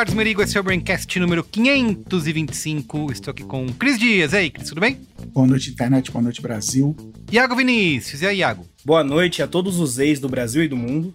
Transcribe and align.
Carlos 0.00 0.14
Merigo, 0.14 0.40
esse 0.40 0.56
é 0.56 0.60
o 0.60 0.64
Braincast 0.64 1.20
número 1.20 1.44
525. 1.44 3.12
Estou 3.12 3.32
aqui 3.32 3.44
com 3.44 3.66
o 3.66 3.74
Cris 3.74 3.98
Dias. 3.98 4.32
E 4.32 4.36
aí, 4.38 4.50
Cris, 4.50 4.70
tudo 4.70 4.80
bem? 4.80 4.98
Boa 5.26 5.46
noite, 5.46 5.68
internet. 5.68 6.10
Boa 6.10 6.22
noite, 6.22 6.40
Brasil. 6.40 6.96
Iago 7.30 7.54
Vinícius. 7.54 8.22
E 8.22 8.26
aí, 8.26 8.38
Iago? 8.38 8.66
Boa 8.82 9.04
noite 9.04 9.42
a 9.42 9.46
todos 9.46 9.78
os 9.78 9.98
ex 9.98 10.18
do 10.18 10.26
Brasil 10.26 10.64
e 10.64 10.68
do 10.68 10.74
mundo. 10.74 11.14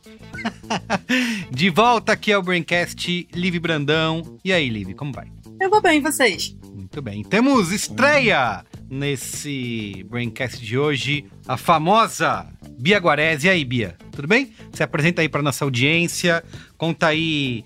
De 1.49 1.67
volta 1.71 2.11
aqui 2.11 2.31
ao 2.31 2.43
Braincast, 2.43 3.27
Liv 3.33 3.57
Brandão. 3.57 4.37
E 4.45 4.53
aí, 4.53 4.69
Liv, 4.69 4.93
como 4.93 5.11
vai? 5.11 5.31
Eu 5.59 5.71
vou 5.71 5.81
bem, 5.81 5.99
vocês? 5.99 6.55
Muito 6.71 7.01
bem. 7.01 7.23
Temos 7.23 7.71
estreia 7.71 8.63
nesse 8.87 10.05
Braincast 10.07 10.63
de 10.63 10.77
hoje, 10.77 11.25
a 11.47 11.57
famosa 11.57 12.45
Bia 12.77 12.99
Guarese. 12.99 13.47
E 13.47 13.49
aí, 13.49 13.65
Bia, 13.65 13.95
tudo 14.11 14.27
bem? 14.27 14.53
Se 14.71 14.83
apresenta 14.83 15.23
aí 15.23 15.29
para 15.29 15.41
nossa 15.41 15.65
audiência, 15.65 16.43
conta 16.77 17.07
aí 17.07 17.65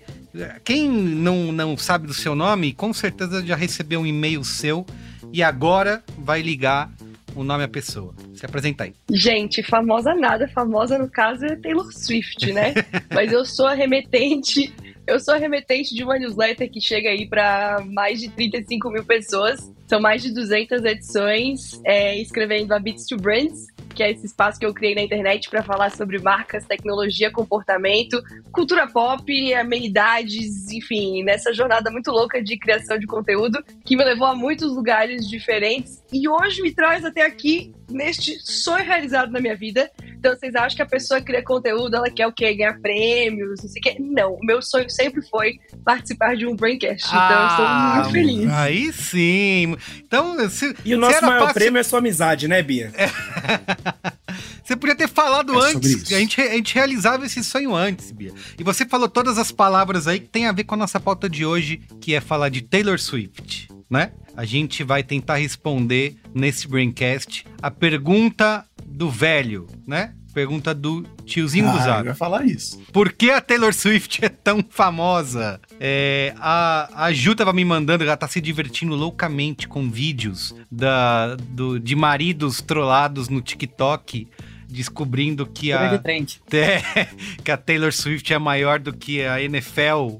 quem 0.64 0.88
não, 0.88 1.52
não 1.52 1.76
sabe 1.76 2.06
do 2.06 2.14
seu 2.14 2.34
nome, 2.34 2.72
com 2.72 2.92
certeza 2.92 3.44
já 3.44 3.56
recebeu 3.56 4.00
um 4.00 4.06
e-mail 4.06 4.44
seu 4.44 4.86
e 5.32 5.42
agora 5.42 6.02
vai 6.18 6.42
ligar 6.42 6.90
o 7.34 7.44
nome 7.44 7.64
à 7.64 7.68
pessoa. 7.68 8.14
Se 8.34 8.44
apresenta 8.44 8.84
aí. 8.84 8.94
Gente, 9.10 9.62
famosa 9.62 10.14
nada, 10.14 10.48
famosa 10.48 10.98
no 10.98 11.08
caso 11.08 11.44
é 11.44 11.56
Taylor 11.56 11.92
Swift, 11.92 12.52
né? 12.52 12.74
Mas 13.14 13.32
eu 13.32 13.44
sou 13.44 13.66
a 13.66 13.74
remetente, 13.74 14.72
eu 15.06 15.20
sou 15.20 15.34
a 15.34 15.36
remetente 15.36 15.94
de 15.94 16.02
uma 16.02 16.18
newsletter 16.18 16.70
que 16.70 16.80
chega 16.80 17.10
aí 17.10 17.28
para 17.28 17.84
mais 17.86 18.20
de 18.20 18.28
35 18.28 18.90
mil 18.90 19.04
pessoas. 19.04 19.70
São 19.86 20.00
mais 20.00 20.22
de 20.22 20.32
200 20.32 20.84
edições, 20.84 21.80
é, 21.84 22.16
escrevendo 22.20 22.72
a 22.72 22.78
Beats 22.78 23.06
to 23.06 23.16
Brands, 23.16 23.66
que 23.94 24.02
é 24.02 24.10
esse 24.10 24.26
espaço 24.26 24.58
que 24.58 24.66
eu 24.66 24.74
criei 24.74 24.94
na 24.94 25.02
internet 25.02 25.48
para 25.50 25.62
falar 25.62 25.90
sobre 25.90 26.18
marcas, 26.18 26.66
tecnologia, 26.66 27.30
comportamento, 27.30 28.22
cultura 28.52 28.86
pop, 28.86 29.54
amenidades, 29.54 30.70
enfim, 30.70 31.22
nessa 31.22 31.52
jornada 31.52 31.90
muito 31.90 32.10
louca 32.10 32.42
de 32.42 32.58
criação 32.58 32.98
de 32.98 33.06
conteúdo 33.06 33.62
que 33.84 33.96
me 33.96 34.04
levou 34.04 34.26
a 34.26 34.34
muitos 34.34 34.74
lugares 34.74 35.28
diferentes. 35.28 36.02
E 36.12 36.28
hoje 36.28 36.62
me 36.62 36.72
traz 36.72 37.04
até 37.04 37.22
aqui 37.22 37.72
neste 37.90 38.38
sonho 38.40 38.84
realizado 38.84 39.30
na 39.30 39.40
minha 39.40 39.56
vida. 39.56 39.90
Então, 40.18 40.34
vocês 40.34 40.54
acham 40.54 40.76
que 40.76 40.82
a 40.82 40.86
pessoa 40.86 41.20
cria 41.20 41.42
conteúdo, 41.42 41.96
ela 41.96 42.10
quer 42.10 42.26
o 42.26 42.32
quê? 42.32 42.54
Ganhar 42.54 42.78
prêmios, 42.80 43.62
não 43.62 43.68
sei 43.68 43.80
o 43.80 43.82
quê? 43.82 43.96
Não, 43.98 44.34
o 44.34 44.44
meu 44.44 44.60
sonho 44.60 44.88
sempre 44.90 45.22
foi 45.22 45.58
participar 45.84 46.36
de 46.36 46.46
um 46.46 46.54
Braincast. 46.54 47.06
Então, 47.06 47.18
ah, 47.20 47.94
eu 47.96 48.02
estou 48.02 48.12
muito 48.12 48.12
feliz. 48.12 48.52
Aí 48.52 48.92
sim. 48.92 49.76
Então, 49.98 50.48
se, 50.50 50.74
E 50.84 50.94
o 50.94 50.98
nosso 50.98 51.24
maior 51.24 51.46
passe... 51.46 51.54
prêmio 51.54 51.78
é 51.78 51.82
sua 51.82 51.98
amizade, 52.00 52.46
né, 52.46 52.62
Bia? 52.62 52.92
É. 52.94 53.08
Você 54.62 54.76
podia 54.76 54.94
ter 54.94 55.08
falado 55.08 55.52
é 55.52 55.72
antes. 55.72 56.12
A 56.12 56.18
gente, 56.18 56.40
a 56.40 56.52
gente 56.52 56.74
realizava 56.74 57.26
esse 57.26 57.42
sonho 57.42 57.74
antes, 57.74 58.12
Bia. 58.12 58.32
E 58.56 58.62
você 58.62 58.86
falou 58.86 59.08
todas 59.08 59.36
as 59.36 59.50
palavras 59.50 60.06
aí 60.06 60.20
que 60.20 60.28
tem 60.28 60.46
a 60.46 60.52
ver 60.52 60.62
com 60.62 60.76
a 60.76 60.78
nossa 60.78 61.00
pauta 61.00 61.28
de 61.28 61.44
hoje, 61.44 61.80
que 62.00 62.14
é 62.14 62.20
falar 62.20 62.50
de 62.50 62.62
Taylor 62.62 62.98
Swift, 62.98 63.68
né? 63.90 64.12
A 64.40 64.46
gente 64.46 64.82
vai 64.82 65.02
tentar 65.02 65.36
responder 65.36 66.16
nesse 66.34 66.66
Braincast 66.66 67.44
a 67.60 67.70
pergunta 67.70 68.64
do 68.86 69.10
velho, 69.10 69.66
né? 69.86 70.14
Pergunta 70.32 70.72
do 70.74 71.02
tiozinho 71.26 71.68
ah, 71.68 71.72
do 71.72 71.78
Zap. 71.84 72.00
Eu 72.00 72.06
ia 72.06 72.14
falar 72.14 72.46
isso. 72.46 72.80
Por 72.90 73.12
que 73.12 73.30
a 73.30 73.42
Taylor 73.42 73.74
Swift 73.74 74.24
é 74.24 74.30
tão 74.30 74.64
famosa? 74.66 75.60
É, 75.78 76.32
a, 76.38 77.04
a 77.04 77.12
Ju 77.12 77.34
tava 77.34 77.52
me 77.52 77.66
mandando, 77.66 78.02
ela 78.02 78.16
tá 78.16 78.26
se 78.26 78.40
divertindo 78.40 78.94
loucamente 78.94 79.68
com 79.68 79.90
vídeos 79.90 80.54
da, 80.72 81.36
do, 81.36 81.78
de 81.78 81.94
maridos 81.94 82.62
trollados 82.62 83.28
no 83.28 83.42
TikTok 83.42 84.26
descobrindo 84.70 85.46
que 85.46 85.72
a, 85.72 86.00
é, 86.52 87.08
que 87.42 87.50
a 87.50 87.56
Taylor 87.56 87.92
Swift 87.92 88.32
é 88.32 88.38
maior 88.38 88.78
do 88.78 88.92
que 88.92 89.22
a 89.22 89.40
NFL. 89.42 90.18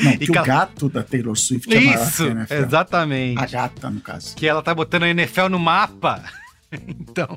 Não, 0.00 0.12
que, 0.12 0.18
que 0.26 0.32
o 0.32 0.36
ela... 0.36 0.46
gato 0.46 0.88
da 0.88 1.02
Taylor 1.02 1.36
Swift 1.36 1.74
é 1.74 1.80
maior 1.80 2.12
que 2.12 2.22
a 2.22 2.26
NFL. 2.26 2.54
exatamente. 2.54 3.42
A 3.42 3.46
gata, 3.46 3.90
no 3.90 4.00
caso. 4.00 4.36
Que 4.36 4.46
ela 4.46 4.62
tá 4.62 4.74
botando 4.74 5.04
a 5.04 5.08
NFL 5.08 5.48
no 5.48 5.58
mapa. 5.58 6.22
então, 7.00 7.28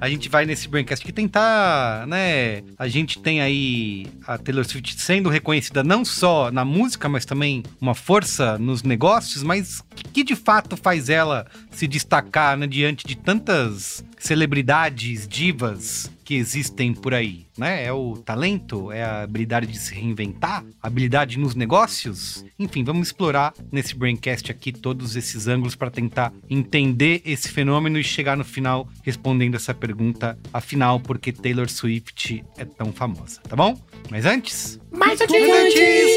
a 0.00 0.08
gente 0.08 0.28
vai 0.28 0.46
nesse 0.46 0.68
Braincast 0.68 1.04
que 1.04 1.12
tentar, 1.12 2.06
né? 2.06 2.62
A 2.78 2.88
gente 2.88 3.18
tem 3.18 3.40
aí 3.40 4.06
a 4.26 4.38
Taylor 4.38 4.64
Swift 4.64 5.00
sendo 5.00 5.28
reconhecida 5.28 5.84
não 5.84 6.04
só 6.04 6.50
na 6.50 6.64
música, 6.64 7.08
mas 7.08 7.24
também 7.24 7.62
uma 7.80 7.94
força 7.94 8.58
nos 8.58 8.82
negócios, 8.82 9.42
mas 9.42 9.82
que 10.12 10.24
de 10.24 10.34
fato 10.34 10.76
faz 10.76 11.08
ela 11.08 11.46
se 11.70 11.86
destacar 11.86 12.56
né, 12.56 12.66
diante 12.66 13.06
de 13.06 13.16
tantas 13.16 14.04
celebridades, 14.18 15.28
divas 15.28 16.10
que 16.26 16.34
existem 16.34 16.92
por 16.92 17.14
aí, 17.14 17.46
né? 17.56 17.84
É 17.84 17.92
o 17.92 18.16
talento, 18.16 18.90
é 18.90 19.04
a 19.04 19.22
habilidade 19.22 19.68
de 19.68 19.78
se 19.78 19.94
reinventar, 19.94 20.64
habilidade 20.82 21.38
nos 21.38 21.54
negócios. 21.54 22.44
Enfim, 22.58 22.82
vamos 22.82 23.06
explorar 23.06 23.54
nesse 23.70 23.94
Braincast 23.94 24.50
aqui 24.50 24.72
todos 24.72 25.14
esses 25.14 25.46
ângulos 25.46 25.76
para 25.76 25.88
tentar 25.88 26.32
entender 26.50 27.22
esse 27.24 27.48
fenômeno 27.48 27.96
e 27.96 28.02
chegar 28.02 28.36
no 28.36 28.44
final 28.44 28.88
respondendo 29.04 29.54
essa 29.54 29.72
pergunta, 29.72 30.36
afinal, 30.52 30.98
por 30.98 31.16
que 31.16 31.32
Taylor 31.32 31.70
Swift 31.70 32.44
é 32.58 32.64
tão 32.64 32.92
famosa, 32.92 33.40
tá 33.42 33.54
bom? 33.54 33.80
Mas 34.10 34.26
antes... 34.26 34.80
Mais 34.90 35.20
antes! 35.20 35.30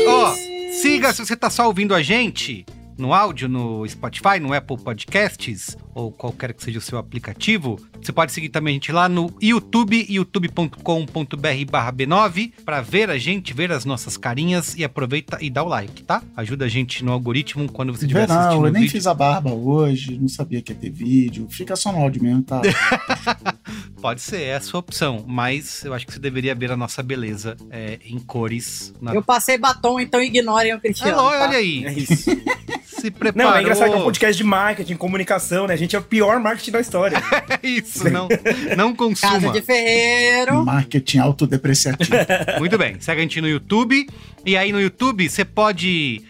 Ó, 0.07 0.33
siga 0.81 1.13
se 1.13 1.23
você 1.23 1.35
tá 1.35 1.51
só 1.51 1.67
ouvindo 1.67 1.93
a 1.93 2.01
gente 2.01 2.65
no 2.97 3.13
áudio, 3.13 3.47
no 3.47 3.87
Spotify, 3.87 4.39
no 4.41 4.53
Apple 4.53 4.77
Podcasts 4.77 5.77
ou 5.99 6.11
qualquer 6.11 6.53
que 6.53 6.63
seja 6.63 6.79
o 6.79 6.81
seu 6.81 6.97
aplicativo. 6.97 7.79
Você 8.01 8.11
pode 8.11 8.31
seguir 8.31 8.49
também 8.49 8.71
a 8.71 8.75
gente 8.75 8.91
lá 8.91 9.09
no 9.09 9.33
YouTube, 9.41 10.05
youtube.com.br 10.09 10.77
B9, 11.93 12.53
para 12.63 12.81
ver 12.81 13.09
a 13.09 13.17
gente, 13.17 13.53
ver 13.53 13.71
as 13.71 13.83
nossas 13.83 14.15
carinhas 14.15 14.75
e 14.75 14.83
aproveita 14.83 15.37
e 15.41 15.49
dá 15.49 15.61
o 15.61 15.67
like, 15.67 16.03
tá? 16.03 16.23
Ajuda 16.37 16.65
a 16.65 16.67
gente 16.69 17.03
no 17.03 17.11
algoritmo 17.11 17.69
quando 17.69 17.91
você 17.91 18.05
estiver 18.05 18.23
assistindo 18.23 18.59
Não, 18.59 18.65
eu 18.65 18.71
nem 18.71 18.83
vídeo. 18.83 18.91
fiz 18.91 19.05
a 19.05 19.13
barba 19.13 19.51
hoje, 19.51 20.17
não 20.17 20.29
sabia 20.29 20.61
que 20.61 20.71
ia 20.71 20.77
ter 20.77 20.89
vídeo. 20.89 21.47
Fica 21.49 21.75
só 21.75 21.91
no 21.91 21.99
áudio 21.99 22.23
mesmo, 22.23 22.43
tá? 22.43 22.61
pode 24.01 24.21
ser, 24.21 24.41
é 24.43 24.55
a 24.55 24.61
sua 24.61 24.79
opção, 24.79 25.25
mas 25.27 25.83
eu 25.83 25.93
acho 25.93 26.07
que 26.07 26.13
você 26.13 26.19
deveria 26.19 26.55
ver 26.55 26.71
a 26.71 26.77
nossa 26.77 27.03
beleza 27.03 27.57
é, 27.69 27.99
em 28.05 28.17
cores. 28.19 28.93
Na... 29.01 29.13
Eu 29.13 29.21
passei 29.21 29.57
batom, 29.57 29.99
então 29.99 30.21
ignorem 30.21 30.73
o 30.73 30.79
Cristiano. 30.79 31.19
Alô, 31.19 31.31
tá? 31.31 31.43
olha 31.43 31.57
aí. 31.57 31.85
É 31.85 31.93
isso. 31.93 32.29
se 32.99 33.11
preparou. 33.11 33.51
Não, 33.51 33.57
é 33.57 33.61
engraçado 33.61 33.89
que 33.89 33.95
é 33.95 33.99
um 33.99 34.03
podcast 34.03 34.37
de 34.37 34.43
marketing, 34.43 34.95
comunicação, 34.95 35.67
né? 35.67 35.73
A 35.73 35.77
gente 35.77 35.95
é 35.95 35.99
o 35.99 36.01
pior 36.01 36.39
marketing 36.39 36.71
da 36.71 36.79
história. 36.79 37.17
é 37.49 37.67
isso, 37.67 38.09
não, 38.09 38.27
não 38.77 38.95
consuma. 38.95 39.33
Casa 39.33 39.51
de 39.51 39.61
Ferreiro. 39.61 40.65
Marketing 40.65 41.19
autodepreciativo. 41.19 42.15
Muito 42.59 42.77
bem, 42.77 42.99
segue 42.99 43.19
a 43.19 43.23
gente 43.23 43.41
no 43.41 43.47
YouTube. 43.47 44.07
E 44.45 44.55
aí 44.55 44.71
no 44.71 44.79
YouTube 44.79 45.29
você 45.29 45.43
pode 45.43 46.21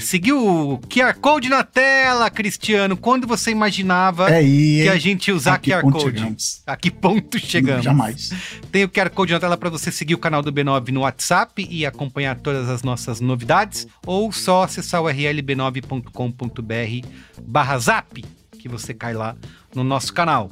Seguiu 0.00 0.38
o 0.38 0.78
QR 0.78 1.14
Code 1.20 1.50
na 1.50 1.62
tela, 1.62 2.30
Cristiano. 2.30 2.96
Quando 2.96 3.26
você 3.26 3.50
imaginava 3.50 4.30
é 4.30 4.42
que 4.42 4.88
a 4.88 4.96
gente 4.96 5.28
ia 5.28 5.34
usar 5.34 5.58
QR 5.58 5.82
Code? 5.82 6.04
Chegamos. 6.04 6.62
A 6.66 6.76
que 6.76 6.90
ponto 6.90 7.38
chegamos? 7.38 7.84
Jamais. 7.84 8.30
Tem 8.72 8.84
o 8.84 8.88
QR 8.88 9.10
Code 9.10 9.34
na 9.34 9.40
tela 9.40 9.58
para 9.58 9.68
você 9.68 9.92
seguir 9.92 10.14
o 10.14 10.18
canal 10.18 10.42
do 10.42 10.52
B9 10.52 10.88
no 10.88 11.00
WhatsApp 11.00 11.66
e 11.70 11.84
acompanhar 11.84 12.36
todas 12.36 12.70
as 12.70 12.82
nossas 12.82 13.20
novidades, 13.20 13.86
ou 14.06 14.32
só 14.32 14.62
acessar 14.62 15.02
o 15.02 15.04
rlb9.com.br 15.04 17.08
barra 17.42 17.78
zap, 17.78 18.24
que 18.58 18.68
você 18.68 18.94
cai 18.94 19.12
lá 19.12 19.36
no 19.74 19.84
nosso 19.84 20.14
canal. 20.14 20.50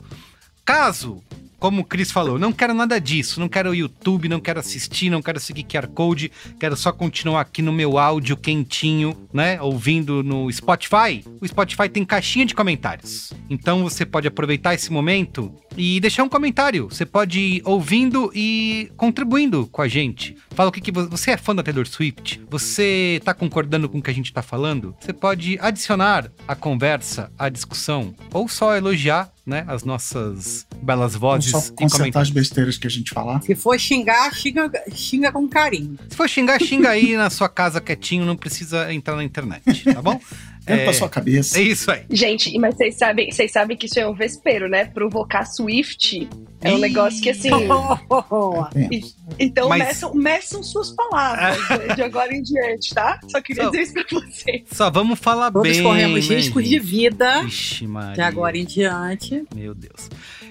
Caso 0.64 1.22
como 1.62 1.82
o 1.82 1.84
Cris 1.84 2.10
falou, 2.10 2.40
não 2.40 2.52
quero 2.52 2.74
nada 2.74 3.00
disso, 3.00 3.38
não 3.38 3.48
quero 3.48 3.72
YouTube, 3.72 4.28
não 4.28 4.40
quero 4.40 4.58
assistir, 4.58 5.08
não 5.08 5.22
quero 5.22 5.38
seguir 5.38 5.62
QR 5.62 5.86
Code, 5.86 6.32
quero 6.58 6.76
só 6.76 6.90
continuar 6.90 7.40
aqui 7.42 7.62
no 7.62 7.72
meu 7.72 7.98
áudio 7.98 8.36
quentinho, 8.36 9.16
né? 9.32 9.62
Ouvindo 9.62 10.24
no 10.24 10.50
Spotify. 10.52 11.22
O 11.40 11.46
Spotify 11.46 11.88
tem 11.88 12.04
caixinha 12.04 12.44
de 12.44 12.52
comentários. 12.52 13.32
Então 13.48 13.84
você 13.84 14.04
pode 14.04 14.26
aproveitar 14.26 14.74
esse 14.74 14.90
momento 14.90 15.54
e 15.76 16.00
deixar 16.00 16.24
um 16.24 16.28
comentário. 16.28 16.88
Você 16.90 17.06
pode 17.06 17.38
ir 17.38 17.62
ouvindo 17.64 18.32
e 18.34 18.90
contribuindo 18.96 19.68
com 19.68 19.82
a 19.82 19.86
gente. 19.86 20.36
Fala 20.56 20.68
o 20.68 20.72
que, 20.72 20.80
que 20.80 20.90
vo- 20.90 21.08
você 21.08 21.30
é 21.30 21.36
fã 21.36 21.54
da 21.54 21.62
Taylor 21.62 21.86
Swift? 21.86 22.42
Você 22.50 23.20
tá 23.24 23.32
concordando 23.32 23.88
com 23.88 23.98
o 23.98 24.02
que 24.02 24.10
a 24.10 24.14
gente 24.14 24.32
tá 24.32 24.42
falando? 24.42 24.96
Você 24.98 25.12
pode 25.12 25.56
adicionar 25.60 26.28
a 26.48 26.56
conversa, 26.56 27.30
a 27.38 27.48
discussão, 27.48 28.12
ou 28.34 28.48
só 28.48 28.74
elogiar, 28.76 29.30
né, 29.44 29.64
as 29.66 29.82
nossas 29.82 30.66
belas 30.82 31.14
vozes 31.14 31.50
só 31.50 31.58
e 31.58 31.60
consertar 31.60 31.84
as 31.86 31.92
comentários. 31.92 32.30
besteiras 32.30 32.78
que 32.78 32.86
a 32.86 32.90
gente 32.90 33.12
falar. 33.12 33.42
Se 33.42 33.54
for 33.54 33.78
xingar, 33.78 34.32
xinga, 34.34 34.70
xinga 34.92 35.32
com 35.32 35.48
carinho. 35.48 35.98
Se 36.08 36.16
for 36.16 36.28
xingar, 36.28 36.60
xinga 36.60 36.90
aí 36.90 37.16
na 37.16 37.28
sua 37.28 37.48
casa 37.48 37.80
quietinho, 37.80 38.24
não 38.24 38.36
precisa 38.36 38.92
entrar 38.92 39.16
na 39.16 39.24
internet, 39.24 39.62
tá 39.92 40.00
bom? 40.00 40.20
Dentro 40.64 40.82
É, 40.82 40.86
da 40.86 40.92
sua 40.92 41.08
cabeça. 41.08 41.58
é 41.58 41.62
isso 41.62 41.90
aí. 41.90 42.04
Gente, 42.10 42.56
mas 42.58 42.76
vocês 42.76 42.96
sabem, 42.96 43.30
vocês 43.30 43.50
sabem 43.50 43.76
que 43.76 43.86
isso 43.86 43.98
é 43.98 44.06
um 44.06 44.14
vespeiro, 44.14 44.68
né? 44.68 44.84
Provocar 44.84 45.44
Swift 45.44 46.28
é 46.60 46.72
um 46.72 46.78
Ih. 46.78 46.80
negócio 46.80 47.20
que 47.20 47.30
assim. 47.30 47.48
É, 47.48 49.00
Então 49.38 49.68
Mas- 49.68 49.84
meçam, 49.86 50.14
meçam 50.14 50.62
suas 50.62 50.90
palavras 50.92 51.58
de- 51.96 52.02
agora 52.02 52.32
em 52.34 52.42
diante, 52.42 52.94
tá? 52.94 53.18
Só 53.28 53.40
queria 53.40 53.64
Só- 53.64 53.70
dizer 53.70 53.82
isso 53.82 53.92
pra 53.94 54.20
vocês. 54.20 54.62
Só 54.70 54.90
vamos 54.90 55.18
falar 55.18 55.50
Todos 55.50 55.70
bem, 55.70 55.82
corremos 55.82 56.28
né, 56.28 56.36
riscos 56.36 56.68
de 56.68 56.78
vida 56.78 57.42
Ixi, 57.44 57.86
Maria. 57.86 58.14
de 58.14 58.20
agora 58.20 58.56
em 58.56 58.64
diante. 58.64 59.44
Meu 59.54 59.74
Deus. 59.74 60.08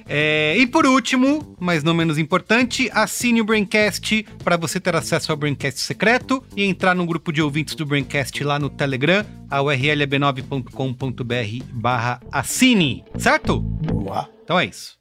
É, 0.07 0.55
e 0.57 0.67
por 0.67 0.85
último, 0.85 1.55
mas 1.59 1.83
não 1.83 1.93
menos 1.93 2.17
importante, 2.17 2.89
assine 2.93 3.41
o 3.41 3.45
Braincast 3.45 4.25
para 4.43 4.57
você 4.57 4.79
ter 4.79 4.95
acesso 4.95 5.31
ao 5.31 5.37
Braincast 5.37 5.79
secreto 5.79 6.43
e 6.55 6.63
entrar 6.63 6.95
no 6.95 7.05
grupo 7.05 7.31
de 7.31 7.41
ouvintes 7.41 7.75
do 7.75 7.85
Braincast 7.85 8.43
lá 8.43 8.59
no 8.59 8.69
Telegram. 8.69 9.25
A 9.49 9.61
URL 9.61 10.03
é 10.03 10.07
b9.com.br 10.07 11.65
barra 11.73 12.19
assine, 12.31 13.03
certo? 13.17 13.59
boa. 13.59 14.29
Então 14.43 14.59
é 14.59 14.65
isso. 14.65 14.97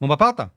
Vamos 0.00 0.16
pra 0.16 0.26
pauta? 0.26 0.52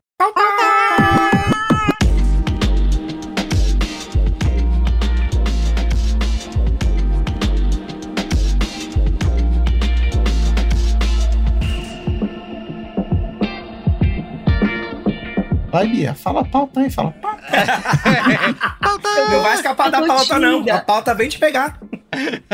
Vai, 15.77 15.87
Bia, 15.87 16.15
fala 16.15 16.41
a 16.41 16.43
pauta 16.43 16.79
aí, 16.79 16.89
fala 16.89 17.09
a 17.09 17.11
pauta. 17.11 17.43
Não 19.29 19.43
vai 19.43 19.53
escapar 19.53 19.91
da 19.91 20.03
pauta, 20.07 20.39
não. 20.39 20.53
tímida. 20.53 20.73
A 20.73 20.81
pauta 20.81 21.13
vem 21.13 21.29
te 21.29 21.37
pegar. 21.37 21.79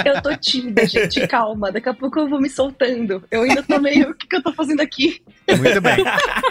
Eu 0.04 0.22
tô 0.22 0.36
tímida, 0.36 0.86
gente, 0.86 1.25
calma. 1.28 1.72
Daqui 1.72 1.88
a 1.88 1.94
pouco 1.94 2.20
eu 2.20 2.28
vou 2.28 2.42
me 2.42 2.50
soltando. 2.50 3.24
Eu 3.31 3.44
ainda 3.44 3.64
tô 3.64 3.80
meio. 3.80 4.10
O 4.10 4.14
que, 4.14 4.28
que 4.28 4.36
eu 4.36 4.44
tô 4.44 4.52
fazendo 4.52 4.81
aqui? 4.81 5.22
Muito 5.48 5.80
bem. 5.80 6.04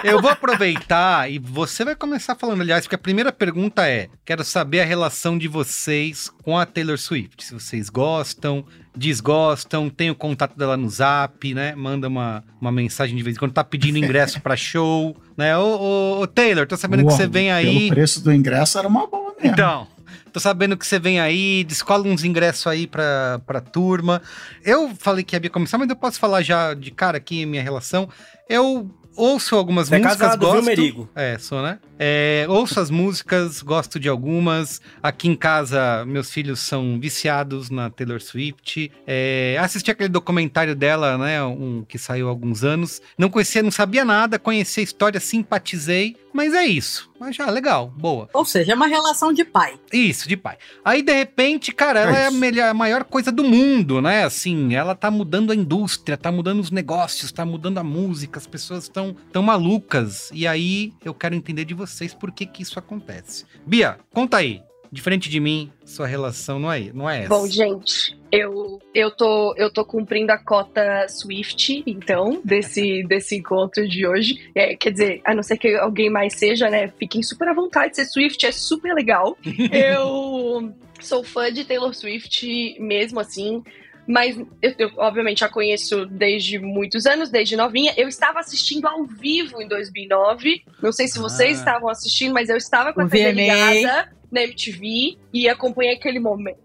Eu 0.02 0.22
vou 0.22 0.30
aproveitar 0.30 1.30
e 1.30 1.38
você 1.38 1.84
vai 1.84 1.94
começar 1.94 2.36
falando, 2.36 2.62
aliás, 2.62 2.84
porque 2.84 2.94
a 2.94 2.98
primeira 2.98 3.32
pergunta 3.32 3.86
é: 3.86 4.08
quero 4.24 4.42
saber 4.42 4.80
a 4.80 4.84
relação 4.84 5.36
de 5.36 5.48
vocês 5.48 6.30
com 6.42 6.58
a 6.58 6.64
Taylor 6.64 6.96
Swift. 6.96 7.44
Se 7.44 7.52
vocês 7.52 7.90
gostam, 7.90 8.64
desgostam, 8.94 9.88
tem 9.88 10.10
o 10.10 10.14
contato 10.14 10.56
dela 10.56 10.76
no 10.76 10.88
zap, 10.88 11.54
né? 11.54 11.74
Manda 11.74 12.08
uma, 12.08 12.44
uma 12.60 12.70
mensagem 12.70 13.16
de 13.16 13.22
vez 13.22 13.36
em 13.36 13.38
quando, 13.38 13.52
tá 13.52 13.64
pedindo 13.64 13.98
ingresso 13.98 14.40
pra 14.40 14.56
show, 14.56 15.16
né? 15.36 15.56
Ô, 15.56 15.62
ô, 15.62 16.20
ô, 16.20 16.26
Taylor, 16.26 16.66
tô 16.66 16.76
sabendo 16.76 17.00
que 17.00 17.06
Boa, 17.06 17.16
você 17.16 17.26
vem 17.26 17.50
aí. 17.50 17.88
preço 17.88 18.22
do 18.22 18.32
ingresso 18.32 18.78
era 18.78 18.86
uma 18.86 19.06
boa 19.06 19.34
mesmo. 19.34 19.52
Então, 19.52 19.86
tô 20.32 20.38
sabendo 20.38 20.76
que 20.76 20.86
você 20.86 20.98
vem 20.98 21.20
aí, 21.20 21.64
descola 21.64 22.06
uns 22.06 22.24
ingressos 22.24 22.66
aí 22.66 22.86
pra, 22.86 23.40
pra 23.46 23.60
turma. 23.60 24.20
Eu 24.64 24.94
falei 24.94 25.24
que 25.24 25.36
ia 25.36 25.50
começar, 25.50 25.78
mas 25.78 25.88
eu 25.88 25.96
posso 25.96 26.18
falar 26.18 26.42
já 26.42 26.74
de 26.74 26.90
cara 26.90 27.16
aqui 27.16 27.46
minha 27.46 27.62
relação. 27.62 28.08
Eu 28.48 28.90
ouço 29.16 29.56
algumas 29.56 29.88
Você 29.88 29.96
é 29.96 29.98
músicas, 29.98 30.18
casado, 30.18 30.40
gosto. 30.40 30.54
viu, 30.56 30.62
Merigo? 30.64 31.08
É, 31.14 31.38
sou, 31.38 31.62
né? 31.62 31.78
É, 31.98 32.46
ouço 32.48 32.80
as 32.80 32.90
músicas, 32.90 33.62
gosto 33.62 34.00
de 34.00 34.08
algumas. 34.08 34.80
Aqui 35.02 35.28
em 35.28 35.36
casa, 35.36 36.04
meus 36.06 36.30
filhos 36.30 36.60
são 36.60 36.98
viciados 37.00 37.70
na 37.70 37.90
Taylor 37.90 38.20
Swift. 38.20 38.90
É, 39.06 39.56
assisti 39.60 39.90
aquele 39.90 40.08
documentário 40.08 40.74
dela, 40.74 41.16
né? 41.18 41.42
Um 41.44 41.84
que 41.86 41.98
saiu 41.98 42.26
há 42.26 42.30
alguns 42.30 42.64
anos. 42.64 43.00
Não 43.16 43.28
conhecia, 43.28 43.62
não 43.62 43.70
sabia 43.70 44.04
nada, 44.04 44.38
conheci 44.38 44.80
a 44.80 44.82
história, 44.82 45.20
simpatizei. 45.20 46.16
Mas 46.32 46.54
é 46.54 46.64
isso. 46.64 47.10
Mas 47.20 47.36
já, 47.36 47.48
legal, 47.50 47.88
boa. 47.88 48.28
Ou 48.32 48.44
seja, 48.44 48.72
é 48.72 48.74
uma 48.74 48.86
relação 48.86 49.32
de 49.32 49.44
pai. 49.44 49.78
Isso, 49.92 50.28
de 50.28 50.36
pai. 50.36 50.56
Aí, 50.84 51.02
de 51.02 51.12
repente, 51.12 51.72
cara, 51.72 52.00
ela 52.00 52.16
é 52.16 52.26
a, 52.26 52.28
isso. 52.30 52.38
melhor, 52.38 52.68
a 52.68 52.74
maior 52.74 53.04
coisa 53.04 53.30
do 53.30 53.44
mundo, 53.44 54.00
né? 54.00 54.24
Assim, 54.24 54.74
ela 54.74 54.94
tá 54.94 55.10
mudando 55.10 55.52
a 55.52 55.54
indústria, 55.54 56.16
tá 56.16 56.32
mudando 56.32 56.60
os 56.60 56.70
negócios, 56.70 57.30
tá 57.30 57.44
mudando 57.44 57.78
a 57.78 57.84
música, 57.84 58.38
as 58.38 58.46
pessoas 58.46 58.84
estão 58.84 59.14
tão 59.30 59.42
malucas. 59.42 60.30
E 60.32 60.46
aí, 60.46 60.92
eu 61.04 61.14
quero 61.14 61.34
entender 61.34 61.64
de 61.64 61.74
vocês 61.74 62.14
por 62.14 62.32
que 62.32 62.46
que 62.46 62.62
isso 62.62 62.78
acontece. 62.78 63.44
Bia, 63.66 63.98
conta 64.12 64.38
aí. 64.38 64.62
Diferente 64.92 65.30
de 65.30 65.40
mim, 65.40 65.72
sua 65.86 66.06
relação 66.06 66.58
não 66.58 66.70
é, 66.70 66.90
não 66.92 67.08
é 67.08 67.20
essa. 67.20 67.28
Bom, 67.30 67.46
gente, 67.46 68.14
eu, 68.30 68.78
eu, 68.94 69.10
tô, 69.10 69.54
eu 69.56 69.72
tô 69.72 69.86
cumprindo 69.86 70.30
a 70.32 70.36
cota 70.36 71.06
Swift, 71.08 71.82
então, 71.86 72.40
desse, 72.44 73.02
desse 73.04 73.36
encontro 73.36 73.88
de 73.88 74.06
hoje. 74.06 74.50
É, 74.54 74.76
quer 74.76 74.90
dizer, 74.90 75.22
a 75.24 75.34
não 75.34 75.42
ser 75.42 75.56
que 75.56 75.74
alguém 75.76 76.10
mais 76.10 76.34
seja, 76.34 76.68
né? 76.68 76.92
Fiquem 76.98 77.22
super 77.22 77.48
à 77.48 77.54
vontade 77.54 77.92
de 77.92 77.96
ser 77.96 78.04
Swift, 78.04 78.44
é 78.44 78.52
super 78.52 78.92
legal. 78.92 79.34
eu 79.72 80.70
sou 81.00 81.24
fã 81.24 81.50
de 81.50 81.64
Taylor 81.64 81.94
Swift 81.94 82.76
mesmo 82.78 83.18
assim. 83.18 83.62
Mas 84.06 84.36
eu, 84.60 84.74
eu, 84.78 84.90
obviamente 84.98 85.42
a 85.42 85.48
conheço 85.48 86.04
desde 86.04 86.58
muitos 86.58 87.06
anos, 87.06 87.30
desde 87.30 87.56
novinha. 87.56 87.94
Eu 87.96 88.08
estava 88.08 88.40
assistindo 88.40 88.86
ao 88.86 89.04
vivo 89.06 89.62
em 89.62 89.68
2009. 89.68 90.64
Não 90.82 90.92
sei 90.92 91.08
se 91.08 91.18
vocês 91.18 91.56
Ah. 91.56 91.60
estavam 91.60 91.88
assistindo, 91.88 92.34
mas 92.34 92.50
eu 92.50 92.58
estava 92.58 92.92
com 92.92 93.00
a 93.00 93.08
TV 93.08 93.32
ligada 93.32 94.12
na 94.32 94.42
MTV 94.42 95.18
e 95.32 95.48
acompanhei 95.48 95.94
aquele 95.94 96.18
momento. 96.18 96.58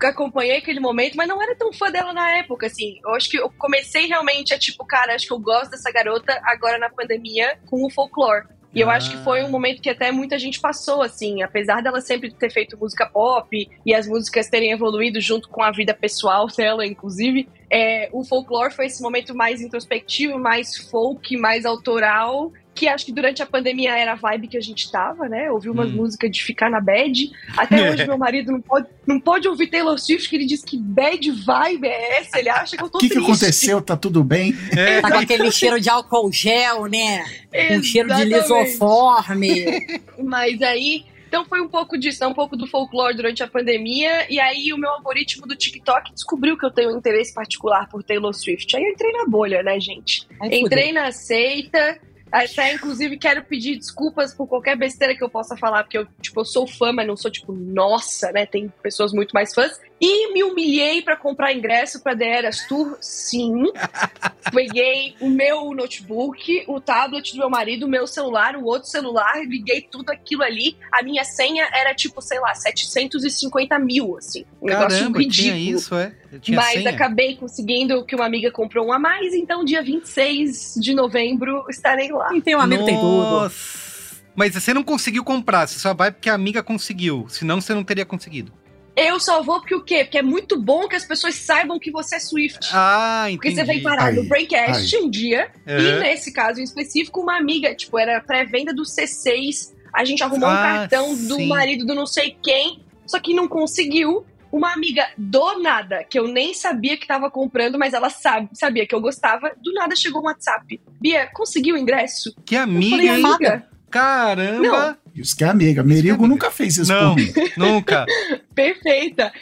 Acompanhei 0.00 0.56
aquele 0.58 0.78
momento, 0.80 1.16
mas 1.16 1.28
não 1.28 1.42
era 1.42 1.54
tão 1.56 1.72
fã 1.72 1.90
dela 1.90 2.12
na 2.12 2.38
época, 2.38 2.66
assim. 2.66 3.00
Eu 3.04 3.14
acho 3.14 3.28
que 3.28 3.38
eu 3.38 3.50
comecei 3.58 4.06
realmente 4.06 4.54
a, 4.54 4.58
tipo, 4.58 4.84
cara, 4.86 5.14
acho 5.14 5.26
que 5.26 5.32
eu 5.32 5.38
gosto 5.38 5.72
dessa 5.72 5.90
garota 5.90 6.40
agora 6.44 6.78
na 6.78 6.88
pandemia 6.88 7.58
com 7.66 7.84
o 7.84 7.90
folclore. 7.90 8.46
E 8.74 8.80
eu 8.80 8.88
Ah. 8.88 8.94
acho 8.94 9.10
que 9.10 9.16
foi 9.24 9.42
um 9.42 9.50
momento 9.50 9.82
que 9.82 9.90
até 9.90 10.12
muita 10.12 10.38
gente 10.38 10.60
passou, 10.60 11.02
assim, 11.02 11.42
apesar 11.42 11.82
dela 11.82 12.00
sempre 12.00 12.30
ter 12.30 12.50
feito 12.50 12.78
música 12.78 13.06
pop 13.06 13.68
e 13.84 13.94
as 13.94 14.06
músicas 14.06 14.48
terem 14.48 14.70
evoluído 14.70 15.20
junto 15.20 15.48
com 15.48 15.62
a 15.62 15.72
vida 15.72 15.92
pessoal 15.92 16.46
dela, 16.56 16.86
inclusive, 16.86 17.48
é, 17.70 18.08
o 18.12 18.24
folclore 18.24 18.72
foi 18.72 18.86
esse 18.86 19.02
momento 19.02 19.34
mais 19.34 19.60
introspectivo, 19.60 20.38
mais 20.38 20.76
folk, 20.76 21.36
mais 21.36 21.64
autoral, 21.66 22.52
que 22.74 22.86
acho 22.86 23.04
que 23.06 23.12
durante 23.12 23.42
a 23.42 23.46
pandemia 23.46 23.98
era 23.98 24.12
a 24.12 24.14
vibe 24.14 24.46
que 24.48 24.56
a 24.56 24.60
gente 24.60 24.90
tava, 24.90 25.28
né? 25.28 25.50
Ouvir 25.50 25.68
umas 25.68 25.90
Hum. 25.90 25.96
músicas 25.96 26.30
de 26.30 26.42
ficar 26.42 26.70
na 26.70 26.80
bad. 26.80 27.28
Até 27.56 27.90
hoje 27.90 28.06
meu 28.06 28.16
marido 28.16 28.52
não 28.52 28.60
pode, 28.60 28.86
não 29.04 29.18
pode 29.20 29.48
ouvir 29.48 29.66
Taylor 29.66 29.98
Swift, 29.98 30.28
que 30.30 30.36
ele 30.36 30.46
diz 30.46 30.62
que 30.62 30.78
bad 30.78 31.28
vibe 31.28 31.86
é 31.88 32.20
essa, 32.20 32.38
ele 32.38 32.48
acha 32.48 32.76
que 32.76 32.82
eu 32.84 32.88
tô 32.88 32.98
O 32.98 33.00
que, 33.00 33.08
que 33.08 33.18
aconteceu? 33.18 33.82
Tá 33.82 33.96
tudo 33.96 34.22
bem? 34.22 34.54
É, 34.76 35.00
Tá 35.00 35.10
com 35.10 35.18
aquele 35.18 35.50
cheiro 35.50 35.80
de 35.80 35.90
álcool 35.90 36.30
gel, 36.32 36.86
né? 36.86 37.24
Um 37.72 37.82
cheiro 37.82 38.14
de 38.14 38.24
lisoforme. 38.24 39.64
Mas 40.22 40.62
aí. 40.62 41.04
Então 41.28 41.44
foi 41.44 41.60
um 41.60 41.68
pouco 41.68 41.98
disso, 41.98 42.20
né? 42.22 42.26
um 42.26 42.34
pouco 42.34 42.56
do 42.56 42.66
folclore 42.66 43.14
durante 43.14 43.42
a 43.42 43.46
pandemia. 43.46 44.26
E 44.32 44.40
aí 44.40 44.72
o 44.72 44.78
meu 44.78 44.90
algoritmo 44.90 45.46
do 45.46 45.54
TikTok 45.54 46.12
descobriu 46.14 46.56
que 46.56 46.64
eu 46.64 46.70
tenho 46.70 46.92
um 46.92 46.96
interesse 46.96 47.34
particular 47.34 47.86
por 47.88 48.02
Taylor 48.02 48.32
Swift. 48.32 48.74
Aí 48.74 48.82
eu 48.82 48.92
entrei 48.92 49.12
na 49.12 49.26
bolha, 49.26 49.62
né, 49.62 49.78
gente? 49.78 50.26
Aí 50.40 50.60
Entrei 50.60 50.90
na 50.90 51.12
seita. 51.12 52.00
Até, 52.30 52.74
inclusive, 52.74 53.16
quero 53.16 53.42
pedir 53.44 53.76
desculpas 53.76 54.34
por 54.34 54.46
qualquer 54.46 54.76
besteira 54.76 55.14
que 55.14 55.22
eu 55.22 55.28
possa 55.28 55.56
falar, 55.56 55.82
porque 55.84 55.98
eu, 55.98 56.06
tipo, 56.20 56.40
eu 56.40 56.44
sou 56.44 56.66
fã, 56.66 56.92
mas 56.92 57.06
não 57.06 57.16
sou, 57.16 57.30
tipo, 57.30 57.52
nossa, 57.52 58.30
né? 58.32 58.46
Tem 58.46 58.72
pessoas 58.82 59.12
muito 59.12 59.32
mais 59.32 59.54
fãs. 59.54 59.78
E 60.00 60.32
me 60.32 60.44
humilhei 60.44 61.02
pra 61.02 61.16
comprar 61.16 61.52
ingresso 61.52 62.00
pra 62.00 62.16
The 62.16 62.24
Eras 62.24 62.66
Tour, 62.68 62.96
sim. 63.00 63.64
Peguei 64.54 65.16
o 65.20 65.28
meu 65.28 65.74
notebook, 65.74 66.64
o 66.68 66.80
tablet 66.80 67.32
do 67.32 67.38
meu 67.38 67.50
marido, 67.50 67.86
o 67.86 67.88
meu 67.88 68.06
celular, 68.06 68.56
o 68.56 68.64
outro 68.64 68.88
celular, 68.88 69.44
liguei 69.44 69.82
tudo 69.82 70.10
aquilo 70.10 70.42
ali. 70.42 70.76
A 70.92 71.02
minha 71.02 71.24
senha 71.24 71.68
era, 71.74 71.94
tipo, 71.94 72.22
sei 72.22 72.38
lá, 72.38 72.54
750 72.54 73.78
mil, 73.78 74.16
assim. 74.16 74.44
Um 74.62 74.66
negócio 74.66 74.98
Caramba, 74.98 75.18
ridículo. 75.18 75.56
tinha 75.56 75.56
isso, 75.56 75.94
é? 75.96 76.12
Mas 76.48 76.74
senha. 76.74 76.90
acabei 76.90 77.36
conseguindo 77.36 78.04
que 78.04 78.14
uma 78.14 78.26
amiga 78.26 78.50
comprou 78.50 78.86
um 78.86 78.92
a 78.92 78.98
mais, 78.98 79.34
então 79.34 79.64
dia 79.64 79.82
26 79.82 80.74
de 80.80 80.94
novembro 80.94 81.64
estarei 81.68 82.10
lá. 82.12 82.17
Quem 82.28 82.40
tem 82.40 82.56
um 82.56 82.60
amigo 82.60 82.84
tem 82.84 82.96
tudo. 82.98 83.30
Nossa. 83.30 83.88
Mas 84.34 84.54
você 84.54 84.72
não 84.72 84.84
conseguiu 84.84 85.24
comprar, 85.24 85.66
você 85.66 85.78
só 85.78 85.92
vai 85.92 86.12
porque 86.12 86.30
a 86.30 86.34
amiga 86.34 86.62
conseguiu. 86.62 87.26
Senão 87.28 87.60
você 87.60 87.74
não 87.74 87.82
teria 87.82 88.04
conseguido. 88.06 88.52
Eu 88.94 89.20
só 89.20 89.42
vou 89.42 89.60
porque 89.60 89.74
o 89.76 89.82
quê? 89.84 90.04
Porque 90.04 90.18
é 90.18 90.22
muito 90.22 90.60
bom 90.60 90.88
que 90.88 90.96
as 90.96 91.04
pessoas 91.04 91.36
saibam 91.36 91.78
que 91.78 91.90
você 91.90 92.16
é 92.16 92.20
Swift. 92.20 92.68
Ah, 92.72 93.26
porque 93.30 93.48
entendi. 93.48 93.54
você 93.54 93.64
vem 93.72 93.82
parar 93.82 94.06
Aí, 94.06 94.16
no 94.16 94.24
Braincast 94.24 94.96
um 94.96 95.08
dia, 95.08 95.50
e 95.66 95.70
Aham. 95.70 96.00
nesse 96.00 96.32
caso 96.32 96.60
em 96.60 96.64
específico, 96.64 97.20
uma 97.20 97.36
amiga, 97.36 97.72
tipo, 97.76 97.96
era 97.96 98.20
pré-venda 98.20 98.74
do 98.74 98.82
C6, 98.82 99.72
a 99.94 100.04
gente 100.04 100.22
arrumou 100.24 100.48
um 100.48 100.52
Ah, 100.52 100.62
cartão 100.88 101.14
do 101.14 101.36
sim. 101.36 101.46
marido 101.46 101.86
do 101.86 101.94
não 101.94 102.06
sei 102.06 102.36
quem, 102.42 102.82
só 103.06 103.20
que 103.20 103.32
não 103.34 103.46
conseguiu. 103.46 104.26
Uma 104.50 104.72
amiga 104.72 105.06
do 105.16 105.58
nada, 105.60 106.04
que 106.04 106.18
eu 106.18 106.26
nem 106.26 106.54
sabia 106.54 106.96
que 106.96 107.06
tava 107.06 107.30
comprando, 107.30 107.78
mas 107.78 107.92
ela 107.92 108.10
sabe, 108.10 108.48
sabia 108.52 108.86
que 108.86 108.94
eu 108.94 109.00
gostava, 109.00 109.52
do 109.62 109.72
nada 109.72 109.94
chegou 109.94 110.22
um 110.22 110.24
WhatsApp. 110.24 110.80
Bia, 111.00 111.28
conseguiu 111.32 111.74
o 111.74 111.78
ingresso? 111.78 112.34
Que 112.44 112.56
Eu 112.56 112.62
amiga, 112.62 112.90
falei, 112.90 113.08
amiga, 113.08 113.68
Caramba! 113.90 114.98
Isso 115.14 115.36
que 115.36 115.42
é 115.42 115.48
amiga. 115.48 115.82
Merigo 115.82 116.14
amiga. 116.14 116.28
nunca 116.28 116.50
fez 116.50 116.76
isso 116.76 116.92
Não, 116.92 117.14
mim. 117.16 117.32
nunca. 117.56 118.06
Perfeita. 118.54 119.32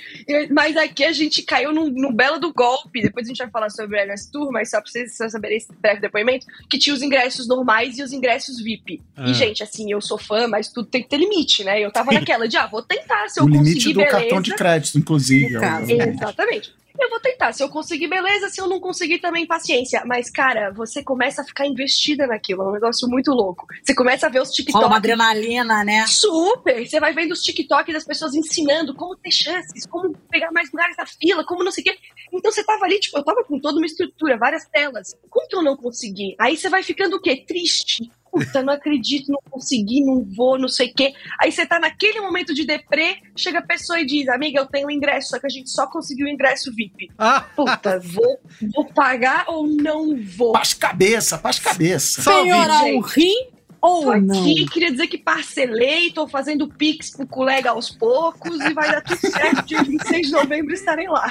Mas 0.50 0.76
aqui 0.76 1.04
a 1.04 1.12
gente 1.12 1.42
caiu 1.42 1.72
num, 1.72 1.88
num 1.90 2.12
belo 2.12 2.38
do 2.38 2.52
golpe. 2.52 3.02
Depois 3.02 3.26
a 3.26 3.28
gente 3.28 3.38
vai 3.38 3.50
falar 3.50 3.68
sobre 3.70 3.96
o 3.98 4.00
MS 4.02 4.30
Tour, 4.30 4.50
mas 4.50 4.70
só 4.70 4.80
pra 4.80 4.90
vocês 4.90 5.14
saberem 5.16 5.58
esse 5.58 5.68
breve 5.80 6.00
depoimento, 6.00 6.46
que 6.70 6.78
tinha 6.78 6.94
os 6.94 7.02
ingressos 7.02 7.46
normais 7.46 7.98
e 7.98 8.02
os 8.02 8.12
ingressos 8.12 8.60
VIP. 8.62 9.02
Ah. 9.16 9.28
E, 9.28 9.34
gente, 9.34 9.62
assim, 9.62 9.90
eu 9.92 10.00
sou 10.00 10.16
fã, 10.16 10.48
mas 10.48 10.68
tudo 10.70 10.88
tem 10.88 11.02
que 11.02 11.08
ter 11.10 11.18
limite, 11.18 11.62
né? 11.64 11.78
Eu 11.80 11.90
tava 11.92 12.10
naquela 12.12 12.48
de, 12.48 12.56
ah, 12.56 12.66
vou 12.66 12.82
tentar, 12.82 13.28
se 13.28 13.38
eu 13.40 13.44
O 13.44 13.48
limite 13.48 13.74
conseguir, 13.74 13.92
do 13.92 13.98
beleza. 14.00 14.18
cartão 14.18 14.40
de 14.40 14.54
crédito, 14.54 14.98
inclusive. 14.98 15.52
No 15.54 15.62
é 15.62 15.72
o- 15.82 15.90
é 15.90 16.06
o. 16.06 16.08
Exatamente. 16.10 16.74
Eu 16.98 17.10
vou 17.10 17.20
tentar. 17.20 17.52
Se 17.52 17.62
eu 17.62 17.68
conseguir, 17.68 18.08
beleza. 18.08 18.48
Se 18.48 18.60
eu 18.60 18.66
não 18.66 18.80
conseguir, 18.80 19.18
também 19.18 19.46
paciência. 19.46 20.02
Mas, 20.06 20.30
cara, 20.30 20.70
você 20.70 21.02
começa 21.02 21.42
a 21.42 21.44
ficar 21.44 21.66
investida 21.66 22.26
naquilo. 22.26 22.62
É 22.62 22.68
um 22.68 22.72
negócio 22.72 23.08
muito 23.08 23.30
louco. 23.32 23.66
Você 23.82 23.94
começa 23.94 24.26
a 24.26 24.30
ver 24.30 24.40
os 24.40 24.50
TikTok. 24.50 24.84
uma 24.86 24.96
adrenalina, 24.96 25.84
né? 25.84 26.06
Super! 26.06 26.86
Você 26.86 26.98
vai 26.98 27.12
vendo 27.12 27.32
os 27.32 27.42
TikTok 27.42 27.92
das 27.92 28.04
pessoas 28.04 28.34
ensinando 28.34 28.94
como 28.94 29.16
ter 29.16 29.30
chances, 29.30 29.86
como 29.86 30.16
pegar 30.30 30.50
mais 30.52 30.70
lugares 30.70 30.96
na 30.96 31.06
fila, 31.06 31.44
como 31.44 31.64
não 31.64 31.72
sei 31.72 31.82
o 31.82 31.84
quê. 31.84 31.98
Então 32.32 32.50
você 32.50 32.64
tava 32.64 32.84
ali, 32.84 32.98
tipo, 32.98 33.18
eu 33.18 33.24
tava 33.24 33.44
com 33.44 33.60
toda 33.60 33.78
uma 33.78 33.86
estrutura, 33.86 34.38
várias 34.38 34.66
telas. 34.68 35.14
Como 35.30 35.48
que 35.48 35.56
eu 35.56 35.62
não 35.62 35.76
consegui? 35.76 36.34
Aí 36.38 36.56
você 36.56 36.68
vai 36.68 36.82
ficando 36.82 37.16
o 37.16 37.20
quê? 37.20 37.44
Triste. 37.46 38.10
Puta, 38.36 38.62
não 38.62 38.72
acredito, 38.72 39.32
não 39.32 39.40
consegui, 39.50 40.04
não 40.04 40.22
vou, 40.24 40.58
não 40.58 40.68
sei 40.68 40.88
o 40.88 40.94
quê. 40.94 41.14
Aí 41.40 41.50
você 41.50 41.64
tá 41.64 41.78
naquele 41.78 42.20
momento 42.20 42.52
de 42.52 42.66
deprê, 42.66 43.16
chega 43.36 43.60
a 43.60 43.62
pessoa 43.62 43.98
e 44.00 44.06
diz, 44.06 44.28
amiga, 44.28 44.60
eu 44.60 44.66
tenho 44.66 44.88
um 44.88 44.90
ingresso, 44.90 45.30
só 45.30 45.38
que 45.38 45.46
a 45.46 45.50
gente 45.50 45.70
só 45.70 45.86
conseguiu 45.86 46.26
o 46.26 46.28
ingresso 46.28 46.74
VIP. 46.74 47.10
Ah, 47.16 47.40
Puta, 47.40 47.98
vou, 47.98 48.38
vou 48.74 48.84
pagar 48.84 49.46
ou 49.48 49.66
não 49.66 50.16
vou? 50.16 50.52
Paz 50.52 50.74
cabeça, 50.74 51.38
paz 51.38 51.58
cabeça. 51.58 52.22
Só 52.22 52.42
Senhora, 52.42 52.84
um 52.84 53.00
rim 53.00 53.55
ou 53.80 54.04
Tô 54.04 54.16
não? 54.16 54.40
aqui, 54.40 54.66
queria 54.66 54.90
dizer 54.90 55.06
que 55.06 55.18
parcelei, 55.18 56.10
tô 56.10 56.26
fazendo 56.26 56.68
pix 56.68 57.10
pro 57.10 57.26
colega 57.26 57.70
aos 57.70 57.90
poucos 57.90 58.60
e 58.60 58.74
vai 58.74 58.90
dar 58.90 59.02
tudo 59.02 59.18
certo. 59.18 59.62
Dia 59.66 59.82
26 59.82 60.26
de 60.26 60.32
novembro 60.32 60.74
estarei 60.74 61.08
lá. 61.08 61.30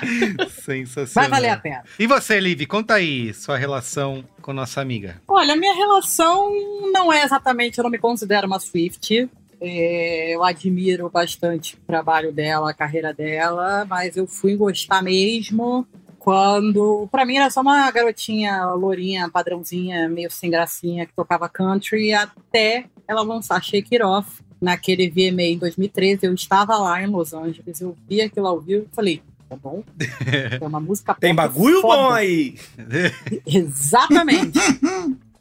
sensacional. 0.64 1.30
Vai 1.30 1.30
valer 1.30 1.50
a 1.50 1.58
pena. 1.58 1.84
E 2.00 2.08
você, 2.08 2.40
Liv, 2.40 2.66
conta 2.66 2.96
aí 2.96 3.34
sua 3.34 3.58
relação 3.58 4.24
com 4.42 4.54
nossa 4.54 4.82
amiga. 4.82 5.22
Olha, 5.28 5.54
a 5.54 5.58
minha 5.58 5.74
relação 5.76 6.52
não 6.94 7.12
é 7.12 7.24
exatamente, 7.24 7.78
eu 7.78 7.84
não 7.84 7.92
me 7.92 7.98
considero 7.98 8.48
uma 8.48 8.60
Swift. 8.60 9.30
É, 9.62 10.36
eu 10.36 10.44
admiro 10.44 11.10
bastante 11.10 11.76
o 11.76 11.88
trabalho 11.88 12.32
dela, 12.32 12.72
a 12.72 12.74
carreira 12.74 13.14
dela, 13.14 13.86
mas 13.90 14.18
eu 14.18 14.28
fui 14.28 14.56
gostar 14.56 15.02
mesmo 15.02 15.88
quando, 16.26 17.08
pra 17.12 17.24
mim, 17.24 17.36
era 17.36 17.52
só 17.52 17.62
uma 17.62 17.92
garotinha 17.92 18.72
lourinha, 18.72 19.30
padrãozinha, 19.30 20.10
meio 20.10 20.32
sem 20.32 20.50
gracinha, 20.50 21.06
que 21.06 21.14
tocava 21.14 21.48
country, 21.48 22.14
até 22.14 22.86
ela 23.08 23.22
lançar 23.22 23.64
Shake 23.64 23.96
It 23.96 24.04
Off 24.04 24.42
naquele 24.60 25.08
VMA 25.08 25.44
em 25.44 25.58
2013. 25.60 26.26
Eu 26.26 26.34
estava 26.34 26.78
lá 26.78 27.00
em 27.00 27.06
Los 27.06 27.32
Angeles, 27.32 27.80
eu 27.80 27.96
vi 28.10 28.24
aquilo 28.24 28.48
ao 28.48 28.60
vivo 28.60 28.88
e 28.92 28.96
falei, 28.96 29.22
tá 29.48 29.56
bom, 29.56 29.84
é 30.60 30.66
uma 30.66 30.80
música 30.80 31.14
Tem 31.14 31.36
bagulho 31.36 31.80
foda. 31.80 31.96
bom 31.96 32.10
aí. 32.10 32.56
Exatamente. 33.46 34.58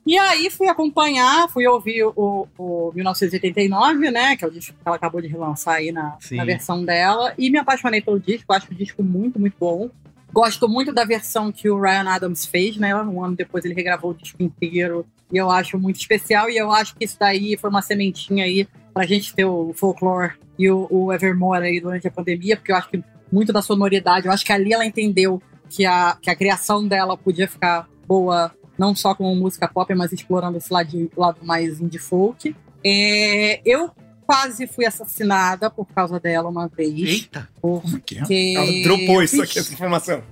e 0.04 0.18
aí 0.18 0.50
fui 0.50 0.68
acompanhar, 0.68 1.48
fui 1.48 1.66
ouvir 1.66 2.04
o, 2.14 2.46
o 2.58 2.92
1989, 2.94 4.10
né? 4.10 4.36
Que 4.36 4.44
é 4.44 4.48
o 4.48 4.50
disco 4.50 4.74
que 4.74 4.86
ela 4.86 4.96
acabou 4.96 5.22
de 5.22 5.28
relançar 5.28 5.76
aí 5.76 5.90
na, 5.90 6.18
na 6.30 6.44
versão 6.44 6.84
dela. 6.84 7.32
E 7.38 7.48
me 7.48 7.56
apaixonei 7.56 8.02
pelo 8.02 8.20
disco, 8.20 8.52
acho 8.52 8.70
o 8.70 8.74
disco 8.74 9.02
muito, 9.02 9.40
muito 9.40 9.56
bom. 9.58 9.88
Gosto 10.34 10.68
muito 10.68 10.92
da 10.92 11.04
versão 11.04 11.52
que 11.52 11.70
o 11.70 11.80
Ryan 11.80 12.08
Adams 12.08 12.44
fez, 12.44 12.76
né? 12.76 12.92
Um 12.92 13.22
ano 13.22 13.36
depois 13.36 13.64
ele 13.64 13.72
regravou 13.72 14.10
o 14.10 14.14
disco 14.14 14.42
inteiro. 14.42 15.06
E 15.32 15.36
eu 15.36 15.48
acho 15.48 15.78
muito 15.78 16.00
especial. 16.00 16.50
E 16.50 16.56
eu 16.56 16.72
acho 16.72 16.96
que 16.96 17.04
isso 17.04 17.16
daí 17.20 17.56
foi 17.56 17.70
uma 17.70 17.80
sementinha 17.80 18.44
aí 18.44 18.66
pra 18.92 19.06
gente 19.06 19.32
ter 19.32 19.44
o 19.44 19.72
folklore 19.72 20.32
e 20.58 20.68
o, 20.68 20.88
o 20.90 21.12
Evermore 21.12 21.62
aí 21.62 21.80
durante 21.80 22.08
a 22.08 22.10
pandemia, 22.10 22.56
porque 22.56 22.72
eu 22.72 22.76
acho 22.76 22.88
que 22.88 23.00
muito 23.30 23.52
da 23.52 23.62
sonoridade, 23.62 24.26
eu 24.26 24.32
acho 24.32 24.44
que 24.44 24.52
ali 24.52 24.72
ela 24.72 24.84
entendeu 24.84 25.40
que 25.68 25.86
a, 25.86 26.18
que 26.20 26.28
a 26.28 26.34
criação 26.34 26.84
dela 26.84 27.16
podia 27.16 27.46
ficar 27.46 27.88
boa, 28.04 28.50
não 28.76 28.92
só 28.92 29.14
com 29.14 29.32
música 29.36 29.68
pop, 29.68 29.94
mas 29.94 30.12
explorando 30.12 30.58
esse 30.58 30.72
lado, 30.72 31.12
lado 31.16 31.38
mais 31.42 31.80
indie 31.80 31.98
folk. 31.98 32.56
É, 32.84 33.60
eu 33.64 33.92
quase 34.26 34.66
fui 34.66 34.85
assassinada 34.87 35.71
por 35.71 35.87
causa 35.87 36.19
dela 36.19 36.49
uma 36.49 36.69
vez. 36.69 36.93
Eita! 36.99 37.49
Como 37.61 38.00
que 38.00 38.16
é? 38.16 38.21
Porque 38.21 38.54
Ela 38.57 38.83
dropou 38.83 39.16
eu 39.16 39.23
isso 39.23 39.43
aqui, 39.43 39.59
essa 39.59 39.73
informação. 39.73 40.23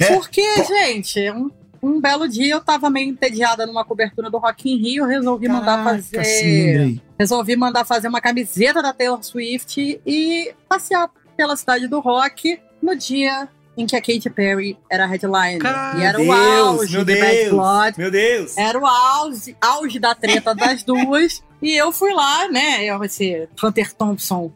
É? 0.00 0.14
Porque, 0.14 0.42
gente, 0.64 1.30
um, 1.30 1.50
um 1.82 2.00
belo 2.00 2.28
dia 2.28 2.54
eu 2.54 2.60
tava 2.60 2.90
meio 2.90 3.08
entediada 3.08 3.66
numa 3.66 3.84
cobertura 3.84 4.28
do 4.30 4.38
Rock 4.38 4.70
in 4.70 4.76
Rio, 4.76 5.04
eu 5.04 5.08
resolvi 5.08 5.48
mandar 5.48 5.78
Caraca, 5.82 6.02
fazer. 6.02 6.24
sim, 6.24 6.66
lembrei. 6.66 7.02
resolvi 7.18 7.56
mandar 7.56 7.84
fazer 7.84 8.08
uma 8.08 8.20
camiseta 8.20 8.82
da 8.82 8.92
Taylor 8.92 9.22
Swift 9.22 10.00
e 10.06 10.52
passear 10.68 11.10
pela 11.36 11.56
cidade 11.56 11.88
do 11.88 12.00
rock 12.00 12.60
no 12.82 12.94
dia 12.94 13.48
em 13.76 13.86
que 13.86 13.96
a 13.96 14.00
Katy 14.00 14.28
Perry 14.28 14.76
era 14.90 15.04
a 15.04 15.06
headliner. 15.06 15.58
Cara, 15.58 15.98
e 15.98 16.02
era 16.04 16.18
Meu 16.18 16.28
o 16.30 16.34
Deus, 16.34 16.80
auge 16.80 16.92
meu 16.96 17.04
de 17.06 17.14
Bad 17.16 17.36
Deus, 17.36 17.50
Blood. 17.50 17.98
meu 17.98 18.10
Deus. 18.10 18.56
Era 18.58 18.78
o 18.78 18.86
auge, 18.86 19.56
auge 19.60 19.98
da 19.98 20.14
treta 20.14 20.54
das 20.54 20.82
duas. 20.82 21.42
E 21.62 21.76
eu 21.76 21.92
fui 21.92 22.12
lá, 22.12 22.48
né? 22.48 22.84
Eu, 22.84 23.02
esse 23.04 23.48
Hunter 23.62 23.94
Thompson 23.94 24.52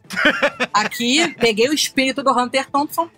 aqui, 0.73 1.33
peguei 1.39 1.69
o 1.69 1.73
espírito 1.73 2.21
do 2.21 2.31
Hunter 2.31 2.69
Thompson, 2.69 3.09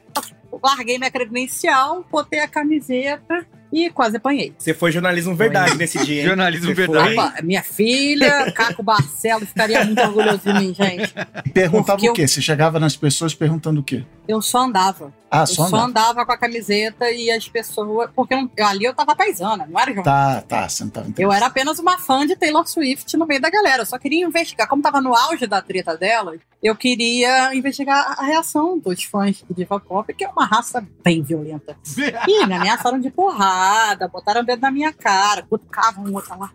larguei 0.63 1.00
minha 1.00 1.10
credencial, 1.10 2.05
botei 2.12 2.39
a 2.39 2.48
camiseta 2.48 3.46
e 3.74 3.89
quase 3.89 4.17
apanhei. 4.17 4.53
Você 4.58 4.74
foi 4.74 4.91
jornalismo 4.91 5.36
verdade 5.36 5.75
nesse 5.75 6.03
dia, 6.05 6.22
hein? 6.22 6.27
Jornalismo 6.27 6.67
Você 6.67 6.74
verdade. 6.74 7.15
foi? 7.15 7.24
Opa, 7.25 7.41
minha 7.41 7.63
filha, 7.63 8.51
Caco 8.51 8.84
Barcelos, 8.84 9.50
ficaria 9.50 9.84
muito 9.84 10.01
orgulhoso 10.01 10.39
de 10.39 10.53
mim, 10.53 10.74
gente. 10.74 11.13
E 11.46 11.50
perguntava 11.50 11.98
Porque 11.98 12.10
o 12.10 12.13
quê? 12.13 12.27
Você 12.27 12.41
chegava 12.41 12.79
nas 12.79 12.96
pessoas 12.96 13.34
perguntando 13.34 13.79
o 13.79 13.84
quê? 13.84 14.03
Eu 14.29 14.43
só 14.43 14.59
andava. 14.59 15.12
Ah, 15.31 15.39
Eu 15.39 15.48
só 15.48 15.67
só 15.67 15.77
andava. 15.77 16.12
andava 16.12 16.25
com 16.27 16.31
a 16.31 16.38
camiseta 16.38 17.09
e 17.09 17.31
as 17.31 17.50
pessoas. 17.50 18.12
Porque 18.15 18.36
eu, 18.36 18.48
ali 18.63 18.86
eu 18.86 18.93
tava 18.93 19.15
paisana, 19.15 19.65
não 19.67 19.79
era. 19.79 20.03
Tá, 20.03 20.41
tá, 20.41 20.69
você 20.69 20.83
não 20.83 20.91
tava 20.91 21.12
Eu 21.17 21.33
era 21.33 21.48
apenas 21.48 21.79
uma 21.79 21.98
fã 21.98 22.27
de 22.27 22.36
Taylor 22.36 22.67
Swift 22.67 23.17
no 23.17 23.25
meio 23.25 23.41
da 23.41 23.50
galera. 23.50 23.81
Eu 23.81 23.88
só 23.88 23.98
queria 23.98 24.24
investigar. 24.24 24.67
Como 24.67 24.83
tava 24.83 25.01
no 25.01 25.15
auge 25.15 25.48
da 25.48 25.63
treta 25.63 25.98
dela, 25.98 26.36
eu 26.62 26.75
queria 26.75 27.55
investigar 27.55 28.19
a 28.19 28.24
reação 28.24 28.77
dos 28.77 29.03
fãs 29.03 29.38
de 29.38 29.55
diva 29.55 29.79
pop, 29.79 30.13
que 30.13 30.24
é 30.24 30.29
uma 30.29 30.45
raça 30.45 30.88
bem 31.03 31.24
violenta. 31.24 31.75
E 32.27 32.45
me 32.45 32.53
ameaçaram 32.53 33.00
de 33.00 33.09
porrada, 33.09 34.07
botaram 34.07 34.41
o 34.41 34.45
dedo 34.45 34.62
na 34.62 34.69
minha 34.69 34.93
cara, 34.93 35.41
cutucavam 35.41 36.05
um 36.05 36.13
outro 36.13 36.38
lá. 36.38 36.51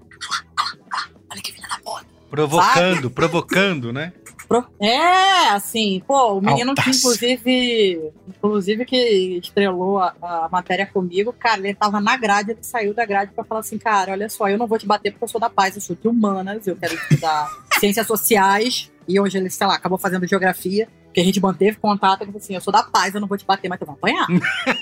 Olha 1.28 1.42
que 1.42 1.52
filha 1.52 1.66
da 1.68 1.78
puta. 1.78 2.06
Provocando, 2.30 3.10
provocando, 3.10 3.92
né? 3.92 4.12
Pro- 4.48 4.66
É, 4.80 5.48
assim, 5.50 6.02
pô, 6.06 6.34
o 6.34 6.40
menino 6.40 6.74
que 6.74 6.80
Audácia. 6.80 6.98
inclusive, 6.98 8.12
inclusive 8.28 8.84
que 8.84 9.38
estrelou 9.42 9.98
a, 9.98 10.14
a 10.20 10.48
matéria 10.50 10.86
comigo, 10.86 11.32
cara, 11.32 11.60
ele 11.60 11.74
tava 11.74 12.00
na 12.00 12.16
grade, 12.16 12.50
ele 12.52 12.62
saiu 12.62 12.92
da 12.94 13.04
grade 13.06 13.32
pra 13.34 13.44
falar 13.44 13.60
assim, 13.60 13.78
cara, 13.78 14.12
olha 14.12 14.28
só, 14.28 14.48
eu 14.48 14.58
não 14.58 14.66
vou 14.66 14.78
te 14.78 14.86
bater 14.86 15.10
porque 15.12 15.24
eu 15.24 15.28
sou 15.28 15.40
da 15.40 15.48
paz, 15.50 15.74
eu 15.74 15.80
sou 15.80 15.96
de 15.96 16.06
humanas, 16.08 16.66
eu 16.66 16.76
quero 16.76 16.94
estudar 16.94 17.48
ciências 17.80 18.06
sociais, 18.06 18.90
e 19.08 19.18
hoje 19.18 19.38
ele, 19.38 19.50
sei 19.50 19.66
lá, 19.66 19.74
acabou 19.74 19.98
fazendo 19.98 20.26
geografia, 20.26 20.88
que 21.14 21.20
a 21.20 21.24
gente 21.24 21.40
manteve 21.40 21.76
contato, 21.78 22.26
falou 22.26 22.36
assim, 22.36 22.54
eu 22.54 22.60
sou 22.60 22.72
da 22.72 22.82
paz, 22.82 23.14
eu 23.14 23.20
não 23.20 23.28
vou 23.28 23.38
te 23.38 23.46
bater, 23.46 23.68
mas 23.68 23.78
tu 23.78 23.86
vai 23.86 23.94
apanhar. 23.94 24.26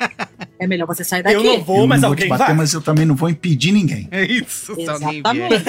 é 0.59 0.67
melhor 0.67 0.87
você 0.87 1.05
sair 1.05 1.23
daqui. 1.23 1.37
Eu 1.37 1.45
não 1.45 1.63
vou, 1.63 1.81
eu 1.81 1.87
mas 1.87 2.01
não 2.01 2.09
vou 2.09 2.17
te 2.17 2.23
alguém 2.23 2.29
bater, 2.31 2.47
vai. 2.47 2.55
mas 2.55 2.73
eu 2.73 2.81
também 2.81 3.05
não 3.05 3.15
vou 3.15 3.29
impedir 3.29 3.71
ninguém. 3.71 4.09
É 4.11 4.25
isso, 4.25 4.73
alguém. 4.73 4.85
Exatamente. 4.85 5.65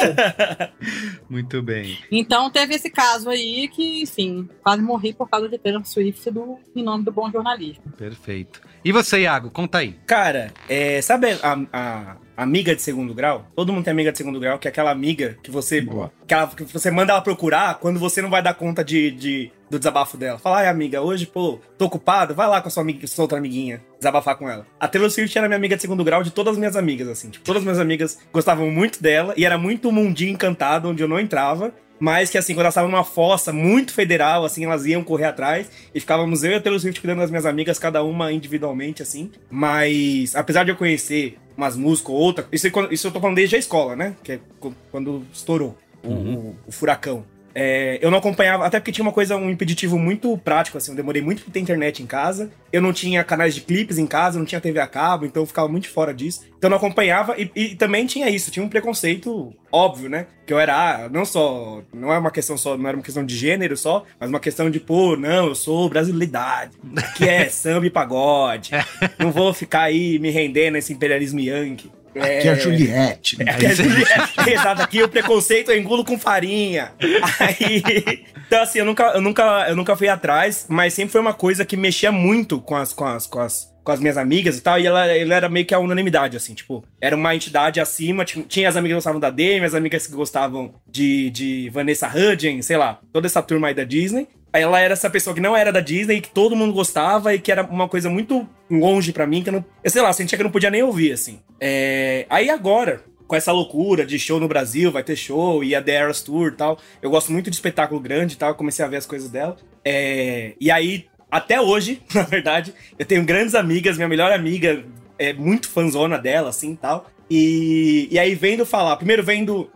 Muito 1.30 1.62
bem. 1.62 1.98
Então 2.10 2.50
teve 2.50 2.76
esse 2.76 2.90
caso 2.90 3.30
aí 3.30 3.68
que, 3.68 4.04
enfim, 4.04 4.48
quase 4.64 4.82
morri 4.82 5.14
por 5.14 5.30
causa 5.30 5.50
de 5.50 5.58
Taylor 5.58 5.86
Swift 5.86 6.32
do, 6.32 6.58
em 6.74 6.82
nome 6.82 7.04
do 7.04 7.12
bom 7.12 7.30
jornalismo. 7.30 7.84
Perfeito. 7.98 8.62
E 8.86 8.92
você, 8.92 9.22
Iago, 9.22 9.50
conta 9.50 9.78
aí. 9.80 9.96
Cara, 10.06 10.52
é, 10.68 11.02
sabe 11.02 11.38
a, 11.42 11.58
a 11.72 12.16
amiga 12.36 12.76
de 12.76 12.82
segundo 12.82 13.14
grau? 13.14 13.48
Todo 13.56 13.72
mundo 13.72 13.84
tem 13.86 13.92
amiga 13.92 14.12
de 14.12 14.18
segundo 14.18 14.40
grau, 14.40 14.60
que 14.60 14.68
é 14.68 14.72
aquela 14.72 14.92
amiga 14.92 15.38
que 15.42 15.50
você, 15.50 15.80
Boa. 15.82 16.12
que, 16.28 16.34
ela- 16.34 16.48
que 16.48 16.64
você 16.66 16.92
manda 16.92 17.14
ela 17.14 17.22
procurar 17.22 17.76
quando 17.80 18.00
você 18.00 18.22
não 18.22 18.30
vai 18.30 18.42
dar 18.44 18.54
conta 18.56 18.84
de, 18.84 19.12
de- 19.12 19.52
do 19.70 19.78
desabafo 19.80 20.18
dela. 20.18 20.38
Fala, 20.38 20.58
ai 20.60 20.68
amiga, 20.68 21.02
hoje, 21.02 21.26
pô, 21.26 21.60
tô 21.78 21.86
ocupado, 21.86 22.36
vai 22.36 22.48
lá 22.48 22.62
com 22.62 22.68
a 22.68 22.72
sua, 22.72 22.84
amiga, 22.84 23.08
sua 23.08 23.24
outra 23.24 23.38
amiguinha, 23.38 23.82
desabafar 23.98 24.36
com 24.36 24.50
ela. 24.50 24.68
A 24.80 24.88
Taylor 24.88 25.10
Swift 25.10 25.36
era 25.38 25.48
minha 25.48 25.58
amiga 25.58 25.76
de 25.76 25.82
segundo 25.82 26.04
grau 26.04 26.22
de 26.22 26.32
todas 26.32 26.52
as 26.54 26.58
minhas 26.60 26.76
amigas, 26.76 27.08
assim. 27.08 27.30
Tipo, 27.30 27.46
todas 27.46 27.62
as 27.62 27.64
minhas 27.64 27.80
amigas 27.80 28.20
gostavam 28.34 28.70
muito 28.70 29.02
dela 29.02 29.34
e 29.38 29.46
era 29.46 29.58
muito 29.58 29.88
um 29.90 29.92
mundinho 29.94 30.32
encantado 30.34 30.90
onde 30.90 31.02
eu 31.02 31.08
não 31.08 31.20
entrava. 31.20 31.74
Mas 32.00 32.30
que 32.30 32.38
assim, 32.38 32.54
quando 32.54 32.62
elas 32.62 32.74
estavam 32.74 32.92
numa 32.92 33.04
fossa 33.04 33.54
muito 33.54 33.94
federal, 33.94 34.44
assim, 34.44 34.66
elas 34.66 34.86
iam 34.86 35.04
correr 35.04 35.26
atrás 35.26 35.70
e 35.96 36.00
ficávamos 36.00 36.44
eu 36.44 36.52
e 36.52 36.56
a 36.56 36.62
Taylor 36.62 36.80
Swift 36.80 37.00
cuidando 37.00 37.20
das 37.20 37.30
minhas 37.30 37.46
amigas, 37.46 37.80
cada 37.80 38.04
uma 38.04 38.32
individualmente, 38.34 39.02
assim. 39.02 39.32
Mas, 39.50 40.36
apesar 40.36 40.64
de 40.66 40.72
eu 40.72 40.76
conhecer 40.76 41.38
umas 41.56 41.76
músicas 41.78 42.10
ou 42.14 42.20
outra, 42.20 42.48
isso, 42.52 42.68
isso 42.92 43.08
eu 43.08 43.12
tô 43.12 43.20
falando 43.22 43.36
desde 43.38 43.56
a 43.56 43.60
escola, 43.60 43.96
né? 43.96 44.16
Que 44.24 44.34
é 44.34 44.40
qu- 44.60 44.74
quando 44.92 45.24
estourou 45.32 45.78
Uhum. 46.04 46.36
o- 46.36 46.56
o 46.68 46.72
furacão. 46.72 47.24
É, 47.56 48.00
eu 48.02 48.10
não 48.10 48.18
acompanhava, 48.18 48.66
até 48.66 48.80
porque 48.80 48.92
tinha 48.92 49.06
uma 49.06 49.12
coisa, 49.12 49.36
um 49.36 49.50
impeditivo 49.50 49.98
muito 49.98 50.36
prático, 50.38 50.78
assim. 50.78 50.92
Eu 50.92 50.98
demorei 50.98 51.22
muito 51.22 51.44
pra 51.44 51.54
ter 51.54 51.60
internet 51.60 52.02
em 52.02 52.06
casa. 52.06 52.52
Eu 52.72 52.82
não 52.82 52.92
tinha 52.92 53.24
canais 53.24 53.54
de 53.54 53.62
clipes 53.62 53.98
em 53.98 54.08
casa, 54.08 54.40
não 54.40 54.46
tinha 54.46 54.60
TV 54.60 54.80
a 54.80 54.88
cabo, 54.88 55.26
então 55.26 55.44
eu 55.44 55.48
ficava 55.48 55.68
muito 55.68 55.90
fora 55.90 56.14
disso. 56.14 56.42
Então 56.58 56.68
eu 56.68 56.70
não 56.70 56.78
acompanhava 56.78 57.36
e, 57.38 57.52
e 57.56 57.76
também 57.76 58.06
tinha 58.06 58.30
isso, 58.30 58.50
tinha 58.50 58.66
um 58.66 58.70
preconceito 58.70 59.54
óbvio, 59.72 60.10
né? 60.10 60.28
Que 60.46 60.54
eu 60.54 60.60
era, 60.60 61.06
ah, 61.06 61.10
não 61.10 61.26
só, 61.26 61.82
não 61.94 62.12
é 62.12 62.18
uma 62.18 62.32
questão 62.32 62.58
só, 62.58 62.78
não 62.78 62.88
era 62.88 62.98
uma 62.98 63.04
questão 63.04 63.26
de 63.26 63.36
gênero 63.36 63.78
só, 63.78 64.04
mas 64.20 64.30
uma 64.30 64.40
questão 64.40 64.70
de, 64.70 64.80
pô, 64.80 65.16
não, 65.16 65.48
eu 65.48 65.56
sou 65.56 65.90
brasileiridade, 65.90 66.72
que 67.16 67.28
é 67.28 67.48
samba 67.50 67.86
e 67.86 67.90
pagode. 67.90 68.72
Não 69.20 69.32
vou 69.32 69.54
ficar 69.54 69.84
aí 69.84 70.18
me 70.20 70.30
rendendo 70.32 70.76
a 70.76 70.80
esse 70.80 70.94
imperialismo 70.94 71.40
yankee. 71.40 71.92
Aqui 72.16 72.48
é 72.48 72.52
a 72.52 72.56
Juliette. 72.56 73.38
É, 73.40 73.50
aqui 73.50 73.66
é 73.66 73.70
a 73.70 73.74
Juliette. 73.74 74.50
Exato, 74.52 74.82
aqui 74.82 75.04
o 75.04 75.10
preconceito 75.10 75.72
eu 75.72 75.78
engulo 75.78 76.06
com 76.06 76.18
farinha. 76.18 76.92
Aí, 77.40 78.26
então, 78.48 78.62
assim, 78.62 78.80
eu 78.80 78.86
nunca, 78.86 79.04
eu, 79.16 79.22
nunca, 79.22 79.66
eu 79.70 79.76
nunca 79.76 79.96
fui 79.96 80.08
atrás, 80.08 80.66
mas 80.70 80.94
sempre 80.94 81.12
foi 81.12 81.22
uma 81.22 81.34
coisa 81.34 81.66
que 81.66 81.76
mexia 81.76 82.12
muito 82.12 82.60
com 82.62 82.76
as, 82.76 82.94
com 82.94 83.06
as, 83.06 83.26
com 83.26 83.40
as, 83.40 83.74
com 83.84 83.92
as 83.92 84.00
minhas 84.00 84.18
amigas 84.18 84.58
e 84.58 84.62
tal, 84.62 84.80
e 84.80 84.86
ela, 84.86 85.06
ela 85.08 85.34
era 85.34 85.50
meio 85.50 85.66
que 85.66 85.74
a 85.74 85.80
unanimidade, 85.80 86.38
assim, 86.38 86.54
tipo, 86.54 86.86
era 87.02 87.16
uma 87.16 87.36
entidade 87.36 87.80
acima, 87.80 88.24
tinha, 88.24 88.70
as 88.70 88.76
amigas 88.76 88.94
que 88.94 88.98
gostavam 88.98 89.20
da 89.20 89.30
Demi, 89.30 89.66
as 89.66 89.74
amigas 89.74 90.08
que 90.08 90.14
gostavam 90.14 90.76
de, 90.88 91.30
de 91.32 91.70
Vanessa 91.70 92.08
Hudgens, 92.08 92.66
sei 92.66 92.78
lá, 92.78 93.00
toda 93.12 93.28
essa 93.28 93.42
turma 93.42 93.68
aí 93.68 93.74
da 93.74 93.84
Disney, 93.84 94.28
ela 94.54 94.80
era 94.80 94.94
essa 94.94 95.10
pessoa 95.10 95.34
que 95.34 95.42
não 95.42 95.58
era 95.58 95.72
da 95.72 95.80
Disney, 95.80 96.22
que 96.22 96.30
todo 96.30 96.56
mundo 96.56 96.74
gostava 96.74 97.34
e 97.34 97.40
que 97.40 97.52
era 97.52 97.64
uma 97.64 97.90
coisa 97.90 98.10
muito 98.10 98.48
longe 98.70 99.12
para 99.12 99.26
mim, 99.26 99.42
que 99.42 99.50
eu 99.50 99.54
não. 99.54 99.66
Eu 99.84 99.90
sei 99.90 100.02
lá, 100.02 100.14
sentia 100.14 100.38
que 100.38 100.42
eu 100.42 100.46
não 100.46 100.52
podia 100.52 100.70
nem 100.70 100.84
ouvir, 100.84 101.12
assim. 101.12 101.40
É... 101.60 102.28
Aí 102.30 102.50
agora, 102.52 103.04
com 103.28 103.36
essa 103.36 103.52
loucura 103.52 104.06
de 104.06 104.20
show 104.20 104.40
no 104.40 104.48
Brasil, 104.48 104.92
vai 104.92 105.04
ter 105.04 105.16
show, 105.16 105.64
e 105.64 105.74
a 105.74 105.82
The 105.82 105.92
Eras 105.92 106.22
Tour 106.22 106.50
e 106.50 106.56
tal. 106.56 106.78
Eu 107.02 107.10
gosto 107.10 107.32
muito 107.32 107.50
de 107.50 107.56
espetáculo 107.56 108.00
grande 108.00 108.36
e 108.36 108.38
tal, 108.38 108.54
comecei 108.54 108.86
a 108.86 108.88
ver 108.88 108.98
as 108.98 109.08
coisas 109.08 109.30
dela. 109.30 109.58
É... 109.84 110.54
E 110.62 110.70
aí, 110.70 111.08
até 111.32 111.60
hoje, 111.60 112.02
na 112.14 112.22
verdade, 112.22 112.76
eu 112.98 113.06
tenho 113.06 113.26
grandes 113.26 113.56
amigas, 113.56 113.98
minha 113.98 114.08
melhor 114.08 114.32
amiga 114.32 114.86
é 115.18 115.34
muito 115.34 115.68
fanzona 115.68 116.18
dela, 116.20 116.50
assim 116.50 116.76
tal. 116.76 117.10
E, 117.30 118.08
e 118.12 118.20
aí, 118.20 118.36
vendo 118.36 118.66
falar, 118.68 118.98
primeiro 118.98 119.24
vendo 119.24 119.72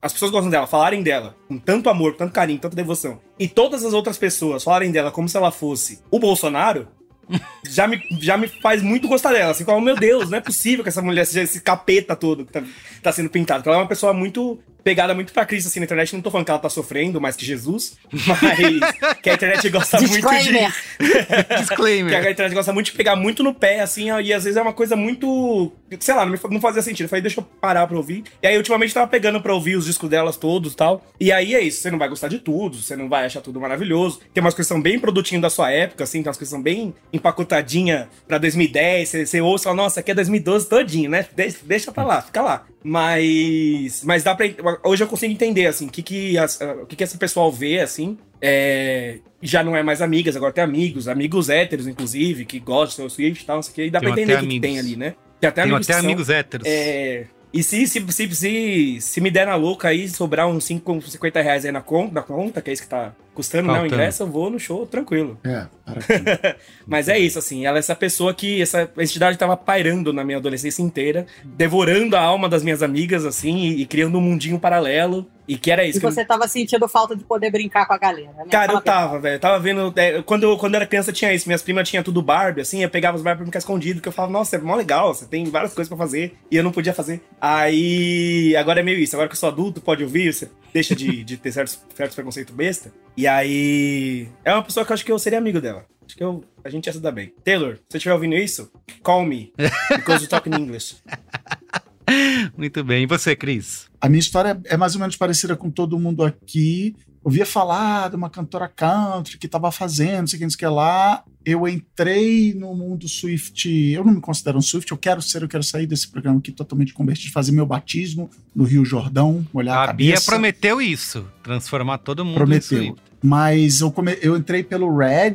as 0.00 0.12
pessoas 0.12 0.30
gostam 0.30 0.50
dela, 0.50 0.66
falarem 0.66 1.02
dela 1.02 1.36
com 1.46 1.58
tanto 1.58 1.90
amor, 1.90 2.12
com 2.12 2.18
tanto 2.18 2.32
carinho, 2.32 2.58
tanta 2.58 2.76
devoção, 2.76 3.20
e 3.38 3.46
todas 3.46 3.84
as 3.84 3.92
outras 3.92 4.16
pessoas 4.16 4.64
falarem 4.64 4.90
dela 4.90 5.10
como 5.10 5.28
se 5.28 5.36
ela 5.36 5.50
fosse 5.50 6.00
o 6.10 6.18
Bolsonaro, 6.18 6.88
já 7.68 7.86
me, 7.86 8.00
já 8.20 8.36
me 8.36 8.48
faz 8.48 8.82
muito 8.82 9.08
gostar 9.08 9.32
dela. 9.32 9.50
Assim, 9.50 9.64
como, 9.64 9.80
meu 9.80 9.96
Deus, 9.96 10.30
não 10.30 10.38
é 10.38 10.40
possível 10.40 10.82
que 10.82 10.88
essa 10.88 11.02
mulher 11.02 11.26
seja 11.26 11.42
esse 11.42 11.60
capeta 11.60 12.16
todo 12.16 12.44
que 12.44 12.52
tá, 12.52 12.62
tá 13.02 13.12
sendo 13.12 13.30
pintado. 13.30 13.60
Porque 13.60 13.68
ela 13.68 13.78
é 13.78 13.82
uma 13.82 13.88
pessoa 13.88 14.12
muito 14.12 14.58
pegada 14.88 15.14
muito 15.14 15.34
pra 15.34 15.44
Cristo 15.44 15.68
assim 15.68 15.80
na 15.80 15.84
internet. 15.84 16.14
Não 16.14 16.22
tô 16.22 16.30
falando 16.30 16.46
que 16.46 16.50
ela 16.50 16.58
tá 16.58 16.70
sofrendo 16.70 17.20
mais 17.20 17.36
que 17.36 17.44
Jesus, 17.44 17.98
mas 18.10 19.18
que 19.20 19.28
a 19.28 19.34
internet 19.34 19.68
gosta 19.68 20.00
muito 20.00 20.28
de. 20.30 21.58
Disclaimer. 21.60 22.22
que 22.22 22.28
a 22.28 22.30
internet 22.30 22.54
gosta 22.54 22.72
muito 22.72 22.86
de 22.86 22.92
pegar 22.92 23.14
muito 23.14 23.42
no 23.42 23.52
pé, 23.52 23.80
assim, 23.80 24.06
e 24.22 24.32
às 24.32 24.44
vezes 24.44 24.56
é 24.56 24.62
uma 24.62 24.72
coisa 24.72 24.96
muito. 24.96 25.70
Sei 26.00 26.14
lá, 26.14 26.24
não, 26.24 26.60
fazia 26.60 26.80
sentido. 26.80 27.04
Eu 27.04 27.08
falei, 27.10 27.22
deixa 27.22 27.40
eu 27.40 27.44
parar 27.44 27.86
pra 27.86 27.98
ouvir. 27.98 28.24
E 28.42 28.46
aí, 28.46 28.56
ultimamente, 28.56 28.94
tava 28.94 29.06
pegando 29.06 29.42
pra 29.42 29.52
ouvir 29.52 29.76
os 29.76 29.84
discos 29.84 30.08
delas 30.08 30.38
todos 30.38 30.72
e 30.72 30.76
tal. 30.76 31.04
E 31.20 31.30
aí 31.30 31.54
é 31.54 31.60
isso, 31.60 31.82
você 31.82 31.90
não 31.90 31.98
vai 31.98 32.08
gostar 32.08 32.28
de 32.28 32.38
tudo, 32.38 32.78
você 32.78 32.96
não 32.96 33.10
vai 33.10 33.26
achar 33.26 33.42
tudo 33.42 33.60
maravilhoso. 33.60 34.20
Tem 34.32 34.42
umas 34.42 34.54
coisas 34.54 34.68
que 34.68 34.74
são 34.74 34.80
bem 34.80 34.98
produtinho 34.98 35.40
da 35.40 35.50
sua 35.50 35.70
época, 35.70 36.04
assim, 36.04 36.22
tem 36.22 36.28
umas 36.28 36.38
coisas 36.38 36.48
que 36.48 36.56
são 36.56 36.62
bem 36.62 36.94
empacotadinha 37.12 38.08
pra 38.26 38.38
2010. 38.38 39.08
Você, 39.08 39.26
você 39.26 39.38
e 39.38 39.58
fala, 39.62 39.76
nossa, 39.76 40.00
aqui 40.00 40.12
é 40.12 40.14
2012 40.14 40.66
todinho, 40.66 41.10
né? 41.10 41.26
Deixa, 41.36 41.58
deixa 41.62 41.92
pra 41.92 42.04
lá, 42.04 42.22
fica 42.22 42.40
lá. 42.40 42.66
Mas. 42.82 44.02
Mas 44.04 44.22
dá 44.22 44.34
pra. 44.34 44.46
Hoje 44.84 45.02
eu 45.04 45.08
consigo 45.08 45.32
entender, 45.32 45.66
assim, 45.66 45.86
o 45.86 45.90
que, 45.90 46.02
que, 46.02 46.38
as, 46.38 46.58
que, 46.88 46.96
que 46.96 47.04
esse 47.04 47.16
pessoal 47.18 47.50
vê, 47.52 47.80
assim. 47.80 48.16
É, 48.40 49.18
já 49.42 49.62
não 49.64 49.76
é 49.76 49.82
mais 49.82 50.00
amigas, 50.00 50.36
agora 50.36 50.52
tem 50.52 50.62
amigos, 50.62 51.08
amigos 51.08 51.48
héteros, 51.48 51.86
inclusive, 51.86 52.44
que 52.44 52.58
gostam 52.60 53.06
do 53.06 53.10
Swift 53.10 53.42
e 53.42 53.46
tal, 53.46 53.56
não 53.56 53.62
sei 53.62 53.72
o 53.72 53.74
que. 53.74 53.82
E 53.84 53.90
dá 53.90 54.00
Tem 54.00 54.08
pra 54.12 54.20
entender 54.22 54.38
o 54.44 54.48
que, 54.48 54.60
tem 54.60 54.78
ali, 54.78 54.96
né? 54.96 55.14
Tem 55.40 55.48
até 55.48 55.62
Tem 55.62 55.70
amigos. 55.70 55.86
até 55.88 55.92
são- 56.00 56.04
amigos 56.04 56.30
héteros. 56.30 56.66
é, 56.68 57.26
e 57.52 57.62
se, 57.62 57.86
se, 57.86 58.04
se, 58.12 58.34
se, 58.34 58.98
se 59.00 59.20
me 59.20 59.30
der 59.30 59.46
na 59.46 59.54
louca 59.56 59.88
aí, 59.88 60.08
sobrar 60.08 60.46
uns 60.46 60.64
5, 60.64 61.00
50 61.00 61.40
reais 61.40 61.64
aí 61.64 61.72
na 61.72 61.80
conta, 61.80 62.14
na 62.14 62.22
conta, 62.22 62.60
que 62.60 62.70
é 62.70 62.72
isso 62.74 62.82
que 62.82 62.88
tá 62.88 63.12
custando, 63.38 63.72
né? 63.72 63.80
O 63.80 63.86
ingresso, 63.86 64.24
eu 64.24 64.26
vou 64.26 64.50
no 64.50 64.58
show 64.58 64.84
tranquilo. 64.84 65.38
É, 65.44 65.66
para. 65.84 66.56
Mas 66.86 67.08
é 67.08 67.18
isso, 67.18 67.38
assim, 67.38 67.64
ela 67.66 67.78
é 67.78 67.80
essa 67.80 67.94
pessoa 67.94 68.34
que 68.34 68.60
essa 68.60 68.90
entidade 68.98 69.38
tava 69.38 69.56
pairando 69.56 70.12
na 70.12 70.24
minha 70.24 70.38
adolescência 70.38 70.82
inteira, 70.82 71.24
devorando 71.44 72.16
a 72.16 72.20
alma 72.20 72.48
das 72.48 72.62
minhas 72.62 72.82
amigas, 72.82 73.24
assim, 73.24 73.56
e, 73.58 73.82
e 73.82 73.86
criando 73.86 74.18
um 74.18 74.20
mundinho 74.20 74.58
paralelo. 74.58 75.26
E 75.46 75.56
que 75.56 75.70
era 75.70 75.82
isso. 75.82 75.96
E 75.96 76.00
que 76.00 76.06
eu- 76.06 76.10
você 76.12 76.26
tava 76.26 76.46
sentindo 76.46 76.86
falta 76.86 77.16
de 77.16 77.24
poder 77.24 77.50
brincar 77.50 77.86
com 77.86 77.94
a 77.94 77.98
galera, 77.98 78.30
né? 78.36 78.44
Cara, 78.50 78.70
eu 78.74 78.80
tava, 78.82 79.18
velho. 79.18 79.36
Eu 79.36 79.40
tava 79.40 79.58
vendo. 79.58 79.94
é, 79.96 80.20
quando, 80.20 80.42
eu, 80.42 80.58
quando 80.58 80.74
eu 80.74 80.76
era 80.80 80.86
criança 80.86 81.10
tinha 81.10 81.32
isso. 81.32 81.48
Minhas 81.48 81.62
primas 81.62 81.88
tinham 81.88 82.02
tudo 82.04 82.20
Barbie, 82.20 82.60
assim. 82.60 82.82
Eu 82.82 82.90
pegava 82.90 83.16
os 83.16 83.22
Barbie 83.22 83.38
pra 83.38 83.46
ficar 83.46 83.58
escondido. 83.60 84.02
Que 84.02 84.08
eu 84.08 84.12
falava, 84.12 84.30
nossa, 84.30 84.56
é 84.56 84.58
mó 84.58 84.74
legal. 84.76 85.14
Você 85.14 85.24
tem 85.24 85.46
várias 85.46 85.72
coisas 85.72 85.88
pra 85.88 85.96
fazer. 85.96 86.36
E 86.50 86.56
eu 86.56 86.62
não 86.62 86.70
podia 86.70 86.92
fazer. 86.92 87.22
Aí. 87.40 88.54
Agora 88.56 88.80
é 88.80 88.82
meio 88.82 88.98
isso. 88.98 89.16
Agora 89.16 89.26
que 89.26 89.34
eu 89.34 89.38
sou 89.38 89.48
adulto, 89.48 89.80
pode 89.80 90.02
ouvir. 90.04 90.32
Você 90.34 90.50
deixa 90.70 90.94
de, 90.94 91.24
de 91.24 91.38
ter 91.38 91.50
certos, 91.50 91.80
certos 91.96 92.14
preconceitos 92.14 92.54
besta. 92.54 92.92
E 93.18 93.26
aí. 93.26 94.28
É 94.44 94.52
uma 94.54 94.62
pessoa 94.62 94.86
que 94.86 94.92
eu 94.92 94.94
acho 94.94 95.04
que 95.04 95.10
eu 95.10 95.18
seria 95.18 95.40
amigo 95.40 95.60
dela. 95.60 95.84
Acho 96.06 96.16
que 96.16 96.22
eu, 96.22 96.44
a 96.64 96.70
gente 96.70 96.86
ia 96.86 96.92
se 96.92 97.00
dar 97.00 97.10
bem. 97.10 97.34
Taylor, 97.44 97.74
se 97.74 97.82
você 97.90 97.96
estiver 97.96 98.14
ouvindo 98.14 98.36
isso, 98.36 98.70
call 99.02 99.26
me. 99.26 99.52
Because 99.96 100.22
you 100.22 100.28
talk 100.30 100.48
in 100.48 100.54
English. 100.54 100.98
Muito 102.56 102.84
bem. 102.84 103.02
E 103.02 103.06
você, 103.06 103.34
Cris? 103.34 103.90
A 104.00 104.08
minha 104.08 104.20
história 104.20 104.60
é 104.66 104.76
mais 104.76 104.94
ou 104.94 105.00
menos 105.00 105.16
parecida 105.16 105.56
com 105.56 105.68
todo 105.68 105.98
mundo 105.98 106.24
aqui. 106.24 106.94
Ouvia 107.24 107.44
falar 107.44 108.08
de 108.08 108.14
uma 108.14 108.30
cantora 108.30 108.68
country 108.68 109.36
que 109.36 109.46
estava 109.46 109.72
fazendo, 109.72 110.20
não 110.20 110.26
sei 110.28 110.36
o 110.36 110.38
que, 110.38 110.44
não 110.44 110.50
sei 110.50 110.56
o 110.56 110.58
que 110.60 110.66
lá. 110.66 111.24
Eu 111.44 111.66
entrei 111.66 112.54
no 112.54 112.72
mundo 112.72 113.08
Swift. 113.08 113.68
Eu 113.68 114.04
não 114.04 114.12
me 114.12 114.20
considero 114.20 114.58
um 114.58 114.62
Swift, 114.62 114.92
eu 114.92 114.96
quero 114.96 115.20
ser, 115.20 115.42
eu 115.42 115.48
quero 115.48 115.64
sair 115.64 115.88
desse 115.88 116.08
programa 116.08 116.38
aqui 116.38 116.52
totalmente 116.52 116.94
convertido, 116.94 117.32
fazer 117.32 117.50
meu 117.50 117.66
batismo 117.66 118.30
no 118.54 118.62
Rio 118.62 118.84
Jordão, 118.84 119.44
molhar 119.52 119.76
a, 119.88 119.90
A 119.90 119.92
Bia 119.92 120.12
cabeça. 120.12 120.30
prometeu 120.30 120.80
isso. 120.80 121.28
Transformar 121.42 121.98
todo 121.98 122.24
mundo 122.24 122.36
Prometeu. 122.36 122.78
em 122.80 122.86
Swift. 122.86 123.07
Mas 123.22 123.80
eu, 123.80 123.90
come- 123.90 124.18
eu 124.22 124.36
entrei 124.36 124.62
pelo 124.62 124.96
Red, 124.96 125.34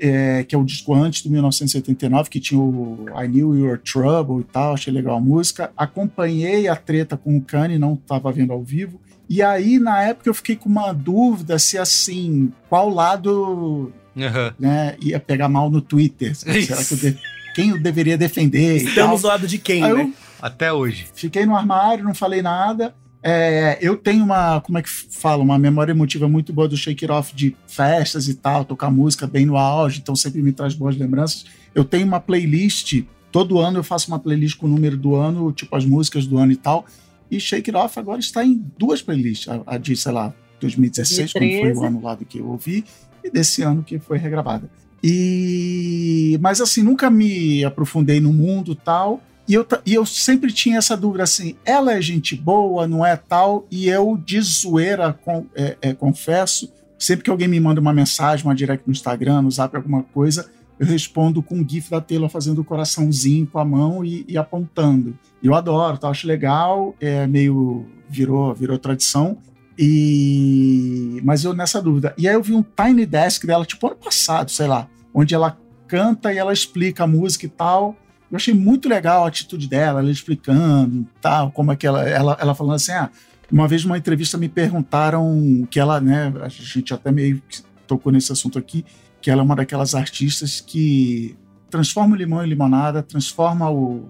é, 0.00 0.44
que 0.44 0.54
é 0.54 0.58
o 0.58 0.64
disco 0.64 0.94
antes 0.94 1.22
do 1.22 1.30
1979, 1.30 2.28
que 2.30 2.38
tinha 2.40 2.60
o 2.60 3.06
I 3.20 3.26
Knew 3.28 3.54
You 3.56 3.64
Were 3.66 3.78
Trouble 3.80 4.40
e 4.40 4.44
tal, 4.44 4.74
achei 4.74 4.92
legal 4.92 5.16
a 5.16 5.20
música. 5.20 5.70
Acompanhei 5.76 6.68
a 6.68 6.76
treta 6.76 7.16
com 7.16 7.36
o 7.36 7.40
Kanye, 7.40 7.78
não 7.78 7.94
estava 7.94 8.30
vendo 8.30 8.52
ao 8.52 8.62
vivo. 8.62 9.00
E 9.28 9.42
aí, 9.42 9.78
na 9.80 10.02
época, 10.02 10.28
eu 10.30 10.34
fiquei 10.34 10.54
com 10.54 10.68
uma 10.68 10.92
dúvida 10.92 11.58
se, 11.58 11.76
assim, 11.76 12.52
qual 12.68 12.88
lado 12.88 13.92
Aham. 14.16 14.54
né, 14.58 14.96
ia 15.00 15.18
pegar 15.18 15.48
mal 15.48 15.68
no 15.68 15.80
Twitter. 15.80 16.32
Será 16.36 16.84
que 16.84 16.94
eu 16.94 16.98
de- 16.98 17.18
quem 17.54 17.70
eu 17.70 17.80
deveria 17.82 18.16
defender. 18.18 18.76
Estamos 18.76 19.22
do 19.22 19.28
lado 19.28 19.48
de 19.48 19.56
quem, 19.58 19.82
Aí 19.82 19.90
eu 19.90 19.96
né? 19.98 20.12
Até 20.40 20.70
hoje. 20.72 21.06
Fiquei 21.14 21.46
no 21.46 21.56
armário, 21.56 22.04
não 22.04 22.14
falei 22.14 22.42
nada. 22.42 22.94
É, 23.28 23.76
eu 23.80 23.96
tenho 23.96 24.22
uma, 24.22 24.60
como 24.60 24.78
é 24.78 24.82
que 24.82 24.88
fala, 24.88 25.42
uma 25.42 25.58
memória 25.58 25.90
emotiva 25.90 26.28
muito 26.28 26.52
boa 26.52 26.68
do 26.68 26.76
Shake 26.76 27.04
It 27.04 27.12
Off 27.12 27.34
de 27.34 27.56
festas 27.66 28.28
e 28.28 28.34
tal, 28.34 28.64
tocar 28.64 28.88
música 28.88 29.26
bem 29.26 29.44
no 29.44 29.56
auge, 29.56 29.98
então 29.98 30.14
sempre 30.14 30.40
me 30.40 30.52
traz 30.52 30.74
boas 30.74 30.96
lembranças. 30.96 31.44
Eu 31.74 31.84
tenho 31.84 32.06
uma 32.06 32.20
playlist, 32.20 33.02
todo 33.32 33.58
ano 33.58 33.80
eu 33.80 33.82
faço 33.82 34.06
uma 34.06 34.20
playlist 34.20 34.56
com 34.56 34.66
o 34.66 34.68
número 34.68 34.96
do 34.96 35.16
ano, 35.16 35.50
tipo 35.50 35.74
as 35.74 35.84
músicas 35.84 36.24
do 36.24 36.38
ano 36.38 36.52
e 36.52 36.56
tal. 36.56 36.86
E 37.28 37.40
Shake 37.40 37.68
It 37.68 37.76
Off 37.76 37.98
agora 37.98 38.20
está 38.20 38.44
em 38.44 38.64
duas 38.78 39.02
playlists, 39.02 39.48
a, 39.48 39.60
a 39.66 39.76
de, 39.76 39.96
sei 39.96 40.12
lá, 40.12 40.32
2016, 40.60 41.32
quando 41.32 41.42
foi 41.42 41.48
o 41.48 41.62
2013. 41.62 41.86
ano 41.86 42.02
lá 42.04 42.14
do 42.14 42.24
que 42.24 42.38
eu 42.38 42.46
ouvi, 42.46 42.84
e 43.24 43.28
desse 43.28 43.60
ano 43.60 43.82
que 43.82 43.98
foi 43.98 44.18
regravada. 44.18 44.70
E 45.02 46.38
mas 46.40 46.60
assim, 46.60 46.80
nunca 46.80 47.10
me 47.10 47.64
aprofundei 47.64 48.20
no 48.20 48.32
mundo 48.32 48.70
e 48.70 48.76
tal. 48.76 49.20
E 49.48 49.54
eu, 49.54 49.66
e 49.84 49.94
eu 49.94 50.04
sempre 50.04 50.52
tinha 50.52 50.78
essa 50.78 50.96
dúvida 50.96 51.22
assim: 51.22 51.54
ela 51.64 51.92
é 51.92 52.00
gente 52.00 52.34
boa, 52.34 52.86
não 52.86 53.04
é 53.06 53.16
tal? 53.16 53.66
E 53.70 53.88
eu, 53.88 54.16
de 54.16 54.40
zoeira, 54.40 55.12
com- 55.12 55.46
é, 55.54 55.76
é, 55.80 55.94
confesso, 55.94 56.72
sempre 56.98 57.24
que 57.24 57.30
alguém 57.30 57.46
me 57.48 57.60
manda 57.60 57.80
uma 57.80 57.92
mensagem, 57.92 58.44
uma 58.44 58.54
direct 58.54 58.86
no 58.86 58.92
Instagram, 58.92 59.42
no 59.42 59.50
zap, 59.50 59.76
alguma 59.76 60.02
coisa, 60.02 60.50
eu 60.78 60.86
respondo 60.86 61.42
com 61.42 61.56
um 61.58 61.68
GIF 61.68 61.90
da 61.90 62.00
Taylor 62.00 62.28
fazendo 62.28 62.60
o 62.60 62.64
coraçãozinho 62.64 63.46
com 63.46 63.58
a 63.58 63.64
mão 63.64 64.04
e, 64.04 64.24
e 64.28 64.36
apontando. 64.36 65.16
Eu 65.42 65.54
adoro, 65.54 65.96
tá? 65.98 66.08
acho 66.08 66.26
legal, 66.26 66.94
é 67.00 67.26
meio. 67.26 67.86
virou, 68.08 68.52
virou 68.54 68.78
tradição. 68.78 69.38
E 69.78 71.20
mas 71.24 71.44
eu 71.44 71.52
nessa 71.52 71.80
dúvida. 71.80 72.14
E 72.18 72.28
aí 72.28 72.34
eu 72.34 72.42
vi 72.42 72.52
um 72.54 72.62
Tiny 72.62 73.06
Desk 73.06 73.46
dela, 73.46 73.64
tipo 73.64 73.86
ano 73.86 73.96
passado, 73.96 74.50
sei 74.50 74.66
lá, 74.66 74.88
onde 75.14 75.34
ela 75.34 75.56
canta 75.86 76.32
e 76.32 76.38
ela 76.38 76.52
explica 76.52 77.04
a 77.04 77.06
música 77.06 77.46
e 77.46 77.48
tal. 77.48 77.96
Eu 78.30 78.36
achei 78.36 78.52
muito 78.52 78.88
legal 78.88 79.24
a 79.24 79.28
atitude 79.28 79.68
dela, 79.68 80.00
ela 80.00 80.10
explicando 80.10 81.00
e 81.02 81.06
tal, 81.20 81.50
como 81.50 81.72
é 81.72 81.76
que 81.76 81.86
ela, 81.86 82.08
ela, 82.08 82.36
ela 82.40 82.54
falando 82.54 82.74
assim, 82.74 82.92
ah, 82.92 83.10
uma 83.50 83.68
vez 83.68 83.84
numa 83.84 83.96
entrevista 83.96 84.36
me 84.36 84.48
perguntaram 84.48 85.66
que 85.70 85.78
ela, 85.78 86.00
né, 86.00 86.32
a 86.42 86.48
gente 86.48 86.92
até 86.92 87.12
meio 87.12 87.40
que 87.48 87.62
tocou 87.86 88.12
nesse 88.12 88.32
assunto 88.32 88.58
aqui, 88.58 88.84
que 89.20 89.30
ela 89.30 89.42
é 89.42 89.44
uma 89.44 89.54
daquelas 89.56 89.94
artistas 89.94 90.60
que 90.60 91.36
transforma 91.70 92.14
o 92.14 92.18
limão 92.18 92.44
em 92.44 92.48
limonada, 92.48 93.02
transforma 93.02 93.70
o 93.70 94.08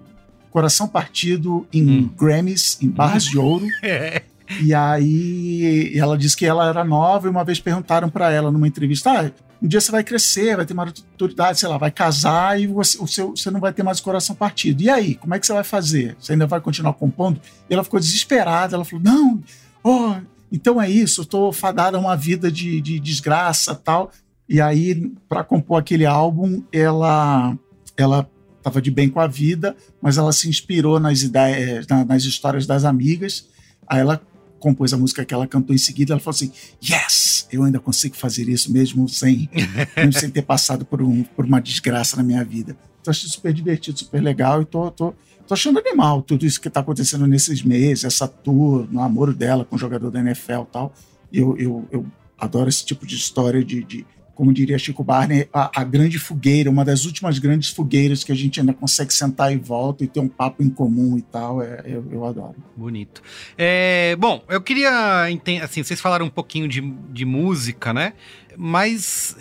coração 0.50 0.88
partido 0.88 1.66
em 1.72 2.00
Hum. 2.00 2.10
Grammys, 2.16 2.78
em 2.80 2.88
barras 2.88 3.24
de 3.24 3.38
ouro, 3.38 3.66
E 4.60 4.72
aí 4.72 5.92
ela 5.96 6.16
disse 6.16 6.36
que 6.36 6.46
ela 6.46 6.68
era 6.68 6.84
nova 6.84 7.26
e 7.26 7.30
uma 7.30 7.44
vez 7.44 7.58
perguntaram 7.58 8.08
para 8.08 8.30
ela 8.30 8.50
numa 8.50 8.68
entrevista: 8.68 9.10
ah, 9.10 9.30
um 9.62 9.66
dia 9.66 9.80
você 9.80 9.90
vai 9.90 10.04
crescer, 10.04 10.56
vai 10.56 10.66
ter 10.66 10.74
maturidade, 10.74 11.58
sei 11.58 11.68
lá, 11.68 11.78
vai 11.78 11.90
casar 11.90 12.60
e 12.60 12.66
você, 12.66 12.98
o 12.98 13.06
seu, 13.06 13.30
você 13.30 13.50
não 13.50 13.60
vai 13.60 13.72
ter 13.72 13.82
mais 13.82 13.98
o 13.98 14.02
coração 14.02 14.36
partido. 14.36 14.82
E 14.82 14.90
aí, 14.90 15.14
como 15.14 15.34
é 15.34 15.38
que 15.38 15.46
você 15.46 15.52
vai 15.52 15.64
fazer? 15.64 16.16
Você 16.20 16.32
ainda 16.32 16.46
vai 16.46 16.60
continuar 16.60 16.92
compondo? 16.92 17.40
E 17.68 17.74
ela 17.74 17.82
ficou 17.82 17.98
desesperada, 17.98 18.76
ela 18.76 18.84
falou: 18.84 19.04
não, 19.04 19.42
oh, 19.82 20.14
então 20.52 20.80
é 20.80 20.90
isso, 20.90 21.20
eu 21.20 21.24
estou 21.24 21.52
fadada 21.52 21.96
a 21.96 22.00
uma 22.00 22.16
vida 22.16 22.50
de, 22.50 22.80
de 22.80 23.00
desgraça 23.00 23.74
tal. 23.74 24.10
E 24.48 24.60
aí, 24.60 25.12
para 25.28 25.42
compor 25.42 25.80
aquele 25.80 26.06
álbum, 26.06 26.62
ela 26.70 27.56
ela 27.96 28.30
estava 28.58 28.82
de 28.82 28.90
bem 28.90 29.08
com 29.08 29.20
a 29.20 29.26
vida, 29.26 29.76
mas 30.02 30.18
ela 30.18 30.32
se 30.32 30.48
inspirou 30.48 31.00
nas 31.00 31.22
ideias, 31.22 31.86
nas 32.06 32.24
histórias 32.24 32.66
das 32.66 32.84
amigas. 32.84 33.48
Aí 33.88 34.00
ela 34.00 34.20
compôs 34.58 34.92
a 34.92 34.96
música 34.96 35.24
que 35.24 35.32
ela 35.32 35.46
cantou 35.46 35.74
em 35.74 35.78
seguida. 35.78 36.12
Ela 36.12 36.20
falou 36.20 36.34
assim: 36.34 36.52
Yes, 36.82 37.25
eu 37.50 37.62
ainda 37.62 37.78
consigo 37.78 38.16
fazer 38.16 38.48
isso 38.48 38.72
mesmo 38.72 39.08
sem, 39.08 39.48
mesmo 39.96 40.12
sem 40.12 40.30
ter 40.30 40.42
passado 40.42 40.84
por, 40.84 41.02
um, 41.02 41.22
por 41.22 41.44
uma 41.44 41.60
desgraça 41.60 42.16
na 42.16 42.22
minha 42.22 42.44
vida. 42.44 42.76
Então 43.00 43.10
achei 43.10 43.28
super 43.28 43.52
divertido, 43.52 43.98
super 43.98 44.22
legal 44.22 44.62
e 44.62 44.64
tô, 44.64 44.90
tô, 44.90 45.14
tô 45.46 45.54
achando 45.54 45.78
animal 45.78 46.22
tudo 46.22 46.44
isso 46.44 46.60
que 46.60 46.68
está 46.68 46.80
acontecendo 46.80 47.26
nesses 47.26 47.62
meses, 47.62 48.04
essa 48.04 48.26
tour, 48.26 48.86
no 48.90 49.00
amor 49.00 49.32
dela 49.32 49.64
com 49.64 49.76
o 49.76 49.78
jogador 49.78 50.10
da 50.10 50.20
NFL 50.20 50.62
e 50.62 50.72
tal. 50.72 50.94
Eu, 51.32 51.56
eu, 51.58 51.88
eu 51.90 52.06
adoro 52.38 52.68
esse 52.68 52.84
tipo 52.84 53.06
de 53.06 53.14
história 53.14 53.64
de, 53.64 53.82
de 53.84 54.06
como 54.36 54.52
diria 54.52 54.78
Chico 54.78 55.02
Barney, 55.02 55.48
a, 55.52 55.80
a, 55.80 55.82
grande 55.82 56.18
fogueira, 56.18 56.70
uma 56.70 56.84
das 56.84 57.06
últimas 57.06 57.38
grandes 57.38 57.70
fogueiras 57.70 58.22
que 58.22 58.30
a 58.30 58.34
gente 58.34 58.60
ainda 58.60 58.74
consegue 58.74 59.12
sentar 59.12 59.50
em 59.50 59.56
volta 59.56 60.04
e 60.04 60.06
ter 60.06 60.20
um 60.20 60.28
papo 60.28 60.62
em 60.62 60.68
comum 60.68 61.16
e 61.16 61.22
tal. 61.22 61.62
É, 61.62 61.82
eu, 61.86 62.06
eu 62.12 62.24
adoro. 62.24 62.54
Bonito. 62.76 63.22
É, 63.56 64.14
bom, 64.16 64.44
eu 64.48 64.60
queria. 64.60 65.24
Assim, 65.62 65.82
vocês 65.82 66.00
falaram 66.00 66.26
um 66.26 66.30
pouquinho 66.30 66.68
de, 66.68 66.82
de 67.10 67.24
música, 67.24 67.92
né? 67.92 68.12
Mas. 68.56 69.36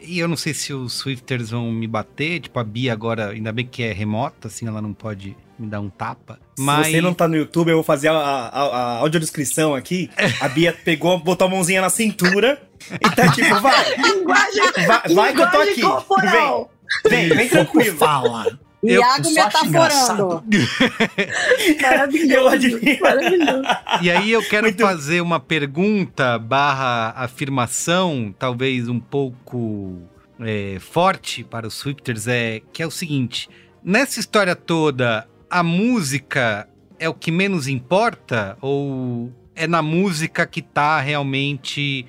E 0.00 0.18
eu 0.18 0.28
não 0.28 0.36
sei 0.36 0.54
se 0.54 0.72
os 0.72 0.94
Swifters 0.94 1.50
vão 1.50 1.70
me 1.70 1.86
bater, 1.86 2.40
tipo, 2.40 2.58
a 2.58 2.64
Bia 2.64 2.92
agora, 2.92 3.30
ainda 3.30 3.52
bem 3.52 3.66
que 3.66 3.82
é 3.82 3.92
remota, 3.92 4.48
assim, 4.48 4.66
ela 4.66 4.80
não 4.80 4.94
pode 4.94 5.36
me 5.58 5.68
dar 5.68 5.80
um 5.80 5.90
tapa. 5.90 6.38
Mas... 6.58 6.86
Se 6.86 6.92
você 6.92 7.00
não 7.00 7.14
tá 7.14 7.26
no 7.26 7.36
YouTube, 7.36 7.70
eu 7.70 7.76
vou 7.76 7.84
fazer 7.84 8.08
a, 8.08 8.14
a, 8.14 8.62
a 8.62 8.98
audiodescrição 8.98 9.74
aqui. 9.74 10.10
A 10.40 10.48
Bia 10.48 10.72
pegou, 10.72 11.18
botou 11.18 11.46
a 11.46 11.50
mãozinha 11.50 11.80
na 11.80 11.90
cintura 11.90 12.60
e 12.92 13.10
tá 13.10 13.30
tipo, 13.32 13.60
vai. 13.60 13.96
Linguagem, 13.96 14.62
vai, 14.86 15.14
vai 15.14 15.34
que 15.34 15.42
eu 15.42 15.50
tô 15.50 15.56
aqui. 15.58 15.80
Corporal. 15.80 16.70
Vem, 17.08 17.28
vem, 17.28 17.36
vem 17.36 17.48
tranquilo. 17.48 17.96
Fala. 17.96 18.58
Iago 18.82 19.30
metaforando. 19.32 20.44
Maravilhoso. 21.82 22.80
Maravilhoso. 23.00 23.62
E 24.02 24.10
aí 24.10 24.30
eu 24.30 24.42
quero 24.48 24.66
Muito... 24.66 24.80
fazer 24.80 25.20
uma 25.20 25.40
pergunta 25.40 26.38
barra 26.38 27.12
afirmação, 27.16 28.32
talvez 28.38 28.88
um 28.88 29.00
pouco 29.00 29.98
é, 30.40 30.78
forte 30.78 31.42
para 31.42 31.66
os 31.66 31.74
Swifters, 31.74 32.28
é, 32.28 32.62
que 32.72 32.82
é 32.82 32.86
o 32.86 32.90
seguinte. 32.90 33.48
Nessa 33.82 34.20
história 34.20 34.54
toda, 34.54 35.26
a 35.50 35.62
música 35.62 36.68
é 36.98 37.08
o 37.08 37.14
que 37.14 37.30
menos 37.30 37.68
importa? 37.68 38.56
Ou 38.60 39.32
é 39.54 39.66
na 39.66 39.82
música 39.82 40.46
que 40.46 40.62
tá 40.62 41.00
realmente 41.00 42.06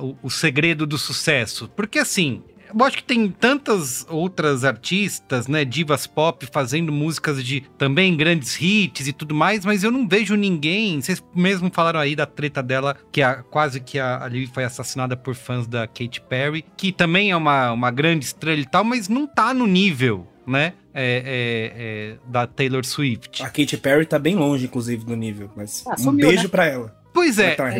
o, 0.00 0.16
o 0.24 0.30
segredo 0.30 0.86
do 0.86 0.98
sucesso? 0.98 1.68
Porque 1.74 1.98
assim, 1.98 2.42
eu 2.76 2.84
acho 2.84 2.96
que 2.96 3.04
tem 3.04 3.30
tantas 3.30 4.04
outras 4.08 4.64
artistas, 4.64 5.46
né, 5.46 5.64
divas 5.64 6.06
pop, 6.06 6.46
fazendo 6.52 6.90
músicas 6.90 7.44
de 7.44 7.60
também 7.78 8.16
grandes 8.16 8.60
hits 8.60 9.06
e 9.06 9.12
tudo 9.12 9.34
mais, 9.34 9.64
mas 9.64 9.84
eu 9.84 9.92
não 9.92 10.08
vejo 10.08 10.34
ninguém. 10.34 11.00
Vocês 11.00 11.22
mesmo 11.34 11.70
falaram 11.72 12.00
aí 12.00 12.16
da 12.16 12.26
treta 12.26 12.62
dela, 12.62 12.96
que 13.12 13.22
a, 13.22 13.36
quase 13.42 13.80
que 13.80 13.98
a, 13.98 14.24
a 14.24 14.28
Liv 14.28 14.50
foi 14.52 14.64
assassinada 14.64 15.16
por 15.16 15.34
fãs 15.34 15.66
da 15.66 15.86
Katy 15.86 16.20
Perry, 16.28 16.64
que 16.76 16.90
também 16.90 17.30
é 17.30 17.36
uma, 17.36 17.70
uma 17.72 17.90
grande 17.90 18.24
estrela 18.24 18.60
e 18.60 18.66
tal, 18.66 18.82
mas 18.82 19.08
não 19.08 19.26
tá 19.26 19.54
no 19.54 19.66
nível 19.66 20.26
né? 20.46 20.74
É, 20.92 21.22
é, 21.26 21.72
é, 21.76 22.16
da 22.30 22.46
Taylor 22.46 22.84
Swift. 22.84 23.42
A 23.42 23.46
Katy 23.46 23.76
Perry 23.76 24.06
tá 24.06 24.18
bem 24.18 24.36
longe, 24.36 24.66
inclusive, 24.66 25.04
do 25.04 25.16
nível. 25.16 25.50
Mas 25.56 25.84
ah, 25.86 25.94
um 25.94 25.98
sumiu, 25.98 26.28
beijo 26.28 26.44
né? 26.44 26.48
pra 26.48 26.66
ela. 26.66 27.04
Pois 27.14 27.38
é. 27.38 27.54
Tá 27.54 27.70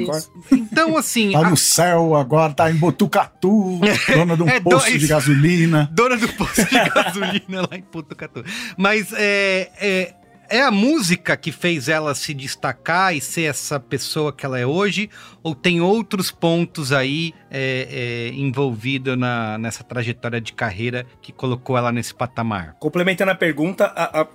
então, 0.53 0.97
assim. 0.97 1.33
Tá 1.33 1.41
a... 1.41 1.51
no 1.51 1.57
céu 1.57 2.15
agora, 2.15 2.53
tá 2.53 2.71
em 2.71 2.77
Botucatu, 2.77 3.81
dona 4.15 4.37
de 4.37 4.43
um 4.45 4.49
é, 4.49 4.61
posto 4.61 4.93
do... 4.93 4.99
de 4.99 5.07
gasolina. 5.09 5.91
Dona 5.93 6.17
do 6.17 6.29
posto 6.29 6.65
de 6.65 6.71
gasolina 6.91 7.63
lá 7.63 7.77
em 7.77 7.85
Botucatu. 7.93 8.45
Mas 8.77 9.13
é, 9.13 9.71
é, 9.81 10.15
é 10.55 10.63
a 10.63 10.71
música 10.71 11.37
que 11.37 11.51
fez 11.51 11.89
ela 11.89 12.15
se 12.15 12.33
destacar 12.33 13.13
e 13.13 13.21
ser 13.21 13.43
essa 13.43 13.81
pessoa 13.81 14.33
que 14.33 14.47
ela 14.47 14.57
é 14.57 14.65
hoje? 14.65 15.11
Ou 15.43 15.53
tem 15.53 15.81
outros 15.81 16.31
pontos 16.31 16.93
aí 16.93 17.35
é, 17.51 17.89
é, 17.91 18.29
envolvidos 18.29 19.19
na, 19.19 19.59
nessa 19.59 19.83
trajetória 19.83 20.41
de 20.41 20.53
carreira 20.53 21.05
que 21.21 21.33
colocou 21.33 21.77
ela 21.77 21.91
nesse 21.91 22.15
patamar? 22.15 22.77
Complementando 22.79 23.33
a 23.33 23.35
pergunta, 23.35 23.87
a, 23.87 24.21
a, 24.21 24.29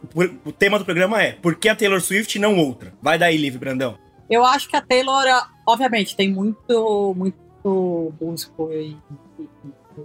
o 0.43 0.51
tema 0.51 0.77
do 0.77 0.84
programa 0.84 1.23
é: 1.23 1.32
por 1.32 1.55
que 1.55 1.69
a 1.69 1.75
Taylor 1.75 2.01
Swift 2.01 2.38
e 2.38 2.41
não 2.41 2.58
outra? 2.58 2.93
Vai 3.01 3.17
daí, 3.17 3.38
Liv 3.38 3.55
Brandão. 3.55 3.97
Eu 4.29 4.43
acho 4.45 4.67
que 4.67 4.75
a 4.75 4.82
Taylor, 4.82 5.23
obviamente, 5.65 6.17
tem 6.17 6.29
muito, 6.29 7.15
muito 7.15 8.13
músico 8.19 8.69
e 8.73 8.97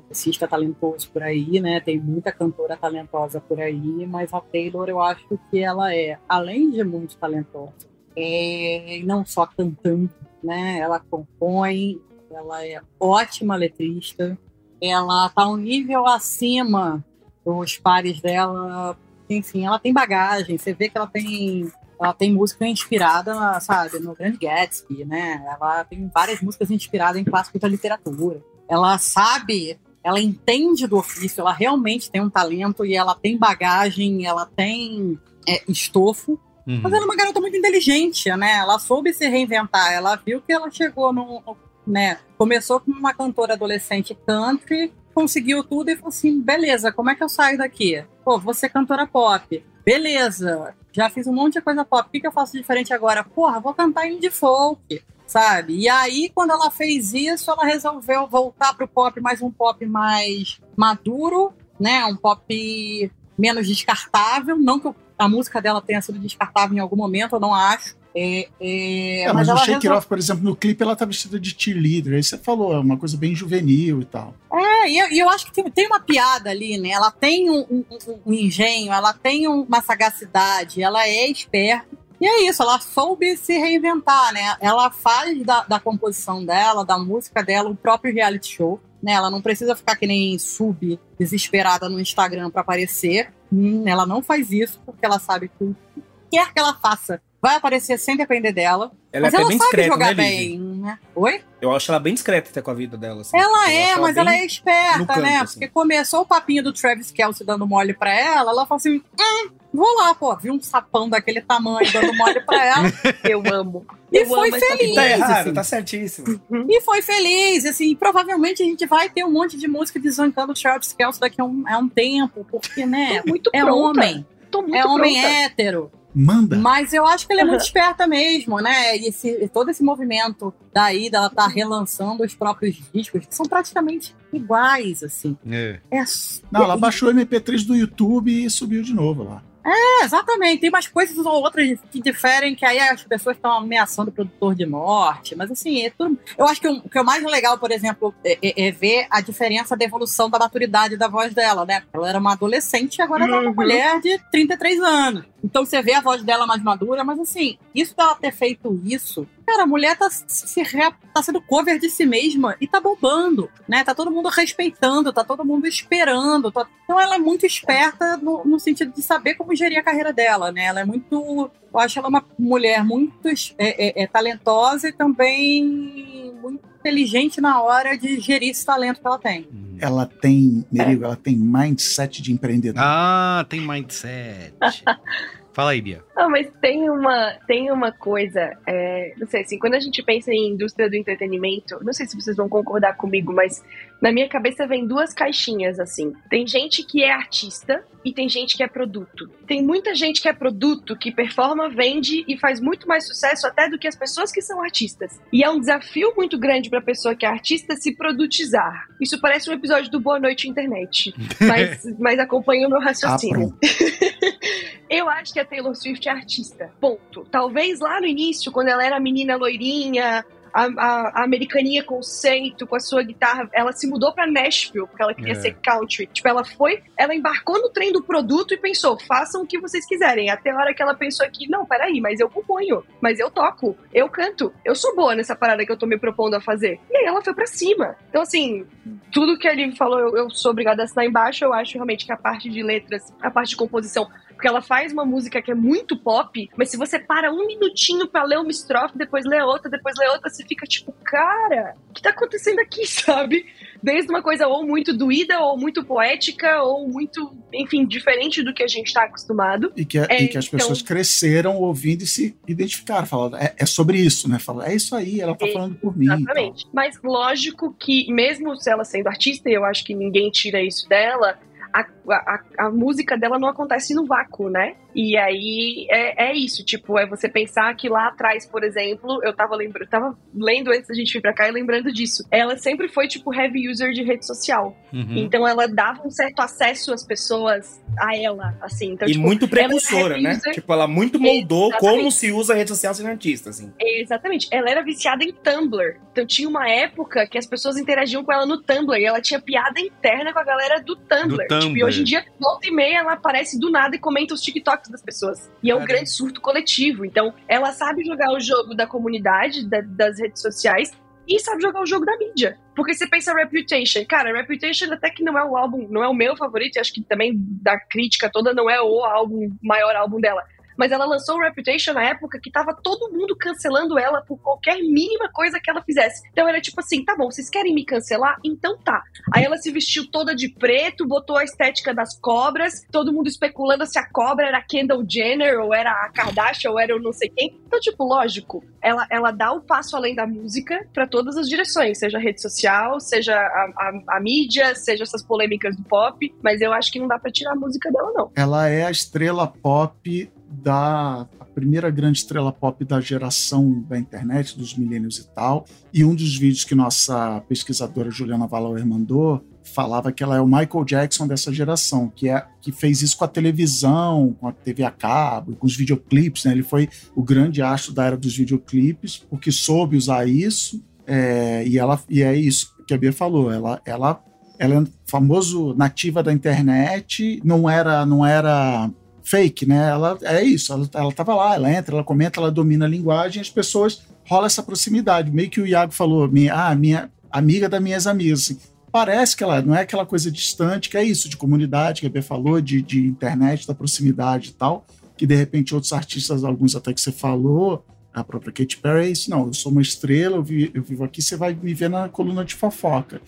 musicista 0.02 0.46
talentoso 0.48 1.11
por 1.11 1.22
aí, 1.22 1.61
né? 1.61 1.80
Tem 1.80 2.00
muita 2.00 2.33
cantora 2.33 2.76
talentosa 2.76 3.40
por 3.40 3.61
aí, 3.61 4.07
mas 4.07 4.33
a 4.33 4.40
Taylor 4.40 4.88
eu 4.88 5.00
acho 5.00 5.38
que 5.50 5.59
ela 5.61 5.94
é, 5.94 6.18
além 6.28 6.70
de 6.70 6.83
muito 6.85 7.16
talentosa, 7.16 7.88
é, 8.16 9.00
não 9.04 9.24
só 9.24 9.46
cantando, 9.46 10.11
né? 10.42 10.78
Ela 10.78 11.00
compõe, 11.00 12.00
ela 12.30 12.66
é 12.66 12.80
ótima 12.98 13.57
letrista, 13.57 14.38
ela 14.80 15.28
tá 15.30 15.48
um 15.48 15.57
nível 15.57 16.07
acima 16.07 17.04
dos 17.44 17.78
pares 17.78 18.20
dela, 18.20 18.96
enfim, 19.28 19.64
ela 19.64 19.78
tem 19.78 19.92
bagagem, 19.92 20.59
você 20.59 20.72
vê 20.72 20.88
que 20.88 20.96
ela 20.96 21.07
tem 21.07 21.70
ela 22.00 22.12
tem 22.12 22.33
música 22.33 22.66
inspirada, 22.66 23.59
sabe, 23.61 23.98
no 23.98 24.14
Grande 24.14 24.38
Gatsby, 24.38 25.04
né? 25.04 25.42
Ela 25.46 25.85
tem 25.85 26.11
várias 26.12 26.40
músicas 26.40 26.70
inspiradas 26.70 27.20
em 27.20 27.24
clássicos 27.24 27.61
da 27.61 27.68
literatura. 27.68 28.42
Ela 28.68 28.98
sabe 28.98 29.78
ela 30.04 30.20
entende 30.20 30.86
do 30.86 30.98
ofício, 30.98 31.40
ela 31.40 31.52
realmente 31.52 32.10
tem 32.10 32.20
um 32.20 32.28
talento 32.28 32.84
e 32.84 32.94
ela 32.94 33.14
tem 33.14 33.38
bagagem, 33.38 34.26
ela 34.26 34.44
tem 34.44 35.18
é, 35.48 35.62
estofo. 35.66 36.38
Uhum. 36.66 36.80
Mas 36.82 36.92
ela 36.92 37.02
é 37.02 37.04
uma 37.06 37.16
garota 37.16 37.40
muito 37.40 37.56
inteligente, 37.56 38.28
né? 38.36 38.58
Ela 38.58 38.78
soube 38.78 39.14
se 39.14 39.26
reinventar. 39.26 39.92
Ela 39.92 40.16
viu 40.16 40.42
que 40.42 40.52
ela 40.52 40.70
chegou 40.70 41.10
no. 41.10 41.42
Né? 41.86 42.18
Começou 42.36 42.80
como 42.80 42.98
uma 42.98 43.12
cantora 43.12 43.54
adolescente 43.54 44.16
country, 44.26 44.92
conseguiu 45.14 45.64
tudo 45.64 45.90
e 45.90 45.96
falou 45.96 46.08
assim: 46.08 46.40
beleza, 46.40 46.92
como 46.92 47.10
é 47.10 47.14
que 47.14 47.24
eu 47.24 47.28
saio 47.28 47.58
daqui? 47.58 48.04
Pô, 48.22 48.38
você 48.38 48.68
cantora 48.68 49.06
pop. 49.06 49.64
Beleza, 49.84 50.74
já 50.92 51.10
fiz 51.10 51.26
um 51.26 51.32
monte 51.32 51.54
de 51.54 51.60
coisa 51.60 51.84
pop. 51.84 52.08
O 52.08 52.10
que, 52.10 52.20
que 52.20 52.26
eu 52.26 52.32
faço 52.32 52.56
diferente 52.56 52.92
agora? 52.92 53.24
Porra, 53.24 53.60
vou 53.60 53.74
cantar 53.74 54.06
indie 54.06 54.30
folk 54.30 55.02
sabe? 55.26 55.76
E 55.76 55.88
aí, 55.88 56.30
quando 56.34 56.50
ela 56.50 56.70
fez 56.70 57.14
isso, 57.14 57.50
ela 57.50 57.64
resolveu 57.64 58.26
voltar 58.26 58.74
pro 58.74 58.88
pop, 58.88 59.20
mais 59.20 59.42
um 59.42 59.50
pop 59.50 59.84
mais 59.87 60.60
maduro, 60.76 61.52
né? 61.78 62.04
Um 62.04 62.16
pop 62.16 63.10
menos 63.38 63.66
descartável. 63.66 64.56
Não 64.56 64.78
que 64.78 64.88
a 65.18 65.28
música 65.28 65.60
dela 65.60 65.80
tenha 65.80 66.02
sido 66.02 66.18
descartável 66.18 66.76
em 66.76 66.80
algum 66.80 66.96
momento, 66.96 67.37
eu 67.37 67.40
não 67.40 67.54
acho. 67.54 67.96
É, 68.16 68.48
é, 68.60 69.22
é, 69.22 69.32
mas, 69.32 69.48
mas 69.48 69.60
o 69.60 69.64
Shake 69.64 69.82
resol... 69.82 69.98
Off, 69.98 70.06
por 70.06 70.18
exemplo, 70.18 70.44
no 70.44 70.54
clipe 70.54 70.80
ela 70.80 70.94
tá 70.94 71.04
vestida 71.04 71.38
de 71.38 71.54
cheerleader. 71.58 72.14
Aí 72.14 72.22
você 72.22 72.38
falou, 72.38 72.72
é 72.72 72.78
uma 72.78 72.96
coisa 72.96 73.16
bem 73.16 73.34
juvenil 73.34 74.02
e 74.02 74.04
tal. 74.04 74.34
É, 74.52 74.88
e 74.88 74.98
eu, 74.98 75.08
eu 75.10 75.28
acho 75.28 75.46
que 75.46 75.52
tem, 75.52 75.68
tem, 75.68 75.87
uma 75.88 75.98
piada 75.98 76.50
ali, 76.50 76.78
né? 76.78 76.90
Ela 76.90 77.10
tem 77.10 77.50
um, 77.50 77.66
um, 77.68 77.84
um 78.24 78.32
engenho, 78.32 78.92
ela 78.92 79.12
tem 79.12 79.48
uma 79.48 79.82
sagacidade, 79.82 80.80
ela 80.80 81.04
é 81.06 81.28
esperta. 81.28 82.03
E 82.20 82.27
é 82.27 82.48
isso, 82.48 82.62
ela 82.62 82.81
soube 82.81 83.37
se 83.37 83.59
reinventar, 83.59 84.33
né? 84.33 84.57
Ela 84.61 84.90
faz 84.90 85.42
da, 85.44 85.62
da 85.64 85.81
composição 85.81 86.44
dela, 86.44 86.85
da 86.85 86.98
música 86.98 87.42
dela, 87.42 87.68
o 87.68 87.77
próprio 87.77 88.14
reality 88.14 88.57
show. 88.57 88.81
Né? 89.03 89.12
Ela 89.12 89.31
não 89.31 89.42
precisa 89.42 89.77
ficar 89.77 89.96
que 89.96 90.07
nem 90.07 90.38
sub 90.38 90.98
desesperada 91.18 91.88
no 91.88 92.00
Instagram 92.00 92.50
para 92.50 92.62
aparecer. 92.62 93.33
Hum, 93.53 93.83
ela 93.87 94.07
não 94.07 94.22
faz 94.22 94.50
isso 94.50 94.81
porque 94.87 95.05
ela 95.05 95.18
sabe 95.18 95.48
que 95.48 95.64
o 95.64 95.77
que 95.94 96.03
quer 96.31 96.53
que 96.53 96.59
ela 96.59 96.74
faça 96.74 97.20
vai 97.42 97.57
aparecer 97.57 97.98
sem 97.98 98.16
depender 98.16 98.53
dela. 98.53 98.90
Ela 99.12 99.27
mas 99.27 99.35
é 99.35 99.37
ela 99.37 99.48
bem 99.48 99.59
sabe 99.59 99.70
discreta, 99.70 99.92
jogar 99.92 100.07
né, 100.07 100.14
bem, 100.14 100.59
né? 100.85 100.99
Oi? 101.14 101.40
Eu 101.62 101.75
acho 101.75 101.90
ela 101.90 101.99
bem 101.99 102.12
discreta 102.12 102.51
até 102.51 102.61
com 102.61 102.70
a 102.70 102.75
vida 102.75 102.97
dela. 102.97 103.23
Assim. 103.23 103.37
Ela 103.37 103.73
eu 103.73 103.79
é, 103.79 103.97
mas 103.97 104.16
ela, 104.18 104.31
ela 104.31 104.40
é 104.40 104.44
esperta, 104.44 105.07
canto, 105.07 105.20
né? 105.20 105.37
Assim. 105.38 105.55
Porque 105.55 105.68
começou 105.68 106.20
o 106.20 106.27
papinho 106.27 106.62
do 106.62 106.75
Travis 106.75 107.11
Kelsey 107.11 107.47
dando 107.47 107.66
mole 107.66 107.94
pra 107.94 108.12
ela, 108.12 108.51
ela 108.51 108.66
falou 108.66 108.77
assim: 108.77 108.99
hum, 108.99 109.51
vou 109.73 109.97
lá, 109.97 110.14
pô, 110.14 110.37
vi 110.37 110.51
um 110.51 110.61
sapão 110.61 111.09
daquele 111.09 111.40
tamanho 111.40 111.90
dando 111.90 112.14
mole 112.14 112.40
pra 112.42 112.64
ela. 112.64 112.85
Eu 113.25 113.42
amo. 113.51 113.87
E 114.12 114.18
eu 114.18 114.27
foi 114.27 114.53
feliz. 114.53 114.94
Tá 114.94 115.09
errado, 115.09 115.40
assim. 115.40 115.55
tá 115.55 115.64
certíssimo. 115.64 116.40
Uhum. 116.49 116.66
E 116.68 116.81
foi 116.83 117.03
feliz, 117.03 117.64
assim, 117.64 117.97
provavelmente 117.97 118.62
a 118.62 118.66
gente 118.66 118.87
vai 118.87 119.09
ter 119.09 119.25
um 119.25 119.33
monte 119.33 119.57
de 119.57 119.66
música 119.66 119.99
desancando 119.99 120.53
o 120.53 120.55
Travis 120.55 120.92
Kelsey 120.92 121.20
daqui 121.20 121.40
a 121.40 121.44
um, 121.44 121.64
a 121.66 121.79
um 121.79 121.88
tempo, 121.88 122.47
porque, 122.49 122.87
né? 122.87 123.23
Tô 123.23 123.29
muito 123.29 123.51
é 123.53 123.61
pronta. 123.61 124.01
homem. 124.01 124.27
Tô 124.53 124.62
muito 124.62 124.77
é 124.77 124.87
homem 124.87 125.20
pronta. 125.20 125.37
hétero 125.37 125.90
Manda. 126.14 126.57
Mas 126.57 126.92
eu 126.92 127.05
acho 127.07 127.27
que 127.27 127.33
ela 127.33 127.42
é 127.42 127.44
muito 127.44 127.62
esperta 127.64 128.07
mesmo, 128.07 128.61
né? 128.61 128.96
E 128.96 129.09
esse, 129.09 129.48
todo 129.53 129.70
esse 129.70 129.83
movimento 129.83 130.55
daí 130.72 131.11
dela 131.11 131.29
tá 131.31 131.46
relançando 131.48 132.22
os 132.22 132.35
próprios 132.35 132.77
discos, 132.92 133.27
que 133.27 133.35
são 133.35 133.46
praticamente 133.46 134.14
iguais, 134.33 135.03
assim. 135.03 135.37
É. 135.50 135.81
É, 135.90 136.05
Não, 136.50 136.62
ela 136.62 136.77
baixou 136.77 137.09
o 137.11 137.12
MP3 137.12 137.66
do 137.66 137.74
YouTube 137.74 138.44
e 138.44 138.48
subiu 138.50 138.83
de 138.83 138.94
novo 138.94 139.24
lá. 139.24 139.42
É, 139.66 140.05
exatamente. 140.05 140.61
Tem 140.61 140.68
umas 140.68 140.87
coisas 140.87 141.16
ou 141.16 141.33
outras 141.42 141.79
que 141.90 141.98
diferem, 141.98 142.55
que 142.55 142.66
aí 142.66 142.79
as 142.79 143.03
pessoas 143.03 143.35
estão 143.35 143.50
ameaçando 143.50 144.11
o 144.11 144.12
produtor 144.12 144.55
de 144.55 144.66
morte. 144.66 145.35
Mas 145.35 145.50
assim, 145.50 145.87
é 145.87 145.90
tudo. 145.90 146.18
Eu 146.37 146.46
acho 146.46 146.61
que 146.61 146.68
o, 146.68 146.83
que 146.83 146.98
é 146.98 147.00
o 147.00 147.05
mais 147.05 147.24
legal, 147.24 147.57
por 147.57 147.70
exemplo, 147.70 148.14
é, 148.22 148.38
é- 148.42 148.68
é 148.68 148.70
ver 148.70 149.07
a 149.09 149.22
diferença 149.22 149.74
da 149.74 149.83
evolução 149.87 150.29
da 150.29 150.38
maturidade 150.38 150.98
da 150.98 151.09
voz 151.09 151.33
dela, 151.33 151.64
né? 151.64 151.83
Ela 151.94 152.11
era 152.11 152.18
uma 152.18 152.33
adolescente 152.33 152.96
e 152.98 153.03
agora 153.03 153.24
ela 153.24 153.37
é 153.37 153.40
uma 153.40 153.48
Uhum. 153.48 153.55
mulher 153.55 154.00
de 154.03 154.18
33 154.31 154.79
anos. 154.83 155.24
Então 155.44 155.64
você 155.64 155.83
vê 155.83 155.92
a 155.92 156.00
voz 156.00 156.22
dela 156.22 156.46
mais 156.46 156.62
madura, 156.62 157.04
mas 157.04 157.20
assim, 157.20 157.59
isso 157.74 157.94
dela 157.94 158.14
ter 158.14 158.33
feito 158.33 158.80
isso. 158.85 159.26
Cara, 159.46 159.64
a 159.64 159.66
mulher 159.66 159.94
tá, 159.98 160.09
se 160.11 160.62
re- 160.62 160.94
tá 161.12 161.22
sendo 161.22 161.40
cover 161.42 161.78
de 161.78 161.90
si 161.90 162.07
mesma 162.07 162.57
e 162.59 162.66
tá 162.66 162.80
bombando, 162.80 163.50
né? 163.68 163.85
Tá 163.85 163.94
todo 163.94 164.11
mundo 164.11 164.30
respeitando, 164.30 165.12
tá 165.12 165.22
todo 165.22 165.44
mundo 165.44 165.66
esperando. 165.66 166.50
tá- 166.50 166.66
Então 166.85 166.98
ela 166.98 167.16
é 167.16 167.18
muito 167.18 167.44
esperta 167.44 168.16
no, 168.16 168.42
no 168.44 168.59
sentido 168.59 168.90
de 168.92 169.02
saber 169.02 169.35
como 169.35 169.54
gerir 169.54 169.78
a 169.78 169.83
carreira 169.83 170.12
dela, 170.14 170.50
né? 170.50 170.64
Ela 170.64 170.80
é 170.80 170.85
muito. 170.85 171.50
Eu 171.72 171.78
acho 171.80 171.98
ela 171.98 172.09
uma 172.09 172.24
mulher 172.38 172.83
muito 172.83 173.28
é, 173.28 173.33
é- 173.59 174.02
é 174.04 174.07
talentosa 174.07 174.88
e 174.88 174.92
também 174.92 176.33
muito 176.40 176.64
inteligente 176.85 177.40
na 177.40 177.62
hora 177.62 177.97
de 177.97 178.20
gerir 178.20 178.51
esse 178.51 178.64
talento 178.64 179.01
que 179.01 179.07
ela 179.07 179.18
tem. 179.18 179.49
Ela 179.81 180.07
tem, 180.07 180.64
Merigo, 180.70 181.05
ela 181.05 181.16
tem 181.16 181.35
mindset 181.35 182.20
de 182.20 182.31
empreendedor. 182.31 182.83
Ah, 182.85 183.44
tem 183.49 183.61
mindset. 183.61 184.55
Fala 185.55 185.70
aí, 185.70 185.81
Bia. 185.81 186.03
Ah, 186.16 186.29
mas 186.29 186.49
tem 186.61 186.90
uma, 186.90 187.38
tem 187.47 187.70
uma 187.70 187.92
coisa, 187.92 188.59
é, 188.66 189.14
não 189.16 189.27
sei, 189.29 189.42
assim, 189.42 189.57
quando 189.57 189.75
a 189.75 189.81
gente 189.81 190.03
pensa 190.03 190.33
em 190.33 190.51
indústria 190.51 190.90
do 190.90 190.97
entretenimento, 190.97 191.79
não 191.81 191.92
sei 191.92 192.07
se 192.07 192.16
vocês 192.20 192.37
vão 192.37 192.49
concordar 192.49 192.97
comigo, 192.97 193.33
mas 193.33 193.62
na 194.00 194.12
minha 194.12 194.28
cabeça 194.28 194.66
vem 194.66 194.87
duas 194.87 195.14
caixinhas, 195.14 195.80
assim. 195.80 196.12
Tem 196.28 196.46
gente 196.46 196.83
que 196.83 197.02
é 197.02 197.11
artista 197.12 197.83
e 198.04 198.12
tem 198.12 198.28
gente 198.28 198.54
que 198.57 198.62
é 198.62 198.68
produto. 198.68 199.30
Tem 199.46 199.62
muita 199.62 199.94
gente 199.94 200.20
que 200.20 200.28
é 200.28 200.33
produto, 200.33 200.94
que 200.96 201.11
performa, 201.11 201.70
vende 201.70 202.22
e 202.28 202.37
faz 202.37 202.61
muito 202.61 202.87
mais 202.87 203.07
sucesso 203.07 203.46
até 203.46 203.68
do 203.68 203.78
que 203.78 203.88
as 203.88 203.96
pessoas 203.96 204.30
que 204.30 204.42
são 204.42 204.62
artistas. 204.62 205.18
E 205.33 205.42
é 205.42 205.48
um 205.48 205.59
desafio 205.59 206.12
muito 206.16 206.38
grande 206.38 206.68
pra 206.68 206.83
pessoa 206.83 207.14
que 207.14 207.24
é 207.24 207.28
artista 207.28 207.76
se 207.76 207.96
produtizar. 207.96 208.87
Isso 209.00 209.18
parece 209.20 209.48
um 209.48 209.54
episódio 209.54 209.90
do 209.90 209.98
Boa 209.98 210.20
Noite 210.20 210.48
Internet, 210.48 211.14
mas, 211.40 211.98
mas 211.98 212.18
acompanha 212.18 212.66
o 212.66 212.70
meu 212.70 212.80
Ah, 212.80 212.85
raciocínio. 212.85 213.50
pronto. 213.57 213.59
Eu 214.90 215.09
acho 215.09 215.33
que 215.33 215.40
a 215.40 215.44
Taylor 215.44 215.74
Swift 215.74 216.07
é 216.09 216.12
artista. 216.12 216.70
Ponto. 216.80 217.26
Talvez 217.30 217.80
lá 217.80 218.00
no 218.00 218.07
início, 218.07 218.52
quando 218.52 218.68
ela 218.68 218.85
era 218.85 219.00
menina 219.00 219.35
loirinha, 219.35 220.24
a, 220.54 220.62
a- 220.66 221.12
a 221.20 221.24
americaninha 221.24 221.82
conceito, 221.82 222.66
com 222.66 222.76
a 222.76 222.80
sua 222.80 223.02
guitarra, 223.02 223.48
ela 223.52 223.72
se 223.72 223.86
mudou 223.88 224.12
pra 224.12 224.26
Nashville, 224.26 224.86
porque 224.86 225.02
ela 225.02 225.12
queria 225.12 225.32
É. 225.32 225.34
ser 225.34 225.54
country. 225.62 226.06
Tipo, 226.06 226.28
ela 226.28 226.44
foi, 226.44 226.82
ela 226.96 227.14
embarcou 227.14 227.60
no 227.60 227.68
trem 227.70 227.92
do 227.92 228.02
produto 228.02 228.54
e 228.54 228.56
pensou, 228.56 228.98
façam 229.00 229.42
o 229.42 229.46
que 229.46 229.58
vocês 229.58 229.84
quiserem. 229.86 230.30
Até 230.30 230.50
a 230.50 230.56
hora 230.56 230.72
que 230.72 230.80
ela 230.82 230.94
pensou 230.94 231.26
aqui, 231.26 231.48
não, 231.50 231.66
peraí, 231.66 232.00
mas 232.00 232.20
eu 232.20 232.30
componho, 232.30 232.84
mas 233.00 233.18
eu 233.18 233.30
toco, 233.30 233.76
eu 233.92 234.08
canto, 234.08 234.52
eu 234.64 234.74
sou 234.76 234.94
boa 234.94 235.14
nessa 235.16 235.34
parada 235.34 235.66
que 235.66 235.72
eu 235.72 235.76
tô 235.76 235.86
me 235.86 235.98
propondo 235.98 236.34
a 236.34 236.40
fazer. 236.40 236.78
E 236.90 236.96
aí 236.96 237.04
ela 237.04 237.20
foi 237.22 237.34
pra 237.34 237.46
cima. 237.46 237.96
Então, 238.08 238.22
assim, 238.22 238.64
tudo 239.10 239.36
que 239.38 239.48
ele 239.48 239.74
falou, 239.74 239.98
eu, 239.98 240.16
eu 240.16 240.30
sou 240.30 240.52
obrigada 240.52 240.82
a 240.82 240.84
assinar 240.84 241.04
embaixo. 241.04 241.44
Eu 241.44 241.52
acho 241.52 241.74
realmente 241.74 242.06
que 242.06 242.12
a 242.12 242.16
parte 242.16 242.48
de 242.48 242.62
letras, 242.62 243.12
a 243.20 243.30
parte 243.30 243.50
de 243.50 243.56
composição, 243.56 244.08
porque 244.35 244.49
ela 244.49 244.61
faz 244.61 244.92
uma 244.92 245.05
música 245.05 245.40
que 245.40 245.51
é 245.51 245.55
muito 245.55 245.97
pop, 245.97 246.49
mas 246.57 246.70
se 246.70 246.77
você 246.77 246.99
para 246.99 247.33
um 247.33 247.47
minutinho 247.47 248.07
pra 248.07 248.25
ler 248.25 248.38
uma 248.38 248.51
estrofe, 248.51 248.99
depois 248.99 249.25
lê 249.25 249.40
outra, 249.42 249.70
depois 249.70 249.94
lê 249.99 250.07
outra, 250.09 250.29
você 250.31 250.44
fica 250.44 250.66
tipo, 250.66 250.92
cara, 251.05 251.75
o 251.90 251.92
que 251.94 252.03
tá 252.03 252.11
acontecendo 252.11 252.59
aqui, 252.61 252.85
sabe? 252.87 253.47
Desde 253.83 254.11
uma 254.11 254.23
coisa 254.23 254.47
ou 254.47 254.64
muito 254.66 254.97
doída, 254.97 255.38
ou 255.40 255.59
muito 255.59 255.85
poética, 255.85 256.62
ou 256.62 256.88
muito, 256.88 257.37
enfim, 257.53 257.85
diferente 257.87 258.42
do 258.42 258.55
que 258.55 258.62
a 258.62 258.68
gente 258.68 258.92
tá 258.92 259.05
acostumado. 259.05 259.73
E 259.77 259.85
que, 259.85 259.99
É, 259.99 260.23
e 260.23 260.29
que 260.29 260.38
as 260.38 260.47
então- 260.47 260.59
pessoas 260.59 260.81
cresceram 260.83 261.57
ouvindo 261.57 262.03
e 262.03 262.07
se 262.07 262.35
identificaram. 262.49 263.07
Falaram, 263.07 263.37
é, 263.38 263.55
é 263.59 263.66
sobre 263.66 263.99
isso, 263.99 264.29
né? 264.29 264.38
Falaram, 264.38 264.70
é 264.70 264.75
isso 264.75 264.94
aí, 264.97 265.20
ela 265.20 265.35
tá 265.37 265.47
É, 265.47 265.53
falando 265.53 265.75
por 265.77 265.97
mim. 265.97 266.07
Exatamente. 266.07 266.66
Mas 266.73 266.99
lógico 267.03 267.75
que, 267.79 268.11
mesmo 268.12 268.57
se 268.57 268.70
ela 268.70 268.85
sendo 268.85 269.07
artista, 269.09 269.51
e 269.51 269.55
eu 269.55 269.64
acho 269.64 269.85
que 269.85 269.94
ninguém 269.94 270.31
tira 270.31 270.62
isso 270.62 270.88
dela, 270.88 271.38
a, 271.74 271.84
a, 272.12 272.66
a 272.66 272.70
música 272.70 273.18
dela 273.18 273.38
não 273.38 273.48
acontece 273.48 273.94
no 273.94 274.06
vácuo, 274.06 274.48
né? 274.48 274.76
E 274.94 275.16
aí 275.16 275.87
é, 275.90 276.30
é 276.30 276.37
isso, 276.37 276.64
tipo, 276.64 276.98
é 276.98 277.07
você 277.07 277.28
pensar 277.28 277.74
que 277.74 277.88
lá 277.88 278.09
atrás, 278.09 278.46
por 278.46 278.62
exemplo, 278.62 279.20
eu 279.24 279.35
tava 279.35 279.57
lembrando, 279.57 279.88
tava 279.88 280.16
lendo 280.35 280.70
antes 280.70 280.88
da 280.88 280.94
gente 280.94 281.12
vir 281.12 281.20
pra 281.20 281.33
cá 281.33 281.48
e 281.48 281.52
lembrando 281.52 281.92
disso. 281.92 282.24
Ela 282.30 282.57
sempre 282.57 282.88
foi, 282.88 283.09
tipo, 283.09 283.35
heavy 283.35 283.68
user 283.68 283.92
de 283.92 284.02
rede 284.02 284.26
social. 284.26 284.76
Uhum. 284.92 285.16
Então 285.16 285.46
ela 285.46 285.66
dava 285.66 286.07
um 286.07 286.11
certo 286.11 286.40
acesso 286.40 286.92
às 286.92 287.04
pessoas 287.04 287.83
a 287.98 288.16
ela, 288.16 288.57
assim. 288.61 288.92
Então, 288.92 289.09
e 289.09 289.12
tipo, 289.12 289.24
muito 289.24 289.44
é 289.46 289.48
precursora, 289.48 290.20
né? 290.20 290.33
user. 290.33 290.52
Tipo, 290.52 290.72
ela 290.72 290.87
muito 290.87 291.18
moldou 291.18 291.68
Exatamente. 291.68 291.96
como 291.98 292.11
se 292.11 292.33
usa 292.33 292.52
a 292.52 292.57
rede 292.57 292.70
social 292.70 292.94
sendo 292.94 293.09
artista, 293.09 293.50
assim. 293.50 293.72
Exatamente. 293.80 294.48
Ela 294.50 294.70
era 294.70 294.83
viciada 294.83 295.24
em 295.24 295.33
Tumblr. 295.33 295.96
Então 296.12 296.26
tinha 296.26 296.48
uma 296.48 296.68
época 296.68 297.26
que 297.26 297.37
as 297.37 297.46
pessoas 297.46 297.76
interagiam 297.76 298.24
com 298.24 298.33
ela 298.33 298.46
no 298.46 298.62
Tumblr 298.62 298.98
e 298.98 299.04
ela 299.04 299.20
tinha 299.20 299.40
piada 299.40 299.80
interna 299.80 300.33
com 300.33 300.38
a 300.38 300.44
galera 300.44 300.80
do 300.80 300.94
Tumblr. 300.94 301.37
Do 301.48 301.54
Tipo, 301.54 301.54
e 301.54 301.61
Tumblr. 301.61 301.85
hoje 301.85 302.00
em 302.02 302.04
dia, 302.04 302.24
volta 302.40 302.68
e 302.68 302.70
meia, 302.70 302.98
ela 302.98 303.12
aparece 303.14 303.59
do 303.59 303.70
nada 303.70 303.96
e 303.96 303.98
comenta 303.98 304.35
os 304.35 304.40
TikToks 304.40 304.84
das 304.90 305.03
pessoas. 305.03 305.51
E 305.62 305.70
é 305.70 305.75
um 305.75 305.79
Caramba. 305.79 305.94
grande 305.94 306.11
surto 306.11 306.40
coletivo. 306.40 307.05
Então, 307.05 307.33
ela 307.49 307.73
sabe 307.73 308.05
jogar 308.05 308.33
o 308.33 308.40
jogo 308.40 308.75
da 308.75 308.87
comunidade, 308.87 309.68
da- 309.68 309.81
das 309.81 310.18
redes 310.18 310.40
sociais, 310.42 310.90
e 311.27 311.38
sabe 311.40 311.62
jogar 311.62 311.81
o 311.81 311.87
jogo 311.87 312.05
da 312.05 312.16
mídia. 312.18 312.59
Porque 312.77 312.92
você 312.94 313.07
pensa 313.07 313.33
Reputation. 313.35 314.05
Cara, 314.07 314.37
Reputation 314.37 314.92
até 314.92 315.09
que 315.11 315.23
não 315.23 315.38
é 315.38 315.44
o 315.44 315.57
álbum, 315.57 315.87
não 315.88 316.03
é 316.05 316.09
o 316.09 316.12
meu 316.14 316.37
favorito, 316.37 316.77
e 316.77 316.81
acho 316.81 316.92
que 316.92 317.03
também 317.03 317.33
da 317.62 317.79
crítica 317.81 318.31
toda 318.31 318.53
não 318.53 318.68
é 318.68 318.81
o 318.83 319.03
álbum, 319.05 319.49
maior 319.62 319.94
álbum 319.97 320.20
dela. 320.20 320.42
Mas 320.76 320.92
ela 320.92 321.04
lançou 321.04 321.38
Reputation 321.38 321.92
na 321.92 322.04
época 322.04 322.40
que 322.40 322.50
tava 322.50 322.74
todo 322.74 323.12
mundo 323.12 323.37
cancelando 323.37 323.98
ela 323.98 324.22
por 324.22 324.38
qualquer 324.38 324.76
mínima 324.76 325.30
coisa 325.32 325.60
que 325.60 325.70
ela 325.70 325.82
fizesse. 325.82 326.22
Então 326.32 326.48
era 326.48 326.60
tipo 326.60 326.80
assim, 326.80 327.04
tá 327.04 327.16
bom, 327.16 327.30
vocês 327.30 327.48
querem 327.48 327.74
me 327.74 327.84
cancelar? 327.84 328.38
Então 328.44 328.76
tá. 328.78 329.02
Aí 329.32 329.44
ela 329.44 329.56
se 329.56 329.70
vestiu 329.70 330.10
toda 330.10 330.34
de 330.34 330.48
preto, 330.48 331.06
botou 331.06 331.37
a 331.37 331.44
estética 331.44 331.94
das 331.94 332.18
cobras, 332.18 332.84
todo 332.90 333.12
mundo 333.12 333.28
especulando 333.28 333.87
se 333.87 333.98
a 333.98 334.08
cobra 334.08 334.46
era 334.46 334.58
a 334.58 334.62
Kendall 334.62 335.04
Jenner, 335.08 335.60
ou 335.60 335.74
era 335.74 335.90
a 335.90 336.10
Kardashian, 336.10 336.70
ou 336.70 336.78
era 336.78 336.96
o 336.96 337.00
não 337.00 337.12
sei 337.12 337.28
quem. 337.28 337.60
Então, 337.66 337.80
tipo, 337.80 338.04
lógico, 338.04 338.64
ela, 338.80 339.06
ela 339.10 339.30
dá 339.30 339.52
o 339.52 339.60
passo 339.60 339.96
além 339.96 340.14
da 340.14 340.26
música 340.26 340.87
pra 340.92 341.06
todas 341.06 341.37
as 341.37 341.48
direções, 341.48 341.98
seja 341.98 342.18
rede 342.18 342.40
social, 342.40 343.00
seja 343.00 343.34
a, 343.34 343.72
a, 343.76 344.16
a 344.16 344.20
mídia, 344.20 344.74
seja 344.74 345.04
essas 345.04 345.22
polêmicas 345.22 345.76
do 345.76 345.82
pop, 345.84 346.34
mas 346.42 346.60
eu 346.60 346.72
acho 346.72 346.92
que 346.92 346.98
não 346.98 347.08
dá 347.08 347.18
pra 347.18 347.30
tirar 347.30 347.52
a 347.52 347.56
música 347.56 347.90
dela, 347.90 348.12
não. 348.14 348.30
Ela 348.34 348.68
é 348.68 348.84
a 348.84 348.90
estrela 348.90 349.46
pop 349.46 350.32
da 350.62 351.26
primeira 351.54 351.90
grande 351.90 352.18
estrela 352.18 352.52
pop 352.52 352.84
da 352.84 353.00
geração 353.00 353.84
da 353.88 353.98
internet, 353.98 354.58
dos 354.58 354.76
milênios 354.76 355.18
e 355.18 355.28
tal. 355.28 355.64
E 355.92 356.04
um 356.04 356.14
dos 356.14 356.36
vídeos 356.36 356.64
que 356.64 356.74
nossa 356.74 357.40
pesquisadora 357.48 358.10
Juliana 358.10 358.46
Valauer 358.46 358.84
mandou 358.84 359.42
falava 359.62 360.12
que 360.12 360.22
ela 360.22 360.36
é 360.36 360.40
o 360.40 360.46
Michael 360.46 360.84
Jackson 360.84 361.26
dessa 361.26 361.52
geração, 361.52 362.12
que 362.14 362.28
é 362.28 362.44
que 362.60 362.70
fez 362.70 363.00
isso 363.00 363.16
com 363.16 363.24
a 363.24 363.28
televisão, 363.28 364.36
com 364.38 364.48
a 364.48 364.52
TV 364.52 364.84
a 364.84 364.90
cabo, 364.90 365.56
com 365.56 365.66
os 365.66 365.74
videoclipes, 365.74 366.44
né? 366.44 366.52
Ele 366.52 366.62
foi 366.62 366.88
o 367.14 367.22
grande 367.22 367.62
astro 367.62 367.94
da 367.94 368.04
era 368.04 368.16
dos 368.16 368.36
videoclipes, 368.36 369.24
porque 369.30 369.50
soube 369.50 369.96
usar 369.96 370.28
isso. 370.28 370.82
é, 371.06 371.66
e 371.66 371.78
ela 371.78 372.00
e 372.08 372.22
é 372.22 372.34
isso 372.34 372.74
que 372.86 372.94
a 372.94 372.98
Bia 372.98 373.12
falou. 373.12 373.50
Ela 373.50 373.80
ela 373.86 374.22
ela 374.58 374.82
é 374.82 374.84
famoso 375.06 375.74
nativa 375.74 376.22
da 376.22 376.32
internet, 376.32 377.40
não 377.44 377.68
era 377.68 378.04
não 378.04 378.24
era 378.24 378.90
fake, 379.24 379.66
né? 379.66 379.88
Ela 379.90 380.18
é 380.22 380.42
isso, 380.42 380.72
ela, 380.72 380.88
ela 380.94 381.12
tava 381.12 381.34
lá, 381.34 381.54
ela 381.54 381.72
entra, 381.72 381.94
ela 381.96 382.04
comenta, 382.04 382.38
ela 382.38 382.50
domina 382.50 382.84
a 382.84 382.88
linguagem, 382.88 383.40
as 383.40 383.50
pessoas 383.50 384.02
rola 384.28 384.46
essa 384.46 384.62
proximidade. 384.62 385.30
Meio 385.30 385.50
que 385.50 385.60
o 385.60 385.66
Iago 385.66 385.92
falou, 385.92 386.28
minha, 386.28 386.54
ah, 386.54 386.74
minha 386.74 387.10
amiga 387.30 387.68
das 387.68 387.82
minhas 387.82 388.06
amigas, 388.06 388.40
assim. 388.40 388.58
Parece 388.92 389.37
que 389.37 389.42
ela 389.42 389.60
não 389.60 389.74
é 389.74 389.80
aquela 389.80 390.06
coisa 390.06 390.30
distante, 390.30 390.88
que 390.88 390.96
é 390.96 391.02
isso, 391.02 391.28
de 391.28 391.37
comunidade, 391.37 392.00
que 392.00 392.06
a 392.06 392.10
Bia 392.10 392.22
falou, 392.22 392.60
de, 392.60 392.80
de 392.80 393.04
internet, 393.06 393.66
da 393.66 393.74
proximidade 393.74 394.50
e 394.50 394.52
tal, 394.52 394.87
que 395.16 395.26
de 395.26 395.34
repente 395.34 395.74
outros 395.74 395.92
artistas, 395.92 396.44
alguns 396.44 396.76
até 396.76 396.92
que 396.92 397.00
você 397.00 397.10
falou, 397.10 397.84
a 398.12 398.22
própria 398.22 398.52
Katy 398.52 398.76
Perry, 398.76 399.06
é 399.06 399.10
isso, 399.10 399.28
não, 399.30 399.46
eu 399.48 399.52
sou 399.52 399.72
uma 399.72 399.82
estrela, 399.82 400.37
eu, 400.37 400.42
vi- 400.44 400.70
eu 400.72 400.82
vivo 400.82 401.02
aqui, 401.02 401.20
você 401.20 401.37
vai 401.37 401.52
me 401.60 401.74
ver 401.74 401.90
na 401.90 402.08
coluna 402.08 402.44
de 402.44 402.54
fofoca. 402.54 403.20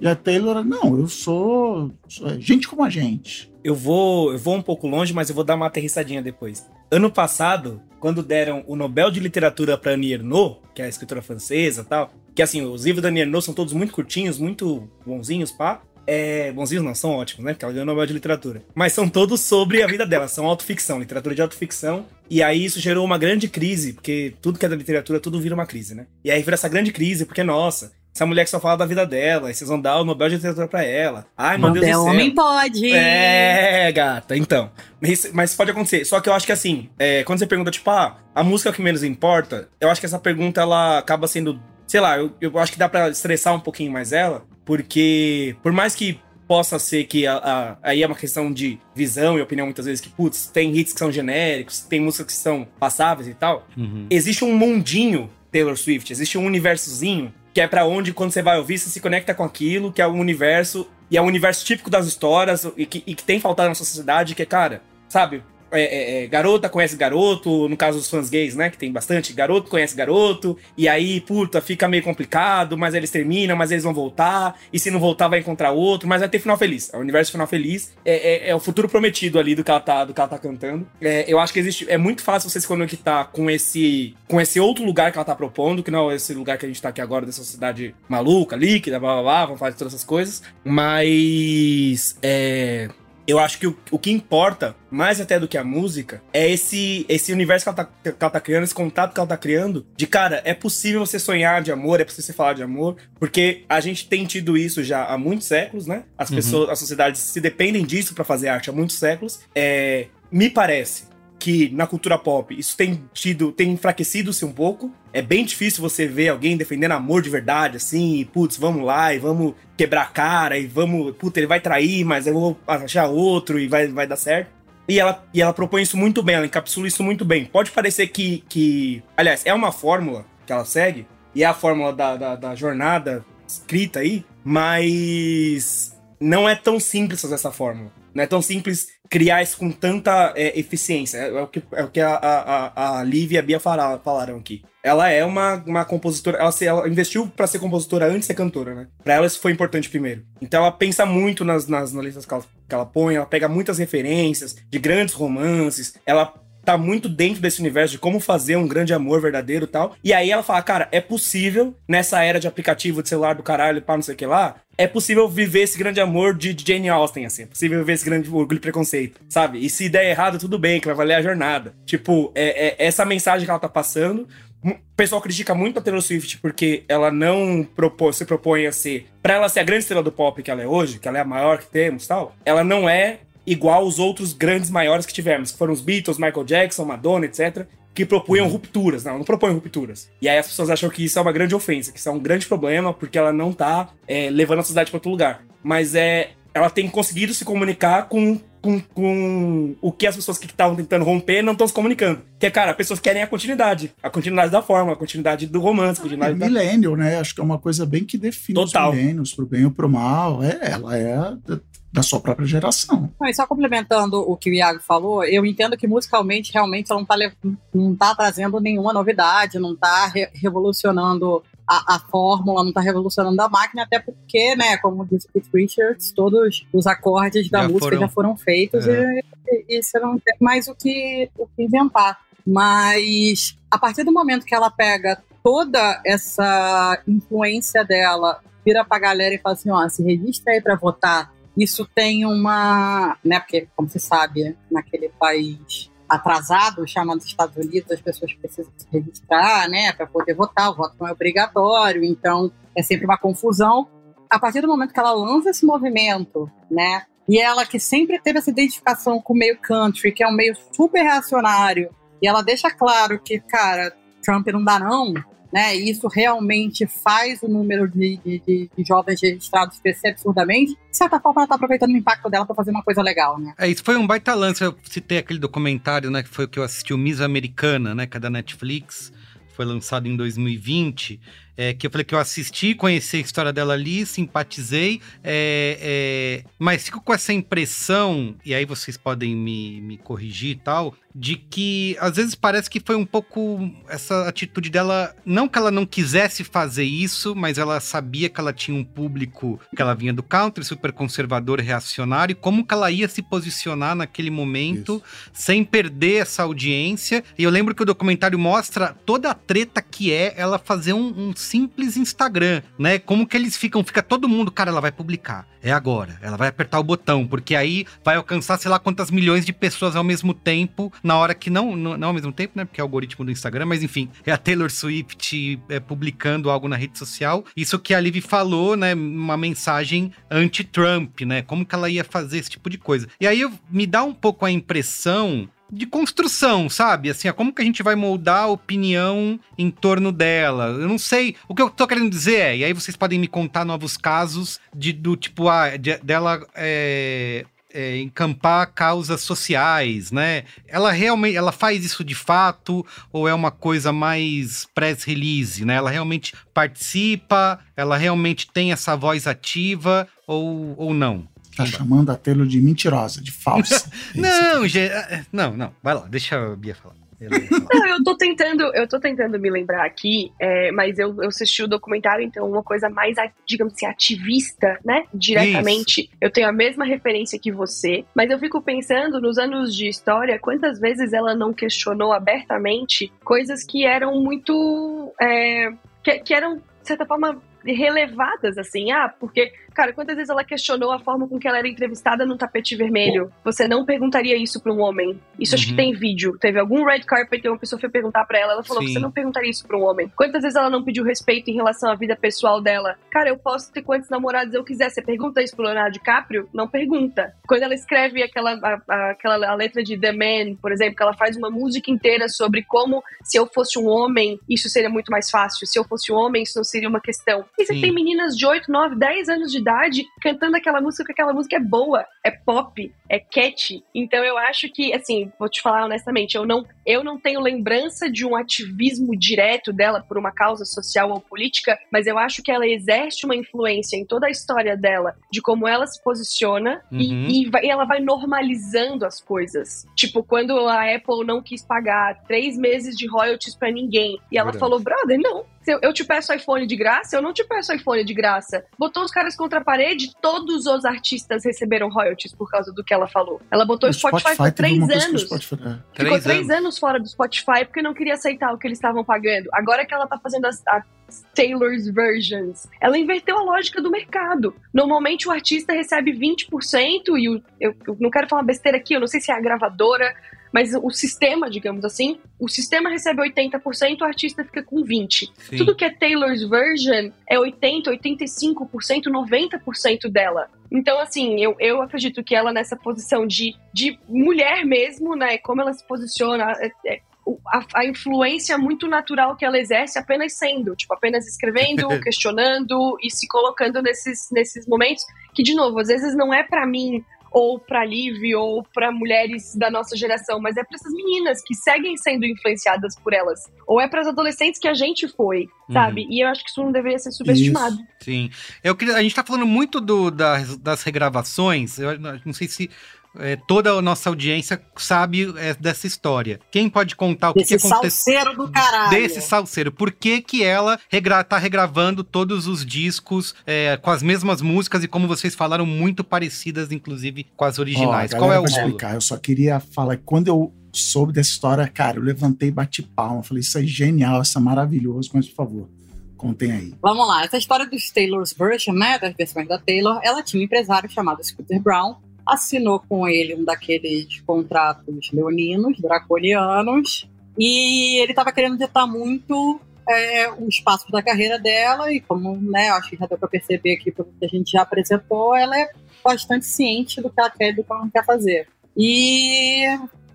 E 0.00 0.06
a 0.06 0.14
Taylor, 0.14 0.62
não, 0.64 0.98
eu 0.98 1.08
sou, 1.08 1.90
sou 2.08 2.40
gente 2.40 2.68
como 2.68 2.84
a 2.84 2.90
gente. 2.90 3.50
Eu 3.64 3.74
vou, 3.74 4.32
eu 4.32 4.38
vou 4.38 4.54
um 4.54 4.62
pouco 4.62 4.86
longe, 4.86 5.12
mas 5.12 5.28
eu 5.28 5.34
vou 5.34 5.44
dar 5.44 5.54
uma 5.54 5.66
aterrissadinha 5.66 6.22
depois. 6.22 6.66
Ano 6.90 7.10
passado, 7.10 7.80
quando 7.98 8.22
deram 8.22 8.62
o 8.66 8.76
Nobel 8.76 9.10
de 9.10 9.20
Literatura 9.20 9.76
para 9.76 9.92
Annie 9.92 10.12
Ernaux, 10.12 10.58
que 10.74 10.82
é 10.82 10.84
a 10.84 10.88
escritora 10.88 11.22
francesa 11.22 11.82
tal, 11.82 12.12
que 12.34 12.42
assim, 12.42 12.62
os 12.62 12.84
livros 12.84 13.02
da 13.02 13.08
Annie 13.08 13.22
Ernaux 13.22 13.44
são 13.44 13.54
todos 13.54 13.72
muito 13.72 13.92
curtinhos, 13.92 14.38
muito 14.38 14.88
bonzinhos, 15.04 15.50
pá. 15.50 15.82
É, 16.06 16.52
bonzinhos 16.52 16.84
não, 16.84 16.94
são 16.94 17.10
ótimos, 17.10 17.44
né? 17.44 17.52
Porque 17.52 17.64
ela 17.64 17.72
ganhou 17.72 17.82
o 17.82 17.86
Nobel 17.86 18.06
de 18.06 18.12
Literatura. 18.12 18.62
Mas 18.74 18.92
são 18.92 19.08
todos 19.08 19.40
sobre 19.40 19.82
a 19.82 19.88
vida 19.88 20.06
dela, 20.06 20.28
são 20.28 20.46
autoficção, 20.46 21.00
literatura 21.00 21.34
de 21.34 21.42
autoficção. 21.42 22.06
E 22.30 22.42
aí 22.42 22.64
isso 22.64 22.78
gerou 22.78 23.04
uma 23.04 23.18
grande 23.18 23.48
crise, 23.48 23.94
porque 23.94 24.34
tudo 24.40 24.58
que 24.58 24.66
é 24.66 24.68
da 24.68 24.76
literatura, 24.76 25.18
tudo 25.18 25.40
vira 25.40 25.54
uma 25.54 25.66
crise, 25.66 25.94
né? 25.96 26.06
E 26.24 26.30
aí 26.30 26.40
vira 26.42 26.54
essa 26.54 26.68
grande 26.68 26.92
crise, 26.92 27.24
porque, 27.24 27.42
nossa, 27.42 27.90
essa 28.16 28.24
mulher 28.24 28.44
que 28.44 28.50
só 28.50 28.58
fala 28.58 28.78
da 28.78 28.86
vida 28.86 29.06
dela, 29.06 29.50
e 29.50 29.54
vocês 29.54 29.68
vão 29.68 29.78
dar 29.78 30.00
o 30.00 30.04
Nobel 30.04 30.30
de 30.30 30.36
Literatura 30.36 30.66
pra 30.66 30.82
ela. 30.82 31.26
Ai, 31.36 31.58
meu 31.58 31.70
Deus 31.70 31.84
do 31.84 31.90
céu. 31.90 32.02
homem 32.04 32.34
pode. 32.34 32.90
É, 32.90 33.92
gata, 33.92 34.34
então. 34.34 34.70
Mas, 35.00 35.30
mas 35.34 35.54
pode 35.54 35.70
acontecer. 35.70 36.04
Só 36.06 36.18
que 36.18 36.28
eu 36.28 36.32
acho 36.32 36.46
que 36.46 36.52
assim, 36.52 36.88
é, 36.98 37.22
quando 37.24 37.38
você 37.38 37.46
pergunta, 37.46 37.70
tipo, 37.70 37.90
ah, 37.90 38.16
a 38.34 38.42
música 38.42 38.72
que 38.72 38.80
menos 38.80 39.04
importa, 39.04 39.68
eu 39.78 39.90
acho 39.90 40.00
que 40.00 40.06
essa 40.06 40.18
pergunta 40.18 40.62
ela 40.62 40.98
acaba 40.98 41.28
sendo. 41.28 41.60
Sei 41.86 42.00
lá, 42.00 42.16
eu, 42.16 42.32
eu 42.40 42.58
acho 42.58 42.72
que 42.72 42.78
dá 42.78 42.88
pra 42.88 43.10
estressar 43.10 43.54
um 43.54 43.60
pouquinho 43.60 43.92
mais 43.92 44.12
ela, 44.12 44.44
porque 44.64 45.54
por 45.62 45.70
mais 45.70 45.94
que 45.94 46.18
possa 46.48 46.78
ser 46.78 47.04
que 47.04 47.26
a, 47.26 47.36
a, 47.36 47.76
aí 47.82 48.02
é 48.02 48.06
uma 48.06 48.16
questão 48.16 48.50
de 48.50 48.78
visão 48.94 49.36
e 49.36 49.42
opinião 49.42 49.66
muitas 49.66 49.84
vezes 49.84 50.00
que, 50.00 50.08
putz, 50.08 50.46
tem 50.46 50.74
hits 50.74 50.94
que 50.94 50.98
são 50.98 51.12
genéricos, 51.12 51.80
tem 51.80 52.00
músicas 52.00 52.26
que 52.28 52.32
são 52.32 52.66
passáveis 52.78 53.28
e 53.28 53.34
tal. 53.34 53.66
Uhum. 53.76 54.06
Existe 54.08 54.42
um 54.42 54.56
mundinho 54.56 55.28
Taylor 55.52 55.76
Swift, 55.76 56.12
existe 56.12 56.38
um 56.38 56.46
universozinho 56.46 57.32
que 57.56 57.60
é 57.62 57.66
para 57.66 57.86
onde 57.86 58.12
quando 58.12 58.32
você 58.32 58.42
vai 58.42 58.58
ouvir 58.58 58.76
você 58.76 58.90
se 58.90 59.00
conecta 59.00 59.32
com 59.32 59.42
aquilo, 59.42 59.90
que 59.90 60.02
é 60.02 60.06
o 60.06 60.12
universo 60.12 60.86
e 61.10 61.16
é 61.16 61.22
o 61.22 61.24
universo 61.24 61.64
típico 61.64 61.88
das 61.88 62.06
histórias 62.06 62.70
e 62.76 62.84
que, 62.84 63.02
e 63.06 63.14
que 63.14 63.24
tem 63.24 63.40
faltado 63.40 63.70
na 63.70 63.74
sociedade, 63.74 64.34
que 64.34 64.42
é, 64.42 64.44
cara, 64.44 64.82
sabe, 65.08 65.42
é, 65.70 65.80
é, 65.80 66.24
é, 66.24 66.26
garota 66.26 66.68
conhece 66.68 66.96
garoto, 66.96 67.68
no 67.68 67.76
caso 67.76 67.98
dos 67.98 68.08
fãs 68.08 68.28
gays, 68.28 68.54
né? 68.54 68.70
Que 68.70 68.78
tem 68.78 68.92
bastante, 68.92 69.32
garoto 69.32 69.70
conhece 69.70 69.96
garoto, 69.96 70.56
e 70.76 70.88
aí, 70.88 71.20
puta, 71.20 71.60
fica 71.60 71.88
meio 71.88 72.02
complicado, 72.02 72.76
mas 72.76 72.94
eles 72.94 73.10
terminam, 73.10 73.56
mas 73.56 73.70
eles 73.70 73.84
vão 73.84 73.92
voltar, 73.92 74.58
e 74.72 74.78
se 74.78 74.90
não 74.90 75.00
voltar, 75.00 75.28
vai 75.28 75.40
encontrar 75.40 75.72
outro, 75.72 76.08
mas 76.08 76.20
vai 76.20 76.28
ter 76.28 76.38
final 76.38 76.56
feliz. 76.56 76.92
É 76.92 76.96
o 76.96 77.00
universo 77.00 77.32
final 77.32 77.46
feliz. 77.46 77.92
É, 78.04 78.46
é, 78.46 78.50
é 78.50 78.54
o 78.54 78.60
futuro 78.60 78.88
prometido 78.88 79.38
ali 79.38 79.54
do 79.54 79.64
que 79.64 79.70
ela 79.70 79.80
tá, 79.80 80.04
do 80.04 80.14
que 80.14 80.20
ela 80.20 80.28
tá 80.28 80.38
cantando. 80.38 80.86
É, 81.00 81.24
eu 81.26 81.38
acho 81.38 81.52
que 81.52 81.58
existe. 81.58 81.86
É 81.88 81.98
muito 81.98 82.22
fácil 82.22 82.48
você 82.48 82.60
se 82.60 82.66
conectar 82.66 83.24
com 83.26 83.50
esse, 83.50 84.14
com 84.28 84.40
esse 84.40 84.60
outro 84.60 84.84
lugar 84.84 85.10
que 85.10 85.18
ela 85.18 85.24
tá 85.24 85.34
propondo, 85.34 85.82
que 85.82 85.90
não 85.90 86.10
é 86.10 86.16
esse 86.16 86.32
lugar 86.34 86.58
que 86.58 86.64
a 86.64 86.68
gente 86.68 86.80
tá 86.80 86.90
aqui 86.90 87.00
agora, 87.00 87.26
dessa 87.26 87.42
sociedade 87.42 87.94
maluca, 88.08 88.56
líquida, 88.56 89.00
blá 89.00 89.14
blá 89.14 89.22
blá, 89.22 89.44
vamos 89.46 89.60
fazer 89.60 89.76
todas 89.76 89.94
essas 89.94 90.04
coisas. 90.04 90.42
Mas. 90.64 92.16
É 92.22 92.88
eu 93.26 93.38
acho 93.38 93.58
que 93.58 93.66
o, 93.66 93.76
o 93.90 93.98
que 93.98 94.10
importa, 94.10 94.74
mais 94.90 95.20
até 95.20 95.38
do 95.38 95.48
que 95.48 95.58
a 95.58 95.64
música, 95.64 96.22
é 96.32 96.50
esse 96.50 97.04
esse 97.08 97.32
universo 97.32 97.64
que 97.64 97.68
ela, 97.68 97.76
tá, 97.76 97.84
que 98.02 98.14
ela 98.20 98.30
tá 98.30 98.40
criando, 98.40 98.64
esse 98.64 98.74
contato 98.74 99.12
que 99.12 99.20
ela 99.20 99.28
tá 99.28 99.36
criando. 99.36 99.86
De 99.96 100.06
cara, 100.06 100.40
é 100.44 100.54
possível 100.54 101.00
você 101.04 101.18
sonhar 101.18 101.62
de 101.62 101.72
amor, 101.72 102.00
é 102.00 102.04
possível 102.04 102.24
você 102.26 102.32
falar 102.32 102.52
de 102.54 102.62
amor, 102.62 102.96
porque 103.18 103.64
a 103.68 103.80
gente 103.80 104.08
tem 104.08 104.24
tido 104.24 104.56
isso 104.56 104.82
já 104.84 105.04
há 105.06 105.18
muitos 105.18 105.46
séculos, 105.46 105.86
né? 105.86 106.04
As 106.16 106.30
Uhum. 106.30 106.36
pessoas, 106.36 106.70
as 106.70 106.78
sociedades 106.78 107.20
se 107.20 107.40
dependem 107.40 107.84
disso 107.84 108.14
pra 108.14 108.24
fazer 108.24 108.48
arte 108.48 108.70
há 108.70 108.72
muitos 108.72 108.96
séculos. 108.96 109.40
É, 109.54 110.06
me 110.30 110.48
parece 110.50 111.04
que 111.38 111.68
na 111.70 111.86
cultura 111.86 112.18
pop 112.18 112.58
isso 112.58 112.76
tem 112.76 113.04
tido, 113.12 113.52
tem 113.52 113.70
enfraquecido-se 113.70 114.44
um 114.44 114.52
pouco. 114.52 114.90
É 115.16 115.22
bem 115.22 115.46
difícil 115.46 115.80
você 115.80 116.06
ver 116.06 116.28
alguém 116.28 116.58
defendendo 116.58 116.92
amor 116.92 117.22
de 117.22 117.30
verdade, 117.30 117.78
assim, 117.78 118.16
e, 118.16 118.24
putz, 118.26 118.58
vamos 118.58 118.84
lá 118.84 119.14
e 119.14 119.18
vamos 119.18 119.54
quebrar 119.74 120.02
a 120.02 120.06
cara 120.06 120.58
e 120.58 120.66
vamos, 120.66 121.16
puta, 121.16 121.40
ele 121.40 121.46
vai 121.46 121.58
trair, 121.58 122.04
mas 122.04 122.26
eu 122.26 122.34
vou 122.34 122.58
achar 122.66 123.06
outro 123.06 123.58
e 123.58 123.66
vai, 123.66 123.86
vai 123.86 124.06
dar 124.06 124.16
certo. 124.16 124.50
E 124.86 125.00
ela, 125.00 125.24
e 125.32 125.40
ela 125.40 125.54
propõe 125.54 125.80
isso 125.80 125.96
muito 125.96 126.22
bem, 126.22 126.34
ela 126.34 126.44
encapsula 126.44 126.86
isso 126.86 127.02
muito 127.02 127.24
bem. 127.24 127.46
Pode 127.46 127.70
parecer 127.70 128.08
que, 128.08 128.44
que. 128.46 129.02
Aliás, 129.16 129.40
é 129.46 129.54
uma 129.54 129.72
fórmula 129.72 130.26
que 130.46 130.52
ela 130.52 130.66
segue, 130.66 131.06
e 131.34 131.42
é 131.42 131.46
a 131.46 131.54
fórmula 131.54 131.94
da, 131.94 132.16
da, 132.16 132.36
da 132.36 132.54
jornada 132.54 133.24
escrita 133.48 134.00
aí, 134.00 134.22
mas 134.44 135.96
não 136.20 136.46
é 136.48 136.54
tão 136.54 136.78
simples 136.78 137.24
essa 137.24 137.50
fórmula. 137.50 137.90
Não 138.14 138.22
é 138.22 138.26
tão 138.26 138.40
simples 138.40 138.86
criar 139.10 139.42
isso 139.42 139.58
com 139.58 139.70
tanta 139.70 140.32
é, 140.36 140.58
eficiência. 140.58 141.18
É, 141.18 141.28
é 141.28 141.42
o 141.42 141.46
que, 141.46 141.62
é 141.72 141.84
o 141.84 141.90
que 141.90 142.00
a, 142.00 142.14
a, 142.16 142.98
a 142.98 143.02
Liv 143.02 143.32
e 143.32 143.38
a 143.38 143.42
Bia 143.42 143.60
fala- 143.60 143.98
falaram 143.98 144.36
aqui. 144.38 144.62
Ela 144.86 145.08
é 145.10 145.24
uma, 145.24 145.64
uma 145.66 145.84
compositora. 145.84 146.38
Ela, 146.38 146.52
se, 146.52 146.64
ela 146.64 146.88
investiu 146.88 147.26
pra 147.26 147.48
ser 147.48 147.58
compositora 147.58 148.06
antes 148.06 148.20
de 148.20 148.26
ser 148.26 148.34
cantora, 148.34 148.72
né? 148.72 148.86
Pra 149.02 149.14
ela 149.14 149.26
isso 149.26 149.40
foi 149.40 149.50
importante 149.50 149.90
primeiro. 149.90 150.22
Então 150.40 150.60
ela 150.62 150.70
pensa 150.70 151.04
muito 151.04 151.44
nas, 151.44 151.66
nas, 151.66 151.92
nas 151.92 152.04
letras 152.04 152.24
que 152.24 152.32
ela, 152.32 152.44
que 152.68 152.74
ela 152.74 152.86
põe, 152.86 153.16
ela 153.16 153.26
pega 153.26 153.48
muitas 153.48 153.78
referências 153.78 154.54
de 154.70 154.78
grandes 154.78 155.12
romances. 155.12 155.94
Ela 156.06 156.32
tá 156.64 156.76
muito 156.76 157.08
dentro 157.08 157.40
desse 157.40 157.60
universo 157.60 157.92
de 157.92 157.98
como 157.98 158.20
fazer 158.20 158.56
um 158.56 158.66
grande 158.66 158.94
amor 158.94 159.20
verdadeiro 159.20 159.64
e 159.64 159.68
tal. 159.68 159.96
E 160.02 160.12
aí 160.12 160.30
ela 160.30 160.42
fala, 160.42 160.62
cara, 160.62 160.88
é 160.92 161.00
possível, 161.00 161.74
nessa 161.88 162.22
era 162.22 162.38
de 162.38 162.46
aplicativo 162.48 163.02
de 163.02 163.08
celular 163.08 163.34
do 163.34 163.42
caralho, 163.42 163.80
pá, 163.82 163.94
não 163.94 164.02
sei 164.02 164.14
o 164.14 164.16
que 164.16 164.26
lá, 164.26 164.56
é 164.76 164.86
possível 164.86 165.28
viver 165.28 165.60
esse 165.60 165.78
grande 165.78 166.00
amor 166.00 166.34
de, 166.34 166.52
de 166.52 166.72
Jane 166.72 166.88
Austen, 166.88 167.24
assim. 167.24 167.44
É 167.44 167.46
possível 167.46 167.78
viver 167.78 167.92
esse 167.92 168.04
grande 168.04 168.28
orgulho 168.28 168.58
e 168.58 168.60
preconceito, 168.60 169.20
sabe? 169.28 169.64
E 169.64 169.70
se 169.70 169.88
der 169.88 170.10
errado, 170.10 170.38
tudo 170.38 170.58
bem, 170.58 170.80
que 170.80 170.86
vai 170.86 170.94
valer 170.94 171.14
a 171.14 171.22
jornada. 171.22 171.72
Tipo, 171.86 172.32
é, 172.34 172.68
é 172.68 172.86
essa 172.86 173.04
mensagem 173.04 173.46
que 173.46 173.50
ela 173.50 173.60
tá 173.60 173.68
passando. 173.68 174.28
O 174.66 174.96
pessoal 174.96 175.20
critica 175.20 175.54
muito 175.54 175.78
a 175.78 175.82
Taylor 175.82 176.02
Swift 176.02 176.38
porque 176.38 176.84
ela 176.88 177.10
não 177.10 177.66
propô- 177.76 178.12
se 178.12 178.24
propõe 178.24 178.66
a 178.66 178.72
ser. 178.72 179.06
Pra 179.22 179.34
ela 179.34 179.48
ser 179.48 179.60
a 179.60 179.64
grande 179.64 179.82
estrela 179.82 180.02
do 180.02 180.10
pop 180.10 180.42
que 180.42 180.50
ela 180.50 180.62
é 180.62 180.66
hoje, 180.66 180.98
que 180.98 181.06
ela 181.06 181.18
é 181.18 181.20
a 181.20 181.24
maior 181.24 181.58
que 181.58 181.66
temos 181.66 182.04
e 182.04 182.08
tal, 182.08 182.34
ela 182.44 182.64
não 182.64 182.88
é 182.88 183.20
igual 183.46 183.86
os 183.86 183.98
outros 183.98 184.32
grandes 184.32 184.70
maiores 184.70 185.06
que 185.06 185.12
tivemos, 185.12 185.52
que 185.52 185.58
foram 185.58 185.72
os 185.72 185.80
Beatles, 185.80 186.18
Michael 186.18 186.44
Jackson, 186.44 186.84
Madonna, 186.84 187.26
etc., 187.26 187.66
que 187.94 188.04
propunham 188.04 188.48
rupturas. 188.48 189.04
Não, 189.04 189.18
não 189.18 189.24
propõem 189.24 189.54
rupturas. 189.54 190.10
E 190.20 190.28
aí 190.28 190.36
as 190.36 190.48
pessoas 190.48 190.68
acham 190.68 190.90
que 190.90 191.04
isso 191.04 191.18
é 191.18 191.22
uma 191.22 191.32
grande 191.32 191.54
ofensa, 191.54 191.92
que 191.92 191.98
isso 191.98 192.08
é 192.08 192.12
um 192.12 192.18
grande 192.18 192.46
problema, 192.46 192.92
porque 192.92 193.16
ela 193.16 193.32
não 193.32 193.52
tá 193.52 193.90
é, 194.06 194.28
levando 194.30 194.58
a 194.58 194.62
sociedade 194.62 194.90
para 194.90 194.96
outro 194.98 195.10
lugar. 195.10 195.44
Mas 195.62 195.94
é. 195.94 196.30
Ela 196.52 196.70
tem 196.70 196.88
conseguido 196.88 197.34
se 197.34 197.44
comunicar 197.44 198.08
com, 198.08 198.40
com, 198.66 198.80
com 198.94 199.76
o 199.80 199.92
que 199.92 200.06
as 200.06 200.16
pessoas 200.16 200.36
que 200.38 200.46
estavam 200.46 200.76
tentando 200.76 201.04
romper 201.04 201.42
não 201.42 201.52
estão 201.52 201.66
se 201.66 201.72
comunicando. 201.72 202.20
Que 202.38 202.46
é, 202.46 202.50
cara, 202.50 202.72
as 202.72 202.76
pessoas 202.76 203.00
querem 203.00 203.22
a 203.22 203.26
continuidade. 203.26 203.92
A 204.02 204.10
continuidade 204.10 204.50
da 204.52 204.60
forma, 204.62 204.92
a 204.92 204.96
continuidade 204.96 205.46
do 205.46 205.60
romance, 205.60 206.00
a 206.00 206.02
É 206.02 206.02
continuidade 206.02 206.38
da. 206.38 206.46
millennial, 206.46 206.96
né? 206.96 207.18
Acho 207.18 207.34
que 207.34 207.40
é 207.40 207.44
uma 207.44 207.58
coisa 207.58 207.86
bem 207.86 208.04
que 208.04 208.18
define 208.18 208.54
Total. 208.54 208.90
os 208.90 208.96
millennials, 208.96 209.32
pro 209.34 209.46
bem 209.46 209.64
ou 209.64 209.70
pro 209.70 209.88
mal. 209.88 210.42
É, 210.42 210.58
ela 210.72 210.96
é 210.98 211.14
da, 211.46 211.60
da 211.92 212.02
sua 212.02 212.20
própria 212.20 212.46
geração. 212.46 213.10
Não, 213.18 213.28
e 213.28 213.34
só 213.34 213.46
complementando 213.46 214.18
o 214.18 214.36
que 214.36 214.50
o 214.50 214.54
Iago 214.54 214.80
falou, 214.80 215.24
eu 215.24 215.46
entendo 215.46 215.76
que 215.76 215.86
musicalmente 215.86 216.52
realmente 216.52 216.90
ela 216.90 217.00
não 217.00 217.06
tá, 217.06 217.14
le- 217.16 217.32
não 217.74 217.94
tá 217.96 218.14
trazendo 218.14 218.60
nenhuma 218.60 218.92
novidade, 218.92 219.58
não 219.58 219.74
tá 219.74 220.06
re- 220.08 220.28
revolucionando 220.34 221.42
a, 221.68 221.96
a 221.96 221.98
fórmula, 221.98 222.62
não 222.64 222.72
tá 222.72 222.80
revolucionando 222.80 223.40
a 223.42 223.48
máquina, 223.48 223.82
até 223.82 223.98
porque, 223.98 224.54
né, 224.56 224.76
como 224.78 225.04
disse 225.04 225.28
Keith 225.32 225.48
Richards, 225.52 226.12
todos 226.12 226.66
os 226.72 226.86
acordes 226.86 227.50
da 227.50 227.62
Já 227.62 227.68
música 227.68 227.84
foram- 227.86 228.00
já 228.00 228.08
foram 228.08 228.36
feitos 228.36 228.86
É. 228.86 229.20
e, 229.48 229.64
e 229.78 229.82
você 229.82 229.98
não 229.98 230.18
tem 230.18 230.34
mais 230.40 230.68
o 230.68 230.74
que, 230.74 231.28
o 231.36 231.46
que 231.46 231.62
inventar. 231.64 232.18
Mas 232.46 233.58
a 233.70 233.78
partir 233.78 234.04
do 234.04 234.12
momento 234.12 234.46
que 234.46 234.54
ela 234.54 234.70
pega 234.70 235.22
toda 235.42 236.00
essa 236.04 237.02
influência 237.06 237.84
dela, 237.84 238.40
vira 238.64 238.84
pra 238.84 238.98
galera 238.98 239.34
e 239.34 239.38
fala 239.38 239.54
assim, 239.54 239.70
ó, 239.70 239.88
se 239.88 240.02
registra 240.02 240.52
aí 240.52 240.60
pra 240.60 240.76
votar 240.76 241.34
isso 241.56 241.88
tem 241.94 242.26
uma, 242.26 243.16
né, 243.24 243.40
porque 243.40 243.66
como 243.74 243.88
você 243.88 243.98
sabe, 243.98 244.54
naquele 244.70 245.08
país 245.18 245.90
atrasado, 246.08 246.86
chamado 246.86 247.20
Estados 247.20 247.56
Unidos, 247.56 247.90
as 247.90 248.00
pessoas 248.00 248.32
precisam 248.34 248.72
se 248.76 248.86
registrar, 248.92 249.68
né, 249.68 249.92
para 249.92 250.06
poder 250.06 250.34
votar, 250.34 250.70
o 250.70 250.74
voto 250.74 250.94
não 251.00 251.08
é 251.08 251.12
obrigatório, 251.12 252.04
então 252.04 252.50
é 252.74 252.82
sempre 252.82 253.04
uma 253.04 253.18
confusão. 253.18 253.88
A 254.30 254.38
partir 254.38 254.60
do 254.60 254.68
momento 254.68 254.92
que 254.92 255.00
ela 255.00 255.12
lança 255.12 255.50
esse 255.50 255.64
movimento, 255.64 256.50
né, 256.70 257.04
e 257.28 257.38
ela 257.40 257.66
que 257.66 257.80
sempre 257.80 258.20
teve 258.20 258.38
essa 258.38 258.50
identificação 258.50 259.20
com 259.20 259.32
o 259.32 259.36
meio 259.36 259.58
country, 259.58 260.12
que 260.12 260.22
é 260.22 260.28
um 260.28 260.32
meio 260.32 260.56
super 260.72 261.02
reacionário, 261.02 261.90
e 262.22 262.28
ela 262.28 262.42
deixa 262.42 262.70
claro 262.70 263.18
que, 263.18 263.40
cara, 263.40 263.94
Trump 264.22 264.46
não 264.48 264.62
dá 264.62 264.78
não, 264.78 265.12
né? 265.52 265.74
Isso 265.74 266.08
realmente 266.08 266.86
faz 266.86 267.42
o 267.42 267.48
número 267.48 267.88
de, 267.88 268.18
de, 268.24 268.38
de- 268.76 268.84
jovens 268.84 269.20
registrados 269.20 269.78
crescer 269.78 270.08
absurdamente. 270.08 270.72
De 270.90 270.96
certa 270.96 271.18
forma, 271.20 271.40
ela 271.40 271.44
está 271.46 271.54
aproveitando 271.54 271.90
o 271.90 271.96
impacto 271.96 272.28
dela 272.28 272.44
para 272.46 272.54
fazer 272.54 272.70
uma 272.70 272.82
coisa 272.82 273.02
legal, 273.02 273.38
né? 273.38 273.54
É, 273.58 273.68
isso 273.68 273.82
foi 273.84 273.96
um 273.96 274.06
baita 274.06 274.34
lance. 274.34 274.62
Eu 274.62 274.76
citei 274.84 275.18
aquele 275.18 275.38
documentário, 275.38 276.10
né? 276.10 276.22
Que 276.22 276.28
foi 276.28 276.44
o 276.44 276.48
que 276.48 276.58
eu 276.58 276.62
assisti, 276.62 276.92
o 276.92 276.98
Miss 276.98 277.20
Americana, 277.20 277.94
né? 277.94 278.06
Que 278.06 278.16
é 278.16 278.20
da 278.20 278.30
Netflix. 278.30 279.12
Foi 279.54 279.64
lançado 279.64 280.06
em 280.06 280.16
2020. 280.16 281.18
É, 281.58 281.72
que 281.72 281.86
eu 281.86 281.90
falei 281.90 282.04
que 282.04 282.14
eu 282.14 282.18
assisti, 282.18 282.74
conheci 282.74 283.16
a 283.16 283.20
história 283.20 283.50
dela 283.50 283.72
ali, 283.72 284.04
simpatizei. 284.04 285.00
é, 285.24 286.42
é, 286.44 286.50
mas 286.58 286.84
fico 286.84 287.00
com 287.00 287.14
essa 287.14 287.32
impressão, 287.32 288.34
e 288.44 288.54
aí 288.54 288.66
vocês 288.66 288.98
podem 288.98 289.34
me, 289.34 289.80
me 289.80 289.96
corrigir 289.96 290.50
e 290.50 290.56
tal, 290.56 290.94
de 291.18 291.36
que 291.36 291.96
às 291.98 292.16
vezes 292.16 292.34
parece 292.34 292.68
que 292.68 292.78
foi 292.78 292.94
um 292.94 293.06
pouco 293.06 293.70
essa 293.88 294.28
atitude 294.28 294.68
dela. 294.68 295.14
Não 295.24 295.48
que 295.48 295.58
ela 295.58 295.70
não 295.70 295.86
quisesse 295.86 296.44
fazer 296.44 296.84
isso, 296.84 297.34
mas 297.34 297.56
ela 297.56 297.80
sabia 297.80 298.28
que 298.28 298.38
ela 298.38 298.52
tinha 298.52 298.76
um 298.76 298.84
público 298.84 299.58
que 299.74 299.80
ela 299.80 299.94
vinha 299.94 300.12
do 300.12 300.22
country, 300.22 300.62
super 300.62 300.92
conservador, 300.92 301.58
reacionário, 301.60 302.32
e 302.32 302.34
como 302.34 302.66
que 302.66 302.74
ela 302.74 302.90
ia 302.90 303.08
se 303.08 303.22
posicionar 303.22 303.94
naquele 303.94 304.30
momento 304.30 305.02
sem 305.32 305.64
perder 305.64 306.22
essa 306.22 306.42
audiência. 306.42 307.24
E 307.38 307.44
eu 307.44 307.50
lembro 307.50 307.74
que 307.74 307.82
o 307.82 307.86
documentário 307.86 308.38
mostra 308.38 308.94
toda 309.06 309.30
a 309.30 309.34
treta 309.34 309.80
que 309.80 310.12
é 310.12 310.34
ela 310.36 310.58
fazer 310.58 310.92
um, 310.92 311.30
um 311.30 311.34
simples 311.34 311.96
Instagram, 311.96 312.62
né? 312.78 312.98
Como 312.98 313.26
que 313.26 313.36
eles 313.36 313.56
ficam, 313.56 313.82
fica 313.82 314.02
todo 314.02 314.28
mundo, 314.28 314.50
cara, 314.50 314.70
ela 314.70 314.80
vai 314.82 314.92
publicar. 314.92 315.46
É 315.66 315.72
agora, 315.72 316.16
ela 316.22 316.36
vai 316.36 316.46
apertar 316.46 316.78
o 316.78 316.84
botão, 316.84 317.26
porque 317.26 317.56
aí 317.56 317.84
vai 318.04 318.14
alcançar 318.14 318.56
sei 318.56 318.70
lá 318.70 318.78
quantas 318.78 319.10
milhões 319.10 319.44
de 319.44 319.52
pessoas 319.52 319.96
ao 319.96 320.04
mesmo 320.04 320.32
tempo, 320.32 320.92
na 321.02 321.16
hora 321.16 321.34
que 321.34 321.50
não, 321.50 321.74
não, 321.74 322.06
ao 322.06 322.14
mesmo 322.14 322.30
tempo, 322.30 322.52
né? 322.54 322.64
Porque 322.64 322.80
é 322.80 322.84
o 322.84 322.86
algoritmo 322.86 323.24
do 323.24 323.32
Instagram, 323.32 323.66
mas 323.66 323.82
enfim, 323.82 324.08
é 324.24 324.30
a 324.30 324.38
Taylor 324.38 324.70
Swift 324.70 325.60
é, 325.68 325.80
publicando 325.80 326.50
algo 326.50 326.68
na 326.68 326.76
rede 326.76 326.96
social. 326.96 327.44
Isso 327.56 327.80
que 327.80 327.94
a 327.94 327.98
Liv 327.98 328.20
falou, 328.20 328.76
né? 328.76 328.94
Uma 328.94 329.36
mensagem 329.36 330.12
anti-Trump, 330.30 331.22
né? 331.22 331.42
Como 331.42 331.66
que 331.66 331.74
ela 331.74 331.90
ia 331.90 332.04
fazer 332.04 332.38
esse 332.38 332.50
tipo 332.50 332.70
de 332.70 332.78
coisa. 332.78 333.08
E 333.20 333.26
aí 333.26 333.44
me 333.68 333.88
dá 333.88 334.04
um 334.04 334.14
pouco 334.14 334.44
a 334.44 334.50
impressão 334.52 335.48
de 335.70 335.86
construção, 335.86 336.68
sabe? 336.68 337.10
Assim, 337.10 337.30
como 337.32 337.52
que 337.52 337.62
a 337.62 337.64
gente 337.64 337.82
vai 337.82 337.94
moldar 337.94 338.44
a 338.44 338.48
opinião 338.48 339.38
em 339.58 339.70
torno 339.70 340.12
dela? 340.12 340.66
Eu 340.66 340.88
não 340.88 340.98
sei. 340.98 341.36
O 341.48 341.54
que 341.54 341.62
eu 341.62 341.70
tô 341.70 341.86
querendo 341.86 342.10
dizer 342.10 342.36
é, 342.36 342.56
e 342.58 342.64
aí 342.64 342.72
vocês 342.72 342.96
podem 342.96 343.18
me 343.18 343.28
contar 343.28 343.64
novos 343.64 343.96
casos 343.96 344.60
de, 344.74 344.92
do 344.92 345.16
tipo, 345.16 345.48
ah, 345.48 345.76
de, 345.76 345.96
dela 345.98 346.46
é, 346.54 347.44
é, 347.76 347.98
encampar 347.98 348.72
causas 348.72 349.20
sociais, 349.20 350.10
né? 350.10 350.44
Ela 350.66 350.90
realmente, 350.90 351.36
ela 351.36 351.52
faz 351.52 351.84
isso 351.84 352.02
de 352.02 352.14
fato 352.14 352.84
ou 353.12 353.28
é 353.28 353.34
uma 353.34 353.50
coisa 353.50 353.92
mais 353.92 354.66
press 354.74 355.04
release, 355.04 355.62
né? 355.64 355.74
Ela 355.74 355.90
realmente 355.90 356.32
participa, 356.54 357.60
ela 357.76 357.96
realmente 357.96 358.50
tem 358.50 358.72
essa 358.72 358.96
voz 358.96 359.26
ativa 359.26 360.08
ou, 360.26 360.74
ou 360.78 360.94
não? 360.94 361.28
Tá 361.56 361.64
chamando 361.64 362.10
a 362.10 362.16
Taylor 362.16 362.46
de 362.46 362.60
mentirosa, 362.60 363.22
de 363.22 363.32
falsa. 363.32 363.90
não, 364.14 364.68
gente, 364.68 364.92
é, 364.92 365.24
não, 365.32 365.56
não. 365.56 365.72
Vai 365.82 365.94
lá, 365.94 366.06
deixa 366.06 366.36
a 366.36 366.54
Bia 366.54 366.74
falar. 366.74 367.06
Não, 367.18 367.88
eu 367.88 368.04
tô 368.04 368.14
tentando, 368.14 368.62
eu 368.74 368.86
tô 368.86 369.00
tentando 369.00 369.38
me 369.38 369.48
lembrar 369.48 369.86
aqui, 369.86 370.30
é, 370.38 370.70
mas 370.70 370.98
eu, 370.98 371.16
eu 371.22 371.28
assisti 371.28 371.62
o 371.62 371.66
documentário, 371.66 372.22
então 372.22 372.48
uma 372.48 372.62
coisa 372.62 372.90
mais, 372.90 373.16
digamos 373.46 373.72
assim, 373.72 373.86
ativista, 373.86 374.78
né? 374.84 375.04
Diretamente. 375.14 376.02
Isso. 376.02 376.10
Eu 376.20 376.30
tenho 376.30 376.46
a 376.48 376.52
mesma 376.52 376.84
referência 376.84 377.38
que 377.38 377.50
você, 377.50 378.04
mas 378.14 378.30
eu 378.30 378.38
fico 378.38 378.60
pensando 378.60 379.18
nos 379.20 379.38
anos 379.38 379.74
de 379.74 379.88
história, 379.88 380.38
quantas 380.38 380.78
vezes 380.78 381.14
ela 381.14 381.34
não 381.34 381.54
questionou 381.54 382.12
abertamente 382.12 383.10
coisas 383.24 383.64
que 383.64 383.86
eram 383.86 384.20
muito. 384.20 385.14
É, 385.20 385.72
que, 386.02 386.18
que 386.18 386.34
eram, 386.34 386.56
de 386.56 386.62
certa 386.82 387.06
forma, 387.06 387.40
relevadas, 387.64 388.58
assim. 388.58 388.92
Ah, 388.92 389.08
porque 389.08 389.52
Cara, 389.76 389.92
quantas 389.92 390.16
vezes 390.16 390.30
ela 390.30 390.42
questionou 390.42 390.90
a 390.90 390.98
forma 390.98 391.28
com 391.28 391.38
que 391.38 391.46
ela 391.46 391.58
era 391.58 391.68
entrevistada 391.68 392.24
no 392.24 392.38
tapete 392.38 392.74
vermelho? 392.74 393.30
Você 393.44 393.68
não 393.68 393.84
perguntaria 393.84 394.34
isso 394.34 394.58
para 394.58 394.72
um 394.72 394.80
homem. 394.80 395.20
Isso 395.38 395.52
uhum. 395.52 395.58
acho 395.58 395.66
que 395.66 395.72
uhum. 395.72 395.76
tem 395.76 395.92
vídeo. 395.92 396.38
Teve 396.40 396.58
algum 396.58 396.82
red 396.82 397.00
carpet 397.00 397.42
que 397.42 397.48
uma 397.48 397.58
pessoa 397.58 397.78
foi 397.78 397.90
perguntar 397.90 398.24
para 398.24 398.38
ela, 398.38 398.54
ela 398.54 398.64
falou: 398.64 398.82
Sim. 398.82 398.94
você 398.94 398.98
não 398.98 399.12
perguntaria 399.12 399.50
isso 399.50 399.66
para 399.66 399.76
um 399.76 399.82
homem. 399.82 400.10
Quantas 400.16 400.40
vezes 400.40 400.56
ela 400.56 400.70
não 400.70 400.82
pediu 400.82 401.04
respeito 401.04 401.50
em 401.50 401.54
relação 401.54 401.90
à 401.90 401.94
vida 401.94 402.16
pessoal 402.16 402.62
dela? 402.62 402.96
Cara, 403.10 403.28
eu 403.28 403.36
posso 403.36 403.70
ter 403.70 403.82
quantos 403.82 404.08
namorados 404.08 404.54
eu 404.54 404.64
quiser. 404.64 404.88
Você 404.88 405.02
pergunta 405.02 405.42
isso 405.42 405.54
pro 405.54 405.66
Leonardo 405.66 405.92
DiCaprio? 405.92 406.48
Não 406.54 406.66
pergunta. 406.66 407.34
Quando 407.46 407.62
ela 407.62 407.74
escreve 407.74 408.22
aquela 408.22 408.54
a, 408.54 408.80
a, 408.88 409.10
aquela 409.10 409.46
a 409.46 409.54
letra 409.54 409.82
de 409.82 409.98
The 409.98 410.12
Man, 410.12 410.56
por 410.56 410.72
exemplo, 410.72 410.96
que 410.96 411.02
ela 411.02 411.12
faz 411.12 411.36
uma 411.36 411.50
música 411.50 411.90
inteira 411.90 412.30
sobre 412.30 412.62
como 412.62 413.04
se 413.22 413.38
eu 413.38 413.46
fosse 413.46 413.78
um 413.78 413.88
homem, 413.88 414.40
isso 414.48 414.70
seria 414.70 414.88
muito 414.88 415.10
mais 415.10 415.28
fácil. 415.28 415.66
Se 415.66 415.78
eu 415.78 415.84
fosse 415.84 416.10
um 416.10 416.16
homem, 416.16 416.44
isso 416.44 416.56
não 416.56 416.64
seria 416.64 416.88
uma 416.88 417.00
questão. 417.00 417.44
E 417.58 417.66
você 417.66 417.74
Sim. 417.74 417.82
tem 417.82 417.92
meninas 417.92 418.34
de 418.34 418.46
8, 418.46 418.72
9, 418.72 418.96
10 418.96 419.28
anos 419.28 419.52
de 419.52 419.65
idade 419.66 420.04
cantando 420.22 420.56
aquela 420.56 420.80
música, 420.80 421.02
porque 421.02 421.12
aquela 421.12 421.34
música 421.34 421.56
é 421.56 421.60
boa, 421.60 422.06
é 422.26 422.30
pop, 422.32 422.92
é 423.08 423.20
catchy. 423.20 423.84
Então 423.94 424.24
eu 424.24 424.36
acho 424.36 424.68
que, 424.68 424.92
assim, 424.92 425.30
vou 425.38 425.48
te 425.48 425.62
falar 425.62 425.84
honestamente, 425.84 426.36
eu 426.36 426.44
não, 426.44 426.66
eu 426.84 427.04
não 427.04 427.20
tenho 427.20 427.40
lembrança 427.40 428.10
de 428.10 428.26
um 428.26 428.34
ativismo 428.34 429.16
direto 429.16 429.72
dela 429.72 430.04
por 430.06 430.18
uma 430.18 430.32
causa 430.32 430.64
social 430.64 431.12
ou 431.12 431.20
política, 431.20 431.78
mas 431.92 432.08
eu 432.08 432.18
acho 432.18 432.42
que 432.42 432.50
ela 432.50 432.66
exerce 432.66 433.24
uma 433.24 433.36
influência 433.36 433.96
em 433.96 434.04
toda 434.04 434.26
a 434.26 434.30
história 434.30 434.76
dela, 434.76 435.14
de 435.30 435.40
como 435.40 435.68
ela 435.68 435.86
se 435.86 436.02
posiciona 436.02 436.82
uhum. 436.90 436.98
e, 436.98 437.42
e, 437.42 437.48
vai, 437.48 437.64
e 437.64 437.70
ela 437.70 437.84
vai 437.84 438.00
normalizando 438.00 439.06
as 439.06 439.20
coisas. 439.20 439.86
Tipo, 439.94 440.24
quando 440.24 440.58
a 440.68 440.96
Apple 440.96 441.24
não 441.24 441.40
quis 441.40 441.64
pagar 441.64 442.24
três 442.24 442.58
meses 442.58 442.96
de 442.96 443.06
royalties 443.06 443.54
para 443.54 443.70
ninguém, 443.70 444.18
e 444.32 444.36
ela 444.36 444.50
Verdade. 444.50 444.58
falou, 444.58 444.80
brother, 444.80 445.16
não, 445.16 445.44
eu, 445.64 445.78
eu 445.82 445.92
te 445.92 446.04
peço 446.04 446.32
iPhone 446.32 446.66
de 446.66 446.76
graça, 446.76 447.16
eu 447.16 447.22
não 447.22 447.32
te 447.32 447.44
peço 447.44 447.72
iPhone 447.72 448.04
de 448.04 448.14
graça. 448.14 448.64
Botou 448.76 449.04
os 449.04 449.10
caras 449.10 449.36
contra 449.36 449.60
a 449.60 449.64
parede, 449.64 450.12
todos 450.20 450.66
os 450.66 450.84
artistas 450.84 451.44
receberam 451.44 451.88
royalties 451.88 452.15
por 452.36 452.50
causa 452.50 452.72
do 452.72 452.84
que 452.84 452.94
ela 452.94 453.06
falou. 453.06 453.40
Ela 453.50 453.64
botou 453.64 453.88
o 453.88 453.92
Spotify, 453.92 454.34
Spotify 454.34 454.50
por 454.50 454.52
três 454.52 455.04
anos. 455.04 455.22
Spotify, 455.22 455.54
é. 455.54 455.58
Ficou 455.58 455.82
três, 455.94 456.24
três 456.24 456.50
anos. 456.50 456.50
anos. 456.50 456.78
fora 456.78 456.98
do 456.98 457.08
Spotify 457.08 457.64
porque 457.64 457.82
não 457.82 457.94
queria 457.94 458.14
aceitar 458.14 458.52
o 458.52 458.58
que 458.58 458.66
eles 458.66 458.78
estavam 458.78 459.04
pagando. 459.04 459.48
Agora 459.52 459.84
que 459.84 459.94
ela 459.94 460.06
tá 460.06 460.18
fazendo 460.18 460.46
as, 460.46 460.62
as 460.66 461.24
Taylor's 461.34 461.88
versions. 461.88 462.68
Ela 462.80 462.98
inverteu 462.98 463.38
a 463.38 463.42
lógica 463.42 463.80
do 463.80 463.90
mercado. 463.90 464.54
Normalmente 464.72 465.28
o 465.28 465.30
artista 465.30 465.72
recebe 465.72 466.12
20% 466.12 467.16
e 467.18 467.28
o, 467.28 467.42
eu, 467.60 467.74
eu 467.86 467.96
não 468.00 468.10
quero 468.10 468.28
falar 468.28 468.42
besteira 468.42 468.78
aqui, 468.78 468.94
eu 468.94 469.00
não 469.00 469.06
sei 469.06 469.20
se 469.20 469.30
é 469.30 469.34
a 469.34 469.40
gravadora 469.40 470.14
mas 470.56 470.72
o 470.74 470.90
sistema, 470.90 471.50
digamos 471.50 471.84
assim, 471.84 472.18
o 472.40 472.48
sistema 472.48 472.88
recebe 472.88 473.20
80%, 473.20 474.00
o 474.00 474.04
artista 474.04 474.42
fica 474.42 474.62
com 474.62 474.82
20%. 474.82 475.28
Sim. 475.36 475.56
Tudo 475.58 475.76
que 475.76 475.84
é 475.84 475.90
Taylor's 475.90 476.48
version 476.48 477.10
é 477.28 477.36
80%, 477.36 477.88
85%, 477.88 479.02
90% 479.04 480.08
dela. 480.10 480.48
Então, 480.72 480.98
assim, 480.98 481.42
eu, 481.42 481.54
eu 481.60 481.82
acredito 481.82 482.24
que 482.24 482.34
ela 482.34 482.54
nessa 482.54 482.74
posição 482.74 483.26
de, 483.26 483.54
de 483.70 483.98
mulher 484.08 484.64
mesmo, 484.64 485.14
né, 485.14 485.36
como 485.36 485.60
ela 485.60 485.74
se 485.74 485.86
posiciona, 485.86 486.50
é, 486.52 486.72
é, 486.86 487.00
a, 487.48 487.80
a, 487.80 487.84
influência 487.84 488.56
muito 488.56 488.88
natural 488.88 489.36
que 489.36 489.44
ela 489.44 489.58
exerce 489.58 489.98
apenas 489.98 490.38
sendo, 490.38 490.74
tipo, 490.74 490.94
apenas 490.94 491.28
escrevendo, 491.28 491.86
questionando 492.00 492.96
e 493.02 493.10
se 493.10 493.28
colocando 493.28 493.82
nesses, 493.82 494.30
nesses 494.32 494.66
momentos 494.66 495.04
que, 495.34 495.42
de 495.42 495.54
novo, 495.54 495.78
às 495.80 495.88
vezes 495.88 496.16
não 496.16 496.32
é 496.32 496.42
para 496.42 496.66
mim 496.66 497.04
ou 497.36 497.58
para 497.58 497.84
Liv 497.84 498.34
ou 498.34 498.62
para 498.72 498.90
mulheres 498.90 499.54
da 499.54 499.70
nossa 499.70 499.94
geração, 499.94 500.40
mas 500.40 500.56
é 500.56 500.64
para 500.64 500.74
essas 500.74 500.90
meninas 500.90 501.42
que 501.44 501.54
seguem 501.54 501.94
sendo 501.94 502.24
influenciadas 502.24 502.98
por 502.98 503.12
elas, 503.12 503.38
ou 503.66 503.78
é 503.78 503.86
para 503.86 504.00
as 504.00 504.06
adolescentes 504.06 504.58
que 504.58 504.66
a 504.66 504.72
gente 504.72 505.06
foi, 505.06 505.46
sabe? 505.70 506.04
Uhum. 506.04 506.12
E 506.12 506.20
eu 506.22 506.28
acho 506.28 506.42
que 506.42 506.48
isso 506.48 506.62
não 506.62 506.72
deveria 506.72 506.98
ser 506.98 507.12
subestimado. 507.12 507.74
Isso. 507.74 507.84
Sim. 508.00 508.30
Eu 508.64 508.74
queria, 508.74 508.96
a 508.96 509.02
gente 509.02 509.14
tá 509.14 509.22
falando 509.22 509.44
muito 509.44 509.82
do, 509.82 510.10
das, 510.10 510.56
das 510.56 510.82
regravações, 510.82 511.78
eu 511.78 511.98
não 512.24 512.32
sei 512.32 512.48
se 512.48 512.70
é, 513.18 513.36
toda 513.36 513.70
a 513.70 513.82
nossa 513.82 514.08
audiência 514.08 514.60
sabe 514.76 515.32
é, 515.36 515.54
dessa 515.54 515.86
história. 515.86 516.40
Quem 516.50 516.68
pode 516.68 516.96
contar 516.96 517.30
o 517.30 517.34
que, 517.34 517.44
que 517.44 517.54
aconteceu? 517.54 517.80
Desse 517.80 518.02
salseiro 518.02 518.36
do 518.36 518.50
caralho. 518.50 518.90
Desse 518.90 519.20
salseiro. 519.20 519.72
Por 519.72 519.92
que 519.92 520.20
que 520.20 520.42
ela 520.42 520.78
regra 520.88 521.22
tá 521.24 521.38
regravando 521.38 522.04
todos 522.04 522.46
os 522.46 522.64
discos 522.64 523.34
é, 523.46 523.76
com 523.76 523.90
as 523.90 524.02
mesmas 524.02 524.40
músicas 524.40 524.84
e 524.84 524.88
como 524.88 525.08
vocês 525.08 525.34
falaram, 525.34 525.66
muito 525.66 526.04
parecidas, 526.04 526.70
inclusive, 526.72 527.26
com 527.36 527.44
as 527.44 527.58
originais? 527.58 528.12
Oh, 528.12 528.18
Qual 528.18 528.32
é 528.32 528.40
o 528.40 528.44
explicar, 528.44 528.94
Eu 528.94 529.00
só 529.00 529.16
queria 529.16 529.60
falar 529.60 529.96
que 529.96 530.02
quando 530.04 530.28
eu 530.28 530.52
soube 530.72 531.12
dessa 531.12 531.30
história, 531.30 531.66
cara, 531.68 531.98
eu 531.98 532.02
levantei 532.02 532.48
e 532.48 532.52
bati 532.52 532.82
palma. 532.82 533.22
Falei, 533.22 533.40
isso 533.40 533.58
é 533.58 533.62
genial, 533.62 534.22
isso 534.22 534.38
é 534.38 534.40
maravilhoso, 534.40 535.10
mas 535.14 535.28
por 535.28 535.34
favor, 535.34 535.68
contem 536.16 536.52
aí. 536.52 536.74
Vamos 536.82 537.06
lá, 537.06 537.24
essa 537.24 537.36
história 537.36 537.66
dos 537.66 537.90
Taylor's 537.90 538.32
Version, 538.32 538.74
né, 538.74 538.98
das 538.98 539.14
versões 539.14 539.48
da 539.48 539.58
Taylor, 539.58 540.00
ela 540.02 540.22
tinha 540.22 540.40
um 540.40 540.44
empresário 540.44 540.90
chamado 540.90 541.24
Scooter 541.24 541.60
Brown, 541.60 541.96
assinou 542.26 542.80
com 542.88 543.06
ele 543.08 543.34
um 543.34 543.44
daqueles 543.44 544.20
contratos 544.20 545.10
leoninos, 545.12 545.78
draconianos, 545.78 547.08
e 547.38 548.00
ele 548.00 548.12
estava 548.12 548.32
querendo 548.32 548.58
ditar 548.58 548.86
muito 548.86 549.60
é, 549.88 550.30
os 550.32 550.58
passos 550.60 550.90
da 550.90 551.02
carreira 551.02 551.38
dela, 551.38 551.92
e 551.92 552.00
como 552.00 552.36
né, 552.36 552.70
acho 552.70 552.90
que 552.90 552.96
já 552.96 553.06
deu 553.06 553.18
para 553.18 553.28
perceber 553.28 553.74
aqui 553.74 553.90
pelo 553.92 554.08
que 554.18 554.24
a 554.24 554.28
gente 554.28 554.52
já 554.52 554.62
apresentou, 554.62 555.34
ela 555.36 555.58
é 555.58 555.70
bastante 556.02 556.46
ciente 556.46 557.00
do 557.00 557.10
que 557.10 557.20
ela 557.20 557.30
quer 557.30 557.50
e 557.50 557.52
do 557.54 557.62
que 557.62 557.72
ela 557.72 557.82
não 557.82 557.90
quer 557.90 558.04
fazer. 558.04 558.48
E 558.76 559.64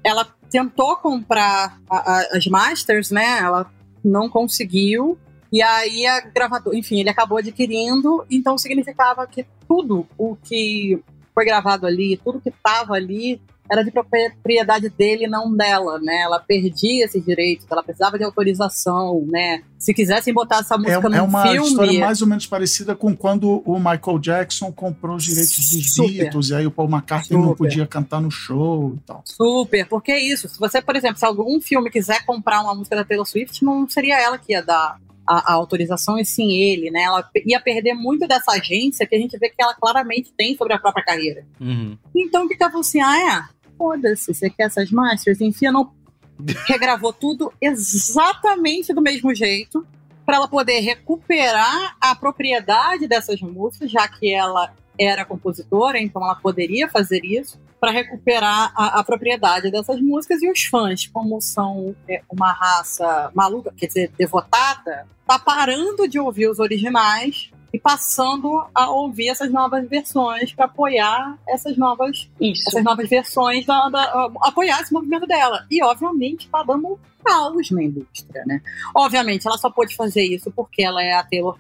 ela 0.04 0.28
tentou 0.50 0.96
comprar 0.98 1.80
a, 1.90 1.98
a, 1.98 2.38
as 2.38 2.46
masters, 2.48 3.12
né? 3.12 3.40
Ela 3.40 3.72
não 4.04 4.30
conseguiu. 4.30 5.18
E 5.52 5.62
aí 5.62 6.06
a 6.06 6.22
gravadora, 6.22 6.78
enfim, 6.78 7.00
ele 7.00 7.10
acabou 7.10 7.38
adquirindo, 7.38 8.26
então 8.30 8.58
significava 8.58 9.28
que 9.28 9.46
tudo 9.68 10.08
o 10.18 10.36
que 10.36 11.02
foi 11.34 11.46
gravado 11.46 11.86
ali, 11.86 12.20
tudo 12.24 12.42
que 12.42 12.50
estava 12.50 12.94
ali 12.94 13.42
era 13.72 13.84
de 13.84 13.92
propriedade 13.92 14.90
dele, 14.90 15.28
não 15.28 15.56
dela, 15.56 15.98
né? 15.98 16.24
Ela 16.24 16.40
perdia 16.40 17.06
esses 17.06 17.24
direitos, 17.24 17.66
ela 17.72 17.82
precisava 17.82 18.18
de 18.18 18.24
autorização, 18.26 19.26
né? 19.28 19.64
Se 19.78 19.94
quisessem 19.94 20.34
botar 20.34 20.60
essa 20.60 20.78
música 20.78 21.08
é, 21.08 21.10
no 21.10 21.16
é 21.16 21.22
uma 21.22 21.44
filme... 21.44 21.70
história 21.70 22.00
mais 22.02 22.22
ou 22.22 22.28
menos 22.28 22.46
parecida 22.46 22.94
com 22.96 23.16
quando 23.16 23.64
o 23.66 23.78
Michael 23.78 24.20
Jackson 24.20 24.74
comprou 24.74 25.16
os 25.16 25.24
direitos 25.24 25.56
dos 25.56 25.94
Super. 25.94 26.12
Beatles 26.12 26.50
e 26.50 26.56
aí 26.56 26.68
o 26.68 26.72
Paul 26.72 26.90
McCartney 26.90 27.40
Super. 27.40 27.48
não 27.48 27.56
podia 27.56 27.88
cantar 27.88 28.20
no 28.20 28.30
show 28.30 28.94
e 28.96 29.00
tal. 29.06 29.24
Super, 29.26 29.88
porque 29.88 30.12
é 30.12 30.20
isso. 30.20 30.50
Se 30.50 30.60
você, 30.60 30.82
por 30.82 30.98
exemplo, 30.98 31.18
se 31.18 31.26
algum 31.26 31.62
filme 31.62 31.90
quiser 31.90 32.26
comprar 32.26 32.62
uma 32.62 32.76
música 32.76 32.98
da 32.98 33.06
Taylor 33.06 33.26
Swift, 33.26 33.64
não 33.64 33.88
seria 33.88 34.20
ela 34.20 34.38
que 34.38 34.52
ia 34.52 34.62
dar 34.62 35.00
a, 35.32 35.52
a, 35.52 35.54
autorização 35.54 36.20
e 36.20 36.26
sim 36.26 36.52
ele, 36.52 36.92
né? 36.92 37.04
Ela 37.04 37.30
ia 37.46 37.60
perder 37.60 37.94
muito 37.94 38.28
dessa 38.28 38.52
agência 38.52 39.08
que 39.08 39.16
a 39.16 39.20
gente 39.20 39.38
vê 39.38 39.50
que 39.50 39.62
ela 39.62 39.74
claramente 39.74 40.34
tem 40.36 40.56
sobre 40.58 40.74
a 40.74 40.80
própria 40.80 41.06
carreira. 41.06 41.46
Uhum. 41.60 41.98
Então 42.14 42.46
o 42.46 42.50
que 42.50 42.58
ela 42.60 42.70
falou 42.70 42.82
assim: 42.82 43.02
ah, 43.02 43.18
é? 43.18 43.62
Foda-se, 43.78 44.34
você 44.34 44.50
quer 44.50 44.64
essas 44.64 44.92
masters? 44.92 45.40
Enfia 45.40 45.72
no. 45.72 45.94
Regravou 46.68 47.14
tudo 47.14 47.54
exatamente 47.62 48.94
do 48.94 49.02
mesmo 49.02 49.34
jeito. 49.34 49.86
para 50.26 50.36
ela 50.36 50.48
poder 50.48 50.80
recuperar 50.80 51.96
a 52.00 52.14
propriedade 52.14 53.08
dessas 53.08 53.42
músicas, 53.42 53.90
já 53.90 54.08
que 54.08 54.34
ela 54.34 54.74
era 55.00 55.26
compositora, 55.26 56.00
então 56.00 56.22
ela 56.24 56.36
poderia 56.36 56.88
fazer 56.90 57.24
isso 57.24 57.60
para 57.82 57.92
recuperar 57.92 58.72
a, 58.76 59.00
a, 59.00 59.04
propriedade 59.04 59.72
dessas 59.72 60.00
músicas 60.00 60.40
e 60.44 60.52
os 60.52 60.64
fãs, 60.66 61.08
como 61.08 61.42
são 61.42 61.96
é, 62.08 62.22
uma 62.30 62.54
raça 62.54 63.32
maluca, 63.34 63.74
quer 63.76 63.88
dizer, 63.88 64.12
devotada, 64.16 65.08
tá 65.26 65.40
parando 65.40 66.08
de 66.08 66.20
ouvir 66.20 66.48
os 66.48 66.60
originais 66.60 67.50
e 67.74 67.80
passando 67.80 68.66
a 68.76 68.90
ouvir 68.92 69.30
essas 69.30 69.52
novas 69.52 69.88
versões 69.88 70.54
para 70.54 70.66
apoiar 70.66 71.38
essas 71.48 71.78
novas, 71.78 72.30
Isso. 72.40 72.64
essas 72.68 72.84
novas 72.84 73.10
versões, 73.10 73.66
da, 73.66 73.90
da, 73.90 74.32
apoiar 74.42 74.82
esse 74.82 74.94
movimento 74.94 75.26
dela. 75.26 75.66
E, 75.72 75.82
obviamente, 75.84 76.46
está 76.46 76.64
dando 76.64 77.00
caos 77.24 77.70
na 77.72 77.84
indústria, 77.84 78.44
né? 78.46 78.62
Obviamente, 78.96 79.48
ela 79.48 79.58
só 79.58 79.70
pôde 79.70 79.96
fazer 79.96 80.24
isso 80.24 80.52
porque 80.52 80.84
ela 80.84 81.04
é 81.04 81.14
a 81.14 81.24
Taylor 81.24 81.58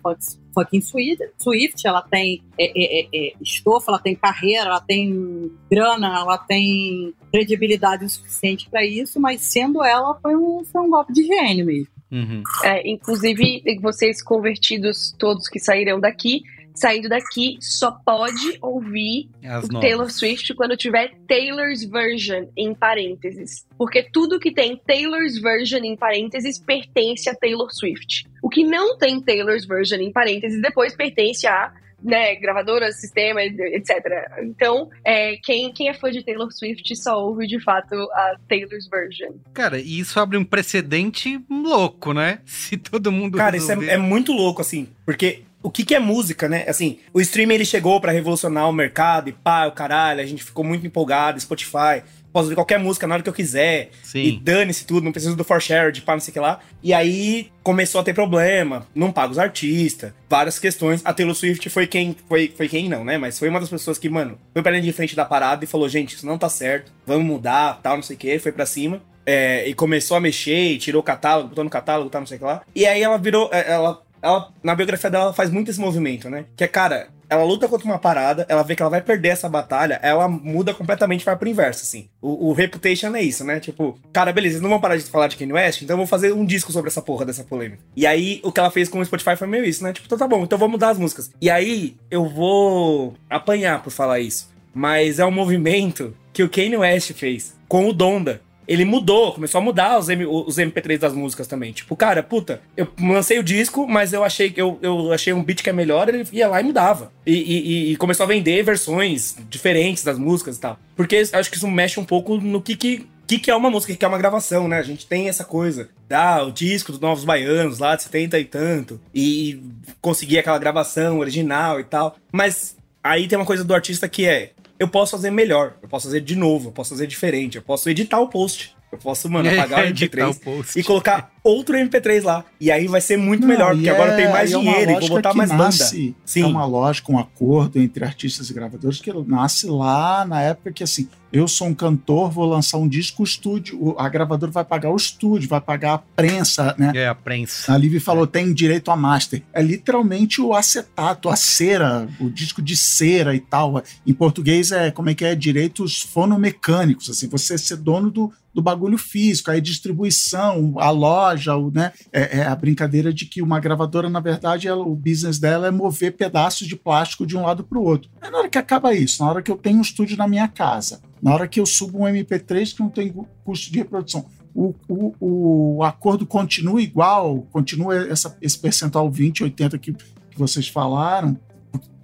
fucking 0.53 0.81
Swift, 0.81 1.85
ela 1.85 2.01
tem 2.01 2.43
é, 2.57 2.65
é, 2.65 3.01
é, 3.01 3.09
é, 3.13 3.33
estofa, 3.39 3.91
ela 3.91 3.99
tem 3.99 4.15
carreira, 4.15 4.65
ela 4.65 4.81
tem 4.81 5.51
grana, 5.69 6.19
ela 6.19 6.37
tem 6.37 7.13
credibilidade 7.31 8.05
o 8.05 8.09
suficiente 8.09 8.69
para 8.69 8.83
isso, 8.83 9.19
mas 9.19 9.41
sendo 9.41 9.83
ela, 9.83 10.17
foi 10.19 10.35
um, 10.35 10.63
foi 10.65 10.81
um 10.81 10.89
golpe 10.89 11.13
de 11.13 11.23
gênio 11.23 11.65
mesmo. 11.65 12.00
Uhum. 12.11 12.43
É, 12.63 12.89
inclusive, 12.89 13.63
vocês 13.81 14.21
convertidos, 14.21 15.15
todos 15.17 15.47
que 15.47 15.59
saíram 15.59 15.99
daqui, 15.99 16.43
saindo 16.73 17.09
daqui, 17.09 17.57
só 17.59 17.91
pode 17.91 18.57
ouvir 18.61 19.29
As 19.43 19.65
o 19.65 19.73
novas. 19.73 19.81
Taylor 19.87 20.09
Swift 20.09 20.53
quando 20.53 20.75
tiver 20.75 21.13
Taylor's 21.27 21.83
Version 21.83 22.47
em 22.55 22.73
parênteses. 22.73 23.65
Porque 23.77 24.03
tudo 24.03 24.39
que 24.39 24.51
tem 24.51 24.75
Taylor's 24.75 25.37
Version 25.37 25.83
em 25.83 25.95
parênteses 25.95 26.59
pertence 26.59 27.29
a 27.29 27.35
Taylor 27.35 27.69
Swift. 27.71 28.25
O 28.41 28.49
que 28.49 28.63
não 28.63 28.97
tem 28.97 29.21
Taylor's 29.21 29.65
Version 29.65 29.99
em 29.99 30.11
parênteses 30.11 30.61
depois 30.61 30.95
pertence 30.95 31.47
a 31.47 31.73
né, 32.03 32.35
gravadora, 32.35 32.91
sistema, 32.91 33.41
etc. 33.43 33.99
Então, 34.43 34.89
é, 35.03 35.37
quem, 35.37 35.71
quem 35.73 35.89
é 35.89 35.93
fã 35.93 36.11
de 36.11 36.23
Taylor 36.23 36.51
Swift 36.51 36.95
só 36.95 37.23
ouve 37.23 37.47
de 37.47 37.59
fato 37.59 37.95
a 37.95 38.35
Taylor's 38.47 38.87
version. 38.87 39.33
Cara, 39.53 39.79
e 39.79 39.99
isso 39.99 40.19
abre 40.19 40.37
um 40.37 40.43
precedente 40.43 41.39
louco, 41.49 42.13
né? 42.13 42.39
Se 42.45 42.77
todo 42.77 43.11
mundo. 43.11 43.37
Cara, 43.37 43.55
isso 43.55 43.67
resolver... 43.67 43.89
é, 43.89 43.93
é 43.93 43.97
muito 43.97 44.31
louco, 44.31 44.61
assim, 44.61 44.87
porque 45.05 45.43
o 45.63 45.69
que, 45.69 45.85
que 45.85 45.93
é 45.93 45.99
música, 45.99 46.49
né? 46.49 46.65
Assim, 46.67 46.97
o 47.13 47.21
streaming 47.21 47.55
ele 47.55 47.65
chegou 47.65 48.01
pra 48.01 48.11
revolucionar 48.11 48.67
o 48.67 48.73
mercado 48.73 49.29
e 49.29 49.31
pá, 49.31 49.67
o 49.67 49.71
caralho, 49.71 50.21
a 50.21 50.25
gente 50.25 50.43
ficou 50.43 50.63
muito 50.63 50.85
empolgado, 50.85 51.39
Spotify. 51.39 52.01
Posso 52.31 52.45
ouvir 52.45 52.55
qualquer 52.55 52.79
música 52.79 53.05
na 53.05 53.15
hora 53.15 53.23
que 53.23 53.29
eu 53.29 53.33
quiser. 53.33 53.89
Sim. 54.03 54.23
E 54.23 54.39
dane-se 54.39 54.85
tudo, 54.85 55.03
não 55.03 55.11
preciso 55.11 55.35
do 55.35 55.43
for 55.43 55.61
share, 55.61 55.91
de 55.91 56.01
pá, 56.01 56.13
não 56.13 56.19
sei 56.19 56.31
o 56.31 56.33
que 56.33 56.39
lá. 56.39 56.59
E 56.81 56.93
aí 56.93 57.51
começou 57.63 57.99
a 58.01 58.03
ter 58.03 58.13
problema, 58.13 58.87
não 58.95 59.11
paga 59.11 59.31
os 59.31 59.39
artistas, 59.39 60.13
várias 60.29 60.57
questões. 60.57 61.01
A 61.03 61.13
Taylor 61.13 61.35
Swift 61.35 61.69
foi 61.69 61.87
quem. 61.87 62.15
Foi, 62.27 62.53
foi 62.55 62.67
quem 62.69 62.87
não, 62.89 63.03
né? 63.03 63.17
Mas 63.17 63.37
foi 63.37 63.49
uma 63.49 63.59
das 63.59 63.69
pessoas 63.69 63.97
que, 63.97 64.09
mano, 64.09 64.37
foi 64.53 64.61
pra 64.61 64.71
linha 64.71 64.83
de 64.83 64.93
frente 64.93 65.15
da 65.15 65.25
parada 65.25 65.63
e 65.63 65.67
falou: 65.67 65.87
gente, 65.89 66.15
isso 66.15 66.25
não 66.25 66.37
tá 66.37 66.49
certo, 66.49 66.91
vamos 67.05 67.25
mudar, 67.25 67.79
tal, 67.83 67.95
não 67.97 68.03
sei 68.03 68.15
o 68.15 68.19
que, 68.19 68.39
foi 68.39 68.51
pra 68.51 68.65
cima. 68.65 69.01
É, 69.25 69.67
e 69.67 69.73
começou 69.75 70.17
a 70.17 70.19
mexer, 70.19 70.71
e 70.71 70.77
tirou 70.79 70.99
o 70.99 71.03
catálogo, 71.03 71.49
botou 71.49 71.63
no 71.63 71.69
catálogo, 71.69 72.09
tal, 72.09 72.21
não 72.21 72.27
sei 72.27 72.37
o 72.37 72.39
que 72.39 72.45
lá. 72.45 72.61
E 72.73 72.85
aí 72.85 73.01
ela 73.03 73.17
virou. 73.17 73.49
é, 73.53 73.71
Ela, 73.71 74.01
ela, 74.21 74.51
na 74.63 74.73
biografia 74.73 75.09
dela, 75.09 75.25
ela 75.25 75.33
faz 75.33 75.49
muito 75.51 75.69
esse 75.69 75.79
movimento, 75.79 76.29
né? 76.29 76.45
Que 76.55 76.63
é, 76.63 76.67
cara, 76.67 77.09
ela 77.31 77.45
luta 77.45 77.65
contra 77.65 77.87
uma 77.87 77.97
parada, 77.97 78.45
ela 78.49 78.61
vê 78.61 78.75
que 78.75 78.81
ela 78.81 78.91
vai 78.91 79.01
perder 79.01 79.29
essa 79.29 79.47
batalha, 79.47 79.97
ela 80.03 80.27
muda 80.27 80.73
completamente, 80.73 81.23
vai 81.23 81.37
pro 81.37 81.47
inverso, 81.47 81.83
assim. 81.83 82.09
O, 82.21 82.49
o 82.49 82.53
Reputation 82.53 83.15
é 83.15 83.21
isso, 83.21 83.45
né? 83.45 83.57
Tipo, 83.61 83.97
cara, 84.11 84.33
beleza, 84.33 84.55
eles 84.55 84.61
não 84.61 84.69
vão 84.69 84.81
parar 84.81 84.97
de 84.97 85.03
falar 85.03 85.29
de 85.29 85.37
Kanye 85.37 85.53
West, 85.53 85.81
então 85.81 85.93
eu 85.93 85.99
vou 85.99 86.05
fazer 86.05 86.33
um 86.33 86.45
disco 86.45 86.73
sobre 86.73 86.89
essa 86.89 87.01
porra 87.01 87.23
dessa 87.23 87.45
polêmica. 87.45 87.81
E 87.95 88.05
aí, 88.05 88.41
o 88.43 88.51
que 88.51 88.59
ela 88.59 88.69
fez 88.69 88.89
com 88.89 88.99
o 88.99 89.05
Spotify 89.05 89.37
foi 89.37 89.47
meio 89.47 89.63
isso, 89.63 89.81
né? 89.81 89.93
Tipo, 89.93 90.07
então 90.07 90.17
tá 90.17 90.27
bom, 90.27 90.43
então 90.43 90.59
vou 90.59 90.67
mudar 90.67 90.89
as 90.89 90.97
músicas. 90.97 91.31
E 91.39 91.49
aí, 91.49 91.95
eu 92.11 92.27
vou 92.27 93.13
apanhar 93.29 93.81
por 93.81 93.91
falar 93.91 94.19
isso. 94.19 94.51
Mas 94.73 95.17
é 95.17 95.25
um 95.25 95.31
movimento 95.31 96.13
que 96.33 96.43
o 96.43 96.49
Kanye 96.49 96.75
West 96.75 97.13
fez 97.13 97.55
com 97.65 97.87
o 97.87 97.93
Donda. 97.93 98.41
Ele 98.71 98.85
mudou, 98.85 99.33
começou 99.33 99.59
a 99.59 99.61
mudar 99.61 99.99
os, 99.99 100.07
M, 100.07 100.25
os 100.25 100.55
MP3 100.55 100.97
das 100.97 101.13
músicas 101.13 101.45
também. 101.45 101.73
Tipo, 101.73 101.93
cara, 101.93 102.23
puta, 102.23 102.61
eu 102.77 102.87
lancei 103.01 103.37
o 103.37 103.43
disco, 103.43 103.85
mas 103.85 104.13
eu 104.13 104.23
achei 104.23 104.53
eu, 104.55 104.79
eu 104.81 105.11
achei 105.11 105.33
um 105.33 105.43
beat 105.43 105.61
que 105.61 105.69
é 105.69 105.73
melhor, 105.73 106.07
ele 106.07 106.25
ia 106.31 106.47
lá 106.47 106.61
e 106.61 106.63
mudava. 106.63 107.11
E, 107.25 107.33
e, 107.33 107.91
e 107.91 107.95
começou 107.97 108.23
a 108.23 108.27
vender 108.27 108.63
versões 108.63 109.35
diferentes 109.49 110.05
das 110.05 110.17
músicas 110.17 110.55
e 110.55 110.61
tal. 110.61 110.79
Porque 110.95 111.17
acho 111.33 111.51
que 111.51 111.57
isso 111.57 111.67
mexe 111.67 111.99
um 111.99 112.05
pouco 112.05 112.37
no 112.37 112.61
que, 112.61 112.77
que 112.77 113.05
que, 113.27 113.39
que 113.39 113.51
é 113.51 113.55
uma 113.55 113.69
música, 113.69 113.91
o 113.91 113.95
que, 113.95 113.99
que 113.99 114.03
é 114.03 114.07
uma 114.07 114.17
gravação, 114.17 114.67
né? 114.67 114.77
A 114.77 114.83
gente 114.83 115.05
tem 115.05 115.29
essa 115.29 115.45
coisa. 115.45 115.87
Ah, 116.09 116.43
o 116.43 116.51
disco 116.51 116.91
dos 116.91 116.99
Novos 116.99 117.23
Baianos, 117.23 117.79
lá 117.79 117.95
de 117.95 118.03
70 118.03 118.37
e 118.39 118.43
tanto. 118.43 118.99
E 119.15 119.61
conseguir 120.01 120.39
aquela 120.39 120.59
gravação 120.59 121.19
original 121.19 121.79
e 121.79 121.85
tal. 121.85 122.17
Mas 122.29 122.75
aí 123.01 123.29
tem 123.29 123.37
uma 123.37 123.45
coisa 123.45 123.63
do 123.63 123.73
artista 123.73 124.09
que 124.09 124.25
é. 124.25 124.51
Eu 124.81 124.87
posso 124.87 125.11
fazer 125.11 125.29
melhor, 125.29 125.75
eu 125.79 125.87
posso 125.87 126.07
fazer 126.07 126.21
de 126.21 126.35
novo, 126.35 126.69
eu 126.69 126.71
posso 126.71 126.89
fazer 126.89 127.05
diferente, 127.05 127.55
eu 127.55 127.61
posso 127.61 127.87
editar 127.87 128.19
o 128.19 128.27
post. 128.27 128.75
Eu 128.91 128.97
posso, 128.97 129.29
mano, 129.29 129.47
apagar 129.53 129.85
o 129.85 129.87
Editar 129.89 130.27
o 130.27 130.33
MP3 130.33 130.43
post. 130.43 130.79
e 130.79 130.83
colocar 130.83 131.31
outro 131.43 131.75
MP3 131.75 132.23
lá. 132.23 132.45
E 132.59 132.71
aí 132.71 132.87
vai 132.87 133.01
ser 133.01 133.17
muito 133.17 133.41
Não, 133.41 133.47
melhor, 133.47 133.73
porque 133.73 133.89
agora 133.89 134.11
é- 134.13 134.15
tem 134.15 134.29
mais 134.29 134.51
e 134.51 134.55
é 134.55 134.59
dinheiro 134.59 134.91
e 134.91 134.99
vou 134.99 135.09
botar 135.09 135.31
que 135.31 135.37
mais 135.37 135.49
nasce- 135.51 136.01
banda. 136.07 136.15
Sim. 136.25 136.43
É 136.43 136.45
uma 136.45 136.65
lógica, 136.65 137.11
um 137.11 137.17
acordo 137.19 137.79
entre 137.79 138.03
artistas 138.05 138.49
e 138.49 138.53
gravadores 138.53 138.99
que 139.01 139.11
nasce 139.25 139.65
lá 139.67 140.25
na 140.25 140.41
época 140.41 140.71
que 140.71 140.83
assim, 140.83 141.07
eu 141.33 141.47
sou 141.47 141.67
um 141.67 141.73
cantor, 141.73 142.29
vou 142.29 142.45
lançar 142.45 142.77
um 142.77 142.87
disco, 142.87 143.21
o 143.23 143.25
estúdio, 143.25 143.77
o- 143.81 143.95
a 143.97 144.07
gravadora 144.09 144.51
vai 144.51 144.65
pagar 144.65 144.91
o 144.91 144.95
estúdio, 144.95 145.47
vai 145.49 145.61
pagar 145.61 145.93
a 145.93 145.97
prensa, 145.97 146.75
né? 146.77 146.91
É, 146.93 147.07
a 147.07 147.15
prensa. 147.15 147.73
A 147.73 147.77
Livy 147.77 147.99
falou, 148.01 148.27
tem 148.27 148.53
direito 148.53 148.91
a 148.91 148.95
master. 148.97 149.41
É 149.53 149.61
literalmente 149.61 150.41
o 150.41 150.53
acetato, 150.53 151.29
a 151.29 151.35
cera, 151.37 152.07
o 152.19 152.29
disco 152.29 152.61
de 152.61 152.75
cera 152.75 153.33
e 153.33 153.39
tal. 153.39 153.81
Em 154.05 154.13
português 154.13 154.71
é, 154.71 154.91
como 154.91 155.09
é 155.09 155.15
que 155.15 155.23
é? 155.25 155.33
Direitos 155.33 156.01
fonomecânicos, 156.01 157.09
assim, 157.09 157.27
você 157.29 157.57
ser 157.57 157.77
dono 157.77 158.11
do, 158.11 158.31
do 158.53 158.61
bagulho 158.61 158.97
físico, 158.97 159.49
aí 159.49 159.61
distribuição, 159.61 160.73
a 160.77 160.89
loja, 160.89 161.30
o, 161.35 161.71
né? 161.71 161.91
É, 162.11 162.39
é 162.39 162.45
a 162.45 162.55
brincadeira 162.55 163.13
de 163.13 163.25
que 163.25 163.41
uma 163.41 163.59
gravadora, 163.59 164.09
na 164.09 164.19
verdade, 164.19 164.67
ela- 164.67 164.85
o 164.85 164.95
business 164.95 165.39
dela 165.39 165.67
é 165.67 165.71
mover 165.71 166.13
pedaços 166.15 166.67
de 166.67 166.75
plástico 166.75 167.25
de 167.25 167.37
um 167.37 167.43
lado 167.43 167.63
para 167.63 167.77
o 167.77 167.83
outro. 167.83 168.09
É 168.21 168.29
na 168.29 168.39
hora 168.39 168.49
que 168.49 168.57
acaba 168.57 168.93
isso, 168.93 169.23
na 169.23 169.29
hora 169.29 169.41
que 169.41 169.51
eu 169.51 169.57
tenho 169.57 169.77
um 169.77 169.81
estúdio 169.81 170.17
na 170.17 170.27
minha 170.27 170.47
casa, 170.47 171.01
na 171.21 171.33
hora 171.33 171.47
que 171.47 171.59
eu 171.59 171.65
subo 171.65 171.99
um 171.99 172.07
MP3 172.07 172.73
que 172.75 172.79
não 172.81 172.89
tem 172.89 173.11
cu- 173.11 173.27
custo 173.43 173.71
de 173.71 173.79
reprodução, 173.79 174.25
o, 174.53 174.73
o, 174.89 175.77
o 175.77 175.83
acordo 175.83 176.25
continua 176.25 176.81
igual, 176.81 177.41
continua 177.51 177.95
essa, 178.07 178.35
esse 178.41 178.57
percentual 178.59 179.09
20, 179.09 179.43
80 179.43 179.77
que, 179.77 179.93
que 179.93 180.37
vocês 180.37 180.67
falaram, 180.67 181.37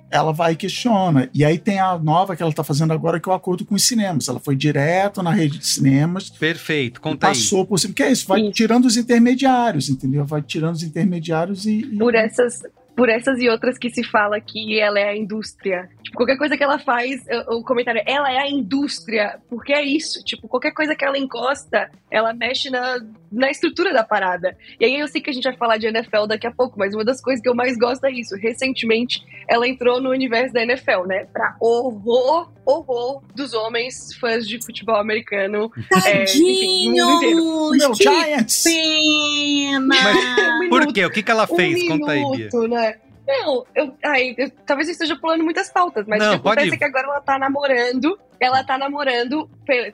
ela 0.09 0.31
vai 0.31 0.53
e 0.53 0.55
questiona. 0.55 1.29
E 1.33 1.43
aí 1.43 1.57
tem 1.57 1.79
a 1.79 1.97
nova 1.97 2.35
que 2.35 2.41
ela 2.41 2.49
está 2.51 2.63
fazendo 2.63 2.93
agora, 2.93 3.19
que 3.19 3.27
é 3.27 3.31
o 3.31 3.35
acordo 3.35 3.65
com 3.65 3.75
os 3.75 3.83
cinemas. 3.83 4.27
Ela 4.27 4.39
foi 4.39 4.55
direto 4.55 5.21
na 5.21 5.31
rede 5.31 5.57
de 5.59 5.67
cinemas, 5.67 6.29
Perfeito, 6.29 7.01
conta 7.01 7.27
aí. 7.27 7.33
passou 7.33 7.65
por 7.65 7.77
cima. 7.79 7.93
Que 7.93 8.03
é 8.03 8.11
isso? 8.11 8.27
Vai 8.27 8.41
Isso. 8.41 8.51
tirando 8.51 8.85
os 8.85 8.95
intermediários, 8.97 9.89
entendeu? 9.89 10.25
Vai 10.25 10.41
tirando 10.41 10.75
os 10.75 10.83
intermediários 10.83 11.65
e. 11.65 11.79
e- 11.79 11.97
Por 11.97 12.15
essas, 12.15 12.61
por 12.95 13.09
essas 13.09 13.39
e 13.39 13.47
outras 13.49 13.77
que 13.77 13.89
se 13.89 14.03
fala 14.03 14.39
que 14.39 14.79
ela 14.79 14.99
é 14.99 15.09
a 15.09 15.15
indústria. 15.17 15.89
Tipo, 16.03 16.17
qualquer 16.17 16.37
coisa 16.37 16.57
que 16.57 16.63
ela 16.63 16.79
faz, 16.79 17.21
o 17.49 17.57
o 17.59 17.63
comentário, 17.63 18.01
ela 18.05 18.31
é 18.31 18.37
a 18.39 18.49
indústria, 18.49 19.39
porque 19.49 19.73
é 19.73 19.83
isso. 19.83 20.23
Tipo, 20.23 20.47
qualquer 20.47 20.71
coisa 20.71 20.95
que 20.95 21.03
ela 21.05 21.17
encosta, 21.17 21.89
ela 22.09 22.33
mexe 22.33 22.69
na, 22.69 22.97
na 23.31 23.49
estrutura 23.49 23.93
da 23.93 24.03
parada. 24.03 24.57
E 24.79 24.85
aí 24.85 24.99
eu 24.99 25.07
sei 25.07 25.21
que 25.21 25.29
a 25.29 25.33
gente 25.33 25.43
vai 25.43 25.55
falar 25.55 25.77
de 25.77 25.87
NFL 25.87 26.25
daqui 26.27 26.47
a 26.47 26.51
pouco, 26.51 26.77
mas 26.77 26.93
uma 26.93 27.03
das 27.03 27.21
coisas 27.21 27.41
que 27.41 27.49
eu 27.49 27.55
mais 27.55 27.77
gosto 27.77 28.05
é 28.05 28.11
isso. 28.11 28.35
Recentemente, 28.35 29.23
ela 29.47 29.67
entrou 29.67 30.01
no 30.01 30.09
universo 30.09 30.53
da 30.53 30.63
NFL, 30.63 31.05
né? 31.05 31.25
Pra 31.31 31.55
horror, 31.59 32.51
horror 32.65 33.23
dos 33.35 33.53
homens 33.53 34.13
fãs 34.15 34.47
de 34.47 34.63
futebol 34.63 34.95
americano. 34.97 35.71
É, 36.05 36.25
mundo 36.37 37.15
inteiro. 37.15 37.71
Meu 37.71 37.91
que 37.91 38.03
Giants! 38.03 38.63
pena! 38.63 39.87
Mas 39.87 40.69
por 40.69 40.93
quê? 40.93 41.05
O 41.05 41.09
que, 41.09 41.23
que 41.23 41.31
ela 41.31 41.47
fez? 41.47 41.83
um 41.83 41.99
Conta 41.99 42.11
aí, 42.11 42.19
Bia. 42.19 42.37
minuto, 42.37 42.67
né? 42.67 42.95
Não, 43.27 43.65
eu, 43.75 43.93
ai, 44.05 44.33
eu- 44.37 44.49
talvez 44.65 44.87
eu 44.87 44.93
esteja 44.93 45.15
pulando 45.17 45.43
muitas 45.43 45.69
pautas, 45.69 46.05
mas 46.07 46.19
Não, 46.19 46.35
o 46.35 46.39
que 46.39 46.47
acontece 46.47 46.75
é 46.75 46.77
que 46.77 46.83
agora 46.85 47.07
ela 47.07 47.19
tá 47.21 47.37
namorando. 47.37 48.17
Ela 48.39 48.63
tá 48.63 48.77
namorando. 48.77 49.49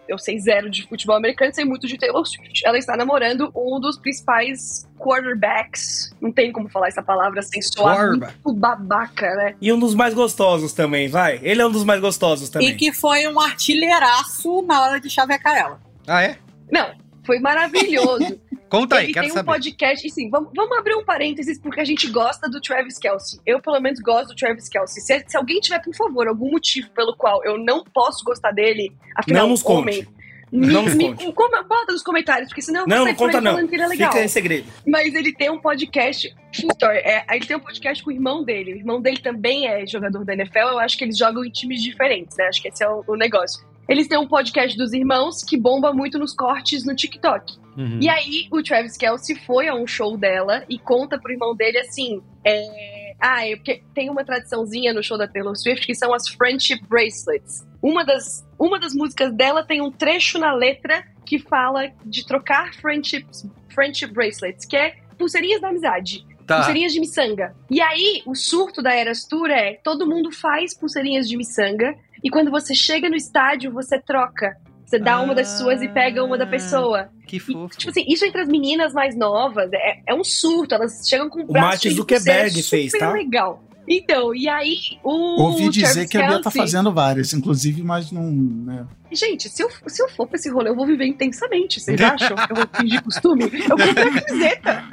Eu 0.08 0.20
sei 0.20 0.38
zero 0.40 0.70
de 0.70 0.86
futebol 0.88 1.16
americano, 1.16 1.54
sei 1.54 1.64
muito 1.66 1.88
de 1.88 1.98
Taylor 1.98 2.26
Swift. 2.26 2.62
Ela 2.66 2.78
está 2.78 2.96
namorando 2.96 3.52
um 3.56 3.80
dos 3.80 3.98
principais 3.98 4.86
quarterbacks. 5.00 6.14
Não 6.22 6.32
tem 6.32 6.52
como 6.52 6.70
falar 6.70 6.90
essa 6.90 7.02
palavra 7.02 7.42
sem 7.42 7.62
soar 7.62 8.10
muito 8.12 8.54
babaca, 8.54 9.34
né? 9.36 9.56
E 9.62 9.72
um 9.74 9.80
dos 9.80 9.96
mais 9.96 10.14
gostosos 10.14 10.74
também, 10.74 11.08
vai. 11.08 11.40
Ele 11.42 11.62
é 11.62 11.66
um 11.66 11.72
dos 11.72 11.84
mais 11.86 12.02
gostosos 12.02 12.50
também. 12.50 12.70
E 12.70 12.76
que 12.76 12.92
foi 12.94 13.26
um 13.28 13.40
artilheiraço 13.40 14.62
na 14.64 14.82
hora 14.84 15.00
de 15.00 15.10
chavecar 15.10 15.56
ela. 15.58 15.80
Ah, 16.06 16.22
é? 16.22 16.38
Não, 16.72 16.92
foi 17.26 17.40
maravilhoso. 17.40 18.40
Conta 18.74 18.96
aí, 18.98 19.04
Ele 19.06 19.14
quero 19.14 19.26
tem 19.28 19.32
um 19.32 19.36
saber. 19.36 19.52
podcast, 19.52 20.08
e 20.08 20.10
sim, 20.10 20.30
vamos, 20.32 20.50
vamos 20.56 20.76
abrir 20.76 20.96
um 20.96 21.06
parênteses, 21.06 21.60
porque 21.60 21.80
a 21.80 21.86
gente 21.86 22.10
gosta 22.10 22.50
do 22.50 22.60
Travis 22.60 22.98
Kelsey. 22.98 23.40
Eu, 23.46 23.62
pelo 23.62 23.80
menos, 23.80 24.00
gosto 24.00 24.30
do 24.30 24.36
Travis 24.36 24.68
Kelsey. 24.68 25.00
Se, 25.04 25.24
se 25.28 25.38
alguém 25.38 25.60
tiver, 25.60 25.78
por 25.80 25.94
favor, 25.96 26.28
algum 26.28 26.50
motivo 26.50 26.90
pelo 26.90 27.16
qual 27.16 27.44
eu 27.46 27.58
não 27.58 27.84
posso 27.84 28.24
gostar 28.26 28.52
dele, 28.52 28.92
afinal, 29.16 29.44
Não 29.44 29.50
nos 29.52 29.64
homem, 29.64 30.04
conte. 30.06 30.24
Não 30.52 30.84
me, 30.84 30.90
me 30.90 30.96
me, 30.96 31.10
conte. 31.16 31.34
como- 31.34 31.64
bota 31.68 31.94
nos 31.94 32.04
comentários, 32.04 32.50
porque 32.50 32.62
senão 32.64 32.82
eu 32.82 32.88
vou 32.88 32.96
Não, 32.98 33.04
sair 33.06 33.12
não 33.14 33.18
conta 33.20 33.42
não. 33.42 33.52
falando 33.52 33.70
que 33.70 33.76
ele 33.76 33.84
é 33.84 33.88
legal. 33.88 34.12
Fica 34.12 34.24
em 34.24 34.28
segredo. 34.28 34.68
Mas 34.88 35.14
ele 35.16 35.34
tem 35.34 35.50
um 35.52 35.60
podcast, 35.60 36.36
Story, 36.52 36.98
é, 36.98 37.26
ele 37.32 37.46
tem 37.46 37.58
um 37.58 37.60
podcast 37.60 38.04
com 38.04 38.10
o 38.10 38.14
irmão 38.14 38.44
dele. 38.44 38.74
O 38.74 38.78
irmão 38.78 39.00
dele 39.02 39.18
também 39.20 39.68
é 39.68 39.86
jogador 39.86 40.24
da 40.26 40.34
NFL, 40.34 40.58
eu 40.60 40.80
acho 40.80 40.98
que 40.98 41.04
eles 41.04 41.18
jogam 41.18 41.44
em 41.46 41.50
times 41.52 41.82
diferentes, 41.82 42.38
né? 42.38 42.46
Acho 42.48 42.62
que 42.62 42.68
esse 42.70 42.84
é 42.84 42.90
o, 42.90 43.04
o 43.08 43.16
negócio. 43.16 43.64
Eles 43.88 44.08
têm 44.08 44.18
um 44.18 44.28
podcast 44.28 44.78
dos 44.78 44.94
irmãos 44.94 45.44
que 45.44 45.58
bomba 45.58 45.92
muito 45.94 46.18
nos 46.18 46.34
cortes 46.34 46.86
no 46.86 46.96
TikTok. 46.96 47.54
Uhum. 47.78 48.00
E 48.02 48.08
aí, 48.08 48.48
o 48.52 48.62
Travis 48.62 48.96
Kelsey 48.96 49.36
foi 49.36 49.68
a 49.68 49.76
um 49.76 49.88
show 49.88 50.16
dela 50.18 50.64
e 50.70 50.78
conta 50.78 51.20
pro 51.20 51.32
irmão 51.32 51.56
dele 51.56 51.80
assim: 51.80 52.22
é, 52.46 53.16
Ah, 53.20 53.48
é 53.48 53.56
porque 53.56 53.82
tem 53.94 54.10
uma 54.10 54.24
tradiçãozinha 54.24 54.94
no 54.94 55.04
show 55.04 55.18
da 55.18 55.28
Taylor 55.28 55.56
Swift 55.56 55.86
que 55.86 55.96
são 55.96 56.14
as 56.14 56.28
Friendship 56.28 56.82
Bracelets. 56.88 57.66
Uma 57.82 58.06
das, 58.06 58.48
uma 58.58 58.80
das 58.80 58.94
músicas 58.94 59.34
dela 59.34 59.64
tem 59.64 59.82
um 59.82 59.92
trecho 59.92 60.40
na 60.40 60.54
letra 60.54 61.04
que 61.26 61.40
fala 61.40 61.92
de 62.06 62.26
trocar 62.26 62.74
friendships, 62.76 63.46
friendship 63.70 64.08
bracelets, 64.08 64.66
que 64.66 64.78
é 64.78 64.96
pulseirinhas 65.18 65.62
da 65.62 65.70
amizade. 65.70 66.26
Tá. 66.46 66.58
Pulseirinhas 66.58 66.94
de 66.94 67.00
miçanga. 67.00 67.56
E 67.70 67.82
aí, 67.82 68.22
o 68.26 68.36
surto 68.36 68.82
da 68.82 68.94
Eras 68.94 69.26
Tour 69.26 69.50
é: 69.50 69.80
todo 69.84 70.08
mundo 70.08 70.32
faz 70.32 70.78
pulseirinhas 70.78 71.28
de 71.28 71.38
miçanga, 71.38 71.96
e 72.24 72.30
quando 72.30 72.50
você 72.50 72.74
chega 72.74 73.10
no 73.10 73.16
estádio, 73.16 73.72
você 73.72 74.00
troca. 74.00 74.56
Você 74.86 75.00
dá 75.00 75.20
uma 75.22 75.34
das 75.34 75.48
suas 75.48 75.82
e 75.82 75.88
pega 75.88 76.24
uma 76.24 76.38
da 76.38 76.46
pessoa. 76.46 77.10
Que 77.26 77.38
E, 77.38 77.40
fofo. 77.40 77.76
tipo 77.78 77.90
assim, 77.90 78.06
isso 78.08 78.26
entre 78.26 78.42
as 78.42 78.48
meninas 78.48 78.94
mais 78.94 79.16
novas 79.18 79.72
é, 79.74 80.02
é 80.08 80.14
um 80.14 80.24
surto. 80.24 80.76
Elas 80.76 81.08
chegam 81.08 81.30
com 81.30 81.42
o 81.42 81.48
braço 81.48 81.68
Martin 81.68 81.82
cheio 81.82 81.94
de 81.94 81.98
Zuckerberg 82.00 82.64
fez, 82.64 82.92
super 82.92 83.00
tá? 83.00 83.12
legal. 83.12 83.64
Então, 83.88 84.34
e 84.34 84.48
aí 84.48 84.78
o 85.04 85.42
Ouvi 85.42 85.68
dizer 85.70 86.08
Travis 86.08 86.10
que 86.10 86.18
a 86.18 86.28
Bia 86.28 86.42
tá 86.42 86.50
fazendo 86.52 86.94
várias, 86.94 87.34
inclusive, 87.34 87.84
mas 87.84 88.12
não. 88.12 88.32
Né? 88.32 88.86
Gente, 89.12 89.50
se 89.50 89.62
eu, 89.62 89.70
se 89.88 90.02
eu 90.02 90.08
for 90.10 90.26
pra 90.28 90.38
esse 90.38 90.50
rolê, 90.50 90.70
eu 90.70 90.76
vou 90.76 90.86
viver 90.86 91.06
intensamente. 91.06 91.82
Vocês 91.82 92.00
acham 92.00 92.36
que 92.36 92.52
eu 92.52 92.56
vou 92.56 92.68
fingir 92.80 93.04
costume? 93.04 93.44
Eu 93.46 93.78
compro 93.78 93.90
a 93.90 94.22
camiseta. 94.22 94.84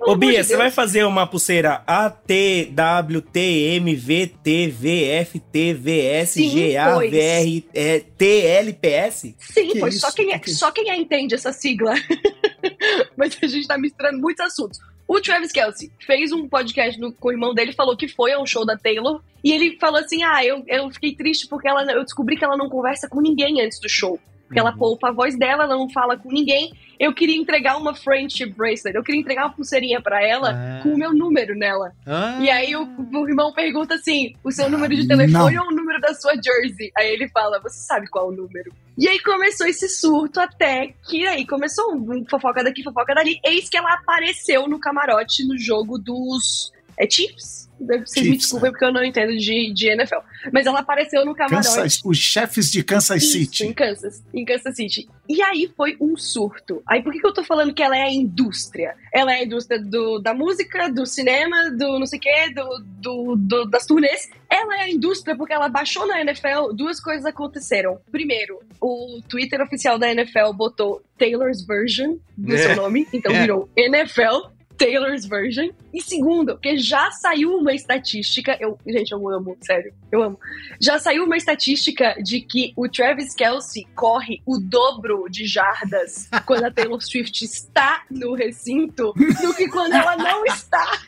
Ô, 0.00 0.16
Bia, 0.16 0.40
de 0.40 0.44
você 0.48 0.56
vai 0.56 0.70
fazer 0.70 1.04
uma 1.04 1.26
pulseira 1.26 1.82
A, 1.86 2.08
T, 2.10 2.70
W, 2.72 3.20
T, 3.20 3.40
M, 3.40 3.94
V, 3.94 4.32
T, 4.42 4.66
V, 4.68 5.04
F, 5.04 5.38
T, 5.38 5.74
V, 5.74 6.00
S, 6.06 6.32
Sim, 6.34 6.48
G, 6.50 6.76
A, 6.76 6.94
pois. 6.94 7.10
V, 7.10 7.18
R, 7.18 7.68
é, 7.74 7.98
T, 8.00 8.40
L, 8.46 8.72
P, 8.72 8.88
S? 8.88 9.34
Sim, 9.38 9.68
Que 9.68 9.78
pois 9.80 9.94
isso? 9.94 10.06
só 10.06 10.12
quem, 10.12 10.32
é, 10.32 10.38
Que 10.38 10.50
é 10.50 10.54
só 10.54 10.70
quem 10.72 10.90
é 10.90 10.96
entende 10.96 11.34
essa 11.34 11.52
sigla. 11.52 11.94
Mas 13.16 13.36
a 13.42 13.46
gente 13.46 13.66
tá 13.66 13.76
misturando 13.78 14.18
muitos 14.18 14.44
assuntos. 14.44 14.78
O 15.06 15.20
Travis 15.20 15.50
Kelsey 15.52 15.90
fez 16.06 16.30
um 16.32 16.48
podcast 16.48 16.98
no- 17.00 17.12
com 17.12 17.28
o 17.28 17.32
irmão 17.32 17.52
dele, 17.52 17.72
falou 17.72 17.96
que 17.96 18.06
foi 18.08 18.32
a 18.32 18.40
um 18.40 18.46
show 18.46 18.64
da 18.64 18.76
Taylor. 18.76 19.20
E 19.42 19.52
ele 19.52 19.76
falou 19.80 19.98
assim: 20.00 20.22
Ah, 20.22 20.44
eu, 20.44 20.62
eu 20.68 20.88
fiquei 20.90 21.14
triste 21.14 21.48
porque 21.48 21.68
ela, 21.68 21.82
eu 21.92 22.04
descobri 22.04 22.36
que 22.36 22.44
ela 22.44 22.56
não 22.56 22.68
conversa 22.68 23.08
com 23.08 23.20
ninguém 23.20 23.60
antes 23.60 23.80
do 23.80 23.88
show. 23.88 24.20
Porque 24.50 24.58
ela 24.58 24.72
poupa 24.76 25.10
a 25.10 25.12
voz 25.12 25.38
dela, 25.38 25.62
ela 25.62 25.76
não 25.76 25.88
fala 25.88 26.16
com 26.16 26.28
ninguém. 26.28 26.72
Eu 26.98 27.14
queria 27.14 27.36
entregar 27.36 27.76
uma 27.76 27.94
friendship 27.94 28.46
bracelet, 28.50 28.96
eu 28.96 29.04
queria 29.04 29.20
entregar 29.20 29.44
uma 29.44 29.52
pulseirinha 29.54 30.00
pra 30.02 30.20
ela 30.26 30.50
Ah. 30.50 30.80
com 30.82 30.88
o 30.88 30.98
meu 30.98 31.14
número 31.14 31.54
nela. 31.56 31.92
Ah. 32.04 32.36
E 32.40 32.50
aí 32.50 32.74
o, 32.74 32.82
o 32.82 33.28
irmão 33.28 33.52
pergunta 33.52 33.94
assim: 33.94 34.34
o 34.42 34.50
seu 34.50 34.68
número 34.68 34.92
de 34.96 35.06
telefone 35.06 35.54
Não. 35.54 35.62
ou 35.64 35.70
o 35.70 35.74
número 35.76 36.00
da 36.00 36.12
sua 36.14 36.32
jersey? 36.34 36.90
Aí 36.98 37.10
ele 37.12 37.28
fala: 37.28 37.60
você 37.60 37.78
sabe 37.78 38.08
qual 38.10 38.28
o 38.28 38.32
número. 38.32 38.72
E 38.98 39.08
aí 39.08 39.20
começou 39.20 39.68
esse 39.68 39.88
surto 39.88 40.40
até 40.40 40.92
que 41.08 41.24
aí 41.28 41.46
começou 41.46 41.94
um 41.94 42.24
fofoca 42.28 42.64
daqui, 42.64 42.82
fofoca 42.82 43.14
dali. 43.14 43.38
Eis 43.44 43.68
que 43.68 43.78
ela 43.78 43.94
apareceu 43.94 44.66
no 44.66 44.80
camarote 44.80 45.46
no 45.46 45.56
jogo 45.56 45.96
dos. 45.96 46.72
É 47.02 47.08
Chiefs? 47.10 47.68
Vocês 47.80 47.98
me 47.98 48.06
Chiefs, 48.32 48.38
desculpem 48.40 48.68
é. 48.68 48.72
porque 48.72 48.84
eu 48.84 48.92
não 48.92 49.02
entendo 49.02 49.34
de, 49.38 49.72
de 49.72 49.88
NFL. 49.88 50.18
Mas 50.52 50.66
ela 50.66 50.80
apareceu 50.80 51.24
no 51.24 51.34
camarote. 51.34 51.66
Kansas, 51.66 52.00
os 52.04 52.18
chefes 52.18 52.70
de 52.70 52.84
Kansas 52.84 53.22
Isso, 53.22 53.32
City. 53.32 53.64
em 53.64 53.72
Kansas, 53.72 54.22
em 54.34 54.44
Kansas 54.44 54.76
City. 54.76 55.08
E 55.26 55.40
aí 55.40 55.72
foi 55.74 55.96
um 55.98 56.14
surto. 56.14 56.82
Aí 56.86 57.02
por 57.02 57.10
que, 57.10 57.18
que 57.20 57.26
eu 57.26 57.32
tô 57.32 57.42
falando 57.42 57.72
que 57.72 57.82
ela 57.82 57.96
é 57.96 58.02
a 58.02 58.12
indústria? 58.12 58.94
Ela 59.14 59.32
é 59.32 59.36
a 59.36 59.44
indústria 59.44 59.80
do, 59.80 60.18
da 60.18 60.34
música, 60.34 60.90
do 60.92 61.06
cinema, 61.06 61.70
do 61.70 61.98
não 61.98 62.04
sei 62.04 62.18
o 62.18 62.20
quê, 62.20 62.50
do, 62.54 62.84
do, 63.00 63.36
do- 63.36 63.64
das 63.70 63.86
turnês. 63.86 64.28
Ela 64.50 64.76
é 64.76 64.82
a 64.82 64.90
indústria 64.90 65.34
porque 65.34 65.54
ela 65.54 65.70
baixou 65.70 66.06
na 66.06 66.20
NFL, 66.20 66.74
duas 66.74 67.00
coisas 67.00 67.24
aconteceram. 67.24 67.98
Primeiro, 68.12 68.60
o 68.78 69.22
Twitter 69.26 69.58
oficial 69.62 69.98
da 69.98 70.10
NFL 70.10 70.52
botou 70.54 71.02
Taylor's 71.16 71.64
Version 71.64 72.18
no 72.36 72.54
É. 72.54 72.58
seu 72.58 72.76
nome, 72.76 73.08
então 73.10 73.32
É. 73.34 73.40
virou 73.40 73.70
NFL. 73.74 74.50
Taylor's 74.84 75.26
Version. 75.26 75.68
E 75.92 76.00
segundo, 76.00 76.54
porque 76.54 76.78
já 76.78 77.10
saiu 77.10 77.54
uma 77.56 77.72
estatística. 77.74 78.56
Eu, 78.58 78.78
gente, 78.86 79.12
eu 79.12 79.28
amo, 79.28 79.56
sério, 79.60 79.92
eu 80.10 80.22
amo 80.22 80.38
já 80.80 80.98
saiu 80.98 81.24
uma 81.24 81.36
estatística 81.36 82.14
de 82.22 82.40
que 82.40 82.72
o 82.74 82.88
Travis 82.88 83.34
Kelsey 83.34 83.86
corre 83.94 84.40
o 84.46 84.58
dobro 84.58 85.26
de 85.30 85.46
jardas 85.46 86.28
quando 86.46 86.64
a 86.64 86.70
Taylor 86.70 87.00
Swift 87.02 87.44
está 87.44 88.02
no 88.10 88.34
recinto 88.34 89.12
do 89.12 89.54
que 89.54 89.68
quando 89.68 89.92
ela 89.92 90.16
não 90.16 90.44
está. 90.46 90.98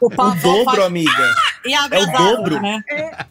O 0.00 0.06
O 0.06 0.08
dobro, 0.08 0.64
faz- 0.64 0.78
amiga. 0.80 1.34
E 1.66 1.74
a 1.74 1.86
É 1.90 1.98
o 2.02 2.06
dobro. 2.06 2.60
Né? 2.60 2.82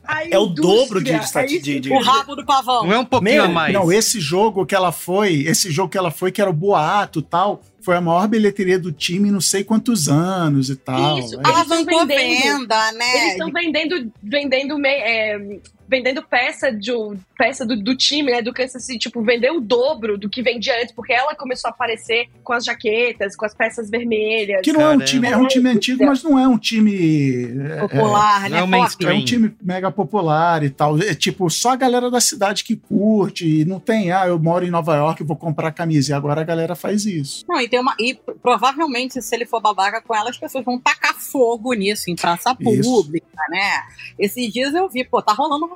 A 0.03 0.27
É 0.29 0.37
o 0.37 0.45
dobro 0.45 1.03
de, 1.03 1.11
estati- 1.13 1.57
é 1.57 1.59
de, 1.59 1.79
de- 1.79 1.91
O 1.91 1.99
rabo 1.99 2.35
do 2.35 2.45
pavão. 2.45 2.85
Não 2.85 2.93
é 2.93 2.99
um 2.99 3.05
pouquinho 3.05 3.33
Meu, 3.33 3.45
a 3.45 3.47
mais. 3.47 3.73
Não, 3.73 3.91
esse 3.91 4.19
jogo 4.19 4.65
que 4.65 4.75
ela 4.75 4.91
foi, 4.91 5.41
esse 5.47 5.71
jogo 5.71 5.89
que 5.89 5.97
ela 5.97 6.11
foi, 6.11 6.31
que 6.31 6.39
era 6.39 6.49
o 6.49 6.53
boato 6.53 7.19
e 7.19 7.23
tal, 7.23 7.63
foi 7.81 7.95
a 7.95 8.01
maior 8.01 8.27
bilheteria 8.27 8.77
do 8.79 8.91
time 8.91 9.31
não 9.31 9.41
sei 9.41 9.63
quantos 9.63 10.07
anos 10.07 10.69
e 10.69 10.75
tal. 10.75 11.19
Isso. 11.19 11.35
É. 11.39 11.41
Alavancou 11.43 12.05
venda, 12.05 12.91
né? 12.93 13.17
Eles 13.21 13.31
estão 13.33 13.51
vendendo, 13.51 14.11
vendendo, 14.21 14.77
me- 14.77 14.89
é, 14.89 15.59
vendendo 15.87 16.23
peça, 16.23 16.71
de, 16.71 16.91
peça 17.37 17.65
do, 17.65 17.75
do 17.75 17.95
time, 17.95 18.31
né? 18.31 18.41
Do 18.41 18.53
Kansas 18.53 18.85
City, 18.85 18.97
tipo, 18.99 19.21
vendeu 19.23 19.57
o 19.57 19.61
dobro 19.61 20.17
do 20.17 20.29
que 20.29 20.41
vendia 20.41 20.73
antes, 20.81 20.93
porque 20.95 21.11
ela 21.11 21.35
começou 21.35 21.67
a 21.67 21.71
aparecer 21.71 22.27
com 22.43 22.53
as 22.53 22.63
jaquetas, 22.63 23.35
com 23.35 23.45
as 23.45 23.53
peças 23.53 23.89
vermelhas. 23.89 24.61
Que 24.61 24.71
não 24.71 24.79
é 24.79 24.83
um 24.85 24.87
Caramba. 24.99 25.05
time, 25.05 25.27
é 25.27 25.37
um 25.37 25.47
time 25.47 25.69
antigo, 25.69 26.05
mas 26.05 26.23
não 26.23 26.39
é 26.39 26.47
um 26.47 26.57
time. 26.57 27.45
é- 27.75 27.79
Popular, 27.81 28.43
Não 28.43 28.49
né? 28.49 28.57
é 28.59 28.63
o 28.63 28.67
Pop. 28.67 28.69
mainstream. 28.69 29.11
É 29.11 29.15
um 29.15 29.25
time 29.25 29.53
mega 29.61 29.91
popular 29.91 30.63
e 30.63 30.69
tal. 30.69 30.97
É 30.99 31.13
tipo, 31.13 31.49
só 31.49 31.71
a 31.71 31.75
galera 31.75 32.09
da 32.09 32.21
cidade 32.21 32.63
que 32.63 32.75
curte. 32.75 33.45
E 33.61 33.65
não 33.65 33.79
tem, 33.79 34.11
ah, 34.11 34.27
eu 34.27 34.39
moro 34.39 34.65
em 34.65 34.69
Nova 34.71 34.95
York, 34.95 35.23
vou 35.23 35.35
comprar 35.35 35.71
camisa. 35.71 36.11
E 36.11 36.15
agora 36.15 36.39
a 36.41 36.45
galera 36.45 36.75
faz 36.75 37.05
isso. 37.05 37.43
Não, 37.49 37.59
e, 37.59 37.67
tem 37.71 37.79
uma, 37.79 37.95
e 37.97 38.13
provavelmente, 38.43 39.21
se 39.21 39.33
ele 39.33 39.45
for 39.45 39.61
babaca 39.61 40.01
com 40.01 40.13
ela, 40.13 40.29
as 40.29 40.37
pessoas 40.37 40.65
vão 40.65 40.77
tacar 40.77 41.15
fogo 41.15 41.71
nisso, 41.71 42.11
em 42.11 42.15
praça 42.15 42.55
Isso. 42.59 42.83
pública, 42.83 43.25
né? 43.49 43.81
Esses 44.19 44.51
dias 44.51 44.73
eu 44.75 44.89
vi, 44.89 45.05
pô, 45.05 45.21
tá 45.21 45.31
rolando. 45.31 45.69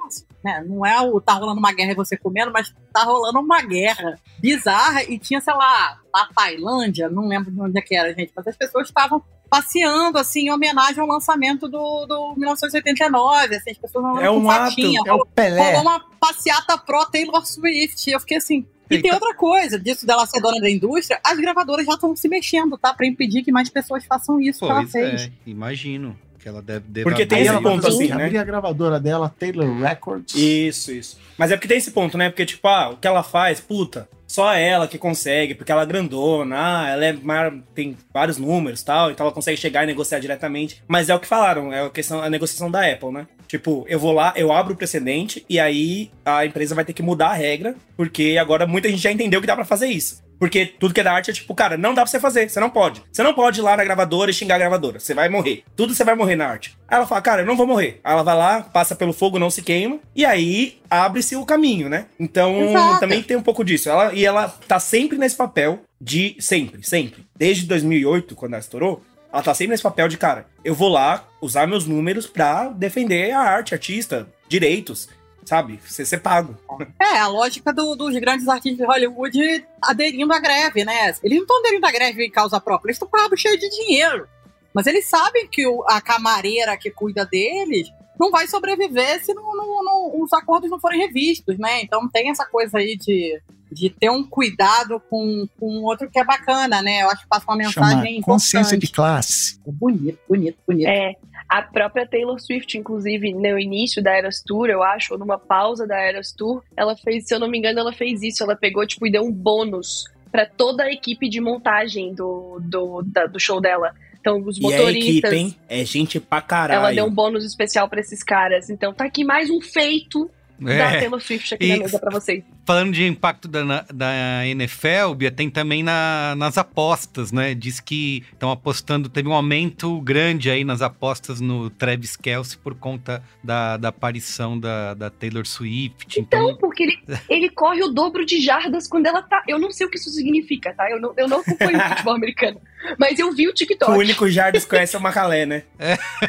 Né, 0.44 0.64
não 0.68 0.86
é 0.86 1.02
o 1.02 1.20
tá 1.22 1.34
rolando 1.34 1.58
uma 1.58 1.72
guerra 1.72 1.94
e 1.94 1.96
você 1.96 2.18
comendo, 2.18 2.52
mas 2.52 2.72
tá 2.94 3.04
rolando 3.04 3.40
uma 3.40 3.62
guerra 3.62 4.20
bizarra 4.38 5.04
e 5.04 5.18
tinha, 5.18 5.40
sei 5.40 5.54
lá, 5.54 6.00
na 6.14 6.28
Tailândia, 6.36 7.10
não 7.10 7.28
lembro 7.28 7.50
de 7.50 7.60
onde 7.60 7.80
é 7.80 7.82
que 7.82 7.96
era, 7.96 8.14
gente, 8.14 8.32
mas 8.36 8.46
as 8.46 8.56
pessoas 8.56 8.88
estavam 8.88 9.24
passeando, 9.50 10.18
assim, 10.18 10.48
em 10.48 10.52
homenagem 10.52 11.00
ao 11.00 11.08
lançamento 11.08 11.68
do, 11.68 12.06
do 12.06 12.36
1989, 12.38 13.56
assim, 13.56 13.72
as 13.72 13.78
pessoas 13.78 14.06
andando 14.06 14.22
É 14.22 14.30
um 14.30 14.44
com 14.44 14.50
ato, 14.52 14.70
fatinha, 14.70 15.02
É 15.06 15.14
o 15.14 15.26
Pelé. 15.26 15.76
rolou 15.76 15.82
uma 15.82 16.00
passeata 16.20 16.78
pro 16.78 17.06
Taylor 17.06 17.46
Swift. 17.46 18.10
Eu 18.10 18.20
fiquei 18.20 18.38
assim. 18.38 18.66
E 18.90 19.02
tem 19.02 19.12
Eita. 19.12 19.16
outra 19.16 19.34
coisa, 19.36 19.80
disso 19.80 20.06
dela 20.06 20.26
ser 20.26 20.40
dona 20.42 20.60
da 20.60 20.70
indústria, 20.70 21.20
as 21.24 21.38
gravadoras 21.40 21.86
já 21.86 21.94
estão 21.94 22.16
se 22.16 22.28
mexendo, 22.30 22.78
tá? 22.78 22.94
Pra 22.94 23.06
impedir 23.08 23.44
que 23.44 23.52
mais 23.52 23.70
pessoas 23.70 24.06
façam 24.06 24.40
isso 24.40 24.60
que 24.60 24.66
ela 24.66 24.82
Pois 24.82 24.92
fez. 24.92 25.22
é, 25.24 25.32
imagino 25.46 26.16
que 26.46 26.50
ela 26.50 26.62
deve, 26.62 26.86
deve 26.88 27.04
Porque 27.06 27.26
tem 27.26 27.42
esse 27.42 27.60
ponto 27.60 27.88
assim, 27.88 28.12
abrir 28.12 28.34
né? 28.34 28.40
a 28.40 28.44
gravadora 28.44 29.00
dela, 29.00 29.34
Taylor 29.40 29.68
Records. 29.80 30.36
Isso, 30.36 30.92
isso. 30.92 31.18
Mas 31.36 31.50
é 31.50 31.56
porque 31.56 31.68
tem 31.68 31.80
esse 31.80 31.90
ponto, 31.90 32.20
né? 32.20 32.30
Porque, 32.30 32.46
tipo, 32.46 32.68
ah, 32.68 32.90
o 32.90 32.98
que 32.98 33.08
ela 33.08 33.24
faz, 33.24 33.60
puta, 33.60 34.08
só 34.28 34.54
ela 34.54 34.88
que 34.88 35.00
consegue, 35.00 35.56
porque 35.56 35.72
ela 35.72 35.82
é 35.82 35.86
grandona, 35.88 36.56
ah, 36.56 36.90
ela 36.90 37.04
é 37.04 37.14
mar... 37.14 37.52
tem 37.74 37.98
vários 38.14 38.38
números 38.38 38.82
e 38.82 38.86
tal, 38.86 39.10
então 39.10 39.26
ela 39.26 39.34
consegue 39.34 39.58
chegar 39.58 39.86
e 39.86 39.88
negociar 39.88 40.20
diretamente. 40.20 40.84
Mas 40.88 41.10
é 41.10 41.16
o 41.16 41.20
que 41.20 41.26
falaram, 41.26 41.74
é 41.74 41.84
a 41.84 41.90
questão, 41.90 42.22
a 42.22 42.30
negociação 42.30 42.70
da 42.70 42.86
Apple, 42.86 43.12
né? 43.12 43.26
Tipo, 43.48 43.84
eu 43.88 44.00
vou 44.00 44.12
lá, 44.12 44.32
eu 44.36 44.52
abro 44.52 44.76
o 44.76 44.78
precedente 44.78 45.44
e 45.50 45.60
aí 45.60 46.12
a 46.24 46.46
empresa 46.46 46.76
vai 46.76 46.86
ter 46.86 46.94
que 46.94 47.02
mudar 47.02 47.30
a 47.30 47.34
regra, 47.34 47.76
porque 47.98 48.38
agora 48.40 48.68
muita 48.68 48.88
gente 48.88 49.02
já 49.02 49.12
entendeu 49.12 49.42
que 49.42 49.48
dá 49.48 49.56
pra 49.56 49.66
fazer 49.66 49.88
isso. 49.88 50.24
Porque 50.40 50.66
tudo 50.66 50.94
que 50.94 51.00
é 51.00 51.04
da 51.04 51.14
arte 51.14 51.32
é 51.32 51.34
tipo, 51.34 51.54
cara, 51.56 51.78
não 51.78 51.94
dá 51.94 52.02
pra 52.02 52.12
você 52.12 52.20
fazer, 52.20 52.50
você 52.50 52.60
não 52.60 52.70
pode. 52.70 53.02
Você 53.12 53.24
não 53.24 53.34
pode 53.34 53.60
ir 53.60 53.64
lá 53.64 53.78
na 53.78 53.84
gravadora 53.84 54.32
e 54.32 54.34
xingar 54.34 54.56
a 54.56 54.60
gravadora, 54.60 55.00
você 55.00 55.14
vai 55.14 55.30
morrer. 55.30 55.64
Tudo 55.76 55.94
você 55.94 56.04
vai 56.04 56.16
morrer 56.16 56.36
na 56.36 56.48
arte. 56.48 56.78
Aí 56.88 56.98
ela 56.98 57.08
fala, 57.08 57.22
cara, 57.22 57.42
eu 57.42 57.46
não 57.46 57.58
vou 57.58 57.68
morrer. 57.68 58.00
Aí 58.04 58.14
ela 58.14 58.24
vai 58.24 58.36
lá, 58.36 58.62
passa 58.62 58.96
pelo 58.96 59.14
fogo, 59.14 59.40
não 59.40 59.50
se 59.50 59.62
queima, 59.62 60.00
e 60.16 60.26
aí 60.26 60.80
abre-se 60.90 61.36
o 61.36 61.46
caminho, 61.46 61.90
né? 61.90 62.06
Então 62.20 62.70
Exato. 62.70 63.00
também 63.00 63.24
tem 63.24 63.38
um 63.38 63.42
pouco 63.44 63.64
disso. 63.64 63.90
Ela, 63.90 64.14
e 64.14 64.26
ela 64.26 64.48
tá 64.68 64.80
sempre 64.80 65.18
nesse 65.18 65.36
papel 65.36 65.80
de. 66.00 66.36
Sempre, 66.40 66.86
sempre. 66.86 67.26
Desde 67.36 67.66
2008, 67.66 68.36
quando 68.36 68.54
ela 68.54 68.62
estourou, 68.62 69.02
ela 69.32 69.42
tá 69.42 69.54
sempre 69.54 69.72
nesse 69.72 69.84
papel 69.84 70.08
de, 70.08 70.18
cara, 70.18 70.48
eu 70.64 70.74
vou 70.74 70.90
lá 70.90 71.28
usar 71.42 71.68
meus 71.68 71.86
números 71.86 72.26
pra 72.26 72.70
defender 72.70 73.32
a 73.32 73.40
arte, 73.40 73.74
artista, 73.74 74.28
direitos, 74.48 75.10
sabe? 75.46 75.80
Você 75.86 76.06
ser 76.06 76.18
pago. 76.18 76.58
É, 77.00 77.18
a 77.20 77.28
lógica 77.28 77.72
do- 77.72 77.96
dos 77.96 78.14
grandes 78.18 78.48
artistas 78.48 78.78
de 78.80 78.86
Hollywood 78.86 79.66
aderindo 79.82 80.34
à 80.34 80.40
greve, 80.40 80.84
né? 80.84 81.14
Eles 81.24 81.38
não 81.38 81.44
estão 81.44 81.60
aderindo 81.60 81.86
à 81.86 81.92
greve 81.92 82.26
em 82.26 82.32
causa 82.32 82.60
própria, 82.60 82.90
eles 82.90 82.96
estão 82.96 83.08
com 83.08 83.18
o 83.18 83.22
rabo 83.22 83.38
cheio 83.38 83.58
de 83.60 83.70
dinheiro. 83.70 84.28
Mas 84.74 84.88
eles 84.88 85.08
sabem 85.08 85.48
que 85.48 85.66
o- 85.66 85.84
a 85.88 86.02
camareira 86.02 86.76
que 86.76 86.92
cuida 86.92 87.26
deles 87.26 87.88
não 88.20 88.32
vai 88.32 88.48
sobreviver 88.48 89.24
se 89.24 89.34
não- 89.34 89.56
não- 89.56 89.84
não- 89.84 90.22
os 90.22 90.34
acordos 90.34 90.70
não 90.70 90.80
forem 90.80 91.00
revistos, 91.00 91.58
né? 91.58 91.82
Então 91.82 92.10
tem 92.10 92.30
essa 92.30 92.46
coisa 92.46 92.78
aí 92.80 92.98
de 92.98 93.40
de 93.72 93.90
ter 93.90 94.10
um 94.10 94.24
cuidado 94.24 95.00
com 95.10 95.48
o 95.60 95.84
outro 95.84 96.10
que 96.10 96.20
é 96.20 96.24
bacana, 96.24 96.82
né? 96.82 97.02
Eu 97.04 97.10
acho 97.10 97.24
que 97.24 97.28
passa 97.28 97.46
uma 97.48 97.58
mensagem 97.58 98.14
Chama 98.16 98.22
consciência 98.24 98.78
de 98.78 98.88
classe. 98.88 99.60
Bonito, 99.66 100.18
bonito, 100.30 100.58
bonito. 100.68 100.88
É, 100.88 101.14
a 101.50 101.62
própria 101.62 102.08
Taylor 102.08 102.40
Swift, 102.40 102.78
inclusive, 102.78 103.34
no 103.34 103.60
início 103.60 104.02
da 104.04 104.12
Eras 104.16 104.42
Tour, 104.46 104.68
eu 104.70 104.82
acho, 104.84 105.14
ou 105.14 105.20
numa 105.20 105.38
pausa 105.38 105.86
da 105.88 105.98
Eras 106.00 106.32
Tour, 106.32 106.64
ela 106.78 106.96
fez, 106.96 107.28
se 107.28 107.34
eu 107.36 107.40
não 107.40 107.50
me 107.50 107.58
engano, 107.58 107.80
ela 107.80 107.92
fez 107.94 108.22
isso. 108.24 108.44
Ela 108.44 108.56
pegou, 108.56 108.86
tipo, 108.86 109.06
e 109.08 109.12
deu 109.12 109.24
um 109.24 109.32
bônus 109.32 110.06
pra 110.32 110.46
toda 110.46 110.84
a 110.84 110.92
equipe 110.92 111.28
de 111.30 111.40
montagem 111.42 112.14
do, 112.14 112.60
do, 112.62 113.02
da- 113.04 113.26
do 113.26 113.40
show 113.40 113.60
dela. 113.62 113.94
Então, 114.20 114.42
os 114.42 114.58
E 114.58 114.60
a 114.60 114.64
motoristas. 114.70 115.32
equipe, 115.32 115.36
hein? 115.36 115.56
É 115.70 115.86
gente 115.86 116.20
pra 116.20 116.42
caralho. 116.42 116.80
ela 116.80 116.92
deu 116.94 117.06
um 117.06 117.12
bônus 117.14 117.46
especial 117.46 117.88
pra 117.88 118.00
esses 118.00 118.24
caras. 118.24 118.70
Então, 118.70 118.92
tá 118.94 119.06
aqui 119.06 119.24
mais 119.24 119.50
um 119.52 119.62
feito 119.62 120.30
da 120.60 120.72
É. 120.74 121.00
Taylor 121.00 121.22
Swift 121.22 121.54
aqui 121.54 121.66
E- 121.66 121.70
na 121.74 121.78
mesa 121.78 122.00
pra 122.00 122.10
vocês. 122.12 122.44
Falando 122.66 122.94
de 122.94 123.06
impacto 123.06 123.48
da, 123.48 123.86
da 123.94 124.46
NFL, 124.48 125.14
Bia, 125.16 125.30
tem 125.32 125.50
também 125.50 125.84
na- 125.84 126.34
nas 126.36 126.58
apostas, 126.58 127.32
né? 127.32 127.54
Diz 127.54 127.80
que 127.80 128.24
estão 128.34 128.50
apostando, 128.52 129.08
teve 129.08 129.30
um 129.30 129.34
aumento 129.34 130.02
grande 130.02 130.50
aí 130.50 130.64
nas 130.64 130.82
apostas 130.82 131.40
no 131.40 131.70
Travis 131.70 132.16
Kelce 132.16 132.58
por 132.58 132.74
conta 132.76 133.22
da, 133.44 133.78
da 133.78 133.90
aparição 133.90 134.60
da, 134.60 134.94
da 134.96 135.10
Taylor 135.10 135.46
Swift. 135.46 136.20
Então, 136.20 136.58
porque 136.58 136.84
ele, 136.84 136.98
ele 137.30 137.50
corre 137.50 137.84
o 137.84 137.90
dobro 137.90 138.26
de 138.26 138.42
jardas 138.42 138.88
quando 138.88 139.06
ela 139.06 139.22
tá. 139.22 139.44
Eu 139.48 139.60
não 139.60 139.72
sei 139.72 139.86
o 139.86 139.90
que 139.90 139.98
isso 139.98 140.10
significa, 140.10 140.74
tá? 140.74 140.90
Eu 140.90 141.00
não, 141.00 141.14
eu 141.18 141.28
não 141.28 141.42
acompanho 141.42 141.78
o 141.78 141.82
futebol 141.90 142.16
americano. 142.16 142.60
Mas 143.00 143.20
eu 143.20 143.32
vi 143.32 143.48
o 143.48 143.54
TikTok. 143.54 143.92
O 143.92 143.96
único 143.96 144.30
Jardim 144.30 144.60
que 144.60 144.68
conhece 144.68 144.96
é 144.96 145.00
o 145.00 145.02
Macalé, 145.02 145.46
né? 145.46 145.64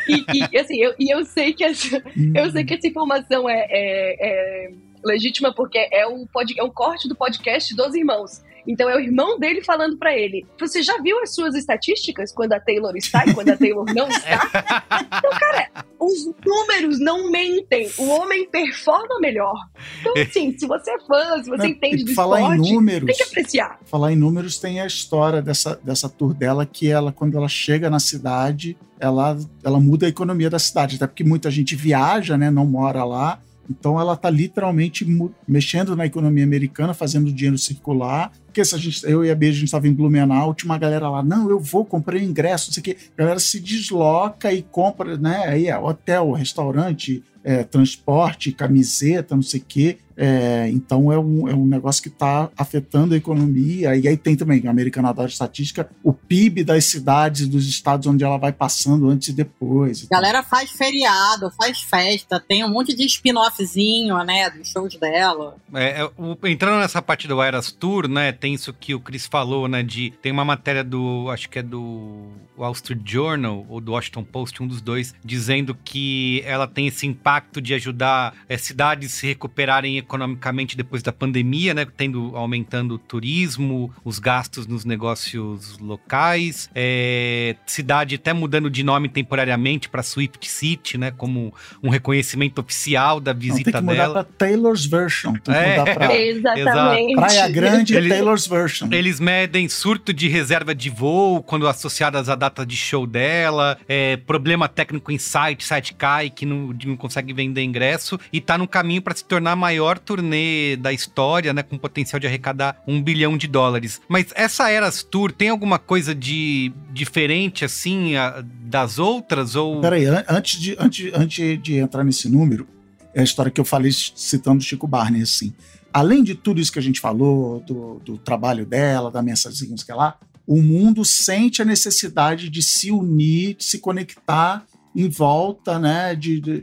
E, 0.09 0.25
e, 0.53 0.59
assim, 0.59 0.77
eu, 0.83 0.95
e 0.99 1.13
eu 1.15 1.25
sei 1.25 1.53
que 1.53 1.63
essa, 1.65 2.03
eu 2.35 2.51
sei 2.51 2.65
que 2.65 2.75
essa 2.75 2.87
informação 2.87 3.49
é, 3.49 3.67
é- 3.71 4.67
é 4.67 4.71
legítima 5.05 5.55
porque 5.55 5.89
é 5.93 6.07
o, 6.07 6.27
pod, 6.27 6.55
é 6.59 6.63
o 6.63 6.71
corte 6.71 7.09
do 7.09 7.15
podcast 7.15 7.75
dos 7.75 7.95
irmãos. 7.95 8.43
Então 8.69 8.91
é 8.91 8.97
o 8.97 9.01
irmão 9.01 9.39
dele 9.39 9.63
falando 9.63 9.97
pra 9.97 10.17
ele: 10.17 10.45
Você 10.59 10.83
já 10.83 11.01
viu 11.01 11.21
as 11.21 11.35
suas 11.35 11.55
estatísticas 11.55 12.33
quando 12.33 12.53
a 12.53 12.61
Taylor 12.61 12.97
está 12.97 13.25
e 13.25 13.33
quando 13.33 13.51
a 13.51 13.57
Taylor 13.57 13.85
não 13.95 14.09
está? 14.09 14.83
Então, 15.19 15.31
cara, 15.39 15.71
os 15.99 16.27
números 16.45 16.99
não 16.99 17.31
mentem. 17.31 17.91
O 17.99 18.09
homem 18.09 18.49
performa 18.49 19.19
melhor. 19.21 19.55
Então, 20.01 20.13
assim, 20.21 20.57
se 20.59 20.67
você 20.67 20.91
é 20.91 20.99
fã, 21.01 21.43
se 21.43 21.49
você 21.49 21.63
Não, 21.63 21.67
entende 21.67 22.05
do 22.05 22.15
falar 22.15 22.41
em 22.41 22.43
esporte, 22.55 22.73
números, 22.73 23.07
tem 23.07 23.17
que 23.17 23.23
apreciar. 23.23 23.79
falar 23.85 24.13
em 24.13 24.17
números, 24.17 24.59
tem 24.59 24.81
a 24.81 24.87
história 24.87 25.41
dessa, 25.41 25.79
dessa 25.83 26.09
tour 26.09 26.35
dela, 26.35 26.67
que 26.67 26.89
ela, 26.89 27.13
quando 27.13 27.37
ela 27.37 27.49
chega 27.49 27.89
na 27.89 28.01
cidade, 28.01 28.77
ela, 28.99 29.39
ela 29.65 29.79
muda 29.81 30.07
a 30.07 30.09
economia 30.09 30.51
da 30.51 30.59
cidade, 30.59 30.97
até 30.97 31.07
porque 31.07 31.25
muita 31.25 31.51
gente 31.51 31.75
viaja, 31.77 32.37
né, 32.37 32.51
não 32.51 32.67
mora 32.67 33.05
lá, 33.05 33.41
então 33.71 34.01
ela 34.01 34.17
tá 34.17 34.31
literalmente 34.31 35.07
mexendo 35.47 35.97
na 35.97 36.07
economia 36.07 36.45
americana, 36.45 36.95
fazendo 36.95 37.29
o 37.29 37.33
dinheiro 37.33 37.59
circular, 37.59 38.33
porque 38.47 38.65
se 38.65 38.75
a 38.75 38.79
gente, 38.79 39.05
eu 39.05 39.25
e 39.25 39.31
a 39.31 39.35
Bia, 39.35 39.51
a 39.51 39.53
gente 39.53 39.65
estava 39.65 39.87
em 39.87 39.93
Blumenau, 39.93 40.55
tinha 40.55 40.71
uma 40.71 40.79
galera 40.79 41.09
lá, 41.09 41.23
não, 41.23 41.51
eu 41.51 41.61
vou, 41.61 41.85
comprei 41.85 42.23
o 42.23 42.25
ingresso, 42.25 42.69
não 42.69 42.75
sei 42.75 42.81
o 42.81 42.85
quê, 42.85 42.97
a 43.17 43.23
galera 43.23 43.39
se 43.39 43.61
desloca 43.61 44.53
e 44.53 44.63
compra, 44.63 45.17
né, 45.19 45.45
aí 45.47 45.69
é 45.69 45.79
hotel, 45.79 46.33
restaurante, 46.33 47.23
é, 47.47 47.63
transporte, 47.63 48.51
camiseta, 48.51 49.37
não 49.37 49.43
sei 49.43 49.61
o 49.61 49.65
quê, 49.67 49.99
é, 50.19 50.69
então 50.73 51.13
é 51.13 51.19
um, 51.19 51.47
é 51.47 51.55
um 51.55 51.67
negócio 51.67 52.03
que 52.03 52.09
está 52.09 52.51
afetando 52.57 53.13
a 53.15 53.17
economia. 53.19 53.95
E 53.95 54.09
aí 54.09 54.17
tem 54.17 54.35
também, 54.35 54.67
a 54.67 54.71
Americana 54.71 55.11
adora 55.11 55.29
estatística, 55.29 55.89
o 56.03 56.13
PIB 56.13 56.65
das 56.65 56.87
cidades 56.87 57.43
e 57.43 57.47
dos 57.47 57.69
estados 57.69 58.07
onde 58.07 58.25
ela 58.25 58.39
vai 58.39 58.51
passando 58.51 59.09
antes 59.11 59.29
e 59.29 59.33
depois. 59.35 60.05
Galera 60.11 60.43
faz 60.43 60.71
feriado, 60.71 61.51
faz 61.57 61.81
festa, 61.83 62.41
tem 62.41 62.65
um 62.65 62.71
monte 62.71 62.97
de 62.97 63.05
spin-offzinho, 63.05 64.17
né, 64.25 64.51
dos 64.51 64.69
shows 64.69 64.97
dela. 64.97 65.57
É, 65.75 66.01
é, 66.01 66.05
o- 66.17 66.37
entrando 66.47 66.81
nessa 66.81 67.03
parte 67.03 67.29
do 67.29 67.41
Eras 67.43 67.71
Tour, 67.71 68.09
né, 68.09 68.33
tem 68.33 68.55
isso 68.55 68.73
que 68.73 68.95
o 68.95 69.01
Chris 69.01 69.27
falou, 69.27 69.69
né, 69.69 69.83
de 69.83 70.13
tem 70.23 70.33
uma 70.33 70.45
matéria 70.45 70.83
do, 70.83 71.29
acho 71.31 71.49
que 71.49 71.59
é 71.59 71.63
do 71.63 72.27
Wall 72.57 72.73
Street 72.73 73.03
Journal 73.05 73.67
ou 73.69 73.81
do 73.81 73.93
Washington 73.93 74.25
Post, 74.25 74.63
um 74.63 74.67
dos 74.67 74.81
dois, 74.81 75.15
dizendo 75.23 75.77
que 75.85 76.43
ela 76.47 76.67
tem 76.67 76.87
esse 76.87 77.07
impacto 77.07 77.36
de 77.63 77.75
ajudar 77.75 78.35
é, 78.49 78.57
cidades 78.59 79.13
se 79.13 79.27
recuperarem 79.27 79.99
economicamente 79.99 80.77
depois 80.77 81.03
da 81.03 81.13
pandemia, 81.13 81.73
né, 81.75 81.87
tendo 81.97 82.37
aumentando 82.37 82.95
o 82.95 82.99
turismo, 82.99 83.93
os 84.05 84.19
gastos 84.19 84.67
nos 84.67 84.85
negócios 84.85 85.79
locais, 85.79 86.69
é, 86.75 87.57
cidade 87.67 88.15
até 88.15 88.33
mudando 88.33 88.69
de 88.71 88.83
nome 88.83 89.09
temporariamente 89.09 89.89
para 89.89 90.03
Swift 90.03 90.49
City, 90.49 90.99
né, 90.99 91.11
como 91.11 91.53
um 91.83 91.89
reconhecimento 91.89 92.61
oficial 92.61 93.21
da 93.21 93.33
Não, 93.33 93.41
visita 93.41 93.73
tem 93.73 93.81
que 93.81 93.87
mudar 93.87 93.95
dela. 94.03 94.15
para 94.15 94.25
Taylor's 94.25 94.85
Version. 94.87 95.33
Tem 95.35 95.43
que 95.43 95.51
É. 95.53 95.79
mudar 95.79 95.95
para 95.95 96.17
Exatamente. 96.57 97.15
Praia 97.15 97.49
Grande 97.49 97.97
Ele- 97.97 98.09
Taylor's 98.09 98.47
Version. 98.47 98.89
Eles 98.93 99.21
medem 99.21 99.69
surto 99.69 100.13
de 100.13 100.29
reserva 100.29 100.75
de 100.75 100.91
voo 100.91 101.43
quando 101.43 101.67
associadas 101.69 102.29
à 102.29 102.35
data 102.35 102.65
de 102.65 102.77
show 102.77 103.07
dela, 103.07 103.79
é, 103.89 104.17
problema 104.17 104.69
técnico 104.69 105.11
em 105.13 105.19
site, 105.19 105.65
site 105.65 105.95
cai 105.95 106.31
que 106.31 106.45
não, 106.47 106.75
não 106.85 106.97
consegue 106.97 107.26
vender 107.33 107.63
ingresso 107.63 108.19
e 108.33 108.41
tá 108.41 108.57
no 108.59 108.67
caminho 108.69 109.03
para 109.03 109.15
se 109.15 109.25
tornar 109.25 109.53
a 109.53 109.57
maior 109.57 109.99
turnê 109.99 110.77
da 110.77 110.93
história, 110.93 111.53
né, 111.53 111.63
com 111.63 111.77
potencial 111.79 112.19
de 112.21 112.27
arrecadar 112.27 112.83
um 112.87 113.03
bilhão 113.03 113.37
de 113.37 113.47
dólares. 113.47 114.01
Mas 114.09 114.27
essa 114.35 114.71
Eras 114.71 115.03
Tour 115.03 115.33
tem 115.33 115.49
alguma 115.49 115.79
coisa 115.79 116.15
de 116.15 116.73
diferente 116.93 117.65
assim 117.65 118.17
a- 118.17 118.43
das 118.63 118.99
outras 118.99 119.55
ou 119.55 119.81
Peraí, 119.81 120.05
an- 120.07 120.25
antes 120.29 120.61
de, 120.61 120.77
antes, 120.79 121.11
antes 121.15 121.63
de 121.63 121.77
entrar 121.77 122.03
nesse 122.05 122.29
número, 122.29 122.67
é 123.15 123.21
a 123.21 123.25
história 123.25 123.51
que 123.51 123.61
eu 123.61 123.65
falei 123.65 123.91
citando 123.93 124.63
Chico 124.63 124.87
Barney, 124.87 125.23
assim. 125.23 125.53
Além 125.93 126.23
de 126.23 126.35
tudo 126.35 126.61
isso 126.61 126.71
que 126.73 126.79
a 126.79 126.83
gente 126.83 127.01
falou, 127.01 127.61
do, 127.61 128.01
do 128.05 128.19
trabalho 128.19 128.67
dela, 128.67 129.11
da 129.11 129.23
mensagem 129.23 129.75
que 129.75 129.93
lá, 129.93 130.19
o 130.47 130.61
mundo 130.61 131.05
sente 131.05 131.63
a 131.63 131.65
necessidade 131.65 132.51
de 132.51 132.63
se 132.63 132.91
unir, 132.91 133.55
de 133.57 133.65
se 133.65 133.79
conectar 133.79 134.65
em 134.95 135.09
volta, 135.09 135.79
né? 135.79 136.15
De- 136.15 136.41
de- 136.41 136.61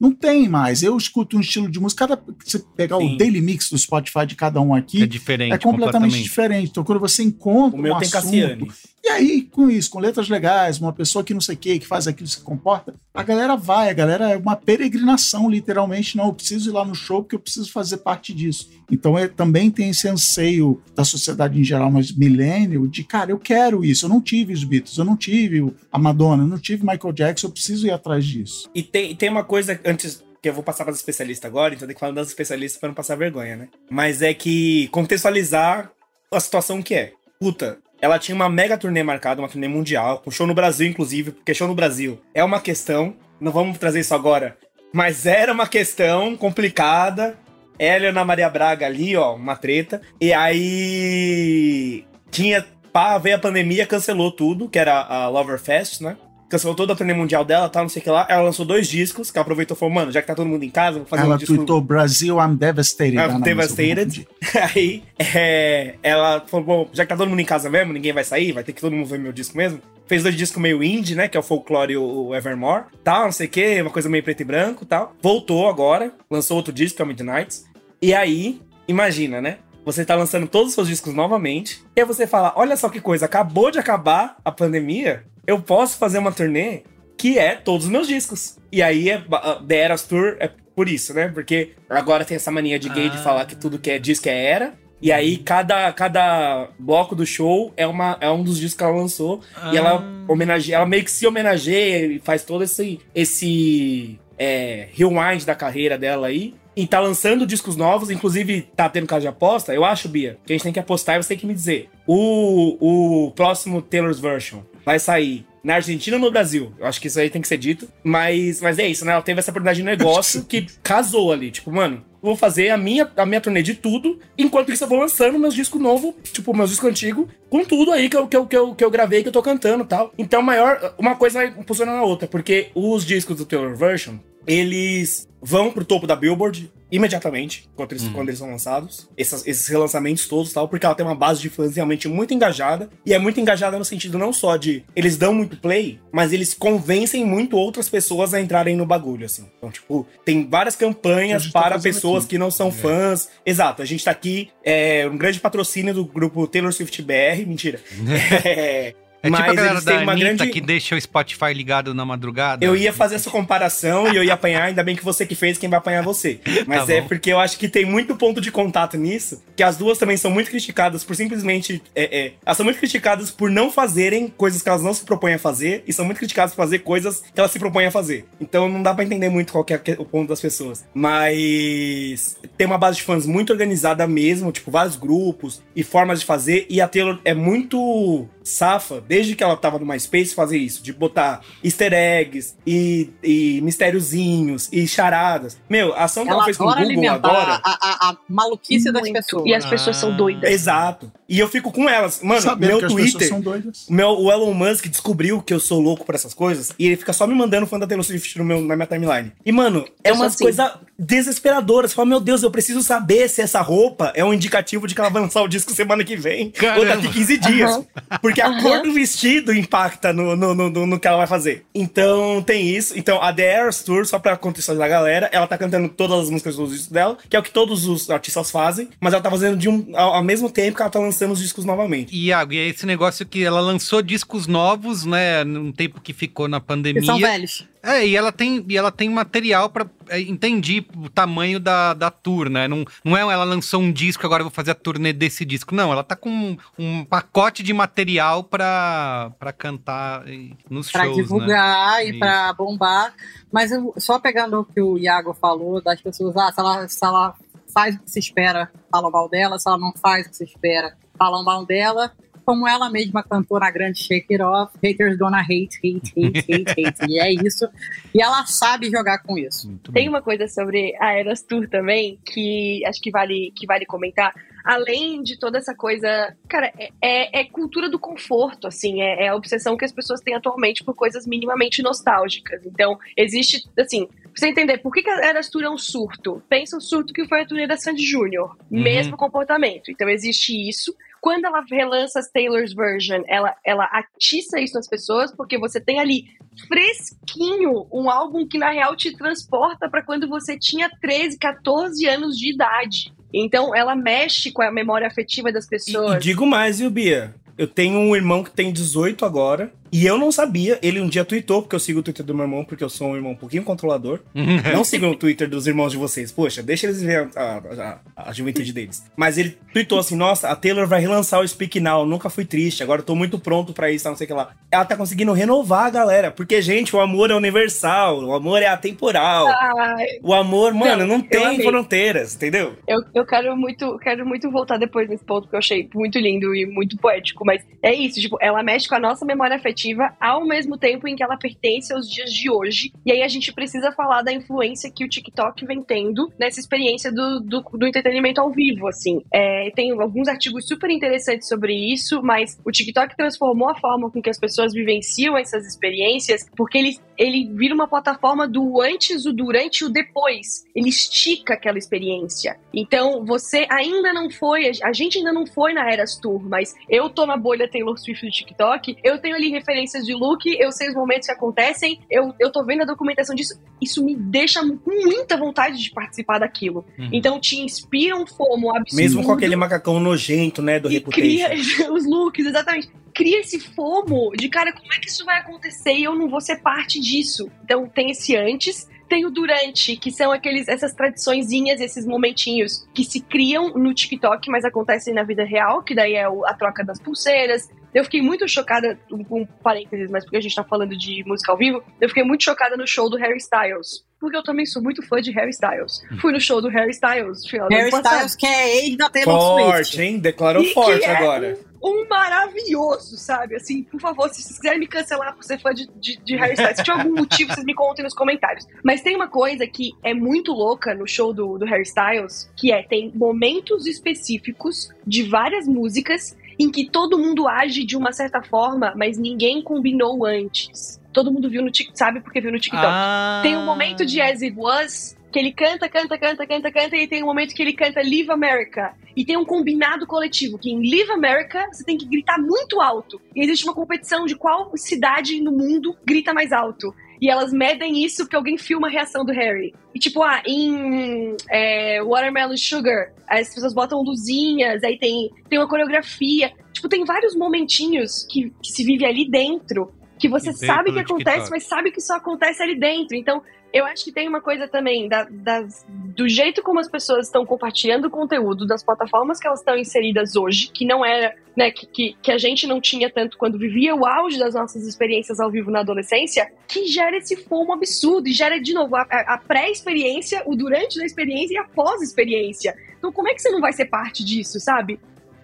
Não 0.00 0.12
tem 0.12 0.48
mais. 0.48 0.82
Eu 0.82 0.96
escuto 0.96 1.36
um 1.36 1.40
estilo 1.40 1.70
de 1.70 1.80
música. 1.80 2.06
Cada, 2.06 2.22
você 2.44 2.58
pegar 2.76 2.98
Sim. 2.98 3.14
o 3.14 3.18
daily 3.18 3.40
mix 3.40 3.70
do 3.70 3.78
Spotify 3.78 4.26
de 4.26 4.34
cada 4.34 4.60
um 4.60 4.74
aqui, 4.74 5.02
é 5.02 5.06
diferente 5.06 5.52
é 5.52 5.58
completamente, 5.58 6.22
diferente. 6.22 6.70
Então, 6.70 6.84
quando 6.84 7.00
você 7.00 7.22
encontra 7.22 7.78
O 7.78 7.82
meu 7.82 7.94
um 7.94 7.98
tem 7.98 8.08
assunto, 8.08 8.22
Cassiane. 8.22 8.70
e 9.04 9.08
aí, 9.08 9.42
com 9.42 9.70
isso, 9.70 9.90
com 9.90 9.98
letras 9.98 10.28
legais, 10.28 10.78
uma 10.78 10.92
pessoa 10.92 11.24
que 11.24 11.34
não 11.34 11.40
sei 11.40 11.54
o 11.54 11.58
que, 11.58 11.78
que 11.78 11.86
faz 11.86 12.06
aquilo, 12.06 12.28
se 12.28 12.40
comporta, 12.40 12.94
a 13.12 13.22
galera 13.22 13.56
vai, 13.56 13.88
a 13.90 13.94
galera 13.94 14.30
é 14.30 14.36
uma 14.36 14.56
peregrinação, 14.56 15.48
literalmente. 15.48 16.16
Não, 16.16 16.26
eu 16.26 16.34
preciso 16.34 16.70
ir 16.70 16.72
lá 16.72 16.84
no 16.84 16.94
show 16.94 17.22
porque 17.22 17.36
eu 17.36 17.40
preciso 17.40 17.70
fazer 17.70 17.98
parte 17.98 18.32
disso. 18.32 18.68
Então, 18.90 19.18
é, 19.18 19.26
também 19.28 19.70
tem 19.70 19.90
esse 19.90 20.06
anseio 20.08 20.82
da 20.94 21.04
sociedade 21.04 21.58
em 21.58 21.64
geral, 21.64 21.90
mas 21.90 22.12
milênio, 22.12 22.86
de 22.86 23.04
cara, 23.04 23.30
eu 23.30 23.38
quero 23.38 23.84
isso. 23.84 24.04
Eu 24.04 24.08
não 24.10 24.20
tive 24.20 24.52
os 24.52 24.64
Beatles, 24.64 24.98
eu 24.98 25.04
não 25.04 25.16
tive 25.16 25.72
a 25.90 25.98
Madonna, 25.98 26.42
eu 26.42 26.46
não 26.46 26.58
tive 26.58 26.84
Michael 26.84 27.12
Jackson, 27.12 27.46
eu 27.46 27.50
preciso 27.52 27.86
ir 27.86 27.90
atrás 27.90 28.24
disso. 28.24 28.68
E 28.74 28.82
tem, 28.82 29.14
tem 29.14 29.30
uma 29.30 29.44
coisa 29.44 29.80
antes 29.84 30.22
que 30.42 30.48
eu 30.48 30.52
vou 30.52 30.62
passar 30.62 30.84
para 30.84 30.92
as 30.92 30.98
especialistas 30.98 31.50
agora, 31.50 31.74
então 31.74 31.86
tem 31.86 31.94
que 31.94 32.00
falar 32.00 32.12
das 32.12 32.28
especialistas 32.28 32.78
para 32.78 32.88
não 32.88 32.94
passar 32.94 33.16
vergonha, 33.16 33.56
né? 33.56 33.68
Mas 33.90 34.20
é 34.22 34.34
que 34.34 34.88
contextualizar 34.88 35.90
a 36.30 36.40
situação 36.40 36.82
que 36.82 36.94
é. 36.94 37.12
Puta, 37.40 37.78
ela 38.00 38.18
tinha 38.18 38.34
uma 38.34 38.48
mega 38.48 38.76
turnê 38.76 39.02
marcada, 39.02 39.40
uma 39.40 39.48
turnê 39.48 39.68
mundial, 39.68 40.18
com 40.18 40.30
show 40.30 40.46
no 40.46 40.54
Brasil, 40.54 40.86
inclusive, 40.86 41.32
porque 41.32 41.54
show 41.54 41.66
no 41.66 41.74
Brasil 41.74 42.20
é 42.34 42.44
uma 42.44 42.60
questão, 42.60 43.16
não 43.40 43.50
vamos 43.50 43.78
trazer 43.78 44.00
isso 44.00 44.14
agora, 44.14 44.58
mas 44.92 45.26
era 45.26 45.52
uma 45.52 45.66
questão 45.66 46.36
complicada. 46.36 47.36
Ela 47.76 48.04
e 48.04 48.08
Ana 48.08 48.24
Maria 48.24 48.48
Braga 48.48 48.86
ali, 48.86 49.16
ó, 49.16 49.34
uma 49.34 49.56
treta. 49.56 50.00
E 50.20 50.32
aí. 50.32 52.04
Tinha. 52.30 52.64
Pá, 52.92 53.18
veio 53.18 53.34
a 53.34 53.40
pandemia, 53.40 53.88
cancelou 53.88 54.30
tudo, 54.30 54.68
que 54.68 54.78
era 54.78 55.00
a 55.00 55.26
Loverfest, 55.28 56.00
né? 56.00 56.16
Cancelou 56.48 56.74
toda 56.74 56.92
a 56.92 56.96
turnê 56.96 57.12
mundial 57.14 57.44
dela, 57.44 57.68
tal, 57.68 57.82
não 57.82 57.88
sei 57.88 58.00
o 58.00 58.02
que 58.04 58.10
lá. 58.10 58.26
Ela 58.28 58.42
lançou 58.42 58.64
dois 58.64 58.86
discos, 58.86 59.30
que 59.30 59.38
ela 59.38 59.42
aproveitou 59.42 59.76
e 59.76 59.78
falou, 59.78 59.94
mano, 59.94 60.12
já 60.12 60.20
que 60.20 60.26
tá 60.26 60.34
todo 60.34 60.46
mundo 60.48 60.62
em 60.64 60.70
casa, 60.70 60.98
vou 60.98 61.06
fazer 61.06 61.22
Ela 61.22 61.34
um 61.34 61.38
disco. 61.38 61.54
tweetou 61.54 61.80
Brasil, 61.80 62.36
I'm 62.38 62.54
devastated. 62.56 63.14
I'm 63.16 63.36
Ah, 63.36 63.38
devastated. 63.38 64.26
Aí, 64.74 65.02
é, 65.18 65.94
ela 66.02 66.44
falou, 66.46 66.64
bom, 66.66 66.88
já 66.92 67.04
que 67.04 67.08
tá 67.08 67.16
todo 67.16 67.28
mundo 67.28 67.40
em 67.40 67.44
casa 67.44 67.68
mesmo, 67.68 67.92
ninguém 67.92 68.12
vai 68.12 68.24
sair, 68.24 68.52
vai 68.52 68.62
ter 68.62 68.72
que 68.72 68.80
todo 68.80 68.92
mundo 68.94 69.06
ver 69.06 69.18
meu 69.18 69.32
disco 69.32 69.56
mesmo. 69.56 69.80
Fez 70.06 70.22
dois 70.22 70.36
discos 70.36 70.60
meio 70.60 70.82
indie, 70.82 71.14
né, 71.14 71.28
que 71.28 71.36
é 71.36 71.40
o 71.40 71.42
Folklore 71.42 71.92
e 71.92 71.96
o 71.96 72.14
o 72.28 72.34
Evermore, 72.34 72.84
tal, 73.02 73.24
não 73.24 73.32
sei 73.32 73.46
o 73.46 73.50
que, 73.50 73.82
uma 73.82 73.90
coisa 73.90 74.08
meio 74.08 74.22
preto 74.22 74.40
e 74.40 74.44
branco, 74.44 74.84
tal. 74.86 75.14
Voltou 75.20 75.68
agora, 75.68 76.12
lançou 76.30 76.56
outro 76.56 76.72
disco, 76.72 76.96
que 76.96 77.02
é 77.02 77.04
o 77.04 77.08
Midnights. 77.08 77.64
E 78.00 78.14
aí, 78.14 78.60
imagina, 78.86 79.40
né? 79.40 79.58
Você 79.84 80.04
tá 80.04 80.14
lançando 80.14 80.46
todos 80.46 80.68
os 80.68 80.74
seus 80.74 80.88
discos 80.88 81.12
novamente, 81.12 81.82
e 81.96 82.00
aí 82.00 82.06
você 82.06 82.26
fala, 82.26 82.52
olha 82.56 82.76
só 82.76 82.88
que 82.88 83.00
coisa, 83.00 83.26
acabou 83.26 83.70
de 83.70 83.78
acabar 83.78 84.36
a 84.44 84.50
pandemia, 84.52 85.24
eu 85.46 85.60
posso 85.60 85.96
fazer 85.98 86.18
uma 86.18 86.32
turnê 86.32 86.82
que 87.16 87.38
é 87.38 87.54
todos 87.54 87.86
os 87.86 87.92
meus 87.92 88.06
discos. 88.08 88.58
E 88.72 88.82
aí, 88.82 89.08
é, 89.10 89.18
ba- 89.18 89.62
The 89.66 89.76
Eras 89.76 90.02
Tour 90.02 90.36
é 90.40 90.50
por 90.74 90.88
isso, 90.88 91.14
né? 91.14 91.28
Porque 91.28 91.72
agora 91.88 92.24
tem 92.24 92.36
essa 92.36 92.50
mania 92.50 92.78
de 92.78 92.88
gay 92.88 93.08
de 93.08 93.16
Ah. 93.18 93.22
falar 93.22 93.46
que 93.46 93.54
tudo 93.56 93.78
que 93.78 93.90
é 93.90 93.98
disco 93.98 94.28
é 94.28 94.44
era. 94.44 94.74
E 95.00 95.12
aí, 95.12 95.36
cada, 95.36 95.92
cada 95.92 96.68
bloco 96.78 97.14
do 97.14 97.24
show 97.26 97.72
é, 97.76 97.86
uma, 97.86 98.16
é 98.20 98.30
um 98.30 98.42
dos 98.42 98.58
discos 98.58 98.76
que 98.78 98.82
ela 98.84 98.96
lançou. 98.96 99.40
E 99.72 99.76
ela 99.76 100.02
homenageia, 100.26 100.76
ela 100.76 100.86
meio 100.86 101.04
que 101.04 101.10
se 101.10 101.26
homenageia 101.26 102.06
e 102.06 102.18
faz 102.18 102.42
todo 102.42 102.64
esse, 102.64 102.98
esse 103.14 104.18
é, 104.38 104.88
rewind 104.92 105.44
da 105.44 105.54
carreira 105.54 105.96
dela 105.98 106.26
aí. 106.28 106.54
E 106.76 106.86
tá 106.86 107.00
lançando 107.00 107.46
discos 107.46 107.76
novos, 107.76 108.10
inclusive 108.10 108.68
tá 108.74 108.88
tendo 108.88 109.06
caso 109.06 109.22
de 109.22 109.28
aposta, 109.28 109.74
eu 109.74 109.84
acho, 109.84 110.08
Bia, 110.08 110.38
que 110.44 110.52
a 110.52 110.56
gente 110.56 110.64
tem 110.64 110.72
que 110.72 110.80
apostar 110.80 111.16
e 111.16 111.22
você 111.22 111.30
tem 111.30 111.38
que 111.38 111.46
me 111.46 111.54
dizer. 111.54 111.88
O, 112.06 113.26
o 113.26 113.30
próximo 113.32 113.80
Taylor's 113.80 114.18
Version 114.18 114.60
vai 114.84 114.98
sair 114.98 115.46
na 115.64 115.76
Argentina 115.76 116.16
ou 116.18 116.22
no 116.22 116.30
Brasil. 116.30 116.72
Eu 116.78 116.86
acho 116.86 117.00
que 117.00 117.06
isso 117.06 117.18
aí 117.18 117.30
tem 117.30 117.40
que 117.40 117.48
ser 117.48 117.56
dito. 117.56 117.88
Mas, 118.04 118.60
mas 118.60 118.78
é 118.78 118.86
isso, 118.86 119.04
né? 119.04 119.12
Ela 119.12 119.22
teve 119.22 119.40
essa 119.40 119.50
oportunidade 119.50 119.78
de 119.78 119.84
negócio 119.84 120.44
que 120.48 120.66
casou 120.82 121.32
ali. 121.32 121.50
Tipo, 121.50 121.72
mano, 121.72 122.04
vou 122.22 122.36
fazer 122.36 122.68
a 122.68 122.76
minha, 122.76 123.10
a 123.16 123.24
minha 123.24 123.40
turnê 123.40 123.62
de 123.62 123.74
tudo, 123.74 124.18
enquanto 124.36 124.70
isso 124.70 124.84
eu 124.84 124.88
vou 124.88 124.98
lançando 124.98 125.38
meus 125.38 125.54
discos 125.54 125.80
novos, 125.80 126.14
tipo, 126.24 126.54
meus 126.54 126.70
discos 126.70 126.90
antigos, 126.90 127.26
com 127.48 127.64
tudo 127.64 127.92
aí 127.92 128.10
que 128.10 128.16
eu, 128.16 128.28
que 128.28 128.36
eu, 128.36 128.46
que 128.46 128.56
eu, 128.56 128.74
que 128.74 128.84
eu 128.84 128.90
gravei, 128.90 129.22
que 129.22 129.28
eu 129.28 129.32
tô 129.32 129.42
cantando 129.42 129.84
e 129.84 129.86
tal. 129.86 130.12
Então, 130.18 130.42
maior, 130.42 130.94
uma 130.98 131.16
coisa 131.16 131.38
vai 131.38 131.64
funcionando 131.66 131.96
na 131.96 132.04
outra, 132.04 132.28
porque 132.28 132.68
os 132.74 133.04
discos 133.04 133.36
do 133.36 133.46
Taylor 133.46 133.74
Version, 133.74 134.16
eles 134.46 135.28
vão 135.44 135.70
pro 135.70 135.84
topo 135.84 136.06
da 136.06 136.16
Billboard 136.16 136.72
imediatamente 136.90 137.68
quando 137.74 137.92
eles, 137.92 138.08
quando 138.08 138.28
eles 138.28 138.38
são 138.38 138.50
lançados. 138.50 139.08
Esses, 139.16 139.46
esses 139.46 139.66
relançamentos 139.66 140.28
todos 140.28 140.52
tal, 140.52 140.68
porque 140.68 140.86
ela 140.86 140.94
tem 140.94 141.04
uma 141.04 141.14
base 141.14 141.40
de 141.40 141.50
fãs 141.50 141.74
realmente 141.74 142.08
muito 142.08 142.32
engajada. 142.32 142.88
E 143.04 143.12
é 143.12 143.18
muito 143.18 143.40
engajada 143.40 143.78
no 143.78 143.84
sentido 143.84 144.16
não 144.16 144.32
só 144.32 144.56
de 144.56 144.84
eles 144.94 145.16
dão 145.16 145.34
muito 145.34 145.56
play, 145.56 146.00
mas 146.12 146.32
eles 146.32 146.54
convencem 146.54 147.24
muito 147.24 147.56
outras 147.56 147.88
pessoas 147.88 148.32
a 148.32 148.40
entrarem 148.40 148.76
no 148.76 148.86
bagulho, 148.86 149.26
assim. 149.26 149.46
Então, 149.58 149.70
tipo, 149.70 150.06
tem 150.24 150.48
várias 150.48 150.76
campanhas 150.76 151.42
gente 151.42 151.52
tá 151.52 151.60
para 151.60 151.74
fazendo 151.74 151.92
pessoas 151.94 152.24
aqui. 152.24 152.30
que 152.30 152.38
não 152.38 152.50
são 152.50 152.70
fãs. 152.70 153.28
Exato, 153.44 153.82
a 153.82 153.84
gente 153.84 154.04
tá 154.04 154.10
aqui, 154.10 154.50
é 154.62 155.06
um 155.10 155.16
grande 155.16 155.40
patrocínio 155.40 155.92
do 155.92 156.04
grupo 156.04 156.46
Taylor 156.46 156.72
Swift 156.72 157.02
BR, 157.02 157.44
mentira. 157.46 157.80
é, 158.44 158.94
É 159.24 159.30
tipo 159.30 159.36
a 159.36 159.46
mas 159.46 159.56
galera 159.56 159.80
da 159.80 159.98
uma 160.00 160.14
grande... 160.14 160.46
que 160.50 160.60
deixa 160.60 160.94
o 160.94 161.00
Spotify 161.00 161.54
ligado 161.54 161.94
na 161.94 162.04
madrugada. 162.04 162.64
Eu 162.64 162.76
ia 162.76 162.92
fazer 162.92 163.14
essa 163.14 163.30
comparação 163.30 164.12
e 164.12 164.16
eu 164.16 164.22
ia 164.22 164.34
apanhar, 164.34 164.64
ainda 164.64 164.82
bem 164.82 164.94
que 164.94 165.02
você 165.02 165.24
que 165.24 165.34
fez, 165.34 165.56
quem 165.56 165.68
vai 165.68 165.78
apanhar 165.78 166.00
é 166.00 166.02
você. 166.02 166.40
Mas 166.66 166.86
Tá 166.86 166.92
é 166.92 167.00
porque 167.00 167.32
eu 167.32 167.40
acho 167.40 167.58
que 167.58 167.66
tem 167.66 167.86
muito 167.86 168.14
ponto 168.16 168.38
de 168.38 168.52
contato 168.52 168.98
nisso, 168.98 169.42
que 169.56 169.62
as 169.62 169.78
duas 169.78 169.96
também 169.96 170.18
são 170.18 170.30
muito 170.30 170.50
criticadas 170.50 171.02
por 171.02 171.16
simplesmente. 171.16 171.82
É, 171.94 172.26
é, 172.26 172.32
elas 172.44 172.56
são 172.56 172.64
muito 172.64 172.78
criticadas 172.78 173.30
por 173.30 173.50
não 173.50 173.70
fazerem 173.70 174.28
coisas 174.28 174.60
que 174.60 174.68
elas 174.68 174.82
não 174.82 174.92
se 174.92 175.04
propõem 175.04 175.34
a 175.34 175.38
fazer, 175.38 175.82
e 175.86 175.92
são 175.92 176.04
muito 176.04 176.18
criticadas 176.18 176.52
por 176.52 176.58
fazer 176.58 176.80
coisas 176.80 177.22
que 177.32 177.40
elas 177.40 177.50
se 177.50 177.58
propõem 177.58 177.86
a 177.86 177.90
fazer. 177.90 178.26
Então 178.38 178.68
não 178.68 178.82
dá 178.82 178.94
pra 178.94 179.04
entender 179.04 179.30
muito 179.30 179.52
qual 179.52 179.64
é 179.70 179.96
o 179.98 180.04
ponto 180.04 180.28
das 180.28 180.40
pessoas. 180.40 180.84
Mas 180.92 182.36
tem 182.58 182.66
uma 182.66 182.78
base 182.78 182.98
de 182.98 183.04
fãs 183.04 183.24
muito 183.24 183.52
organizada 183.52 184.06
mesmo, 184.06 184.52
tipo, 184.52 184.70
vários 184.70 184.96
grupos 184.96 185.62
e 185.74 185.82
formas 185.82 186.20
de 186.20 186.26
fazer, 186.26 186.66
e 186.68 186.80
a 186.80 186.88
Taylor 186.88 187.18
é 187.24 187.32
muito 187.32 188.28
safa, 188.42 189.02
desde 189.14 189.36
que 189.36 189.44
ela 189.44 189.56
tava 189.56 189.78
no 189.78 189.86
MySpace, 189.86 190.34
fazer 190.34 190.58
isso, 190.58 190.82
de 190.82 190.92
botar 190.92 191.40
easter 191.62 191.92
eggs 191.92 192.56
e, 192.66 193.10
e 193.22 193.60
mistériozinhos 193.62 194.68
e 194.72 194.88
charadas. 194.88 195.56
Meu, 195.68 195.94
a 195.94 196.04
ação 196.04 196.24
que 196.24 196.30
ela, 196.30 196.38
Ela 196.38 196.44
fez 196.46 196.56
com 196.56 196.64
o 196.64 196.74
Google 196.74 197.10
agora. 197.10 197.60
a, 197.62 197.70
a- 197.70 198.10
a 198.10 198.16
maluquice 198.28 198.90
das 198.90 199.08
pessoas. 199.08 199.44
E 199.46 199.54
as 199.54 199.64
pessoas 199.64 199.96
são 199.96 200.16
doidas. 200.16 200.50
Exato. 200.50 201.12
E 201.28 201.38
eu 201.38 201.48
fico 201.48 201.70
com 201.72 201.88
elas. 201.88 202.20
Mano, 202.22 202.40
Sabendo 202.42 202.68
meu 202.70 202.78
que 202.80 202.84
as 202.86 202.92
pessoas 202.94 203.42
Twitter. 203.42 203.72
meu, 203.88 204.08
o 204.20 204.32
Elon 204.32 204.52
Musk 204.52 204.86
descobriu 204.88 205.40
que 205.40 205.54
eu 205.54 205.60
sou 205.60 205.80
louco 205.80 206.04
por 206.04 206.14
essas 206.14 206.34
coisas 206.34 206.72
e 206.78 206.86
ele 206.86 206.96
fica 206.96 207.12
só 207.12 207.26
me 207.26 207.34
mandando 207.34 207.66
fã 207.66 207.78
da 207.78 207.86
Taylor 207.86 208.04
Swift 208.04 208.36
no 208.38 208.44
meu, 208.44 208.60
na 208.60 208.74
minha 208.74 208.86
timeline. 208.86 209.32
E, 209.46 209.52
mano, 209.52 209.84
é 210.02 210.10
Eu 210.10 210.14
umas 210.16 210.34
assim. 210.34 210.44
coisas 210.44 210.72
desesperadoras. 210.98 211.90
Você 211.90 211.94
fala, 211.96 212.08
meu 212.08 212.20
Deus, 212.20 212.42
eu 212.42 212.50
preciso 212.50 212.82
saber 212.82 213.28
se 213.28 213.40
essa 213.42 213.60
roupa 213.60 214.12
é 214.14 214.24
um 214.24 214.32
indicativo 214.32 214.86
de 214.86 214.94
que 214.94 215.00
ela 215.00 215.10
vai 215.10 215.22
lançar 215.22 215.42
o 215.42 215.48
disco 215.48 215.72
semana 215.74 216.04
que 216.04 216.16
vem 216.16 216.46
ou 216.46 216.52
Caramba. 216.52 216.86
daqui 216.96 217.08
15 217.08 217.38
dias. 217.38 217.70
Aham. 217.70 217.86
Porque 218.20 218.40
a 218.40 218.48
Aham. 218.48 218.62
cor 218.62 218.82
do 218.82 218.92
vestido 218.92 219.52
impacta 219.52 220.12
no, 220.12 220.36
no, 220.36 220.54
no, 220.54 220.70
no- 220.70 220.86
no 220.86 221.00
que 221.00 221.06
ela 221.08 221.16
vai 221.18 221.26
fazer. 221.26 221.64
Então, 221.74 222.42
tem 222.42 222.68
isso. 222.68 222.98
Então, 222.98 223.20
a 223.22 223.32
The 223.32 223.42
Eras 223.44 223.82
Tour, 223.82 224.06
só 224.06 224.18
pra 224.18 224.36
contextualizar 224.36 224.86
a 224.86 224.90
galera, 224.90 225.28
ela 225.32 225.46
tá 225.46 225.56
cantando 225.58 225.88
todas 225.88 226.20
as 226.24 226.30
músicas 226.30 226.56
dos 226.56 226.70
discos 226.70 226.88
dela, 226.92 227.16
que 227.28 227.36
é 227.36 227.38
o 227.38 227.42
que 227.42 227.50
todos 227.50 227.86
os 227.86 228.10
artistas 228.10 228.50
fazem, 228.50 228.88
mas 229.00 229.12
ela 229.12 229.22
tá 229.22 229.30
fazendo 229.30 229.56
de 229.56 229.68
um, 229.68 229.86
ao, 229.94 230.14
ao 230.14 230.24
mesmo 230.24 230.50
tempo 230.50 230.76
que 230.76 230.82
ela 230.82 230.90
tá 230.90 230.98
lançando 230.98 231.32
os 231.32 231.40
discos 231.40 231.64
novamente. 231.64 232.14
E, 232.14 232.26
Iago, 232.26 232.52
e 232.52 232.58
é 232.58 232.68
esse 232.68 232.86
negócio 232.86 233.24
que 233.26 233.42
ela 233.44 233.60
lançou 233.60 234.02
discos 234.02 234.46
novos, 234.46 235.04
né? 235.04 235.44
Num 235.44 235.72
tempo 235.72 236.00
que 236.00 236.12
ficou 236.12 236.48
na 236.48 236.60
pandemia. 236.60 237.02
são 237.04 237.18
velhos. 237.18 237.66
É, 237.84 238.06
e 238.06 238.16
ela 238.16 238.32
tem, 238.32 238.64
e 238.66 238.76
ela 238.76 238.90
tem 238.90 239.10
material 239.10 239.68
pra. 239.68 239.86
é, 240.08 240.18
entendi 240.20 240.86
o 240.96 241.08
tamanho 241.10 241.60
da, 241.60 241.92
da 241.92 242.10
tour, 242.10 242.48
né? 242.48 242.66
Não, 242.66 242.84
não 243.04 243.16
é 243.16 243.20
ela 243.20 243.44
lançou 243.44 243.80
um 243.80 243.92
disco, 243.92 244.24
agora 244.24 244.40
eu 244.40 244.46
vou 244.46 244.50
fazer 244.54 244.70
a 244.70 244.74
turnê 244.74 245.12
desse 245.12 245.44
disco. 245.44 245.74
Não, 245.74 245.92
ela 245.92 246.02
tá 246.02 246.16
com 246.16 246.30
um, 246.30 246.56
um 246.78 247.04
pacote 247.04 247.62
de 247.62 247.72
material 247.74 248.42
pra, 248.42 249.30
pra 249.38 249.52
cantar 249.52 250.24
nos 250.70 250.90
Pra 250.90 251.04
shows, 251.04 251.16
né? 251.18 251.22
divulgar 251.22 252.04
e 252.06 252.10
Isso. 252.10 252.18
pra 252.18 252.52
bombar. 252.54 253.12
Mas 253.52 253.70
eu- 253.70 253.92
só 253.98 254.18
pegando 254.18 254.60
o 254.60 254.64
que 254.64 254.80
o 254.80 254.96
Iago 254.98 255.34
falou, 255.34 255.82
das 255.82 256.00
pessoas, 256.00 256.34
ah, 256.36 256.50
se 256.52 256.60
ela, 256.60 256.88
se 256.88 257.04
ela 257.04 257.34
faz 257.72 257.96
o 257.96 257.98
que 258.00 258.10
se 258.10 258.18
espera, 258.18 258.70
falam 258.90 259.10
mal 259.10 259.28
dela, 259.28 259.58
se 259.58 259.68
ela 259.68 259.76
não 259.78 259.92
faz 259.92 260.26
o 260.26 260.30
que 260.30 260.36
se 260.36 260.44
espera, 260.44 260.96
falam 261.18 261.44
mal 261.44 261.66
dela. 261.66 262.12
Como 262.44 262.68
ela 262.68 262.90
mesma 262.90 263.22
cantou 263.22 263.58
na 263.58 263.70
grande 263.70 263.98
Shake 264.02 264.34
It 264.34 264.42
Off, 264.42 264.76
haters 264.82 265.16
gonna 265.16 265.40
hate, 265.40 265.78
hate, 265.82 266.12
hate, 266.16 266.38
hate, 266.52 266.70
hate. 266.86 267.10
E 267.10 267.18
é 267.18 267.32
isso. 267.32 267.66
E 268.14 268.20
ela 268.22 268.44
sabe 268.46 268.90
jogar 268.90 269.18
com 269.22 269.38
isso. 269.38 269.66
Muito 269.68 269.92
Tem 269.92 270.04
bem. 270.04 270.08
uma 270.08 270.20
coisa 270.22 270.46
sobre 270.48 270.94
a 271.00 271.12
Eras 271.12 271.42
Tour 271.42 271.68
também 271.68 272.18
que 272.24 272.82
acho 272.86 273.00
que 273.00 273.10
vale, 273.10 273.52
que 273.56 273.66
vale 273.66 273.86
comentar. 273.86 274.32
Além 274.64 275.22
de 275.22 275.38
toda 275.38 275.58
essa 275.58 275.74
coisa, 275.74 276.34
cara, 276.48 276.72
é, 276.78 276.88
é- 277.02 277.40
é 277.40 277.44
cultura 277.44 277.88
do 277.90 277.98
conforto, 277.98 278.66
assim, 278.66 279.02
é, 279.02 279.24
é 279.24 279.28
a 279.28 279.36
obsessão 279.36 279.76
que 279.76 279.84
as 279.84 279.92
pessoas 279.92 280.20
têm 280.20 280.34
atualmente 280.34 280.82
por 280.82 280.94
coisas 280.94 281.26
minimamente 281.26 281.82
nostálgicas. 281.82 282.64
Então, 282.64 282.98
existe, 283.14 283.62
assim, 283.78 284.06
pra 284.06 284.30
você 284.34 284.48
entender 284.48 284.78
por 284.78 284.90
que, 284.90 285.02
que 285.02 285.10
a 285.10 285.26
Eras 285.26 285.50
Tour 285.50 285.62
é 285.64 285.68
um 285.70 285.76
surto, 285.76 286.42
pensa 286.48 286.78
o 286.78 286.80
surto 286.80 287.12
que 287.12 287.26
foi 287.26 287.42
a 287.42 287.46
turnê 287.46 287.66
da 287.66 287.76
Sandy 287.76 288.06
Júnior, 288.06 288.56
Uhum. 288.70 288.82
mesmo 288.82 289.16
comportamento. 289.18 289.90
Então, 289.90 290.08
existe 290.08 290.52
isso. 290.66 290.94
Quando 291.24 291.46
ela 291.46 291.64
relança 291.66 292.18
as 292.18 292.30
Taylor's 292.30 292.74
Version, 292.74 293.22
ela, 293.26 293.56
ela 293.64 293.84
atiça 293.86 294.60
isso 294.60 294.74
nas 294.74 294.86
pessoas, 294.86 295.34
porque 295.34 295.56
você 295.58 295.80
tem 295.80 295.98
ali 295.98 296.26
fresquinho 296.68 297.86
um 297.90 298.10
álbum 298.10 298.46
que 298.46 298.58
na 298.58 298.68
real 298.68 298.94
te 298.94 299.16
transporta 299.16 299.88
para 299.88 300.02
quando 300.02 300.28
você 300.28 300.58
tinha 300.58 300.90
13, 301.00 301.38
14 301.38 302.06
anos 302.06 302.36
de 302.36 302.52
idade. 302.52 303.10
Então 303.32 303.74
ela 303.74 303.96
mexe 303.96 304.52
com 304.52 304.60
a 304.60 304.70
memória 304.70 305.06
afetiva 305.06 305.50
das 305.50 305.64
E, 305.64 305.68
e 305.68 305.70
pessoas. 305.70 306.22
digo 306.22 306.44
mais, 306.44 306.78
viu, 306.78 306.90
Bia? 306.90 307.34
Eu 307.56 307.68
tenho 307.68 307.98
um 307.98 308.14
irmão 308.14 308.44
que 308.44 308.50
tem 308.50 308.70
18 308.70 309.24
agora. 309.24 309.72
E 309.96 310.04
eu 310.04 310.18
não 310.18 310.32
sabia. 310.32 310.76
Ele 310.82 311.00
um 311.00 311.08
dia 311.08 311.24
tweetou, 311.24 311.62
porque 311.62 311.76
eu 311.76 311.80
sigo 311.80 312.00
o 312.00 312.02
Twitter 312.02 312.26
do 312.26 312.34
meu 312.34 312.44
irmão, 312.44 312.64
porque 312.64 312.82
eu 312.82 312.88
sou 312.88 313.10
um 313.10 313.14
irmão 313.16 313.30
um 313.30 313.36
pouquinho 313.36 313.62
controlador. 313.62 314.18
Não 314.34 314.82
sigam 314.82 315.12
o 315.12 315.16
Twitter 315.16 315.48
dos 315.48 315.68
irmãos 315.68 315.92
de 315.92 315.96
vocês. 315.98 316.32
Poxa, 316.32 316.62
deixa 316.64 316.86
eles 316.88 317.00
ver 317.00 317.28
a, 317.36 317.40
a- 317.40 317.98
a- 318.16 318.28
a 318.30 318.32
juventude 318.32 318.72
deles. 318.72 319.04
Mas 319.16 319.38
ele 319.38 319.56
tweetou 319.72 320.00
assim: 320.00 320.16
Nossa, 320.16 320.48
a 320.48 320.56
Taylor 320.56 320.86
vai 320.88 321.00
relançar 321.00 321.40
o 321.40 321.46
Speak 321.46 321.78
Now. 321.78 322.04
Nunca 322.04 322.28
fui 322.28 322.44
triste, 322.44 322.82
agora 322.82 323.02
eu 323.02 323.06
tô 323.06 323.14
muito 323.14 323.38
pronto 323.38 323.72
pra 323.72 323.88
isso, 323.90 324.08
não 324.08 324.16
sei 324.16 324.24
o 324.24 324.28
que 324.28 324.34
lá. 324.34 324.50
Ela 324.68 324.84
tá 324.84 324.96
conseguindo 324.96 325.32
renovar 325.32 325.86
a 325.86 325.90
galera. 325.90 326.30
Porque, 326.32 326.60
gente, 326.60 326.94
o 326.96 327.00
amor 327.00 327.30
é 327.30 327.34
universal. 327.34 328.20
O 328.24 328.32
amor 328.34 328.62
é 328.62 328.66
atemporal. 328.66 329.46
Ah, 329.46 329.94
O 330.24 330.34
amor, 330.34 330.74
mano, 330.74 331.06
não, 331.06 331.16
eu 331.16 331.22
tem 331.22 331.44
amei. 331.46 331.62
fronteiras, 331.66 332.34
entendeu? 332.34 332.74
eu, 332.88 332.98
eu 333.14 333.24
quero 333.24 333.56
muito, 333.56 333.96
quero 333.98 334.26
muito 334.26 334.50
voltar 334.50 334.76
depois 334.76 335.08
nesse 335.08 335.24
ponto 335.24 335.46
que 335.48 335.54
eu 335.54 335.58
achei 335.60 335.88
muito 335.94 336.18
lindo 336.18 336.52
e 336.54 336.66
muito 336.66 336.96
poético, 336.96 337.44
mas 337.44 337.62
é 337.82 337.94
isso, 337.94 338.20
tipo, 338.20 338.36
ela 338.40 338.60
mexe 338.62 338.88
com 338.88 338.96
a 338.96 338.98
nossa 339.00 339.24
memória 339.24 339.54
afetiva 339.54 339.83
ao 340.20 340.46
mesmo 340.46 340.76
tempo 340.78 341.06
em 341.08 341.16
que 341.16 341.22
ela 341.22 341.36
pertence 341.36 341.92
aos 341.92 342.08
dias 342.08 342.32
de 342.32 342.50
hoje. 342.50 342.92
E 343.04 343.12
aí 343.12 343.22
a 343.22 343.28
gente 343.28 343.52
precisa 343.52 343.92
falar 343.92 344.22
da 344.22 344.32
influência 344.32 344.90
que 344.90 345.04
o 345.04 345.08
TikTok 345.08 345.64
vem 345.66 345.82
tendo 345.82 346.32
nessa 346.38 346.60
experiência 346.60 347.12
do, 347.12 347.40
do, 347.40 347.60
do 347.60 347.86
entretenimento 347.86 348.40
ao 348.40 348.50
vivo, 348.50 348.86
assim. 348.86 349.22
É, 349.32 349.70
tem 349.74 349.90
alguns 349.92 350.28
artigos 350.28 350.66
super 350.66 350.90
interessantes 350.90 351.48
sobre 351.48 351.74
isso, 351.74 352.22
mas 352.22 352.58
o 352.64 352.70
TikTok 352.70 353.16
transformou 353.16 353.68
a 353.68 353.74
forma 353.74 354.10
com 354.10 354.22
que 354.22 354.30
as 354.30 354.38
pessoas 354.38 354.72
vivenciam 354.72 355.36
essas 355.36 355.66
experiências, 355.66 356.48
porque 356.56 356.78
ele, 356.78 356.98
ele 357.18 357.50
vira 357.54 357.74
uma 357.74 357.86
plataforma 357.86 358.46
do 358.46 358.80
antes, 358.80 359.26
o 359.26 359.32
durante 359.32 359.80
e 359.80 359.84
o 359.84 359.88
depois. 359.88 360.64
Ele 360.74 360.88
estica 360.88 361.54
aquela 361.54 361.78
experiência. 361.78 362.56
Então, 362.72 363.24
você 363.24 363.66
ainda 363.70 364.12
não 364.12 364.30
foi, 364.30 364.70
a 364.82 364.92
gente 364.92 365.18
ainda 365.18 365.32
não 365.32 365.46
foi 365.46 365.72
na 365.72 365.90
Eras 365.90 366.16
Tour, 366.16 366.42
mas 366.48 366.74
eu 366.88 367.08
tô 367.08 367.26
na 367.26 367.36
bolha 367.36 367.68
Taylor 367.70 367.96
Swift 367.98 368.26
do 368.26 368.32
TikTok, 368.32 368.96
eu 369.02 369.18
tenho 369.18 369.36
ali 369.36 369.50
referências 369.50 370.04
de 370.04 370.14
look, 370.14 370.44
eu 370.46 370.72
sei 370.72 370.88
os 370.88 370.94
momentos 370.94 371.26
que 371.26 371.32
acontecem, 371.32 372.00
eu, 372.10 372.34
eu 372.40 372.50
tô 372.50 372.64
vendo 372.64 372.82
a 372.82 372.86
documentação 372.86 373.34
disso, 373.34 373.60
isso 373.80 374.04
me 374.04 374.16
deixa 374.16 374.60
com 374.60 375.04
muita 375.04 375.36
vontade 375.36 375.78
de 375.78 375.90
participar 375.90 376.38
daquilo. 376.38 376.84
Uhum. 376.98 377.10
Então, 377.12 377.40
te 377.40 377.60
inspira 377.60 378.16
um 378.16 378.26
fomo 378.26 378.74
absurdo. 378.74 379.00
Mesmo 379.00 379.24
com 379.24 379.32
aquele 379.32 379.56
macacão 379.56 380.00
nojento, 380.00 380.62
né, 380.62 380.80
do 380.80 380.90
E 380.90 380.94
Reputation. 380.94 381.22
cria 381.22 381.92
os 381.92 382.04
looks, 382.06 382.44
exatamente. 382.46 382.90
Cria 383.14 383.40
esse 383.40 383.60
fomo 383.60 384.32
de, 384.36 384.48
cara, 384.48 384.72
como 384.72 384.92
é 384.92 384.98
que 384.98 385.08
isso 385.08 385.24
vai 385.24 385.38
acontecer 385.38 385.92
e 385.92 386.04
eu 386.04 386.14
não 386.14 386.28
vou 386.28 386.40
ser 386.40 386.56
parte 386.56 387.00
disso? 387.00 387.50
Então 387.62 387.86
tem 387.86 388.10
esse 388.10 388.36
antes, 388.36 388.88
tem 389.08 389.24
o 389.24 389.30
durante, 389.30 389.96
que 389.96 390.10
são 390.10 390.32
aqueles, 390.32 390.66
essas 390.66 390.92
tradiçõezinhas, 390.94 391.80
esses 391.80 392.06
momentinhos 392.06 392.86
que 392.92 393.04
se 393.04 393.20
criam 393.20 393.70
no 393.74 393.94
TikTok, 393.94 394.50
mas 394.50 394.64
acontecem 394.64 395.14
na 395.14 395.22
vida 395.22 395.44
real, 395.44 395.82
que 395.82 395.94
daí 395.94 396.14
é 396.14 396.24
a 396.24 396.54
troca 396.54 396.84
das 396.84 397.00
pulseiras, 397.00 397.70
Eu 397.94 398.02
fiquei 398.02 398.20
muito 398.20 398.48
chocada, 398.48 398.98
com 399.08 399.42
um 399.42 399.46
parênteses, 399.62 400.10
mas 400.10 400.24
porque 400.24 400.36
a 400.36 400.40
gente 400.40 400.54
tá 400.56 400.64
falando 400.64 400.96
de 400.98 401.22
música 401.24 401.52
ao 401.52 401.56
vivo, 401.56 401.80
eu 402.00 402.08
fiquei 402.08 402.24
muito 402.24 402.42
chocada 402.42 402.76
no 402.76 402.88
show 402.88 403.08
do 403.08 403.16
Harry 403.16 403.36
Styles. 403.36 404.04
Porque 404.18 404.36
eu 404.36 404.42
também 404.42 404.66
sou 404.66 404.82
muito 404.82 405.00
fã 405.06 405.20
de 405.20 405.30
Harry 405.30 405.50
Styles. 405.50 406.00
Fui 406.20 406.32
no 406.32 406.40
show 406.40 406.60
do 406.60 406.68
Harry 406.68 406.90
Styles, 406.90 407.46
final 407.46 407.68
Harry. 407.70 407.90
Styles 407.90 408.34
que 408.34 408.46
é 408.46 408.78
ex 408.78 408.96
da 408.96 409.08
Taylor 409.08 409.38
Forte, 409.38 409.84
Swift. 409.84 410.02
hein? 410.02 410.18
Declarou 410.18 410.62
E 410.62 410.74
forte 410.74 411.04
é 411.04 411.16
agora. 411.16 411.56
Um 411.84 412.08
maravilhoso, 412.08 413.18
sabe? 413.18 413.56
Assim, 413.56 413.82
por 413.82 414.00
favor, 414.00 414.28
se 414.30 414.42
vocês 414.42 414.56
quiserem 414.56 414.80
me 414.80 414.86
cancelar 414.86 415.34
por 415.34 415.44
ser 415.44 415.60
fã 415.60 415.74
de, 415.74 415.86
de, 415.94 416.16
de 416.16 416.36
Harry 416.36 416.54
Styles, 416.54 416.78
se 416.78 416.82
tiver 416.82 416.98
algum 416.98 417.14
motivo, 417.14 417.52
vocês 417.52 417.66
me 417.66 417.74
contem 417.74 418.02
nos 418.02 418.14
comentários. 418.14 418.66
Mas 418.82 419.02
tem 419.02 419.14
uma 419.14 419.28
coisa 419.28 419.66
que 419.66 419.92
é 420.02 420.14
muito 420.14 420.52
louca 420.52 420.94
no 420.94 421.06
show 421.06 421.34
do, 421.34 421.58
do 421.58 421.66
Harry 421.66 421.82
Styles, 421.82 422.50
que 422.56 422.72
é, 422.72 422.82
tem 422.82 423.12
momentos 423.14 423.86
específicos 423.86 424.88
de 425.06 425.24
várias 425.24 425.68
músicas 425.68 426.34
em 426.58 426.70
que 426.70 426.88
todo 426.88 427.18
mundo 427.18 427.46
age 427.46 427.84
de 427.84 427.96
uma 427.96 428.12
certa 428.12 428.40
forma, 428.40 428.94
mas 428.96 429.18
ninguém 429.18 429.60
combinou 429.60 430.24
antes. 430.24 431.00
Todo 431.12 431.30
mundo 431.30 431.50
viu 431.50 431.62
no 431.62 431.70
TikTok, 431.70 431.98
sabe 431.98 432.20
porque 432.20 432.40
viu 432.40 432.50
no 432.50 432.58
TikTok. 432.58 432.86
Ah. 432.86 433.40
Tem 433.42 433.56
um 433.56 433.64
momento 433.64 434.06
de 434.06 434.20
As 434.20 434.42
It 434.42 434.56
Was 434.56 435.16
que 435.34 435.40
ele 435.40 435.52
canta, 435.52 435.88
canta, 435.88 436.16
canta, 436.16 436.46
canta, 436.46 436.70
canta, 436.70 436.96
e 436.96 437.08
tem 437.08 437.20
um 437.20 437.26
momento 437.26 437.56
que 437.56 437.60
ele 437.60 437.72
canta 437.72 438.00
Live 438.00 438.30
America. 438.30 438.94
E 439.16 439.24
tem 439.24 439.36
um 439.36 439.44
combinado 439.44 440.06
coletivo, 440.06 440.56
que 440.56 440.70
em 440.70 440.88
Live 440.88 441.10
America 441.10 441.66
você 441.72 441.82
tem 441.82 441.98
que 441.98 442.06
gritar 442.06 442.38
muito 442.38 442.80
alto. 442.80 443.20
E 443.34 443.42
existe 443.42 443.64
uma 443.64 443.74
competição 443.74 444.26
de 444.26 444.36
qual 444.36 444.70
cidade 444.76 445.42
no 445.42 445.50
mundo 445.50 445.96
grita 446.06 446.32
mais 446.32 446.52
alto. 446.52 446.94
E 447.20 447.28
elas 447.28 447.52
medem 447.52 448.04
isso 448.04 448.22
porque 448.22 448.36
alguém 448.36 448.56
filma 448.56 448.86
a 448.86 448.90
reação 448.92 449.24
do 449.24 449.32
Harry. 449.32 449.74
E 449.92 449.98
tipo, 449.98 450.22
ah, 450.22 450.40
em 450.46 451.34
é, 451.50 452.00
Watermelon 452.04 452.56
Sugar, 452.56 453.12
as 453.28 453.52
pessoas 453.52 453.74
botam 453.74 454.04
luzinhas, 454.04 454.84
aí 454.84 454.96
tem, 454.96 455.32
tem 455.48 455.58
uma 455.58 455.68
coreografia. 455.68 456.52
Tipo, 456.72 456.88
tem 456.88 457.04
vários 457.04 457.34
momentinhos 457.34 458.24
que, 458.30 458.52
que 458.62 458.70
se 458.70 458.84
vive 458.84 459.04
ali 459.04 459.28
dentro, 459.28 459.92
que 460.16 460.28
você 460.28 460.52
sabe 460.52 460.92
que 460.92 461.00
acontece, 461.00 461.50
mas 461.50 461.64
sabe 461.64 461.90
que 461.90 462.00
só 462.00 462.18
acontece 462.18 462.62
ali 462.62 462.78
dentro. 462.78 463.16
Então, 463.16 463.42
eu 463.74 463.84
acho 463.84 464.04
que 464.04 464.12
tem 464.12 464.28
uma 464.28 464.40
coisa 464.40 464.68
também 464.68 465.08
da, 465.08 465.24
das- 465.28 465.84
do 465.88 466.28
jeito 466.28 466.62
como 466.62 466.78
as 466.78 466.88
pessoas 466.88 467.26
estão 467.26 467.44
compartilhando 467.44 468.04
o 468.06 468.10
conteúdo 468.10 468.64
das 468.66 468.84
plataformas 468.84 469.40
que 469.40 469.46
elas 469.48 469.58
estão 469.58 469.76
inseridas 469.76 470.36
hoje, 470.36 470.70
que 470.72 470.86
não 470.86 471.04
era, 471.04 471.34
né, 471.56 471.72
que, 471.72 471.84
que, 471.84 472.16
que 472.22 472.30
a 472.30 472.38
gente 472.38 472.66
não 472.68 472.80
tinha 472.80 473.10
tanto 473.10 473.36
quando 473.36 473.58
vivia 473.58 473.94
o 473.96 474.06
auge 474.06 474.38
das 474.38 474.54
nossas 474.54 474.86
experiências 474.86 475.40
ao 475.40 475.50
vivo 475.50 475.72
na 475.72 475.80
adolescência, 475.80 476.50
que 476.68 476.86
gera 476.86 477.16
esse 477.16 477.34
fomo 477.36 477.72
absurdo 477.72 478.28
e 478.28 478.32
gera, 478.32 478.60
de 478.60 478.72
novo, 478.72 478.94
a, 478.94 479.02
a- 479.02 479.38
pré-experiência, 479.38 480.42
o 480.46 480.54
durante 480.54 480.96
da 480.98 481.04
experiência 481.04 481.54
e 481.54 481.58
a 481.58 481.64
pós-experiência. 481.64 482.76
Então, 482.96 483.12
como 483.12 483.28
é 483.28 483.34
que 483.34 483.42
você 483.42 483.50
não 483.50 483.60
vai 483.60 483.72
ser 483.72 483.86
parte 483.86 484.24
disso, 484.24 484.60
sabe? 484.60 485.00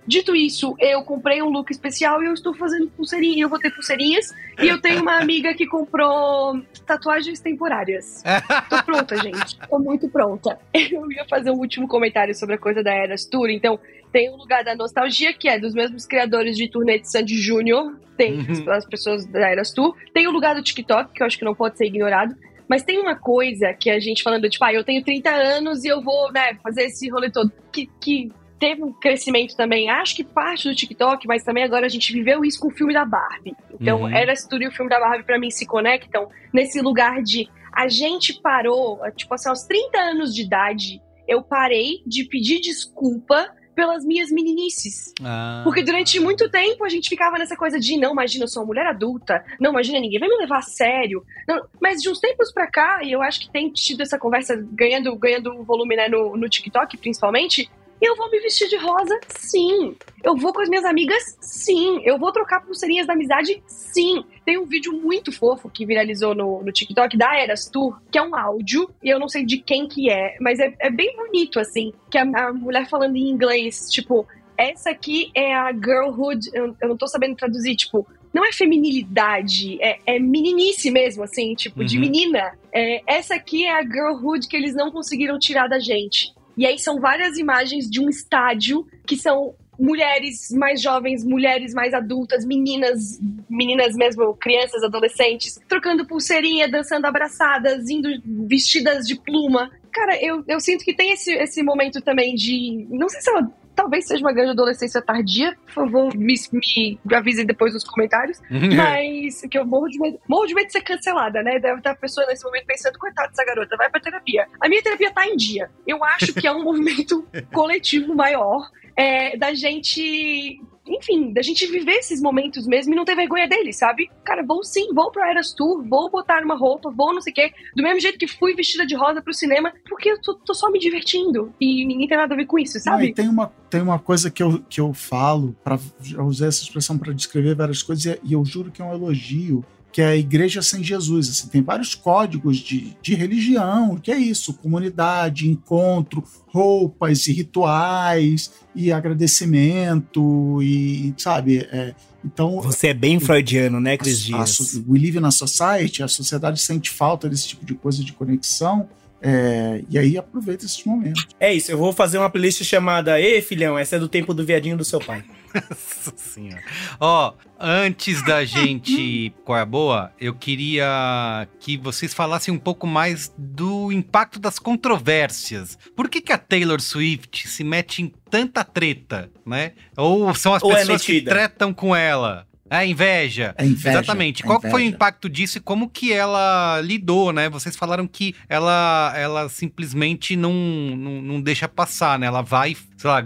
Dito 0.06 0.34
isso, 0.34 0.74
eu 0.80 1.02
comprei 1.04 1.40
um 1.42 1.48
look 1.50 1.70
especial 1.70 2.22
e 2.22 2.26
eu 2.26 2.32
estou 2.32 2.52
fazendo 2.54 2.88
pulseirinha. 2.90 3.44
Eu 3.44 3.48
vou 3.48 3.58
ter 3.58 3.70
pulseirinhas 3.70 4.34
e 4.60 4.66
eu 4.66 4.80
tenho 4.80 5.02
uma 5.02 5.18
amiga 5.20 5.54
que 5.54 5.66
comprou 5.66 6.60
tatuagens 6.86 7.38
temporárias. 7.40 8.22
Tô 8.68 8.82
pronta, 8.82 9.16
gente. 9.18 9.58
Tô 9.68 9.78
muito 9.78 10.08
pronta. 10.08 10.58
Eu 10.74 11.10
ia 11.12 11.24
fazer 11.28 11.50
um 11.50 11.58
último 11.58 11.86
comentário 11.86 12.34
sobre 12.34 12.56
a 12.56 12.58
coisa 12.58 12.82
da 12.82 12.92
Eras 12.92 13.24
Tour. 13.24 13.50
Então, 13.50 13.78
tem 14.10 14.30
um 14.30 14.36
lugar 14.36 14.64
da 14.64 14.74
nostalgia 14.74 15.32
que 15.32 15.48
é 15.48 15.58
dos 15.58 15.74
mesmos 15.74 16.06
criadores 16.06 16.56
de 16.56 16.68
turnê 16.68 16.98
de 16.98 17.08
Sandy 17.10 17.36
Júnior. 17.36 17.94
Tem 18.16 18.34
Uhum. 18.40 18.70
as 18.72 18.84
pessoas 18.86 19.24
da 19.26 19.48
Eras 19.48 19.70
Tour. 19.72 19.94
Tem 20.12 20.26
o 20.26 20.30
lugar 20.32 20.54
do 20.54 20.62
TikTok, 20.62 21.12
que 21.14 21.22
eu 21.22 21.26
acho 21.26 21.38
que 21.38 21.44
não 21.44 21.54
pode 21.54 21.78
ser 21.78 21.86
ignorado. 21.86 22.34
Mas 22.68 22.82
tem 22.82 22.98
uma 22.98 23.16
coisa 23.16 23.72
que 23.74 23.90
a 23.90 23.98
gente 23.98 24.22
falando, 24.22 24.48
tipo, 24.48 24.64
ah, 24.64 24.72
eu 24.72 24.84
tenho 24.84 25.02
30 25.04 25.30
anos 25.30 25.84
e 25.84 25.88
eu 25.88 26.00
vou, 26.00 26.30
né, 26.32 26.54
fazer 26.62 26.84
esse 26.84 27.08
rolê 27.08 27.28
todo. 27.30 27.50
Que, 27.72 27.88
que 28.00 28.30
teve 28.60 28.84
um 28.84 28.92
crescimento 28.92 29.56
também, 29.56 29.88
acho 29.88 30.14
que 30.14 30.22
parte 30.22 30.68
do 30.68 30.74
TikTok, 30.74 31.26
mas 31.26 31.42
também 31.42 31.64
agora 31.64 31.86
a 31.86 31.88
gente 31.88 32.12
viveu 32.12 32.44
isso 32.44 32.60
com 32.60 32.68
o 32.68 32.70
filme 32.70 32.92
da 32.92 33.06
Barbie. 33.06 33.56
Então, 33.80 34.02
Uhum. 34.02 34.14
Eras 34.14 34.46
Tour 34.46 34.60
e 34.60 34.68
o 34.68 34.70
filme 34.70 34.90
da 34.90 35.00
Barbie, 35.00 35.24
pra 35.24 35.38
mim, 35.38 35.50
se 35.50 35.66
conectam 35.66 36.28
nesse 36.52 36.80
lugar 36.82 37.22
de 37.22 37.48
a 37.72 37.88
gente 37.88 38.34
parou, 38.40 39.00
tipo 39.16 39.32
assim, 39.32 39.48
aos 39.48 39.62
30 39.62 39.98
anos 39.98 40.34
de 40.34 40.42
idade, 40.42 41.00
eu 41.26 41.42
parei 41.42 42.02
de 42.06 42.24
pedir 42.24 42.60
desculpa 42.60 43.50
pelas 43.74 44.04
minhas 44.04 44.30
meninices. 44.30 45.14
Ah. 45.22 45.62
Porque 45.64 45.82
durante 45.82 46.20
muito 46.20 46.50
tempo 46.50 46.84
a 46.84 46.88
gente 46.90 47.08
ficava 47.08 47.38
nessa 47.38 47.56
coisa 47.56 47.78
de 47.78 47.96
não, 47.96 48.12
imagina, 48.12 48.44
eu 48.44 48.48
sou 48.48 48.62
uma 48.62 48.66
mulher 48.66 48.86
adulta, 48.86 49.42
não, 49.58 49.70
imagina, 49.70 49.98
ninguém 49.98 50.18
vai 50.18 50.28
me 50.28 50.36
levar 50.36 50.58
a 50.58 50.62
sério. 50.62 51.24
Não, 51.48 51.64
mas 51.80 52.02
de 52.02 52.10
uns 52.10 52.20
tempos 52.20 52.52
pra 52.52 52.66
cá, 52.66 53.00
e 53.02 53.12
eu 53.12 53.22
acho 53.22 53.40
que 53.40 53.50
tem 53.50 53.70
tido 53.70 54.02
essa 54.02 54.18
conversa 54.18 54.54
ganhando, 54.72 55.16
ganhando 55.16 55.62
volume 55.64 55.96
né, 55.96 56.08
no, 56.08 56.36
no 56.36 56.48
TikTok, 56.48 56.98
principalmente. 56.98 57.70
Eu 58.00 58.16
vou 58.16 58.30
me 58.30 58.40
vestir 58.40 58.68
de 58.68 58.76
rosa, 58.76 59.18
sim. 59.28 59.94
Eu 60.24 60.34
vou 60.36 60.52
com 60.52 60.62
as 60.62 60.68
minhas 60.68 60.84
amigas, 60.84 61.36
sim. 61.40 62.00
Eu 62.04 62.18
vou 62.18 62.32
trocar 62.32 62.60
pulseirinhas 62.60 63.06
da 63.06 63.12
amizade, 63.12 63.62
sim. 63.66 64.24
Tem 64.44 64.56
um 64.58 64.64
vídeo 64.64 64.92
muito 64.92 65.30
fofo 65.30 65.68
que 65.68 65.84
viralizou 65.84 66.34
no, 66.34 66.62
no 66.62 66.72
TikTok 66.72 67.16
da 67.16 67.36
Eras 67.38 67.68
Tour, 67.68 68.00
que 68.10 68.18
é 68.18 68.22
um 68.22 68.34
áudio, 68.34 68.88
e 69.02 69.10
eu 69.10 69.18
não 69.18 69.28
sei 69.28 69.44
de 69.44 69.58
quem 69.58 69.86
que 69.86 70.08
é, 70.10 70.36
mas 70.40 70.58
é, 70.58 70.74
é 70.80 70.90
bem 70.90 71.14
bonito, 71.14 71.60
assim. 71.60 71.92
Que 72.10 72.16
a, 72.16 72.22
a 72.22 72.52
mulher 72.52 72.88
falando 72.88 73.16
em 73.16 73.28
inglês, 73.28 73.88
tipo, 73.90 74.26
essa 74.56 74.90
aqui 74.90 75.30
é 75.34 75.54
a 75.54 75.70
girlhood, 75.72 76.48
eu, 76.54 76.74
eu 76.80 76.88
não 76.88 76.96
tô 76.96 77.06
sabendo 77.06 77.36
traduzir, 77.36 77.76
tipo, 77.76 78.06
não 78.32 78.44
é 78.46 78.52
feminilidade, 78.52 79.76
é, 79.82 79.98
é 80.06 80.18
meninice 80.18 80.90
mesmo, 80.90 81.22
assim, 81.24 81.54
tipo, 81.54 81.84
de 81.84 81.96
Uhum. 81.96 82.00
menina. 82.02 82.52
É, 82.72 83.02
essa 83.06 83.34
aqui 83.34 83.66
é 83.66 83.72
a 83.72 83.82
girlhood 83.82 84.46
que 84.48 84.56
eles 84.56 84.74
não 84.74 84.90
conseguiram 84.90 85.38
tirar 85.38 85.68
da 85.68 85.78
gente. 85.78 86.32
E 86.60 86.66
aí 86.66 86.78
são 86.78 87.00
várias 87.00 87.38
imagens 87.38 87.88
de 87.88 88.02
um 88.02 88.10
estádio 88.10 88.86
que 89.06 89.16
são 89.16 89.54
mulheres 89.78 90.50
mais 90.50 90.82
jovens, 90.82 91.24
mulheres 91.24 91.72
mais 91.72 91.94
adultas, 91.94 92.44
meninas, 92.44 93.18
meninas 93.48 93.96
mesmo, 93.96 94.34
crianças, 94.34 94.82
adolescentes, 94.82 95.58
trocando 95.66 96.06
pulseirinha, 96.06 96.68
dançando 96.68 97.06
abraçadas, 97.06 97.88
indo 97.88 98.10
vestidas 98.46 99.06
de 99.06 99.18
pluma. 99.18 99.70
Cara, 99.90 100.22
eu, 100.22 100.44
eu 100.46 100.60
sinto 100.60 100.84
que 100.84 100.94
tem 100.94 101.12
esse, 101.12 101.32
esse 101.32 101.62
momento 101.62 102.02
também 102.02 102.34
de. 102.34 102.86
Não 102.90 103.08
sei 103.08 103.22
se 103.22 103.30
ela. 103.30 103.50
Talvez 103.80 104.06
seja 104.06 104.22
uma 104.22 104.32
grande 104.32 104.50
adolescência 104.50 105.00
tardia. 105.00 105.56
Por 105.64 105.72
favor, 105.72 106.14
me, 106.14 106.34
me 106.52 107.14
avisem 107.14 107.46
depois 107.46 107.72
nos 107.72 107.82
comentários. 107.82 108.38
Mas 108.76 109.40
que 109.50 109.58
eu 109.58 109.64
morro 109.64 109.88
de 109.88 109.98
medo, 109.98 110.20
morro 110.28 110.44
de 110.44 110.54
medo 110.54 110.66
de 110.66 110.72
ser 110.72 110.82
cancelada, 110.82 111.42
né? 111.42 111.58
Deve 111.58 111.78
estar 111.78 111.92
a 111.92 111.94
pessoa 111.94 112.26
nesse 112.26 112.44
momento 112.44 112.66
pensando, 112.66 112.98
coitada 112.98 113.28
dessa 113.28 113.42
garota, 113.42 113.78
vai 113.78 113.88
pra 113.88 113.98
terapia. 113.98 114.46
A 114.60 114.68
minha 114.68 114.82
terapia 114.82 115.10
tá 115.10 115.26
em 115.26 115.34
dia. 115.34 115.70
Eu 115.86 116.04
acho 116.04 116.34
que 116.34 116.46
é 116.46 116.52
um 116.52 116.60
movimento 116.62 117.26
coletivo 117.54 118.14
maior 118.14 118.68
é, 119.00 119.34
da 119.34 119.54
gente. 119.54 120.60
Enfim, 120.86 121.32
da 121.32 121.40
gente 121.40 121.66
viver 121.66 121.92
esses 121.92 122.20
momentos 122.20 122.66
mesmo 122.66 122.92
e 122.92 122.96
não 122.96 123.04
ter 123.04 123.14
vergonha 123.14 123.46
deles, 123.48 123.78
sabe? 123.78 124.10
Cara, 124.24 124.42
vou 124.42 124.62
sim, 124.64 124.92
vou 124.92 125.10
pro 125.10 125.22
Eras 125.22 125.52
Tour, 125.52 125.86
vou 125.88 126.10
botar 126.10 126.42
uma 126.42 126.56
roupa, 126.56 126.90
vou 126.90 127.14
não 127.14 127.20
sei 127.20 127.30
o 127.32 127.34
quê. 127.34 127.52
Do 127.76 127.82
mesmo 127.82 128.00
jeito 128.00 128.18
que 128.18 128.26
fui 128.26 128.54
vestida 128.54 128.84
de 128.84 128.96
rosa 128.96 129.22
pro 129.22 129.32
cinema, 129.32 129.72
porque 129.88 130.10
eu 130.10 130.20
tô, 130.20 130.34
tô 130.34 130.52
só 130.52 130.68
me 130.70 130.80
divertindo. 130.80 131.54
E 131.60 131.86
ninguém 131.86 132.08
tem 132.08 132.18
nada 132.18 132.34
a 132.34 132.36
ver 132.36 132.46
com 132.46 132.58
isso, 132.58 132.76
Não, 132.78 132.82
sabe? 132.82 133.06
e 133.06 133.14
tem 133.14 133.28
uma, 133.28 133.52
tem 133.70 133.80
uma 133.80 134.00
coisa 134.00 134.30
que 134.30 134.42
eu, 134.42 134.60
que 134.68 134.80
eu 134.80 134.92
falo, 134.92 135.56
pra, 135.62 135.78
eu 136.12 136.24
usei 136.24 136.48
essa 136.48 136.62
expressão 136.62 136.98
para 136.98 137.12
descrever 137.12 137.54
várias 137.54 137.82
coisas, 137.82 138.04
e, 138.04 138.20
e 138.24 138.32
eu 138.32 138.44
juro 138.44 138.72
que 138.72 138.82
é 138.82 138.84
um 138.84 138.92
elogio, 138.92 139.64
que 139.92 140.00
é 140.00 140.06
a 140.06 140.16
igreja 140.16 140.62
sem 140.62 140.82
Jesus. 140.84 141.28
Assim, 141.28 141.48
tem 141.48 141.62
vários 141.62 141.94
códigos 141.94 142.58
de, 142.58 142.96
de 143.02 143.14
religião, 143.14 143.96
que 143.96 144.10
é 144.12 144.18
isso: 144.18 144.54
comunidade, 144.54 145.48
encontro, 145.50 146.22
roupas 146.46 147.26
e 147.26 147.32
rituais, 147.32 148.50
e 148.74 148.92
agradecimento, 148.92 150.62
e 150.62 151.14
sabe? 151.16 151.58
é, 151.70 151.94
então, 152.24 152.60
Você 152.60 152.88
é 152.88 152.94
bem 152.94 153.18
freudiano, 153.18 153.80
né, 153.80 153.96
Cris 153.96 154.22
a 154.22 154.26
Dias? 154.26 154.50
so- 154.50 154.84
we 154.86 154.98
live 154.98 155.18
in 155.18 155.24
a 155.24 155.30
society, 155.30 156.02
a 156.02 156.08
sociedade 156.08 156.60
sente 156.60 156.90
falta 156.90 157.28
desse 157.28 157.48
tipo 157.48 157.64
de 157.64 157.74
coisa 157.74 158.04
de 158.04 158.12
conexão, 158.12 158.88
é, 159.22 159.82
e 159.88 159.98
aí 159.98 160.16
aproveita 160.16 160.64
esses 160.64 160.82
momentos. 160.84 161.26
É 161.38 161.52
isso, 161.52 161.70
eu 161.70 161.78
vou 161.78 161.92
fazer 161.92 162.18
uma 162.18 162.30
playlist 162.30 162.62
chamada 162.64 163.20
Ê, 163.20 163.40
filhão, 163.42 163.78
essa 163.78 163.96
é 163.96 163.98
do 163.98 164.08
tempo 164.08 164.32
do 164.32 164.44
viadinho 164.44 164.76
do 164.76 164.84
seu 164.84 164.98
pai. 165.00 165.22
Nossa 165.54 166.12
senhora. 166.16 166.62
Ó, 166.98 167.34
antes 167.58 168.24
da 168.24 168.44
gente 168.44 168.92
ir 168.92 169.30
com 169.44 169.52
a 169.52 169.64
boa, 169.64 170.12
eu 170.20 170.34
queria 170.34 171.48
que 171.58 171.76
vocês 171.76 172.14
falassem 172.14 172.54
um 172.54 172.58
pouco 172.58 172.86
mais 172.86 173.32
do 173.36 173.90
impacto 173.90 174.38
das 174.38 174.58
controvérsias. 174.58 175.76
Por 175.96 176.08
que, 176.08 176.20
que 176.20 176.32
a 176.32 176.38
Taylor 176.38 176.80
Swift 176.80 177.48
se 177.48 177.64
mete 177.64 178.02
em 178.02 178.12
tanta 178.30 178.62
treta, 178.64 179.30
né? 179.44 179.72
Ou 179.96 180.32
são 180.34 180.54
as 180.54 180.62
Ou 180.62 180.72
é 180.72 180.76
pessoas 180.76 181.02
que 181.04 181.12
metida? 181.14 181.30
tretam 181.32 181.74
com 181.74 181.94
ela? 181.94 182.46
É 182.70 182.86
inveja. 182.86 183.52
É 183.58 183.66
inveja, 183.66 183.98
Exatamente. 183.98 184.44
é 184.44 184.46
Qual 184.46 184.60
foi 184.60 184.70
o 184.70 184.74
inveja. 184.78 184.94
impacto 184.94 185.28
disso 185.28 185.58
e 185.58 185.60
como 185.60 185.90
que 185.90 186.12
ela 186.12 186.80
lidou, 186.82 187.32
né? 187.32 187.48
Vocês 187.48 187.74
falaram 187.74 188.06
que 188.06 188.32
ela, 188.48 189.12
ela 189.16 189.48
simplesmente 189.48 190.36
não, 190.36 190.52
não, 190.52 191.20
não 191.20 191.40
deixa 191.40 191.68
passar, 191.68 192.16
né? 192.16 192.28
Ela 192.28 192.42
vai, 192.42 192.76
sei 192.96 193.10
lá, 193.10 193.20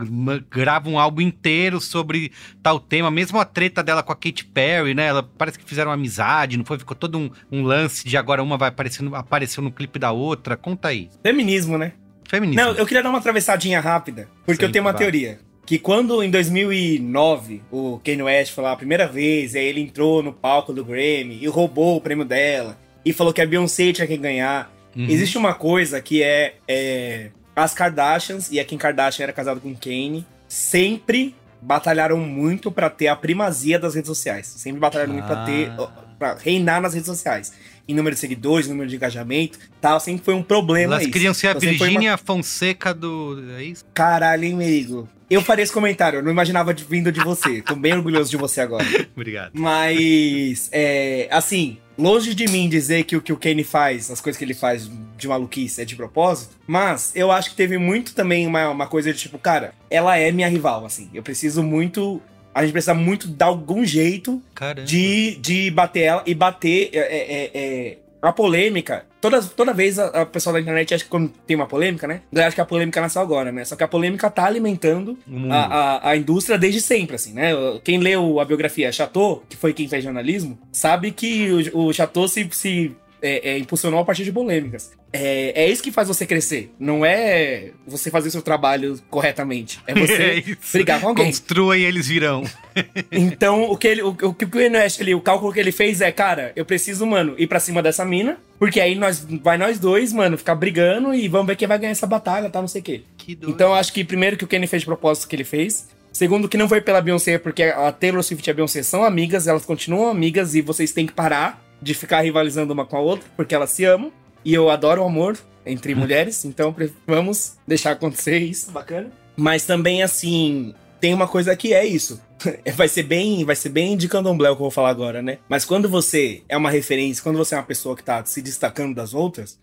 grava 0.51 0.89
um 0.89 0.99
álbum 0.99 1.21
inteiro 1.21 1.79
sobre 1.79 2.33
tal 2.63 2.81
tema. 2.81 3.11
Mesmo 3.11 3.39
a 3.39 3.45
treta 3.45 3.83
dela 3.83 4.03
com 4.03 4.13
a 4.13 4.17
Katy 4.17 4.47
Perry, 4.47 4.95
né? 4.95 5.07
Ela 5.09 5.23
parece 5.23 5.59
que 5.59 5.65
fizeram 5.67 5.91
amizade, 5.93 6.57
não 6.57 6.65
foi? 6.65 6.79
Ficou 6.79 6.97
todo 6.97 7.19
um, 7.19 7.31
um 7.53 7.63
lance 7.63 8.09
de 8.09 8.17
agora 8.17 8.43
uma 8.43 8.57
vai 8.57 8.71
aparecendo, 8.71 9.15
apareceu 9.15 9.63
no 9.63 9.71
clipe 9.71 9.99
da 9.99 10.11
outra. 10.11 10.57
Conta 10.57 10.89
aí. 10.89 11.11
Feminismo, 11.23 11.77
né? 11.77 11.93
Feminismo. 12.27 12.63
Não, 12.63 12.73
eu 12.73 12.87
queria 12.87 13.03
dar 13.03 13.11
uma 13.11 13.19
atravessadinha 13.19 13.79
rápida, 13.81 14.27
porque 14.47 14.53
eu 14.53 14.55
Sempre 14.69 14.73
tenho 14.73 14.85
uma 14.87 14.93
vai. 14.93 14.99
teoria. 14.99 15.39
Que 15.67 15.79
quando 15.79 16.23
em 16.23 16.31
2009 16.31 17.63
o 17.71 18.01
Kanye 18.05 18.23
West 18.23 18.57
lá 18.59 18.73
a 18.73 18.77
primeira 18.77 19.07
vez, 19.07 19.55
e 19.55 19.59
aí 19.59 19.67
ele 19.67 19.81
entrou 19.81 20.23
no 20.23 20.33
palco 20.33 20.73
do 20.73 20.85
Grammy 20.85 21.39
e 21.41 21.47
roubou 21.47 21.97
o 21.97 22.01
prêmio 22.01 22.25
dela 22.25 22.79
e 23.05 23.13
falou 23.13 23.33
que 23.33 23.41
a 23.41 23.47
Beyoncé 23.47 23.93
tinha 23.93 24.07
que 24.07 24.17
ganhar. 24.17 24.73
Uhum. 24.97 25.07
Existe 25.09 25.37
uma 25.39 25.55
coisa 25.55 26.01
que 26.01 26.23
é, 26.23 26.55
é, 26.69 27.31
as 27.57 27.75
Kardashians 27.75 28.51
e 28.51 28.61
a 28.61 28.65
Kim 28.65 28.77
Kardashian 28.79 29.25
era 29.25 29.33
casada 29.33 29.61
com 29.61 29.75
Kanye 29.75 30.25
sempre 30.49 31.35
batalharam 31.61 32.19
muito 32.19 32.71
pra 32.71 32.91
ter 32.91 33.09
a 33.09 33.17
primazia 33.17 33.79
das 33.79 33.95
redes 33.95 34.09
sociais. 34.09 34.47
Sempre 34.47 34.81
batalharam 34.81 35.13
muito 35.15 35.27
pra 35.27 35.45
ter 35.45 35.71
Ah. 35.79 35.91
para 36.19 36.35
reinar 36.35 36.81
nas 36.81 36.93
redes 36.95 37.07
sociais. 37.09 37.53
Em 37.87 37.95
número 37.95 38.15
de 38.15 38.21
seguidores, 38.21 38.67
número 38.67 38.89
de 38.89 38.97
engajamento, 38.97 39.59
tal, 39.81 40.01
sempre 40.01 40.25
foi 40.25 40.35
um 40.35 40.43
problema 40.43 40.95
Elas 40.95 41.03
isso. 41.03 41.13
queriam 41.13 41.35
ser 41.35 41.49
a 41.49 41.51
Então, 41.51 41.61
sempre 41.61 41.79
foi 41.79 41.89
uma- 41.89 41.93
Virgínia 42.01 42.17
Fonseca 42.17 42.95
do. 42.95 43.43
É 43.59 43.63
isso? 43.65 43.85
Caralho, 43.93 44.45
hein, 44.45 44.55
amigo? 44.55 45.09
Eu 45.29 45.43
faria 45.43 45.63
esse 45.63 45.73
comentário, 45.73 46.19
eu 46.19 46.23
não 46.23 46.31
imaginava 46.31 46.73
de- 46.73 46.85
vindo 46.85 47.11
de 47.11 47.21
você. 47.21 47.61
Tô 47.63 47.75
bem 47.75 47.93
orgulhoso 47.95 48.31
de 48.31 48.37
você 48.37 48.61
agora. 48.61 48.85
Obrigado. 49.17 49.53
Mas, 49.55 50.69
é, 50.73 51.29
assim, 51.31 51.79
longe 51.99 52.35
de 52.35 52.47
mim 52.47 52.69
dizer 52.69 53.05
que 53.05 53.17
o 53.17 53.21
que 53.23 53.33
o 53.33 53.37
Kane 53.37 53.65
faz, 53.65 54.11
as 54.11 54.21
coisas 54.21 54.39
que 54.39 54.45
ele 54.45 54.55
faz 54.55 54.89
de 55.17 55.29
maluquice 55.29 55.81
é 55.81 55.85
de 55.85 55.97
propósito, 55.97 56.57
mas 56.67 57.13
eu 57.15 57.31
acho 57.33 57.51
que 57.51 57.57
teve 57.57 57.79
muito 57.79 58.15
também 58.15 58.47
uma, 58.47 58.69
uma 58.69 58.87
coisa 58.87 59.13
de 59.13 59.19
tipo, 59.19 59.39
cara, 59.39 59.73
ela 59.91 60.17
é 60.17 60.31
minha 60.31 60.49
rival, 60.49 60.85
assim. 60.87 61.09
Eu 61.13 61.23
preciso 61.23 61.63
muito. 61.63 62.21
A 62.55 62.63
gente 62.63 62.73
precisa 62.73 62.95
muito 62.95 63.27
dar 63.27 63.47
algum 63.47 63.85
jeito 63.85 64.41
Caramba. 64.55 64.87
de, 64.87 65.37
de 65.37 65.71
bater 65.71 66.03
ela 66.03 66.23
e 66.25 66.35
bater 66.35 66.91
é, 66.93 66.99
é, 66.99 67.51
é, 67.55 67.99
a 68.23 68.33
polêmica. 68.33 69.05
Toda, 69.21 69.43
toda 69.43 69.73
vez 69.73 69.99
a, 69.99 70.07
a 70.07 70.27
pessoa 70.27 70.53
da 70.53 70.61
internet 70.61 70.95
acha 70.95 71.05
que 71.05 71.11
quando 71.11 71.31
tem 71.47 71.57
uma 71.57 71.67
polêmica, 71.67 72.07
né? 72.07 72.21
Acha 72.37 72.53
que 72.53 72.61
a 72.61 72.65
polêmica 72.65 73.01
nasceu 73.01 73.23
agora, 73.23 73.51
né? 73.51 73.65
Só 73.65 73.75
que 73.75 73.83
a 73.83 73.89
polêmica 73.89 74.31
tá 74.31 74.45
alimentando 74.45 75.19
a, 75.51 75.57
a, 75.57 76.11
a 76.11 76.17
indústria 76.17 76.59
desde 76.59 76.81
sempre, 76.81 77.17
assim, 77.17 77.33
né? 77.33 77.53
Quem 77.83 77.99
leu 77.99 78.39
a 78.39 78.45
biografia 78.45 78.93
Chateau, 78.93 79.43
que 79.49 79.57
foi 79.57 79.73
quem 79.73 79.89
fez 79.89 80.05
jornalismo, 80.05 80.59
sabe 80.71 81.11
que 81.11 81.71
o, 81.73 81.87
o 81.87 81.93
Chateau 81.93 82.29
se, 82.29 82.47
se 82.53 82.95
é, 83.25 83.53
é, 83.53 83.59
impulsionou 83.59 83.99
a 83.99 84.05
partir 84.05 84.23
de 84.23 84.31
polêmicas. 84.31 84.93
É, 85.11 85.65
é 85.65 85.71
isso 85.71 85.83
que 85.83 85.91
faz 85.91 86.09
você 86.09 86.27
crescer. 86.27 86.75
Não 86.79 87.07
é 87.07 87.71
você 87.87 88.11
fazer 88.11 88.31
seu 88.31 88.43
trabalho 88.43 89.01
corretamente. 89.09 89.81
É 89.87 89.95
É 89.95 90.07
você 90.07 90.35
isso. 90.47 90.73
brigar 90.73 91.01
com 91.01 91.09
alguém. 91.09 91.27
Construa 91.27 91.79
e 91.79 91.85
eles 91.85 92.07
virão. 92.07 92.45
Então, 93.11 93.71
o 93.71 93.77
que 93.77 93.87
ele, 93.87 94.03
o, 94.03 94.09
o 94.09 94.35
que 94.35 94.45
o 94.45 94.49
Kanye 94.49 94.77
West, 94.77 95.01
ele, 95.01 95.15
o 95.15 95.21
cálculo 95.21 95.53
que 95.53 95.61
ele 95.61 95.71
fez 95.71 96.01
é, 96.01 96.11
cara, 96.11 96.53
eu 96.57 96.65
preciso, 96.65 97.07
mano, 97.07 97.35
ir 97.39 97.47
pra 97.47 97.61
cima 97.61 97.81
dessa 97.81 98.05
mina, 98.05 98.37
porque 98.59 98.81
aí 98.81 98.97
nós, 98.97 99.25
vai 99.43 99.57
nós 99.57 99.79
dois, 99.79 100.13
mano, 100.13 100.37
ficar 100.37 100.57
brigando 100.57 101.15
e 101.15 101.29
vamos 101.29 101.47
ver 101.47 101.55
quem 101.55 101.69
vai 101.69 101.79
ganhar 101.79 101.93
essa 101.93 102.07
batalha, 102.07 102.51
tá, 102.51 102.61
não 102.61 102.67
sei 102.67 102.81
o 102.81 102.85
quê. 102.85 103.03
Que 103.17 103.37
doido. 103.37 103.55
Então, 103.55 103.69
eu 103.69 103.75
acho 103.75 103.93
que 103.93 104.03
primeiro 104.03 104.37
que 104.37 104.43
o 104.45 104.49
Kanye 104.49 104.67
fez 104.67 104.83
de 104.83 104.87
propósito 104.87 105.29
que 105.29 105.37
ele 105.37 105.45
fez. 105.45 105.87
Segundo, 106.13 106.49
que 106.49 106.57
não 106.57 106.69
foi 106.69 106.81
pela 106.81 107.01
Beyoncé, 107.01 107.39
porque 107.39 107.63
a 107.63 107.91
Taylor 107.93 108.23
Swift 108.23 108.49
e 108.49 108.51
a 108.51 108.55
Beyoncé 108.55 108.83
são 108.83 109.05
amigas, 109.05 109.47
elas 109.47 109.65
continuam 109.65 110.09
amigas 110.09 110.55
e 110.57 110.61
vocês 110.61 110.93
têm 110.93 111.07
que 111.07 111.13
parar 111.13 111.64
de 111.85 111.95
ficar 111.95 112.23
rivalizando 112.23 112.73
uma 112.73 112.87
com 112.87 112.97
a 112.97 113.01
outra, 113.01 113.29
porque 113.37 113.55
elas 113.55 113.71
se 113.71 113.85
amam. 113.85 114.11
E 114.45 114.53
eu 114.53 114.69
adoro 114.69 115.03
o 115.03 115.07
amor 115.07 115.39
entre 115.65 115.95
mulheres, 115.95 116.45
então 116.45 116.75
vamos 117.07 117.57
deixar 117.67 117.93
acontecer 117.93 118.39
isso, 118.39 118.71
bacana. 118.71 119.11
Mas 119.37 119.65
também, 119.65 120.03
assim, 120.03 120.75
tem 121.01 121.15
uma 121.15 121.29
coisa 121.29 121.55
que 121.57 121.73
é 121.73 121.85
isso. 121.85 122.21
vai 122.75 122.89
ser 122.89 123.05
bem, 123.05 123.45
vai 123.45 123.57
ser 123.57 123.71
bem 123.71 123.97
de 123.97 124.09
candomblé 124.09 124.51
o 124.51 124.57
que 124.57 124.61
eu 124.61 124.65
vou 124.65 124.71
falar 124.71 124.91
agora, 124.91 125.23
né? 125.23 125.39
Mas 125.49 125.65
quando 125.65 125.89
você 125.89 126.43
é 126.49 126.57
uma 126.57 126.71
referência, 126.71 127.23
quando 127.23 127.37
você 127.37 127.55
é 127.55 127.59
uma 127.59 127.65
pessoa 127.65 127.97
que 127.97 128.05
tá 128.05 128.25
se 128.25 128.43
destacando 128.43 128.95
das 128.95 129.15
outras, 129.15 129.59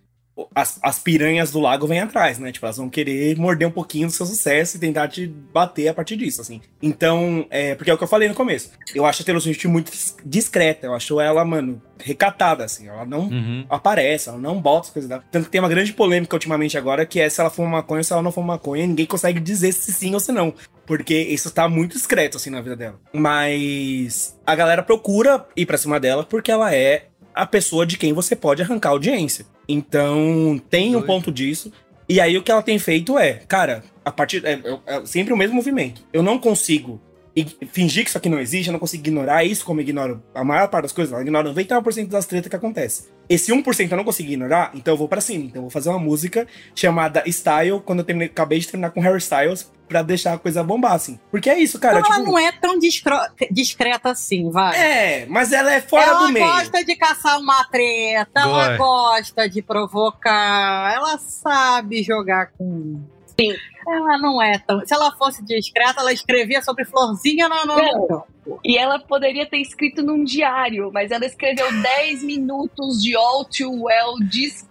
as, 0.55 0.79
as 0.81 0.97
piranhas 0.99 1.51
do 1.51 1.59
lago 1.59 1.85
vêm 1.85 1.99
atrás, 1.99 2.39
né? 2.39 2.51
Tipo, 2.51 2.65
elas 2.65 2.77
vão 2.77 2.89
querer 2.89 3.37
morder 3.37 3.67
um 3.67 3.71
pouquinho 3.71 4.07
do 4.07 4.13
seu 4.13 4.25
sucesso 4.25 4.77
e 4.77 4.79
tentar 4.79 5.07
te 5.07 5.27
bater 5.27 5.87
a 5.89 5.93
partir 5.93 6.15
disso, 6.15 6.41
assim. 6.41 6.61
Então, 6.81 7.45
é, 7.49 7.75
porque 7.75 7.91
é 7.91 7.93
o 7.93 7.97
que 7.97 8.03
eu 8.03 8.07
falei 8.07 8.27
no 8.29 8.33
começo. 8.35 8.71
Eu 8.95 9.05
acho 9.05 9.21
a 9.21 9.25
Taylor 9.25 9.41
Swift 9.41 9.67
muito 9.67 9.91
dis- 9.91 10.15
discreta. 10.25 10.87
Eu 10.87 10.93
acho 10.93 11.19
ela, 11.19 11.43
mano, 11.45 11.81
recatada, 11.99 12.63
assim. 12.63 12.87
Ela 12.87 13.05
não 13.05 13.27
Uhum. 13.27 13.65
aparece, 13.69 14.29
ela 14.29 14.37
não 14.37 14.59
bota 14.59 14.87
as 14.87 14.93
coisas 14.93 15.07
dela. 15.09 15.23
Tanto 15.31 15.45
que 15.45 15.51
tem 15.51 15.61
uma 15.61 15.69
grande 15.69 15.93
polêmica 15.93 16.35
ultimamente 16.35 16.77
agora, 16.77 17.05
que 17.05 17.19
é 17.19 17.29
se 17.29 17.39
ela 17.39 17.49
for 17.49 17.67
maconha 17.67 17.99
ou 17.99 18.03
se 18.03 18.13
ela 18.13 18.21
não 18.21 18.31
for 18.31 18.43
maconha. 18.43 18.87
Ninguém 18.87 19.05
consegue 19.05 19.39
dizer 19.39 19.71
se 19.73 19.91
sim 19.91 20.13
ou 20.13 20.19
se 20.19 20.31
não. 20.31 20.53
Porque 20.85 21.15
isso 21.17 21.51
tá 21.51 21.69
muito 21.69 21.93
discreto, 21.93 22.37
assim, 22.37 22.49
na 22.49 22.61
vida 22.61 22.75
dela. 22.75 22.99
Mas 23.13 24.35
a 24.45 24.55
galera 24.55 24.83
procura 24.83 25.45
ir 25.55 25.65
pra 25.65 25.77
cima 25.77 25.99
dela 25.99 26.23
porque 26.23 26.51
ela 26.51 26.73
é 26.73 27.05
a 27.33 27.45
pessoa 27.45 27.85
de 27.85 27.97
quem 27.97 28.11
você 28.11 28.35
pode 28.35 28.61
arrancar 28.61 28.89
audiência. 28.89 29.45
Então, 29.71 30.61
tem 30.69 30.95
um 30.95 31.01
ponto 31.01 31.31
disso. 31.31 31.71
E 32.09 32.19
aí 32.19 32.37
o 32.37 32.43
que 32.43 32.51
ela 32.51 32.61
tem 32.61 32.77
feito 32.77 33.17
é, 33.17 33.33
cara, 33.47 33.83
a 34.03 34.11
partir. 34.11 34.45
É, 34.45 34.53
é- 34.53 34.79
é 34.97 35.05
sempre 35.05 35.33
o 35.33 35.37
mesmo 35.37 35.55
movimento. 35.55 36.01
Eu 36.11 36.21
não 36.21 36.37
consigo 36.37 36.99
ig- 37.35 37.57
fingir 37.71 38.03
que 38.03 38.09
isso 38.09 38.17
aqui 38.17 38.29
não 38.29 38.39
existe, 38.39 38.67
eu 38.67 38.73
não 38.73 38.79
consigo 38.79 39.01
ignorar 39.05 39.43
isso 39.43 39.65
como 39.65 39.79
eu 39.79 39.83
ignoro 39.83 40.21
a 40.35 40.43
maior 40.43 40.67
parte 40.67 40.83
das 40.83 40.91
coisas. 40.91 41.13
Eu 41.13 41.21
ignoro 41.21 41.53
99% 41.53 42.07
das 42.07 42.25
tretas 42.25 42.49
que 42.49 42.55
acontecem. 42.55 43.05
Esse 43.29 43.51
1% 43.53 43.91
eu 43.91 43.97
não 43.97 44.03
consigo 44.03 44.29
ignorar, 44.29 44.71
então 44.73 44.93
eu 44.93 44.97
vou 44.97 45.07
pra 45.07 45.21
cima. 45.21 45.45
Então 45.45 45.57
eu 45.57 45.61
vou 45.63 45.69
fazer 45.69 45.89
uma 45.89 45.99
música 45.99 46.45
chamada 46.75 47.23
Style, 47.27 47.79
quando 47.85 47.99
eu 47.99 48.05
terminei, 48.05 48.27
acabei 48.27 48.59
de 48.59 48.67
terminar 48.67 48.91
com 48.91 48.99
Harry 48.99 49.19
Styles, 49.19 49.71
pra 49.87 50.01
deixar 50.01 50.33
a 50.33 50.37
coisa 50.37 50.63
bombar, 50.63 50.93
assim. 50.93 51.19
Porque 51.29 51.49
é 51.49 51.59
isso, 51.59 51.77
cara. 51.79 51.99
Então 51.99 52.11
ela 52.13 52.19
tipo, 52.21 52.31
não 52.31 52.39
é 52.39 52.51
tão 52.53 52.79
discro- 52.79 53.19
discreta 53.51 54.09
assim, 54.11 54.49
vai. 54.49 54.77
é, 54.77 55.25
mas 55.27 55.51
ela 55.51 55.73
é 55.73 55.81
fora 55.81 56.03
ela 56.05 56.27
do 56.27 56.29
meio. 56.33 56.45
gosta 56.45 56.83
de 56.83 56.95
caçar 56.95 57.37
uma 57.39 57.63
treta, 57.65 58.39
ela 58.41 58.77
gosta 58.77 59.49
de 59.49 59.61
provocar, 59.61 60.93
ela 60.93 61.17
sabe 61.17 62.03
jogar 62.03 62.51
com. 62.57 63.01
Sim. 63.41 63.55
Ela 63.87 64.17
não 64.19 64.39
é 64.41 64.59
tão. 64.59 64.85
Se 64.85 64.93
ela 64.93 65.11
fosse 65.13 65.43
discreta, 65.43 66.01
ela 66.01 66.13
escrevia 66.13 66.61
sobre 66.61 66.85
florzinha 66.85 67.49
no, 67.49 67.65
no 67.65 67.75
Não. 67.77 68.59
E 68.63 68.77
ela 68.77 68.99
poderia 68.99 69.45
ter 69.45 69.57
escrito 69.57 70.03
num 70.03 70.23
diário, 70.23 70.91
mas 70.93 71.09
ela 71.11 71.25
escreveu 71.25 71.65
10 71.81 72.23
minutos 72.23 73.01
de 73.01 73.15
All 73.15 73.43
Too 73.45 73.83
Well 73.83 74.15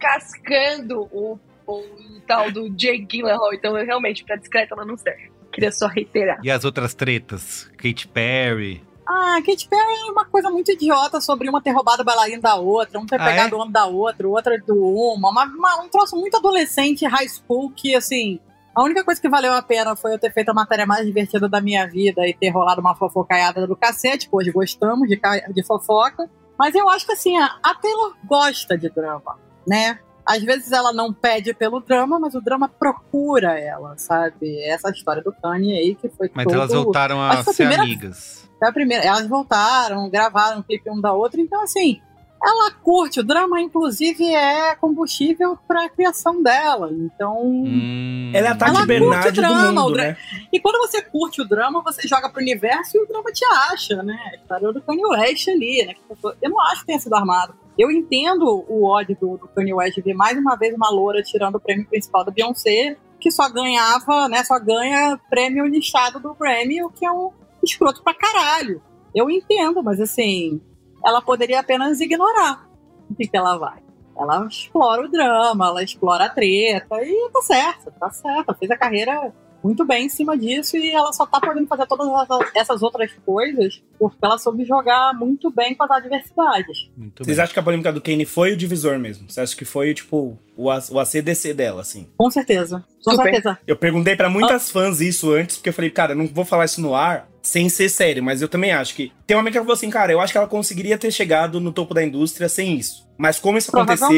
descascando 0.05 1.09
o, 1.13 1.39
o 1.67 1.83
tal 2.27 2.51
do 2.51 2.69
Jake 2.71 3.07
Gyllenhaal. 3.07 3.53
Então, 3.55 3.77
eu, 3.77 3.85
realmente, 3.85 4.25
pra 4.25 4.37
discreta 4.37 4.75
ela 4.75 4.85
não 4.85 4.97
serve. 4.97 5.31
Queria 5.53 5.73
só 5.73 5.87
reiterar. 5.89 6.39
E 6.43 6.51
as 6.51 6.65
outras 6.65 6.95
tretas? 6.95 7.71
Katy 7.77 8.07
Perry. 8.09 8.83
Ah, 9.09 9.41
Katy 9.45 9.69
Perry 9.69 10.09
é 10.09 10.13
uma 10.13 10.25
coisa 10.25 10.49
muito 10.51 10.71
idiota 10.71 11.21
sobre 11.21 11.49
uma 11.49 11.61
ter 11.61 11.73
roubado 11.73 12.03
o 12.03 12.05
bailarino 12.05 12.41
da 12.43 12.55
outra, 12.55 12.99
um 13.01 13.07
ter 13.07 13.21
Ah, 13.21 13.25
pegado 13.25 13.55
é? 13.57 13.59
o 13.59 13.61
homem 13.61 13.73
da 13.73 13.87
outra, 13.87 14.29
outra 14.29 14.57
do 14.65 14.77
uma, 14.77 15.31
uma- 15.31 15.45
uma- 15.47 15.83
um 15.83 15.89
troço 15.89 16.15
muito 16.17 16.37
adolescente, 16.37 17.05
high 17.07 17.29
school, 17.29 17.71
que 17.75 17.95
assim. 17.97 18.39
A 18.75 18.83
única 18.83 19.05
coisa 19.05 19.21
que 19.21 19.29
valeu 19.29 19.53
a 19.53 19.63
pena 19.63 19.97
foi 19.97 20.15
eu 20.15 20.19
ter 20.19 20.33
feito 20.33 20.51
a 20.51 20.55
matéria 20.55 20.87
mais 20.87 21.05
divertida 21.05 21.49
da 21.49 21.61
minha 21.61 21.87
vida 21.87 22.27
e 22.27 22.33
ter 22.33 22.51
rolado 22.51 22.81
uma 22.81 22.95
fofocaiada 22.95 23.67
do 23.67 23.77
cacete, 23.77 24.29
pois 24.31 24.49
gostamos 24.53 25.09
de, 25.09 25.21
de 25.53 25.63
fofoca. 25.65 26.31
Mas 26.59 26.75
eu 26.75 26.89
acho 26.89 27.07
que 27.07 27.13
assim, 27.13 27.37
a, 27.37 27.75
Taylor 27.81 28.15
gosta 28.25 28.77
de 28.79 28.89
drama, 28.91 29.39
né? 29.67 29.99
Às 30.25 30.43
vezes 30.43 30.71
ela 30.71 30.93
não 30.93 31.13
pede 31.13 31.53
pelo 31.53 31.81
drama, 31.81 32.21
mas 32.21 32.35
o 32.35 32.41
drama 32.41 32.69
procura 32.69 33.59
ela, 33.59 33.97
sabe? 33.97 34.63
Essa 34.63 34.91
história 34.91 35.23
do 35.23 35.33
Kanye 35.33 35.73
aí 35.75 35.95
que 35.95 36.09
foi 36.09 36.31
Mas 36.33 36.45
todo... 36.45 36.55
elas 36.55 36.71
voltaram 36.73 37.21
a 37.21 37.43
ser 37.43 37.55
primeira- 37.55 37.83
amigas. 37.83 38.49
Foi 38.59 38.69
a 38.69 38.73
primeira. 38.73 39.03
Elas 39.05 39.27
voltaram, 39.27 40.09
gravaram 40.11 40.61
um 40.61 40.63
clipe 40.63 40.89
um 40.91 41.01
da 41.01 41.13
outra, 41.13 41.41
então 41.41 41.63
assim, 41.63 42.01
ela 42.43 42.71
curte. 42.71 43.21
O 43.21 43.25
drama, 43.25 43.61
inclusive, 43.61 44.25
é 44.35 44.75
combustível 44.77 45.59
para 45.69 45.85
a 45.85 45.89
criação 45.89 46.43
dela. 46.43 46.91
Então. 46.93 47.43
Hum. 47.43 48.31
Ela 48.35 48.49
é 48.49 48.51
a 48.51 48.57
Tati 48.57 48.71
Ela 48.71 48.79
curte 48.81 48.89
Bernardi 48.89 49.31
do 49.31 49.41
drama, 49.43 49.67
mundo, 49.73 49.87
o 49.87 49.93
dra- 49.93 50.05
né? 50.05 50.17
E 50.53 50.61
quando 50.61 50.79
você 50.79 51.03
curte 51.03 51.41
o 51.43 51.45
drama, 51.49 51.83
você 51.83 52.07
joga 52.09 52.29
pro 52.31 52.41
universo 52.41 52.97
e 52.97 53.01
o 53.03 53.07
drama 53.07 53.31
te 53.33 53.45
acha, 53.45 54.03
né? 54.03 54.19
A 54.33 54.37
história 54.37 54.73
do 54.73 54.81
Kanye 54.83 55.05
West 55.05 55.49
ali, 55.49 55.85
né? 55.87 55.95
Eu 56.41 56.51
não 56.51 56.61
acho 56.63 56.81
que 56.81 56.87
tenha 56.87 56.99
sido 56.99 57.15
armado. 57.15 57.55
Eu 57.79 57.91
entendo 57.91 58.45
o 58.69 58.85
ódio 58.85 59.17
do, 59.21 59.37
do 59.39 59.49
Kanye 59.49 59.75
West 59.75 59.95
de 59.97 60.03
ver 60.03 60.15
mais 60.15 60.37
uma 60.39 60.57
vez 60.57 60.75
uma 60.75 60.91
loura 60.91 61.23
tirando 61.23 61.57
o 61.57 61.61
prêmio 61.61 61.87
principal 61.87 62.25
da 62.25 62.31
Beyoncé, 62.31 62.97
que 63.19 63.31
só 63.31 63.49
ganhava, 63.51 64.29
né? 64.29 64.43
Só 64.45 64.59
ganha 64.59 65.19
prêmio 65.29 65.67
listado 65.67 66.21
do 66.21 66.35
Grammy, 66.35 66.83
o 66.83 66.91
que 66.91 67.05
é 67.05 67.13
um 67.13 67.31
escroto 67.63 68.03
pra 68.03 68.15
caralho. 68.15 68.81
Eu 69.15 69.29
entendo, 69.29 69.83
mas 69.83 70.01
assim, 70.01 70.61
ela 71.05 71.23
poderia 71.23 71.61
apenas 71.61 72.01
ignorar 72.01 72.69
o 73.11 73.15
que, 73.15 73.27
que 73.27 73.37
ela 73.37 73.57
vai. 73.59 73.83
Ela 74.17 74.47
explora 74.47 75.03
o 75.03 75.09
drama, 75.09 75.67
ela 75.67 75.83
explora 75.83 76.25
a 76.27 76.29
treta 76.29 77.03
e 77.03 77.31
tá 77.33 77.43
certo, 77.43 77.91
tá 77.99 78.11
certo. 78.11 78.55
Fez 78.55 78.71
a 78.71 78.77
carreira 78.77 79.33
muito 79.63 79.85
bem 79.85 80.07
em 80.07 80.09
cima 80.09 80.37
disso 80.39 80.77
e 80.77 80.91
ela 80.91 81.13
só 81.13 81.27
tá 81.27 81.41
podendo 81.41 81.67
fazer 81.67 81.87
todas 81.87 82.09
essas- 82.55 82.83
outras 82.83 83.11
coisas 83.25 83.83
porque 83.99 84.17
ela 84.23 84.39
soube 84.39 84.65
jogar 84.65 85.13
muito 85.15 85.51
bem 85.51 85.75
com 85.75 85.85
as 85.85 85.91
adversidades. 85.91 86.91
Muito 86.97 87.25
Vocês 87.25 87.37
bem. 87.37 87.43
acham 87.43 87.53
que 87.53 87.59
a 87.59 87.63
polêmica 87.63 87.93
do 87.93 88.01
Kane 88.01 88.25
foi 88.25 88.53
o 88.53 88.57
divisor 88.57 88.99
mesmo? 88.99 89.31
Você 89.31 89.41
acha 89.41 89.55
que 89.57 89.65
foi, 89.65 89.93
tipo, 89.95 90.39
o, 90.57 90.71
A- 90.71 90.83
o 90.91 90.99
ACDC 90.99 91.53
dela, 91.55 91.81
assim? 91.83 92.09
Com 92.17 92.31
certeza, 92.31 92.85
com 93.05 93.11
Super. 93.11 93.25
certeza. 93.25 93.59
Eu 93.67 93.77
perguntei 93.77 94.17
pra 94.17 94.31
muitas 94.31 94.71
fãs 94.71 95.01
isso 95.01 95.31
antes, 95.33 95.57
porque 95.57 95.69
eu 95.69 95.75
falei, 95.75 95.91
cara, 95.91 96.15
não 96.15 96.27
vou 96.27 96.45
falar 96.45 96.65
isso 96.65 96.81
no 96.81 96.95
ar 96.95 97.29
sem 97.43 97.69
ser 97.71 97.89
sério, 97.89 98.23
mas 98.23 98.43
eu 98.43 98.49
também 98.49 98.71
acho 98.73 98.95
que. 98.95 99.13
Tem 99.27 99.35
uma 99.37 99.41
amiga 99.43 99.59
que 99.59 99.65
falou 99.65 99.73
assim, 99.75 99.89
cara, 99.91 100.13
eu 100.13 100.21
acho 100.21 100.33
que 100.33 100.39
ela 100.39 100.47
conseguiria 100.47 100.99
ter 100.99 101.11
chegado 101.11 101.59
no 101.61 101.73
topo 101.73 101.95
da 101.95 102.03
indústria 102.05 102.49
sem 102.49 102.77
isso. 102.77 103.09
Mas 103.19 103.39
como 103.39 103.57
isso 103.59 103.71
aconteceu, 103.75 104.09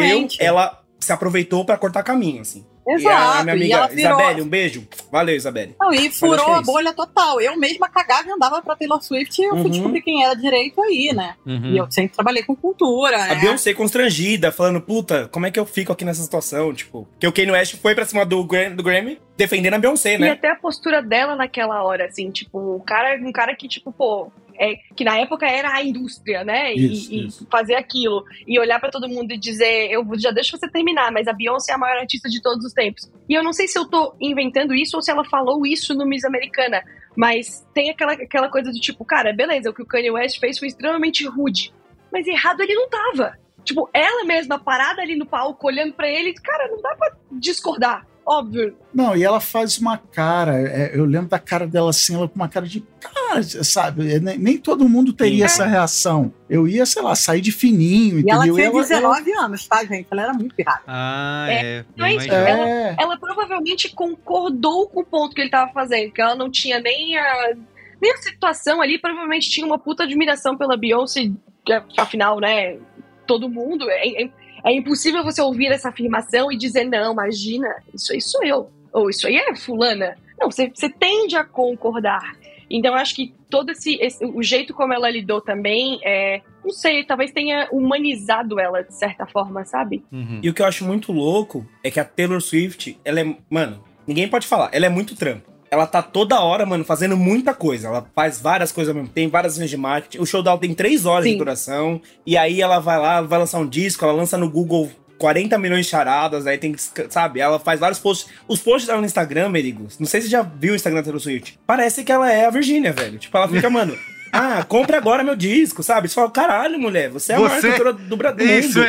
ela 0.40 0.81
se 1.04 1.12
aproveitou 1.12 1.64
pra 1.64 1.76
cortar 1.76 2.02
caminho, 2.02 2.40
assim. 2.42 2.64
Exato. 2.86 3.04
E 3.04 3.06
a, 3.08 3.38
a 3.38 3.44
minha 3.44 3.54
e 3.54 3.58
amiga 3.58 3.74
ela 3.76 3.86
virou. 3.86 4.18
Isabelle, 4.18 4.42
um 4.42 4.48
beijo. 4.48 4.88
Valeu, 5.10 5.36
Isabelle. 5.36 5.76
Não, 5.80 5.92
e 5.92 6.10
furou 6.10 6.48
é 6.48 6.54
a 6.56 6.60
isso. 6.60 6.62
bolha 6.72 6.92
total. 6.92 7.40
Eu 7.40 7.56
mesma 7.56 7.88
cagava 7.88 8.28
e 8.28 8.32
andava 8.32 8.60
pra 8.60 8.74
Taylor 8.74 9.00
Swift 9.00 9.40
e 9.40 9.44
eu 9.44 9.50
fui 9.52 9.60
Uhum. 9.62 9.70
descobrir 9.70 10.02
quem 10.02 10.24
era 10.24 10.34
direito 10.34 10.82
aí, 10.82 11.12
né? 11.14 11.36
Uhum. 11.46 11.66
E 11.72 11.76
eu 11.78 11.88
sempre 11.90 12.12
trabalhei 12.14 12.42
com 12.42 12.56
cultura, 12.56 13.16
A 13.22 13.28
né? 13.28 13.34
Beyoncé 13.36 13.72
constrangida, 13.72 14.50
falando, 14.50 14.80
puta, 14.80 15.28
como 15.30 15.46
é 15.46 15.50
que 15.52 15.60
eu 15.60 15.64
fico 15.66 15.92
aqui 15.92 16.04
nessa 16.04 16.22
situação? 16.22 16.74
Tipo, 16.74 17.06
que 17.20 17.26
o 17.26 17.32
Kanye 17.32 17.52
West 17.52 17.76
foi 17.76 17.94
pra 17.94 18.04
cima 18.04 18.26
do, 18.26 18.42
Gra- 18.42 18.70
do 18.70 18.82
Grammy 18.82 19.20
defendendo 19.36 19.74
a 19.74 19.78
Beyoncé, 19.78 20.14
E 20.14 20.18
né? 20.18 20.30
até 20.30 20.50
a 20.50 20.56
postura 20.56 21.00
dela 21.00 21.36
naquela 21.36 21.82
hora, 21.84 22.06
assim, 22.06 22.30
tipo, 22.32 22.76
um 22.76 22.80
cara, 22.80 23.16
um 23.24 23.30
cara 23.32 23.54
que, 23.54 23.68
tipo, 23.68 23.92
pô, 23.92 24.30
é, 24.58 24.74
que 24.94 25.04
na 25.04 25.18
época 25.18 25.46
era 25.46 25.72
a 25.74 25.82
indústria, 25.82 26.44
né? 26.44 26.72
E- 26.74 26.92
Isso, 26.92 27.12
e, 27.12 27.26
isso. 27.26 27.46
fazer 27.50 27.74
aquilo. 27.74 28.24
E 28.46 28.58
olhar 28.58 28.78
pra 28.80 28.90
todo 28.90 29.08
mundo 29.08 29.32
e 29.32 29.38
dizer, 29.38 29.90
eu 29.90 30.06
já 30.18 30.30
deixo 30.30 30.56
você 30.56 30.68
terminar, 30.70 31.10
mas 31.12 31.26
a 31.28 31.32
Beyoncé 31.32 31.72
é 31.72 31.74
a 31.74 31.78
maior 31.78 31.98
artista 31.98 32.28
de 32.28 32.40
todos 32.42 32.64
os 32.64 32.72
tempos. 32.72 33.10
E 33.28 33.34
eu 33.34 33.42
não 33.42 33.52
sei 33.52 33.66
se 33.68 33.78
eu 33.78 33.88
tô 33.88 34.14
inventando 34.20 34.74
isso 34.74 34.96
ou 34.96 35.02
se 35.02 35.10
ela 35.10 35.24
falou 35.24 35.66
isso 35.66 35.94
no 35.94 36.06
Miss 36.06 36.24
Americana. 36.24 36.82
Mas 37.16 37.66
tem 37.74 37.90
aquela, 37.90 38.12
aquela 38.12 38.48
coisa 38.48 38.70
do 38.72 38.80
tipo, 38.80 39.04
cara, 39.04 39.32
beleza, 39.32 39.68
o 39.70 39.74
que 39.74 39.82
o 39.82 39.86
Kanye 39.86 40.10
West 40.10 40.38
fez 40.40 40.58
foi 40.58 40.68
extremamente 40.68 41.26
rude. 41.26 41.72
Mas 42.10 42.26
errado 42.26 42.60
ele 42.60 42.74
não 42.74 42.88
tava. 42.88 43.38
Tipo, 43.64 43.88
ela 43.92 44.24
mesma 44.24 44.58
parada 44.58 45.02
ali 45.02 45.14
no 45.14 45.24
palco, 45.26 45.66
olhando 45.66 45.92
pra 45.94 46.08
ele, 46.08 46.32
cara, 46.34 46.68
não 46.68 46.80
dá 46.82 46.94
pra 46.96 47.12
discordar. 47.30 48.06
Óbvio, 48.24 48.76
Não, 48.94 49.16
e 49.16 49.24
ela 49.24 49.40
faz 49.40 49.78
uma 49.78 49.98
cara, 49.98 50.56
é, 50.56 50.92
eu 50.94 51.04
lembro 51.04 51.28
da 51.28 51.38
cara 51.40 51.66
dela 51.66 51.90
assim, 51.90 52.14
ela 52.14 52.28
com 52.28 52.36
uma 52.36 52.48
cara 52.48 52.66
de 52.66 52.80
cara, 53.00 53.42
sabe? 53.42 54.12
é, 54.14 54.20
Nem, 54.20 54.38
nem 54.38 54.58
todo 54.58 54.88
mundo 54.88 55.12
teria 55.12 55.48
Sim. 55.48 55.54
essa 55.54 55.66
reação. 55.66 56.32
Eu 56.48 56.68
ia, 56.68 56.86
sei 56.86 57.02
lá, 57.02 57.14
sair 57.16 57.40
de 57.40 57.50
fininho, 57.50 58.20
E 58.20 58.30
ela 58.30 58.46
entendeu? 58.46 58.70
tinha 58.70 59.00
19 59.00 59.32
anos, 59.32 59.66
tá, 59.66 59.84
gente? 59.84 60.06
Ela 60.10 60.22
era 60.22 60.32
muito 60.34 60.54
pirrada. 60.54 60.82
Ah, 60.86 61.46
É, 61.50 61.54
é. 61.54 61.84
é 62.04 62.24
ela- 62.50 62.68
é, 62.68 62.96
ela 62.98 63.16
provavelmente 63.18 63.88
concordou 63.94 64.88
com 64.88 65.00
o 65.00 65.04
ponto 65.04 65.34
que 65.34 65.40
ele 65.40 65.50
tava 65.50 65.72
fazendo, 65.72 66.12
que 66.12 66.20
ela 66.20 66.36
não 66.36 66.48
tinha 66.50 66.78
nem 66.78 67.18
a, 67.18 67.54
nem 68.00 68.12
a 68.12 68.16
situação 68.18 68.80
ali, 68.80 68.98
provavelmente 69.00 69.50
tinha 69.50 69.66
uma 69.66 69.78
puta 69.78 70.04
admiração 70.04 70.56
pela 70.56 70.76
Beyoncé, 70.76 71.30
que, 71.64 71.72
afinal, 72.00 72.38
né, 72.38 72.78
todo 73.26 73.48
mundo, 73.48 73.88
é, 73.90 74.28
é, 74.64 74.72
impossível 74.72 75.22
você 75.24 75.40
ouvir 75.42 75.66
essa 75.66 75.88
afirmação 75.88 76.50
e 76.52 76.56
dizer, 76.56 76.84
não, 76.84 77.12
imagina, 77.12 77.68
isso 77.94 78.12
aí 78.12 78.20
sou 78.20 78.42
eu, 78.44 78.70
ou 78.92 79.10
isso 79.10 79.26
aí 79.26 79.36
é 79.36 79.54
fulana. 79.54 80.16
Não, 80.38 80.50
você, 80.50 80.70
você 80.74 80.88
tende 80.88 81.36
a 81.36 81.44
concordar. 81.44 82.36
Então, 82.70 82.92
eu 82.94 82.98
acho 82.98 83.14
que 83.14 83.34
todo 83.50 83.70
esse, 83.70 83.96
esse- 84.00 84.24
o 84.24 84.42
jeito 84.42 84.72
como 84.72 84.94
ela 84.94 85.10
lidou 85.10 85.40
também, 85.42 86.00
é, 86.02 86.40
não 86.64 86.70
sei, 86.70 87.04
talvez 87.04 87.30
tenha 87.30 87.68
humanizado 87.70 88.58
ela 88.58 88.82
de 88.82 88.94
certa 88.94 89.26
forma, 89.26 89.64
sabe? 89.64 90.02
Uhum. 90.10 90.40
E 90.42 90.48
o 90.48 90.54
que 90.54 90.62
eu 90.62 90.66
acho 90.66 90.84
muito 90.84 91.12
louco 91.12 91.66
é 91.84 91.90
que 91.90 92.00
a 92.00 92.04
Taylor 92.04 92.40
Swift, 92.40 92.98
ela 93.04 93.20
é. 93.20 93.36
Mano, 93.50 93.84
ninguém 94.06 94.26
pode 94.26 94.46
falar, 94.46 94.70
ela 94.72 94.86
é 94.86 94.88
muito 94.88 95.14
trampo. 95.14 95.50
Ela 95.72 95.86
tá 95.86 96.02
toda 96.02 96.38
hora, 96.38 96.66
mano, 96.66 96.84
fazendo 96.84 97.16
muita 97.16 97.54
coisa. 97.54 97.88
Ela 97.88 98.06
faz 98.14 98.38
várias 98.38 98.70
coisas 98.70 98.90
ao 98.90 98.94
mesmo 98.94 99.08
tempo, 99.08 99.32
várias 99.32 99.54
ações 99.54 99.70
de 99.70 99.76
marketing. 99.78 100.18
O 100.18 100.26
show 100.26 100.42
dela 100.42 100.58
tem 100.58 100.74
três 100.74 101.06
horas 101.06 101.24
de 101.24 101.30
Sim. 101.30 101.38
duração. 101.38 101.98
E 102.26 102.36
aí 102.36 102.60
ela 102.60 102.78
vai 102.78 102.98
lá, 102.98 103.22
vai 103.22 103.38
lançar 103.38 103.58
um 103.58 103.66
disco, 103.66 104.04
ela 104.04 104.12
lança 104.12 104.36
no 104.36 104.50
Google 104.50 104.90
40 105.16 105.56
milhões 105.56 105.86
de 105.86 105.90
charadas, 105.90 106.46
aí 106.46 106.58
tem 106.58 106.72
que, 106.72 106.82
sabe, 107.08 107.40
ela 107.40 107.58
faz 107.58 107.80
vários 107.80 107.98
posts. 107.98 108.28
Os 108.46 108.60
posts 108.60 108.86
dela 108.86 109.00
no 109.00 109.06
Instagram, 109.06 109.48
Merigo, 109.48 109.86
não 109.98 110.06
sei 110.06 110.20
se 110.20 110.26
você 110.26 110.32
já 110.32 110.42
viu 110.42 110.74
o 110.74 110.76
Instagram 110.76 111.00
da 111.00 111.04
Taylor 111.04 111.20
Swift. 111.20 111.58
Parece 111.66 112.04
que 112.04 112.12
ela 112.12 112.30
é 112.30 112.44
a 112.44 112.50
Virgínia, 112.50 112.92
velho. 112.92 113.18
Tipo, 113.18 113.38
ela 113.38 113.48
fica, 113.48 113.70
mano, 113.70 113.96
ah, 114.32 114.64
compre 114.64 114.96
agora 114.96 115.22
meu 115.22 115.36
disco, 115.36 115.82
sabe? 115.82 116.08
Você 116.08 116.14
fala, 116.14 116.30
caralho, 116.30 116.78
mulher, 116.78 117.10
você 117.10 117.32
é 117.32 117.36
a 117.36 117.38
maior 117.38 117.60
Você- 117.60 117.70
cantora 117.70 117.92
do, 117.92 118.16
Bra- 118.16 118.30
do 118.32 118.42
Isso 118.42 118.78
mundo. 118.78 118.88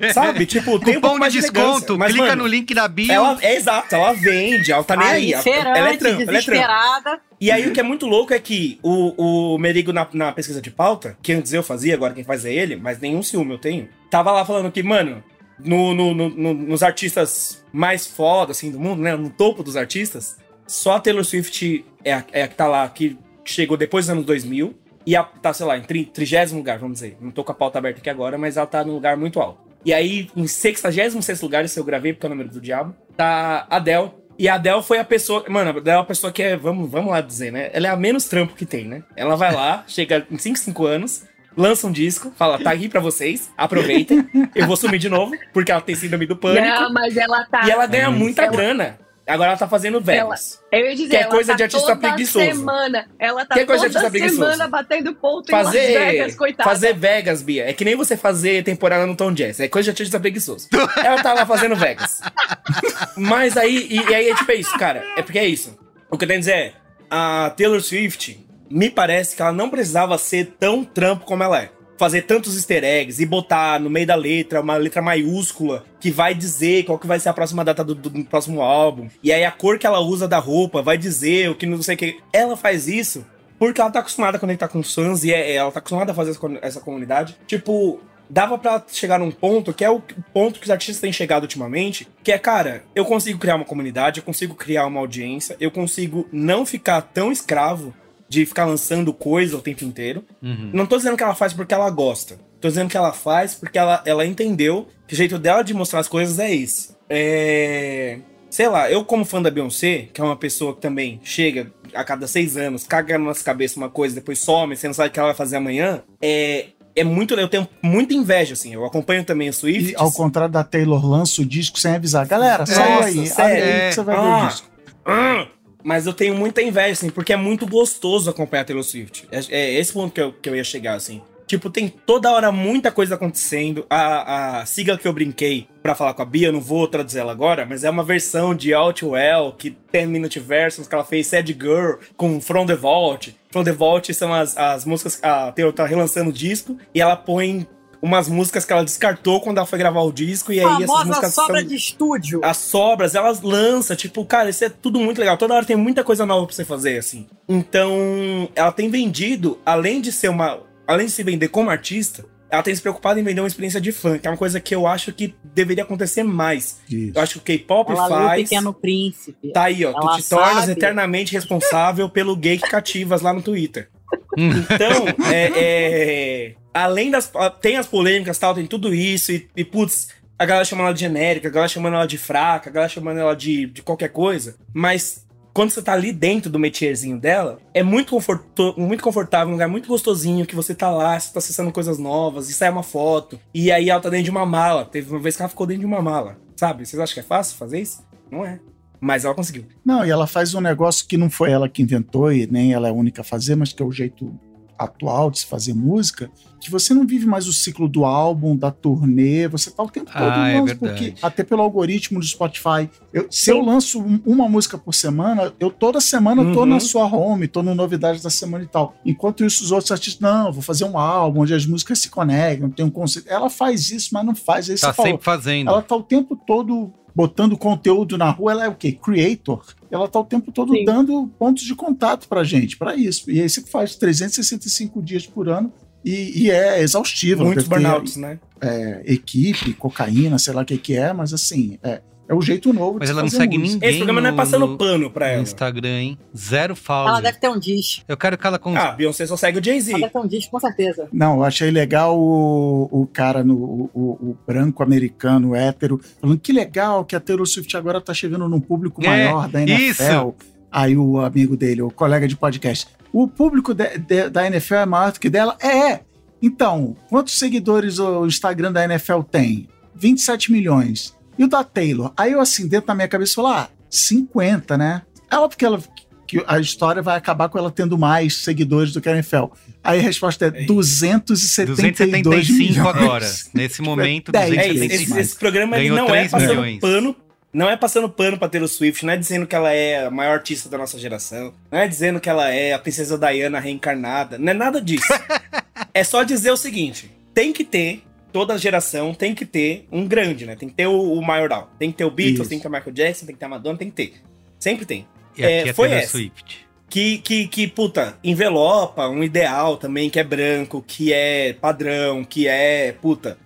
é. 0.00 0.12
Sabe? 0.12 0.46
Tipo, 0.46 0.78
tem 0.78 0.96
um 0.96 1.00
pouco 1.00 1.14
Cupom 1.14 1.18
mais 1.18 1.32
de 1.32 1.40
de 1.40 1.50
desconto, 1.50 1.98
mas, 1.98 2.12
clica 2.12 2.28
mano, 2.28 2.42
no 2.44 2.48
link 2.48 2.72
da 2.72 2.86
bio. 2.86 3.10
Ela, 3.12 3.36
é 3.42 3.56
exato, 3.56 3.94
ela 3.94 4.12
vende, 4.12 4.70
ela 4.70 4.84
tá 4.84 4.94
nem 4.96 5.08
aí. 5.08 5.32
Ela, 5.32 5.40
é 5.40 5.42
trampa, 5.42 5.78
ela 5.78 5.88
é 5.90 5.96
trampa. 5.96 6.24
desesperada. 6.26 7.20
E 7.40 7.50
aí 7.50 7.66
o 7.68 7.72
que 7.72 7.80
é 7.80 7.82
muito 7.82 8.06
louco 8.06 8.32
é 8.32 8.38
que 8.38 8.78
o, 8.82 9.54
o 9.54 9.58
Merigo 9.58 9.92
na, 9.92 10.06
na 10.12 10.30
pesquisa 10.32 10.62
de 10.62 10.70
pauta, 10.70 11.16
que 11.20 11.32
antes 11.32 11.52
eu 11.52 11.62
fazia, 11.62 11.94
agora 11.94 12.14
quem 12.14 12.24
faz 12.24 12.44
é 12.44 12.52
ele, 12.54 12.76
mas 12.76 12.98
nenhum 13.00 13.22
ciúme 13.22 13.52
eu 13.52 13.58
tenho, 13.58 13.88
tava 14.08 14.30
lá 14.32 14.44
falando 14.44 14.70
que, 14.70 14.82
mano, 14.82 15.22
no, 15.58 15.92
no- 15.94 16.14
no- 16.14 16.30
no- 16.30 16.54
nos 16.54 16.82
artistas 16.82 17.62
mais 17.72 18.06
foda, 18.06 18.52
assim, 18.52 18.70
do 18.70 18.78
mundo, 18.78 19.02
né, 19.02 19.14
no 19.16 19.28
topo 19.30 19.62
dos 19.62 19.76
artistas, 19.76 20.36
só 20.66 20.96
a 20.96 21.00
Taylor 21.00 21.24
Swift 21.24 21.84
é 22.04 22.14
a, 22.14 22.24
é 22.32 22.42
a 22.44 22.48
que 22.48 22.54
tá 22.54 22.66
lá, 22.66 22.88
que 22.88 23.18
chegou 23.44 23.76
depois 23.76 24.06
dos 24.06 24.10
anos 24.12 24.24
2000, 24.24 24.74
e 25.06 25.14
a, 25.16 25.22
tá, 25.22 25.52
sei 25.52 25.66
lá, 25.66 25.76
em 25.78 25.82
tri- 25.82 26.04
trigésimo 26.06 26.58
lugar, 26.58 26.78
vamos 26.78 26.94
dizer. 26.94 27.16
Não 27.20 27.30
tô 27.30 27.42
com 27.44 27.52
a 27.52 27.54
pauta 27.54 27.78
aberta 27.78 28.00
aqui 28.00 28.10
agora, 28.10 28.36
mas 28.38 28.56
ela 28.56 28.66
tá 28.66 28.84
num 28.84 28.92
lugar 28.94 29.16
muito 29.16 29.40
alto. 29.40 29.58
E 29.84 29.92
aí, 29.92 30.30
em 30.34 30.46
66 30.46 31.42
lugar, 31.42 31.64
esse 31.64 31.78
eu 31.78 31.84
gravei 31.84 32.12
porque 32.12 32.26
é 32.26 32.28
o 32.28 32.30
número 32.30 32.48
do 32.48 32.60
diabo, 32.60 32.94
tá 33.16 33.66
a 33.68 33.76
Adele. 33.76 34.10
E 34.38 34.48
a 34.48 34.54
Adele 34.54 34.82
foi 34.82 34.98
a 34.98 35.04
pessoa. 35.04 35.44
Mano, 35.48 35.68
a 35.70 35.72
Adele 35.72 35.90
é 35.90 35.98
uma 35.98 36.04
pessoa 36.06 36.32
que 36.32 36.42
é. 36.42 36.56
Vamos, 36.56 36.90
vamos 36.90 37.10
lá 37.10 37.20
dizer, 37.20 37.52
né? 37.52 37.70
Ela 37.72 37.88
é 37.88 37.90
a 37.90 37.96
menos 37.96 38.24
trampo 38.26 38.54
que 38.54 38.64
tem, 38.66 38.84
né? 38.86 39.02
Ela 39.14 39.36
vai 39.36 39.52
lá, 39.54 39.84
chega 39.88 40.26
em 40.30 40.38
5, 40.38 40.58
5 40.58 40.86
anos, 40.86 41.24
lança 41.56 41.86
um 41.86 41.92
disco, 41.92 42.32
fala, 42.36 42.58
tá 42.58 42.70
aqui 42.72 42.88
pra 42.88 42.98
vocês, 43.00 43.50
aproveitem. 43.56 44.26
Eu 44.54 44.66
vou 44.66 44.76
sumir 44.76 44.98
de 44.98 45.08
novo, 45.08 45.32
porque 45.52 45.70
ela 45.70 45.80
tem 45.80 45.94
síndrome 45.94 46.26
do 46.26 46.34
pânico. 46.36 46.66
Não, 46.66 46.92
mas 46.92 47.16
ela 47.16 47.44
tá. 47.46 47.66
E 47.66 47.70
ela 47.70 47.86
ganha 47.86 48.10
muita 48.10 48.42
Ela- 48.42 48.52
grana. 48.52 48.98
Agora 49.26 49.50
ela 49.50 49.58
tá 49.58 49.66
fazendo 49.66 50.00
Vegas. 50.00 50.60
Eu 50.70 50.86
ia 50.86 50.94
dizer, 50.94 51.08
Que 51.08 51.16
é 51.16 51.24
coisa 51.24 51.52
tá 51.52 51.56
de 51.56 51.62
artista 51.62 51.96
preguiçoso. 51.96 52.44
semana. 52.44 53.08
Ela 53.18 53.46
tá 53.46 53.54
Que 53.54 53.60
é 53.60 53.64
coisa 53.64 53.88
de 53.88 53.96
artista 53.96 54.28
semana 54.28 54.68
batendo 54.68 55.14
ponto 55.14 55.48
em 55.50 55.54
Las 55.54 55.66
Fazer, 55.66 55.98
Vegas, 55.98 56.34
coitada. 56.34 56.68
fazer 56.68 56.94
Vegas, 56.94 57.42
Bia. 57.42 57.68
É 57.68 57.72
que 57.72 57.84
nem 57.84 57.96
você 57.96 58.16
fazer 58.16 58.62
temporada 58.62 59.06
no 59.06 59.16
Tom 59.16 59.32
Jazz. 59.32 59.60
É 59.60 59.68
coisa 59.68 59.86
de 59.86 59.90
artista 59.90 60.20
preguiçoso. 60.20 60.68
Ela 61.02 61.22
tá 61.22 61.32
lá 61.32 61.46
fazendo 61.46 61.74
Vegas. 61.74 62.20
Mas 63.16 63.56
aí, 63.56 63.86
e, 63.90 64.10
e 64.10 64.14
aí 64.14 64.28
é 64.28 64.34
tipo 64.34 64.52
é 64.52 64.56
isso, 64.56 64.78
cara. 64.78 65.02
É 65.16 65.22
porque 65.22 65.38
é 65.38 65.46
isso. 65.46 65.78
O 66.10 66.18
que 66.18 66.24
eu 66.24 66.28
tenho 66.28 66.38
a 66.38 66.40
dizer 66.40 66.52
é, 66.54 66.72
a 67.10 67.50
Taylor 67.56 67.80
Swift, 67.80 68.46
me 68.70 68.90
parece 68.90 69.34
que 69.34 69.40
ela 69.42 69.52
não 69.52 69.70
precisava 69.70 70.18
ser 70.18 70.54
tão 70.58 70.84
trampo 70.84 71.24
como 71.24 71.42
ela 71.42 71.62
é. 71.62 71.70
Fazer 71.96 72.22
tantos 72.22 72.56
easter 72.56 72.82
eggs 72.82 73.22
e 73.22 73.26
botar 73.26 73.78
no 73.78 73.88
meio 73.88 74.06
da 74.06 74.14
letra 74.14 74.60
uma 74.60 74.76
letra 74.76 75.00
maiúscula 75.00 75.84
que 76.00 76.10
vai 76.10 76.34
dizer 76.34 76.84
qual 76.84 76.98
que 76.98 77.06
vai 77.06 77.20
ser 77.20 77.28
a 77.28 77.32
próxima 77.32 77.64
data 77.64 77.84
do, 77.84 77.94
do 77.94 78.24
próximo 78.24 78.60
álbum. 78.62 79.08
E 79.22 79.32
aí 79.32 79.44
a 79.44 79.52
cor 79.52 79.78
que 79.78 79.86
ela 79.86 80.00
usa 80.00 80.26
da 80.26 80.38
roupa 80.38 80.82
vai 80.82 80.98
dizer 80.98 81.50
o 81.50 81.54
que 81.54 81.66
não 81.66 81.80
sei 81.82 81.94
o 81.94 81.98
que. 81.98 82.18
Ela 82.32 82.56
faz 82.56 82.88
isso 82.88 83.24
porque 83.58 83.80
ela 83.80 83.90
tá 83.90 84.00
acostumada 84.00 84.36
a 84.36 84.40
conectar 84.40 84.68
com 84.68 84.80
os 84.80 84.92
fãs 84.94 85.24
e 85.24 85.32
é- 85.32 85.54
ela 85.54 85.70
tá 85.70 85.78
acostumada 85.78 86.12
a 86.12 86.14
fazer 86.14 86.36
essa, 86.60 86.80
comunidade. 86.80 87.36
Tipo, 87.46 88.00
dava 88.28 88.58
pra 88.58 88.84
chegar 88.88 89.18
num 89.18 89.30
ponto 89.30 89.72
que 89.72 89.84
é 89.84 89.90
o 89.90 90.02
ponto 90.32 90.58
que 90.58 90.66
os 90.66 90.70
artistas 90.70 91.00
têm 91.00 91.12
chegado 91.12 91.42
ultimamente, 91.44 92.08
que 92.22 92.32
é, 92.32 92.38
cara, 92.38 92.84
eu 92.94 93.04
consigo 93.04 93.38
criar 93.38 93.56
uma 93.56 93.64
comunidade, 93.64 94.18
eu 94.20 94.24
consigo 94.24 94.54
criar 94.54 94.86
uma 94.86 95.00
audiência, 95.00 95.56
eu 95.60 95.70
consigo 95.70 96.28
não 96.32 96.66
ficar 96.66 97.00
tão 97.00 97.30
escravo 97.30 97.94
de 98.28 98.44
ficar 98.46 98.64
lançando 98.64 99.12
coisa 99.12 99.56
o 99.56 99.60
tempo 99.60 99.84
inteiro. 99.84 100.24
Uhum. 100.42 100.70
Não 100.72 100.86
tô 100.86 100.96
dizendo 100.96 101.16
que 101.16 101.22
ela 101.22 101.34
faz 101.34 101.52
porque 101.52 101.74
ela 101.74 101.88
gosta. 101.90 102.38
Tô 102.60 102.68
dizendo 102.68 102.88
que 102.88 102.96
ela 102.96 103.12
faz 103.12 103.54
porque 103.54 103.78
ela, 103.78 104.02
ela 104.06 104.24
entendeu 104.26 104.88
que 105.06 105.14
o 105.14 105.16
jeito 105.16 105.38
dela 105.38 105.62
de 105.62 105.74
mostrar 105.74 106.00
as 106.00 106.08
coisas 106.08 106.38
é 106.38 106.54
esse. 106.54 106.94
É. 107.08 108.18
Sei 108.50 108.68
lá, 108.68 108.88
eu 108.90 109.04
como 109.04 109.24
fã 109.24 109.42
da 109.42 109.50
Beyoncé, 109.50 110.08
que 110.12 110.20
é 110.20 110.24
uma 110.24 110.36
pessoa 110.36 110.74
que 110.74 110.80
também 110.80 111.20
chega 111.24 111.72
a 111.92 112.04
cada 112.04 112.26
seis 112.28 112.56
anos, 112.56 112.84
caga 112.86 113.18
na 113.18 113.24
nossa 113.24 113.42
cabeça 113.42 113.76
uma 113.78 113.90
coisa, 113.90 114.14
depois 114.14 114.38
some, 114.38 114.76
você 114.76 114.86
não 114.86 114.94
sabe 114.94 115.08
o 115.08 115.12
que 115.12 115.18
ela 115.18 115.28
vai 115.28 115.36
fazer 115.36 115.56
amanhã, 115.56 116.02
é. 116.22 116.66
É 116.96 117.02
muito. 117.02 117.34
Eu 117.34 117.48
tenho 117.48 117.66
muita 117.82 118.14
inveja, 118.14 118.52
assim. 118.52 118.72
Eu 118.72 118.84
acompanho 118.84 119.24
também 119.24 119.48
o 119.48 119.52
Swift. 119.52 119.90
E 119.90 119.96
ao 119.96 120.12
contrário 120.12 120.52
da 120.52 120.62
Taylor, 120.62 121.04
lança 121.04 121.42
o 121.42 121.44
disco 121.44 121.76
sem 121.76 121.92
avisar. 121.96 122.24
Galera, 122.24 122.64
sai 122.66 123.02
aí. 123.02 123.26
sério? 123.26 123.64
aí 123.64 123.88
que 123.88 123.94
você 123.96 124.02
vai 124.04 124.14
ver 124.14 124.22
Ah. 124.22 124.44
o 124.44 124.46
disco. 124.48 124.66
Ah, 125.04 125.48
Mas 125.84 126.06
eu 126.06 126.14
tenho 126.14 126.34
muita 126.34 126.62
inveja, 126.62 126.92
assim, 126.92 127.10
porque 127.10 127.32
é 127.32 127.36
muito 127.36 127.66
gostoso 127.66 128.30
acompanhar 128.30 128.62
a 128.62 128.64
Taylor 128.64 128.82
Swift. 128.82 129.28
É, 129.30 129.38
é 129.50 129.74
esse 129.74 129.92
ponto 129.92 130.12
que 130.12 130.20
eu, 130.20 130.32
que 130.32 130.48
eu 130.48 130.56
ia 130.56 130.64
chegar, 130.64 130.94
assim. 130.94 131.20
Tipo, 131.46 131.68
tem 131.68 131.88
toda 131.88 132.32
hora 132.32 132.50
muita 132.50 132.90
coisa 132.90 133.14
acontecendo. 133.14 133.84
A, 133.88 134.60
a 134.60 134.66
sigla 134.66 134.96
que 134.96 135.06
eu 135.06 135.12
brinquei 135.12 135.68
pra 135.82 135.94
falar 135.94 136.14
com 136.14 136.22
a 136.22 136.24
Bia, 136.24 136.50
não 136.50 136.60
vou 136.60 136.88
traduzir 136.88 137.18
ela 137.18 137.32
agora, 137.32 137.66
mas 137.66 137.84
é 137.84 137.90
uma 137.90 138.02
versão 138.02 138.54
de 138.54 138.72
Outwell, 138.72 139.52
que 139.52 139.76
10 139.92 140.08
Minute 140.08 140.40
Versions, 140.40 140.88
que 140.88 140.94
ela 140.94 141.04
fez 141.04 141.26
Sad 141.26 141.52
Girl 141.52 141.96
com 142.16 142.40
From 142.40 142.64
the 142.64 142.74
Vault. 142.74 143.36
From 143.50 143.62
the 143.62 143.72
Vault 143.72 144.12
são 144.14 144.32
as, 144.32 144.56
as 144.56 144.84
músicas. 144.86 145.22
A 145.22 145.52
Taylor 145.52 145.72
tá 145.72 145.84
relançando 145.84 146.30
o 146.30 146.32
disco 146.32 146.78
e 146.94 147.00
ela 147.00 147.14
põe 147.14 147.66
umas 148.04 148.28
músicas 148.28 148.66
que 148.66 148.72
ela 148.72 148.84
descartou 148.84 149.40
quando 149.40 149.56
ela 149.56 149.66
foi 149.66 149.78
gravar 149.78 150.02
o 150.02 150.12
disco. 150.12 150.52
E 150.52 150.60
aí 150.60 150.82
essas 150.82 151.06
músicas 151.06 151.34
sobra 151.34 151.60
são 151.60 151.68
de 151.68 151.74
estúdio. 151.74 152.40
as 152.44 152.58
sobras, 152.58 153.14
elas 153.14 153.40
lançam, 153.40 153.96
tipo, 153.96 154.22
cara, 154.26 154.50
isso 154.50 154.62
é 154.62 154.68
tudo 154.68 155.00
muito 155.00 155.18
legal. 155.18 155.38
Toda 155.38 155.54
hora 155.54 155.64
tem 155.64 155.74
muita 155.74 156.04
coisa 156.04 156.26
nova 156.26 156.46
pra 156.46 156.54
você 156.54 156.66
fazer, 156.66 156.98
assim. 156.98 157.26
Então, 157.48 158.46
ela 158.54 158.70
tem 158.70 158.90
vendido, 158.90 159.58
além 159.64 160.02
de 160.02 160.12
ser 160.12 160.28
uma. 160.28 160.60
Além 160.86 161.06
de 161.06 161.12
se 161.12 161.22
vender 161.22 161.48
como 161.48 161.70
artista, 161.70 162.26
ela 162.50 162.62
tem 162.62 162.74
se 162.74 162.82
preocupado 162.82 163.18
em 163.18 163.22
vender 163.22 163.40
uma 163.40 163.46
experiência 163.46 163.80
de 163.80 163.90
fã, 163.90 164.18
que 164.18 164.28
é 164.28 164.30
uma 164.30 164.36
coisa 164.36 164.60
que 164.60 164.74
eu 164.74 164.86
acho 164.86 165.10
que 165.10 165.34
deveria 165.42 165.82
acontecer 165.82 166.22
mais. 166.22 166.80
Isso. 166.90 167.12
Eu 167.16 167.22
acho 167.22 167.40
que 167.40 167.54
o 167.54 167.58
K-pop 167.58 167.90
Ela 167.90 168.06
lê 168.06 168.12
o 168.12 168.18
faz. 168.18 168.42
Pequeno 168.42 168.74
Príncipe. 168.74 169.50
Tá 169.50 169.64
aí, 169.64 169.82
ó. 169.82 169.92
Ela 169.92 170.00
tu 170.00 170.16
te 170.22 170.28
tornas 170.28 170.66
sabe. 170.66 170.72
eternamente 170.72 171.32
responsável 171.32 172.06
pelo 172.10 172.36
gay 172.36 172.58
que 172.58 172.68
cativas 172.68 173.22
lá 173.22 173.32
no 173.32 173.40
Twitter. 173.40 173.88
Então, 174.36 175.08
é, 175.32 175.52
é, 175.56 176.54
além 176.74 177.10
das. 177.10 177.30
Tem 177.60 177.76
as 177.76 177.86
polêmicas 177.86 178.38
tal, 178.38 178.54
tem 178.54 178.66
tudo 178.66 178.92
isso, 178.92 179.32
e, 179.32 179.48
e 179.56 179.64
putz, 179.64 180.08
a 180.38 180.44
galera 180.44 180.64
chamando 180.64 180.86
ela 180.86 180.94
de 180.94 181.00
genérica, 181.00 181.48
a 181.48 181.50
galera 181.50 181.68
chamando 181.68 181.94
ela 181.94 182.06
de 182.06 182.18
fraca, 182.18 182.68
a 182.68 182.72
galera 182.72 182.92
chamando 182.92 183.20
ela 183.20 183.34
de, 183.34 183.66
de 183.66 183.82
qualquer 183.82 184.08
coisa, 184.08 184.56
mas 184.72 185.24
quando 185.54 185.70
você 185.70 185.80
tá 185.80 185.92
ali 185.92 186.12
dentro 186.12 186.50
do 186.50 186.58
metierzinho 186.58 187.16
dela, 187.16 187.60
é 187.72 187.80
muito, 187.80 188.10
conforto, 188.10 188.74
muito 188.76 189.04
confortável, 189.04 189.48
um 189.48 189.52
lugar 189.52 189.68
muito 189.68 189.88
gostosinho, 189.88 190.44
que 190.44 190.56
você 190.56 190.74
tá 190.74 190.90
lá, 190.90 191.18
você 191.18 191.32
tá 191.32 191.38
acessando 191.38 191.70
coisas 191.70 191.96
novas, 191.96 192.50
e 192.50 192.52
sai 192.52 192.68
uma 192.70 192.82
foto, 192.82 193.38
e 193.54 193.70
aí 193.70 193.88
ela 193.88 194.00
tá 194.00 194.10
dentro 194.10 194.24
de 194.24 194.30
uma 194.32 194.44
mala. 194.44 194.84
Teve 194.84 195.10
uma 195.10 195.20
vez 195.20 195.36
que 195.36 195.42
ela 195.42 195.48
ficou 195.48 195.64
dentro 195.64 195.82
de 195.82 195.86
uma 195.86 196.02
mala, 196.02 196.36
sabe? 196.56 196.84
Vocês 196.84 197.00
acham 197.00 197.14
que 197.14 197.20
é 197.20 197.22
fácil 197.22 197.56
fazer 197.56 197.80
isso? 197.80 198.04
Não 198.28 198.44
é. 198.44 198.58
Mas 199.00 199.24
ela 199.24 199.34
conseguiu. 199.34 199.64
Não, 199.84 200.04
e 200.04 200.10
ela 200.10 200.26
faz 200.26 200.54
um 200.54 200.60
negócio 200.60 201.06
que 201.06 201.16
não 201.16 201.30
foi 201.30 201.52
ela 201.52 201.68
que 201.68 201.82
inventou, 201.82 202.32
e 202.32 202.48
nem 202.48 202.72
ela 202.72 202.88
é 202.88 202.90
a 202.90 202.94
única 202.94 203.20
a 203.20 203.24
fazer, 203.24 203.54
mas 203.54 203.72
que 203.72 203.80
é 203.80 203.86
o 203.86 203.92
jeito 203.92 204.36
atual 204.78 205.30
de 205.30 205.40
se 205.40 205.46
fazer 205.46 205.74
música, 205.74 206.30
que 206.60 206.70
você 206.70 206.94
não 206.94 207.06
vive 207.06 207.26
mais 207.26 207.46
o 207.46 207.52
ciclo 207.52 207.86
do 207.86 208.04
álbum, 208.06 208.56
da 208.56 208.70
turnê, 208.70 209.46
você 209.48 209.70
tá 209.70 209.82
o 209.82 209.88
tempo 209.90 210.10
todo 210.10 210.18
Ah, 210.32 210.48
é 210.48 210.74
porque 210.74 211.14
até 211.20 211.44
pelo 211.44 211.60
algoritmo 211.60 212.18
do 212.18 212.24
Spotify, 212.24 212.88
eu- 213.12 213.26
se 213.30 213.50
eu 213.50 213.60
lanço 213.60 214.00
um- 214.00 214.20
uma 214.24 214.48
música 214.48 214.78
por 214.78 214.94
semana, 214.94 215.52
eu 215.60 215.70
toda 215.70 216.00
semana 216.00 216.42
tô 216.52 216.60
Uhum. 216.60 216.66
na 216.66 216.80
sua 216.80 217.04
home, 217.06 217.46
tô 217.46 217.62
no 217.62 217.74
novidades 217.74 218.22
da 218.22 218.30
semana 218.30 218.64
e 218.64 218.66
tal. 218.68 218.94
Enquanto 219.04 219.44
isso 219.44 219.62
os 219.62 219.72
outros 219.72 219.92
artistas, 219.92 220.20
não, 220.20 220.52
vou 220.52 220.62
fazer 220.62 220.84
um 220.84 220.98
álbum 220.98 221.40
onde 221.42 221.52
as 221.52 221.66
músicas 221.66 221.98
se 221.98 222.08
conectam, 222.08 222.70
tem 222.70 222.84
um 222.84 222.90
conceito. 222.90 223.28
Ela 223.28 223.50
faz 223.50 223.90
isso, 223.90 224.08
mas 224.12 224.24
não 224.24 224.34
faz, 224.34 224.70
aí 224.70 224.76
Tá 224.78 224.88
você 224.88 224.92
falou, 224.96 225.10
sempre 225.12 225.24
fazendo. 225.24 225.68
ela 225.70 225.82
tá 225.82 225.94
o 225.94 226.02
tempo 226.02 226.34
todo 226.46 226.92
botando 227.14 227.56
conteúdo 227.56 228.18
na 228.18 228.30
rua, 228.30 228.52
ela 228.52 228.64
é 228.64 228.68
o 228.68 228.74
quê? 228.74 228.92
Creator. 228.92 229.64
Ela 229.90 230.08
tá 230.08 230.18
o 230.18 230.24
tempo 230.24 230.50
todo 230.50 230.72
Sim. 230.72 230.84
dando 230.84 231.28
pontos 231.38 231.62
de 231.62 231.74
contato 231.74 232.28
pra 232.28 232.42
gente, 232.42 232.76
pra 232.76 232.96
isso. 232.96 233.30
E 233.30 233.40
aí 233.40 233.48
você 233.48 233.62
faz 233.62 233.94
365 233.96 235.00
dias 235.00 235.26
por 235.26 235.48
ano 235.48 235.72
e, 236.04 236.44
e 236.44 236.50
é 236.50 236.82
exaustivo. 236.82 237.44
Muitos 237.44 237.64
ter, 237.64 237.70
burnouts, 237.70 238.16
né? 238.16 238.38
é, 238.60 239.02
equipe, 239.06 239.74
cocaína, 239.74 240.38
sei 240.38 240.52
lá 240.54 240.62
o 240.62 240.64
que 240.64 240.78
que 240.78 240.96
é, 240.96 241.12
mas 241.12 241.32
assim, 241.32 241.78
é, 241.82 242.00
é 242.28 242.34
o 242.34 242.40
jeito 242.40 242.72
novo 242.72 242.98
Mas 242.98 243.08
de 243.08 243.12
ela 243.12 243.22
não 243.22 243.28
fazer 243.28 243.42
segue 243.42 243.58
música. 243.58 243.74
ninguém. 243.74 243.88
Esse 243.90 243.98
programa 243.98 244.20
não 244.20 244.28
é 244.28 244.30
no- 244.30 244.36
passando 244.36 244.66
no- 244.66 244.78
pano 244.78 245.10
pra 245.10 245.26
no 245.26 245.32
ela. 245.32 245.42
Instagram, 245.42 245.88
hein? 246.00 246.18
Zero 246.36 246.72
Ela 246.72 246.76
follow. 246.76 247.20
deve 247.22 247.38
ter 247.38 247.48
um 247.48 247.58
disco. 247.58 248.04
Eu 248.08 248.16
quero 248.16 248.38
que 248.38 248.46
ela 248.46 248.58
cons... 248.58 248.76
Ah, 248.76 248.92
Beyoncé 248.92 249.26
só 249.26 249.36
segue 249.36 249.58
o 249.58 249.64
Jay-Z. 249.64 249.90
Ela 249.92 250.00
deve 250.00 250.12
ter 250.12 250.18
um 250.18 250.26
disco, 250.26 250.50
com 250.50 250.60
certeza. 250.60 251.08
Não, 251.12 251.36
eu 251.36 251.44
achei 251.44 251.70
legal 251.70 252.18
o, 252.18 252.88
o 252.90 253.06
cara, 253.06 253.44
no, 253.44 253.54
o, 253.54 253.90
o- 253.94 254.30
o 254.30 254.36
branco 254.46 254.82
americano, 254.82 255.54
hétero, 255.54 256.00
falando 256.20 256.38
que 256.38 256.52
legal 256.52 257.04
que 257.04 257.14
a 257.14 257.20
Taylor 257.20 257.46
Swift 257.46 257.76
agora 257.76 258.00
tá 258.00 258.14
chegando 258.14 258.48
num 258.48 258.60
público 258.60 259.02
É, 259.04 259.06
maior 259.08 259.48
da 259.48 259.60
NFL. 259.62 259.80
isso. 259.84 260.34
Aí 260.72 260.96
o 260.96 261.20
amigo 261.20 261.56
dele, 261.56 261.82
o 261.82 261.90
colega 261.90 262.26
de 262.26 262.36
podcast, 262.36 262.86
o 263.12 263.28
público 263.28 263.72
de- 263.74 263.98
de- 263.98 264.28
da 264.28 264.46
NFL 264.46 264.74
é 264.74 264.86
maior 264.86 265.12
do 265.12 265.20
que 265.20 265.30
dela? 265.30 265.56
É! 265.62 266.00
Então, 266.42 266.96
quantos 267.08 267.38
seguidores 267.38 267.98
o 267.98 268.26
Instagram 268.26 268.72
da 268.72 268.84
NFL 268.84 269.20
tem? 269.30 269.68
27 269.94 270.50
milhões. 270.52 271.14
E 271.38 271.44
o 271.44 271.48
da 271.48 271.64
Taylor? 271.64 272.12
Aí 272.16 272.32
eu 272.32 272.40
assim, 272.40 272.66
dentro 272.68 272.86
da 272.88 272.94
minha 272.94 273.08
cabeça, 273.08 273.34
falo, 273.34 273.48
ah, 273.48 273.68
50, 273.90 274.76
né? 274.78 275.02
É 275.30 275.36
óbvio 275.36 275.58
que, 275.58 275.64
ela, 275.64 275.82
que 276.26 276.42
a 276.46 276.58
história 276.58 277.02
vai 277.02 277.16
acabar 277.16 277.48
com 277.48 277.58
ela 277.58 277.70
tendo 277.70 277.98
mais 277.98 278.36
seguidores 278.38 278.92
do 278.92 279.00
que 279.00 279.08
a 279.08 279.12
NFL. 279.12 279.46
Aí 279.82 279.98
a 279.98 280.02
resposta 280.02 280.46
é 280.46 280.48
É. 280.48 280.64
272 280.64 281.66
275 281.66 282.58
milhões. 282.58 282.78
agora. 282.78 283.26
Nesse 283.52 283.82
momento, 283.82 284.32
Dez. 284.32 284.50
É 284.50 284.66
isso, 284.68 284.74
275. 284.74 285.12
esse, 285.12 285.20
esse 285.20 285.38
programa 285.38 285.76
Ganhou 285.76 285.96
não 285.96 286.06
é 286.06 286.18
3 286.28 286.30
passando 286.30 286.48
milhões. 286.50 286.80
pano. 286.80 287.16
Não 287.52 287.70
é 287.70 287.76
passando 287.76 288.08
pano 288.08 288.36
pra 288.36 288.48
Taylor 288.48 288.68
Swift, 288.68 289.06
não 289.06 289.12
é 289.12 289.16
dizendo 289.16 289.46
que 289.46 289.54
ela 289.54 289.72
é 289.72 290.06
a 290.06 290.10
maior 290.10 290.32
artista 290.32 290.68
da 290.68 290.76
nossa 290.76 290.98
geração, 290.98 291.54
não 291.70 291.78
é 291.78 291.86
dizendo 291.86 292.18
que 292.18 292.28
ela 292.28 292.50
é 292.50 292.72
a 292.72 292.78
princesa 292.80 293.16
Diana 293.16 293.60
reencarnada, 293.60 294.36
não 294.38 294.50
é 294.50 294.54
nada 294.54 294.80
disso. 294.80 295.06
é 295.94 296.02
só 296.02 296.24
dizer 296.24 296.50
o 296.50 296.56
seguinte: 296.56 297.12
tem 297.32 297.52
que 297.52 297.62
ter, 297.62 298.02
toda 298.34 298.58
geração 298.58 299.14
tem 299.14 299.32
que 299.32 299.46
ter 299.46 299.86
um 299.92 300.08
grande, 300.08 300.44
né? 300.44 300.56
Tem 300.56 300.68
que 300.68 300.74
ter 300.74 300.88
o, 300.88 301.12
o 301.12 301.22
maioral. 301.24 301.70
Tem 301.78 301.92
que 301.92 301.98
ter 301.98 302.04
o 302.04 302.10
Beatles, 302.10 302.40
Isso. 302.40 302.48
tem 302.48 302.58
que 302.58 302.62
ter 302.62 302.68
o 302.68 302.72
Michael 302.72 302.92
Jackson, 302.92 303.26
tem 303.26 303.34
que 303.36 303.38
ter 303.38 303.46
a 303.46 303.48
Madonna, 303.48 303.78
tem 303.78 303.88
que 303.88 303.94
ter. 303.94 304.14
Sempre 304.58 304.84
tem. 304.84 305.06
E 305.38 305.44
aqui 305.44 305.52
É, 305.52 305.68
é, 305.68 305.72
foi 305.72 305.86
Taylor 305.86 306.02
essa. 306.02 306.18
Swift. 306.18 306.66
que, 306.90 307.18
que, 307.18 307.46
que, 307.46 307.68
puta, 307.68 308.18
envelopa 308.24 309.06
um 309.06 309.22
ideal 309.22 309.76
também 309.76 310.10
que 310.10 310.18
é 310.18 310.24
branco, 310.24 310.82
que 310.84 311.12
é 311.12 311.52
padrão, 311.52 312.24
que 312.24 312.48
é, 312.48 312.90
puta, 313.00 313.38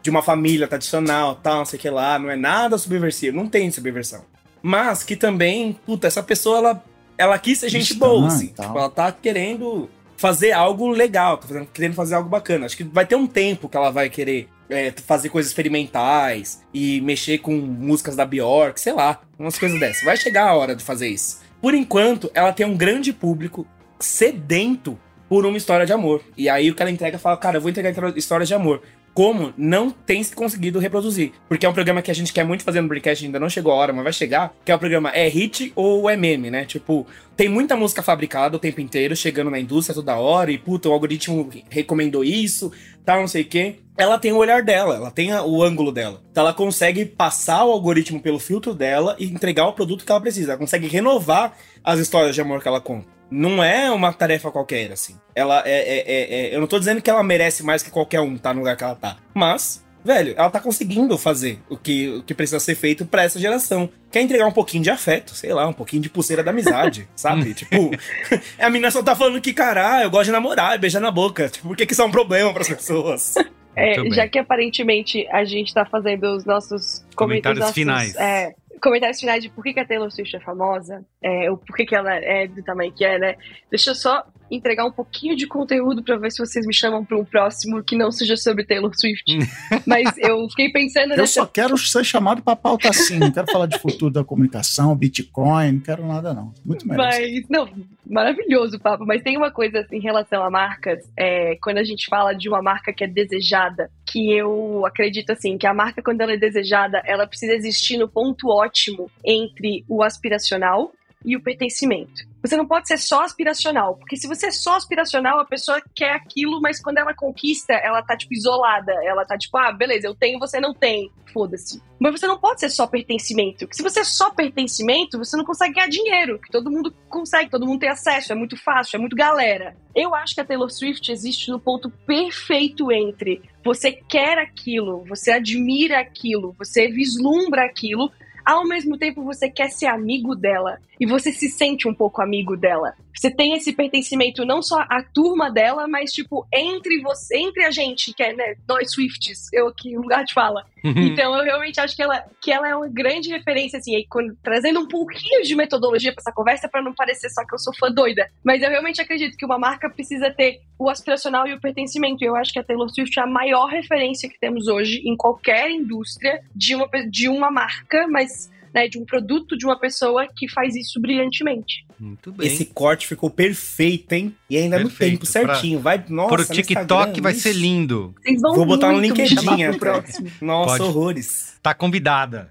de 0.00 0.10
uma 0.10 0.22
família 0.22 0.68
tradicional, 0.68 1.34
tal, 1.34 1.58
não 1.58 1.64
sei 1.64 1.76
o 1.80 1.82
que 1.82 1.90
lá, 1.90 2.16
não 2.16 2.30
é 2.30 2.36
nada 2.36 2.78
subversivo, 2.78 3.36
não 3.36 3.48
tem 3.48 3.68
subversão. 3.72 4.24
Mas 4.62 5.02
que 5.02 5.16
também, 5.16 5.72
puta, 5.84 6.06
essa 6.06 6.22
pessoa, 6.22 6.58
ela, 6.58 6.84
ela 7.18 7.36
quis 7.40 7.58
ser 7.58 7.68
gente 7.68 7.88
Cristã 7.88 8.06
boa, 8.06 8.28
assim. 8.28 8.46
Tipo, 8.46 8.78
ela 8.78 8.90
tá 8.90 9.10
querendo 9.10 9.90
fazer 10.16 10.52
algo 10.52 10.88
legal, 10.88 11.36
tá 11.38 11.46
fazendo- 11.46 11.66
querendo 11.72 11.94
fazer 11.94 12.14
algo 12.14 12.28
bacana. 12.28 12.66
Acho 12.66 12.76
que 12.76 12.84
vai 12.84 13.04
ter 13.06 13.16
um 13.16 13.26
tempo 13.26 13.68
que 13.68 13.76
ela 13.76 13.90
vai 13.90 14.08
querer 14.08 14.48
é, 14.68 14.92
fazer 15.06 15.28
coisas 15.28 15.50
experimentais 15.50 16.60
e 16.74 17.00
mexer 17.00 17.38
com 17.38 17.52
músicas 17.56 18.16
da 18.16 18.24
Bjork, 18.26 18.80
sei 18.80 18.92
lá, 18.92 19.20
umas 19.38 19.56
coisas 19.58 19.78
dessas. 19.78 20.02
Vai 20.02 20.16
chegar 20.16 20.48
a 20.48 20.54
hora 20.56 20.74
de 20.74 20.82
fazer 20.82 21.06
isso. 21.08 21.40
Por 21.60 21.72
enquanto, 21.74 22.30
ela 22.34 22.52
tem 22.52 22.66
um 22.66 22.76
grande 22.76 23.12
público 23.12 23.64
sedento 24.00 24.98
por 25.28 25.44
uma 25.46 25.56
história 25.56 25.84
de 25.86 25.92
amor. 25.92 26.22
E 26.36 26.48
aí 26.48 26.70
o 26.70 26.74
que 26.74 26.82
ela 26.82 26.90
entrega 26.90 27.18
fala, 27.18 27.36
cara, 27.36 27.56
eu 27.56 27.60
vou 27.60 27.70
entregar 27.70 27.92
histórias 28.16 28.48
de 28.48 28.54
amor. 28.54 28.82
Como 29.16 29.54
não 29.56 29.90
tem 29.90 30.22
se 30.22 30.36
conseguido 30.36 30.78
reproduzir. 30.78 31.32
Porque 31.48 31.64
é 31.64 31.68
um 31.70 31.72
programa 31.72 32.02
que 32.02 32.10
a 32.10 32.14
gente 32.14 32.34
quer 32.34 32.44
muito 32.44 32.62
fazer 32.62 32.82
no 32.82 32.88
Breakcast, 32.88 33.24
ainda 33.24 33.40
não 33.40 33.48
chegou 33.48 33.72
a 33.72 33.74
hora, 33.74 33.90
mas 33.90 34.04
vai 34.04 34.12
chegar. 34.12 34.54
Que 34.62 34.70
é 34.70 34.74
o 34.74 34.78
programa 34.78 35.08
é 35.08 35.26
hit 35.26 35.72
ou 35.74 36.10
é 36.10 36.18
meme, 36.18 36.50
né? 36.50 36.66
Tipo, 36.66 37.06
tem 37.34 37.48
muita 37.48 37.74
música 37.74 38.02
fabricada 38.02 38.58
o 38.58 38.60
tempo 38.60 38.78
inteiro, 38.78 39.16
chegando 39.16 39.50
na 39.50 39.58
indústria 39.58 39.94
toda 39.94 40.16
hora, 40.16 40.52
e 40.52 40.58
puta, 40.58 40.90
o 40.90 40.92
algoritmo 40.92 41.48
recomendou 41.70 42.22
isso, 42.22 42.70
tal, 43.06 43.20
não 43.20 43.26
sei 43.26 43.40
o 43.40 43.46
quê. 43.46 43.76
Ela 43.96 44.18
tem 44.18 44.32
o 44.32 44.36
olhar 44.36 44.62
dela, 44.62 44.96
ela 44.96 45.10
tem 45.10 45.32
o 45.32 45.62
ângulo 45.62 45.90
dela. 45.90 46.20
Então 46.30 46.42
ela 46.42 46.52
consegue 46.52 47.06
passar 47.06 47.64
o 47.64 47.72
algoritmo 47.72 48.20
pelo 48.20 48.38
filtro 48.38 48.74
dela 48.74 49.16
e 49.18 49.24
entregar 49.24 49.66
o 49.66 49.72
produto 49.72 50.04
que 50.04 50.12
ela 50.12 50.20
precisa. 50.20 50.52
Ela 50.52 50.58
consegue 50.58 50.88
renovar 50.88 51.56
as 51.82 51.98
histórias 51.98 52.34
de 52.34 52.42
amor 52.42 52.60
que 52.60 52.68
ela 52.68 52.82
conta. 52.82 53.15
Não 53.30 53.62
é 53.62 53.90
uma 53.90 54.12
tarefa 54.12 54.50
qualquer, 54.50 54.92
assim. 54.92 55.16
Ela 55.34 55.62
é, 55.66 55.70
é- 55.70 56.04
é- 56.06 56.46
é- 56.50 56.54
Eu 56.54 56.60
não 56.60 56.66
tô 56.66 56.78
dizendo 56.78 57.02
que 57.02 57.10
ela 57.10 57.22
merece 57.22 57.62
mais 57.62 57.82
que 57.82 57.90
qualquer 57.90 58.20
um 58.20 58.36
tá 58.36 58.52
no 58.54 58.60
lugar 58.60 58.76
que 58.76 58.84
ela 58.84 58.94
tá. 58.94 59.16
Mas, 59.34 59.84
velho, 60.04 60.34
ela 60.36 60.48
tá 60.48 60.60
conseguindo 60.60 61.18
fazer 61.18 61.58
o 61.68 61.76
que, 61.76 62.08
o 62.08 62.22
que 62.22 62.32
precisa 62.34 62.60
ser 62.60 62.74
feito 62.76 63.04
pra 63.04 63.24
essa 63.24 63.38
geração. 63.40 63.88
Quer 64.12 64.22
entregar 64.22 64.46
um 64.46 64.52
pouquinho 64.52 64.82
de 64.84 64.90
afeto, 64.90 65.34
sei 65.34 65.52
lá, 65.52 65.66
um 65.66 65.72
pouquinho 65.72 66.02
de 66.02 66.08
pulseira 66.08 66.42
da 66.42 66.50
amizade, 66.52 67.08
sabe? 67.16 67.52
Tipo, 67.52 67.90
a 68.58 68.70
menina 68.70 68.90
só 68.90 69.02
tá 69.02 69.16
falando 69.16 69.40
que, 69.40 69.52
caralho, 69.52 70.04
eu 70.04 70.10
gosto 70.10 70.26
de 70.26 70.32
namorar 70.32 70.76
e 70.76 70.78
beijar 70.78 71.00
na 71.00 71.10
boca. 71.10 71.48
Tipo, 71.48 71.68
por 71.68 71.76
que 71.76 71.84
que 71.86 71.92
isso 71.92 72.02
é 72.02 72.04
um 72.04 72.10
problema 72.12 72.52
pras 72.54 72.68
pessoas? 72.68 73.34
É, 73.78 73.96
já 74.10 74.26
que 74.26 74.38
aparentemente 74.38 75.26
a 75.30 75.44
gente 75.44 75.74
tá 75.74 75.84
fazendo 75.84 76.24
os 76.34 76.46
nossos 76.46 77.04
Comentários 77.14 77.58
os 77.58 77.60
nossos, 77.60 77.74
finais. 77.74 78.14
é, 78.16 78.54
comentários 78.80 79.20
finais 79.20 79.42
de 79.42 79.50
por 79.50 79.62
que, 79.64 79.72
que 79.72 79.80
a 79.80 79.86
Taylor 79.86 80.10
Swift 80.10 80.36
é 80.36 80.40
famosa, 80.40 81.04
é, 81.22 81.50
ou 81.50 81.56
por 81.56 81.76
que, 81.76 81.86
que 81.86 81.94
ela 81.94 82.14
é 82.14 82.46
do 82.46 82.62
tamanho 82.62 82.92
que 82.92 83.04
é, 83.04 83.18
né? 83.18 83.36
Deixa 83.70 83.90
eu 83.90 83.94
só 83.94 84.24
entregar 84.50 84.84
um 84.84 84.92
pouquinho 84.92 85.36
de 85.36 85.46
conteúdo 85.46 86.02
pra 86.02 86.16
ver 86.16 86.30
se 86.30 86.38
vocês 86.38 86.66
me 86.66 86.74
chamam 86.74 87.04
pra 87.04 87.18
um 87.18 87.24
próximo 87.24 87.82
que 87.82 87.96
não 87.96 88.10
seja 88.10 88.36
sobre 88.36 88.64
Taylor 88.64 88.92
Swift. 88.94 89.24
Mas 89.86 90.16
eu 90.18 90.48
fiquei 90.50 90.70
pensando 90.70 91.12
Eu 91.12 91.18
nessa. 91.18 91.34
só 91.34 91.46
quero 91.46 91.76
ser 91.76 92.04
chamado 92.04 92.42
pra 92.42 92.56
pauta 92.56 92.88
assim, 92.88 93.18
não 93.18 93.30
quero 93.30 93.50
falar 93.50 93.66
de 93.66 93.78
futuro 93.78 94.12
da 94.12 94.24
comunicação, 94.24 94.94
Bitcoin, 94.96 95.72
não 95.72 95.80
quero 95.80 96.06
nada 96.06 96.32
não. 96.32 96.52
Muito 96.64 96.86
melhor. 96.86 97.06
Mas, 97.06 97.48
não, 97.48 97.68
maravilhoso 98.04 98.76
o 98.76 98.80
papo. 98.80 99.04
Mas 99.06 99.22
tem 99.22 99.36
uma 99.36 99.50
coisa 99.50 99.80
assim, 99.80 99.96
em 99.96 100.00
relação 100.00 100.42
a 100.42 100.50
marcas, 100.50 101.04
é, 101.16 101.56
quando 101.62 101.78
a 101.78 101.84
gente 101.84 102.06
fala 102.06 102.32
de 102.32 102.48
uma 102.48 102.62
marca 102.62 102.92
que 102.92 103.04
é 103.04 103.08
desejada, 103.08 103.90
que 104.06 104.32
eu 104.32 104.84
acredito 104.86 105.30
assim, 105.30 105.58
que 105.58 105.66
a 105.66 105.74
marca, 105.74 106.02
quando 106.02 106.20
ela 106.20 106.32
é 106.32 106.36
desejada, 106.36 107.02
ela 107.04 107.26
precisa 107.26 107.52
existir 107.52 107.96
no 107.98 108.08
ponto 108.08 108.48
ótimo 108.48 109.10
entre 109.24 109.84
o 109.88 110.02
aspiracional 110.02 110.92
e 111.24 111.36
o 111.36 111.40
pertencimento. 111.42 112.24
Você 112.46 112.56
não 112.56 112.66
pode 112.66 112.86
ser 112.86 112.96
só 112.96 113.24
aspiracional, 113.24 113.96
porque 113.96 114.16
se 114.16 114.28
você 114.28 114.46
é 114.46 114.50
só 114.52 114.76
aspiracional, 114.76 115.40
a 115.40 115.44
pessoa 115.44 115.82
quer 115.94 116.12
aquilo, 116.12 116.60
mas 116.60 116.80
quando 116.80 116.98
ela 116.98 117.12
conquista, 117.12 117.72
ela 117.72 118.02
tá, 118.02 118.16
tipo, 118.16 118.34
isolada. 118.34 118.92
Ela 119.04 119.24
tá, 119.24 119.36
tipo, 119.36 119.56
ah, 119.58 119.72
beleza, 119.72 120.06
eu 120.06 120.14
tenho, 120.14 120.38
você 120.38 120.60
não 120.60 120.72
tem. 120.72 121.10
Foda-se. 121.32 121.82
Mas 121.98 122.18
você 122.18 122.26
não 122.26 122.38
pode 122.38 122.60
ser 122.60 122.70
só 122.70 122.86
pertencimento. 122.86 123.66
Porque 123.66 123.76
se 123.76 123.82
você 123.82 124.00
é 124.00 124.04
só 124.04 124.30
pertencimento, 124.30 125.18
você 125.18 125.36
não 125.36 125.44
consegue 125.44 125.74
ganhar 125.74 125.88
dinheiro. 125.88 126.38
Que 126.38 126.50
todo 126.50 126.70
mundo 126.70 126.94
consegue, 127.08 127.50
todo 127.50 127.66
mundo 127.66 127.80
tem 127.80 127.90
acesso, 127.90 128.32
é 128.32 128.34
muito 128.34 128.56
fácil, 128.56 128.96
é 128.96 129.00
muito 129.00 129.16
galera. 129.16 129.76
Eu 129.94 130.14
acho 130.14 130.34
que 130.34 130.40
a 130.40 130.44
Taylor 130.44 130.70
Swift 130.70 131.10
existe 131.10 131.50
no 131.50 131.58
ponto 131.58 131.90
perfeito 132.06 132.92
entre 132.92 133.42
você 133.64 133.90
quer 133.90 134.38
aquilo, 134.38 135.04
você 135.08 135.32
admira 135.32 135.98
aquilo, 135.98 136.54
você 136.56 136.88
vislumbra 136.88 137.64
aquilo, 137.64 138.12
ao 138.46 138.64
mesmo 138.64 138.96
tempo 138.96 139.24
você 139.24 139.50
quer 139.50 139.70
ser 139.70 139.86
amigo 139.86 140.36
dela 140.36 140.78
e 141.00 141.04
você 141.04 141.32
se 141.32 141.48
sente 141.48 141.88
um 141.88 141.92
pouco 141.92 142.22
amigo 142.22 142.56
dela. 142.56 142.94
Você 143.16 143.30
tem 143.30 143.54
esse 143.54 143.72
pertencimento 143.72 144.44
não 144.44 144.62
só 144.62 144.80
à 144.80 145.02
turma 145.02 145.50
dela, 145.50 145.88
mas 145.88 146.12
tipo 146.12 146.46
entre 146.52 147.00
você, 147.00 147.38
entre 147.38 147.64
a 147.64 147.70
gente, 147.70 148.12
que 148.12 148.22
é 148.22 148.34
né, 148.34 148.54
nós 148.68 148.92
Swifts, 148.92 149.48
eu 149.52 149.68
aqui 149.68 149.94
no 149.94 150.02
lugar 150.02 150.24
de 150.24 150.34
fala. 150.34 150.64
Uhum. 150.84 150.92
Então 150.98 151.36
eu 151.36 151.44
realmente 151.44 151.80
acho 151.80 151.96
que 151.96 152.02
ela, 152.02 152.24
que 152.40 152.52
ela 152.52 152.68
é 152.68 152.76
uma 152.76 152.88
grande 152.88 153.30
referência 153.30 153.78
assim, 153.78 153.96
aí, 153.96 154.06
quando, 154.08 154.36
trazendo 154.42 154.80
um 154.80 154.86
pouquinho 154.86 155.42
de 155.42 155.54
metodologia 155.54 156.12
para 156.12 156.20
essa 156.20 156.32
conversa 156.32 156.68
para 156.68 156.82
não 156.82 156.94
parecer 156.94 157.30
só 157.30 157.44
que 157.44 157.54
eu 157.54 157.58
sou 157.58 157.74
fã 157.74 157.90
doida, 157.90 158.28
mas 158.44 158.62
eu 158.62 158.70
realmente 158.70 159.00
acredito 159.00 159.36
que 159.36 159.44
uma 159.44 159.58
marca 159.58 159.90
precisa 159.90 160.30
ter 160.30 160.60
o 160.78 160.88
aspiracional 160.90 161.46
e 161.46 161.54
o 161.54 161.60
pertencimento. 161.60 162.22
E 162.22 162.26
eu 162.26 162.36
acho 162.36 162.52
que 162.52 162.58
a 162.58 162.64
Taylor 162.64 162.88
Swift 162.90 163.18
é 163.18 163.22
a 163.22 163.26
maior 163.26 163.66
referência 163.66 164.28
que 164.28 164.38
temos 164.38 164.68
hoje 164.68 165.02
em 165.08 165.16
qualquer 165.16 165.70
indústria 165.70 166.42
de 166.54 166.74
uma 166.74 166.86
de 167.08 167.28
uma 167.28 167.50
marca, 167.50 168.06
mas 168.08 168.50
né, 168.76 168.86
de 168.88 168.98
um 168.98 169.06
produto 169.06 169.56
de 169.56 169.64
uma 169.64 169.80
pessoa 169.80 170.28
que 170.36 170.46
faz 170.50 170.76
isso 170.76 171.00
brilhantemente. 171.00 171.86
Muito 171.98 172.30
bem. 172.30 172.46
Esse 172.46 172.66
corte 172.66 173.06
ficou 173.06 173.30
perfeito, 173.30 174.12
hein? 174.12 174.36
E 174.50 174.58
ainda 174.58 174.76
Perfeito, 174.76 175.12
no 175.12 175.18
tempo 175.18 175.24
certinho. 175.26 175.80
Vai, 175.80 176.04
nossa, 176.10 176.36
Pro 176.36 176.44
TikTok 176.44 177.22
vai 177.22 177.32
ser 177.32 177.54
lindo. 177.54 178.14
Vocês 178.22 178.38
vão 178.42 178.54
Vou 178.54 178.66
botar 178.66 178.92
no 178.92 179.00
LinkedIn 179.00 179.78
próximo. 179.78 180.30
Nossa, 180.42 180.76
Pode. 180.76 180.90
horrores. 180.90 181.58
Tá 181.62 181.72
convidada. 181.72 182.50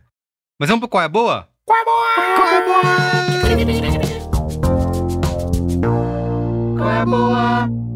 Mas 0.59 0.67
vamos 0.67 0.79
pro 0.79 0.89
qual 0.89 1.03
é 1.03 1.05
a 1.05 1.09
boa? 1.09 1.47
Qual 1.63 1.77
é 1.77 1.85
boa? 1.85 2.15
Qual 2.35 2.47
é 2.47 2.57
a 2.57 2.65
boa? 2.65 2.81
Qual 6.75 6.89
é 6.89 6.97
a 7.01 7.05
boa? 7.05 7.94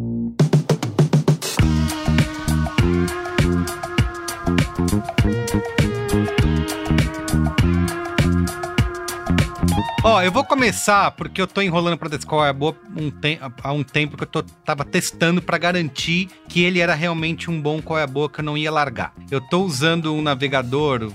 Ó, 10.01 10.21
eu 10.21 10.31
vou 10.31 10.45
começar 10.45 11.11
porque 11.11 11.41
eu 11.41 11.47
tô 11.47 11.61
enrolando 11.61 11.97
dizer 12.07 12.25
qual 12.25 12.45
é 12.45 12.49
boa 12.53 12.73
um 12.95 13.11
tem- 13.11 13.37
há 13.61 13.73
um 13.73 13.83
tempo 13.83 14.15
que 14.15 14.23
eu 14.23 14.27
tô, 14.27 14.41
tava 14.41 14.85
testando 14.85 15.41
pra 15.41 15.57
garantir 15.57 16.29
que 16.47 16.63
ele 16.63 16.79
era 16.79 16.93
realmente 16.95 17.51
um 17.51 17.61
bom 17.61 17.81
qual 17.81 17.99
é 17.99 18.03
a 18.03 18.07
boa 18.07 18.29
que 18.29 18.39
eu 18.39 18.45
não 18.45 18.57
ia 18.57 18.71
largar. 18.71 19.13
Eu 19.29 19.41
tô 19.41 19.61
usando 19.61 20.13
um 20.13 20.21
navegador 20.21 21.11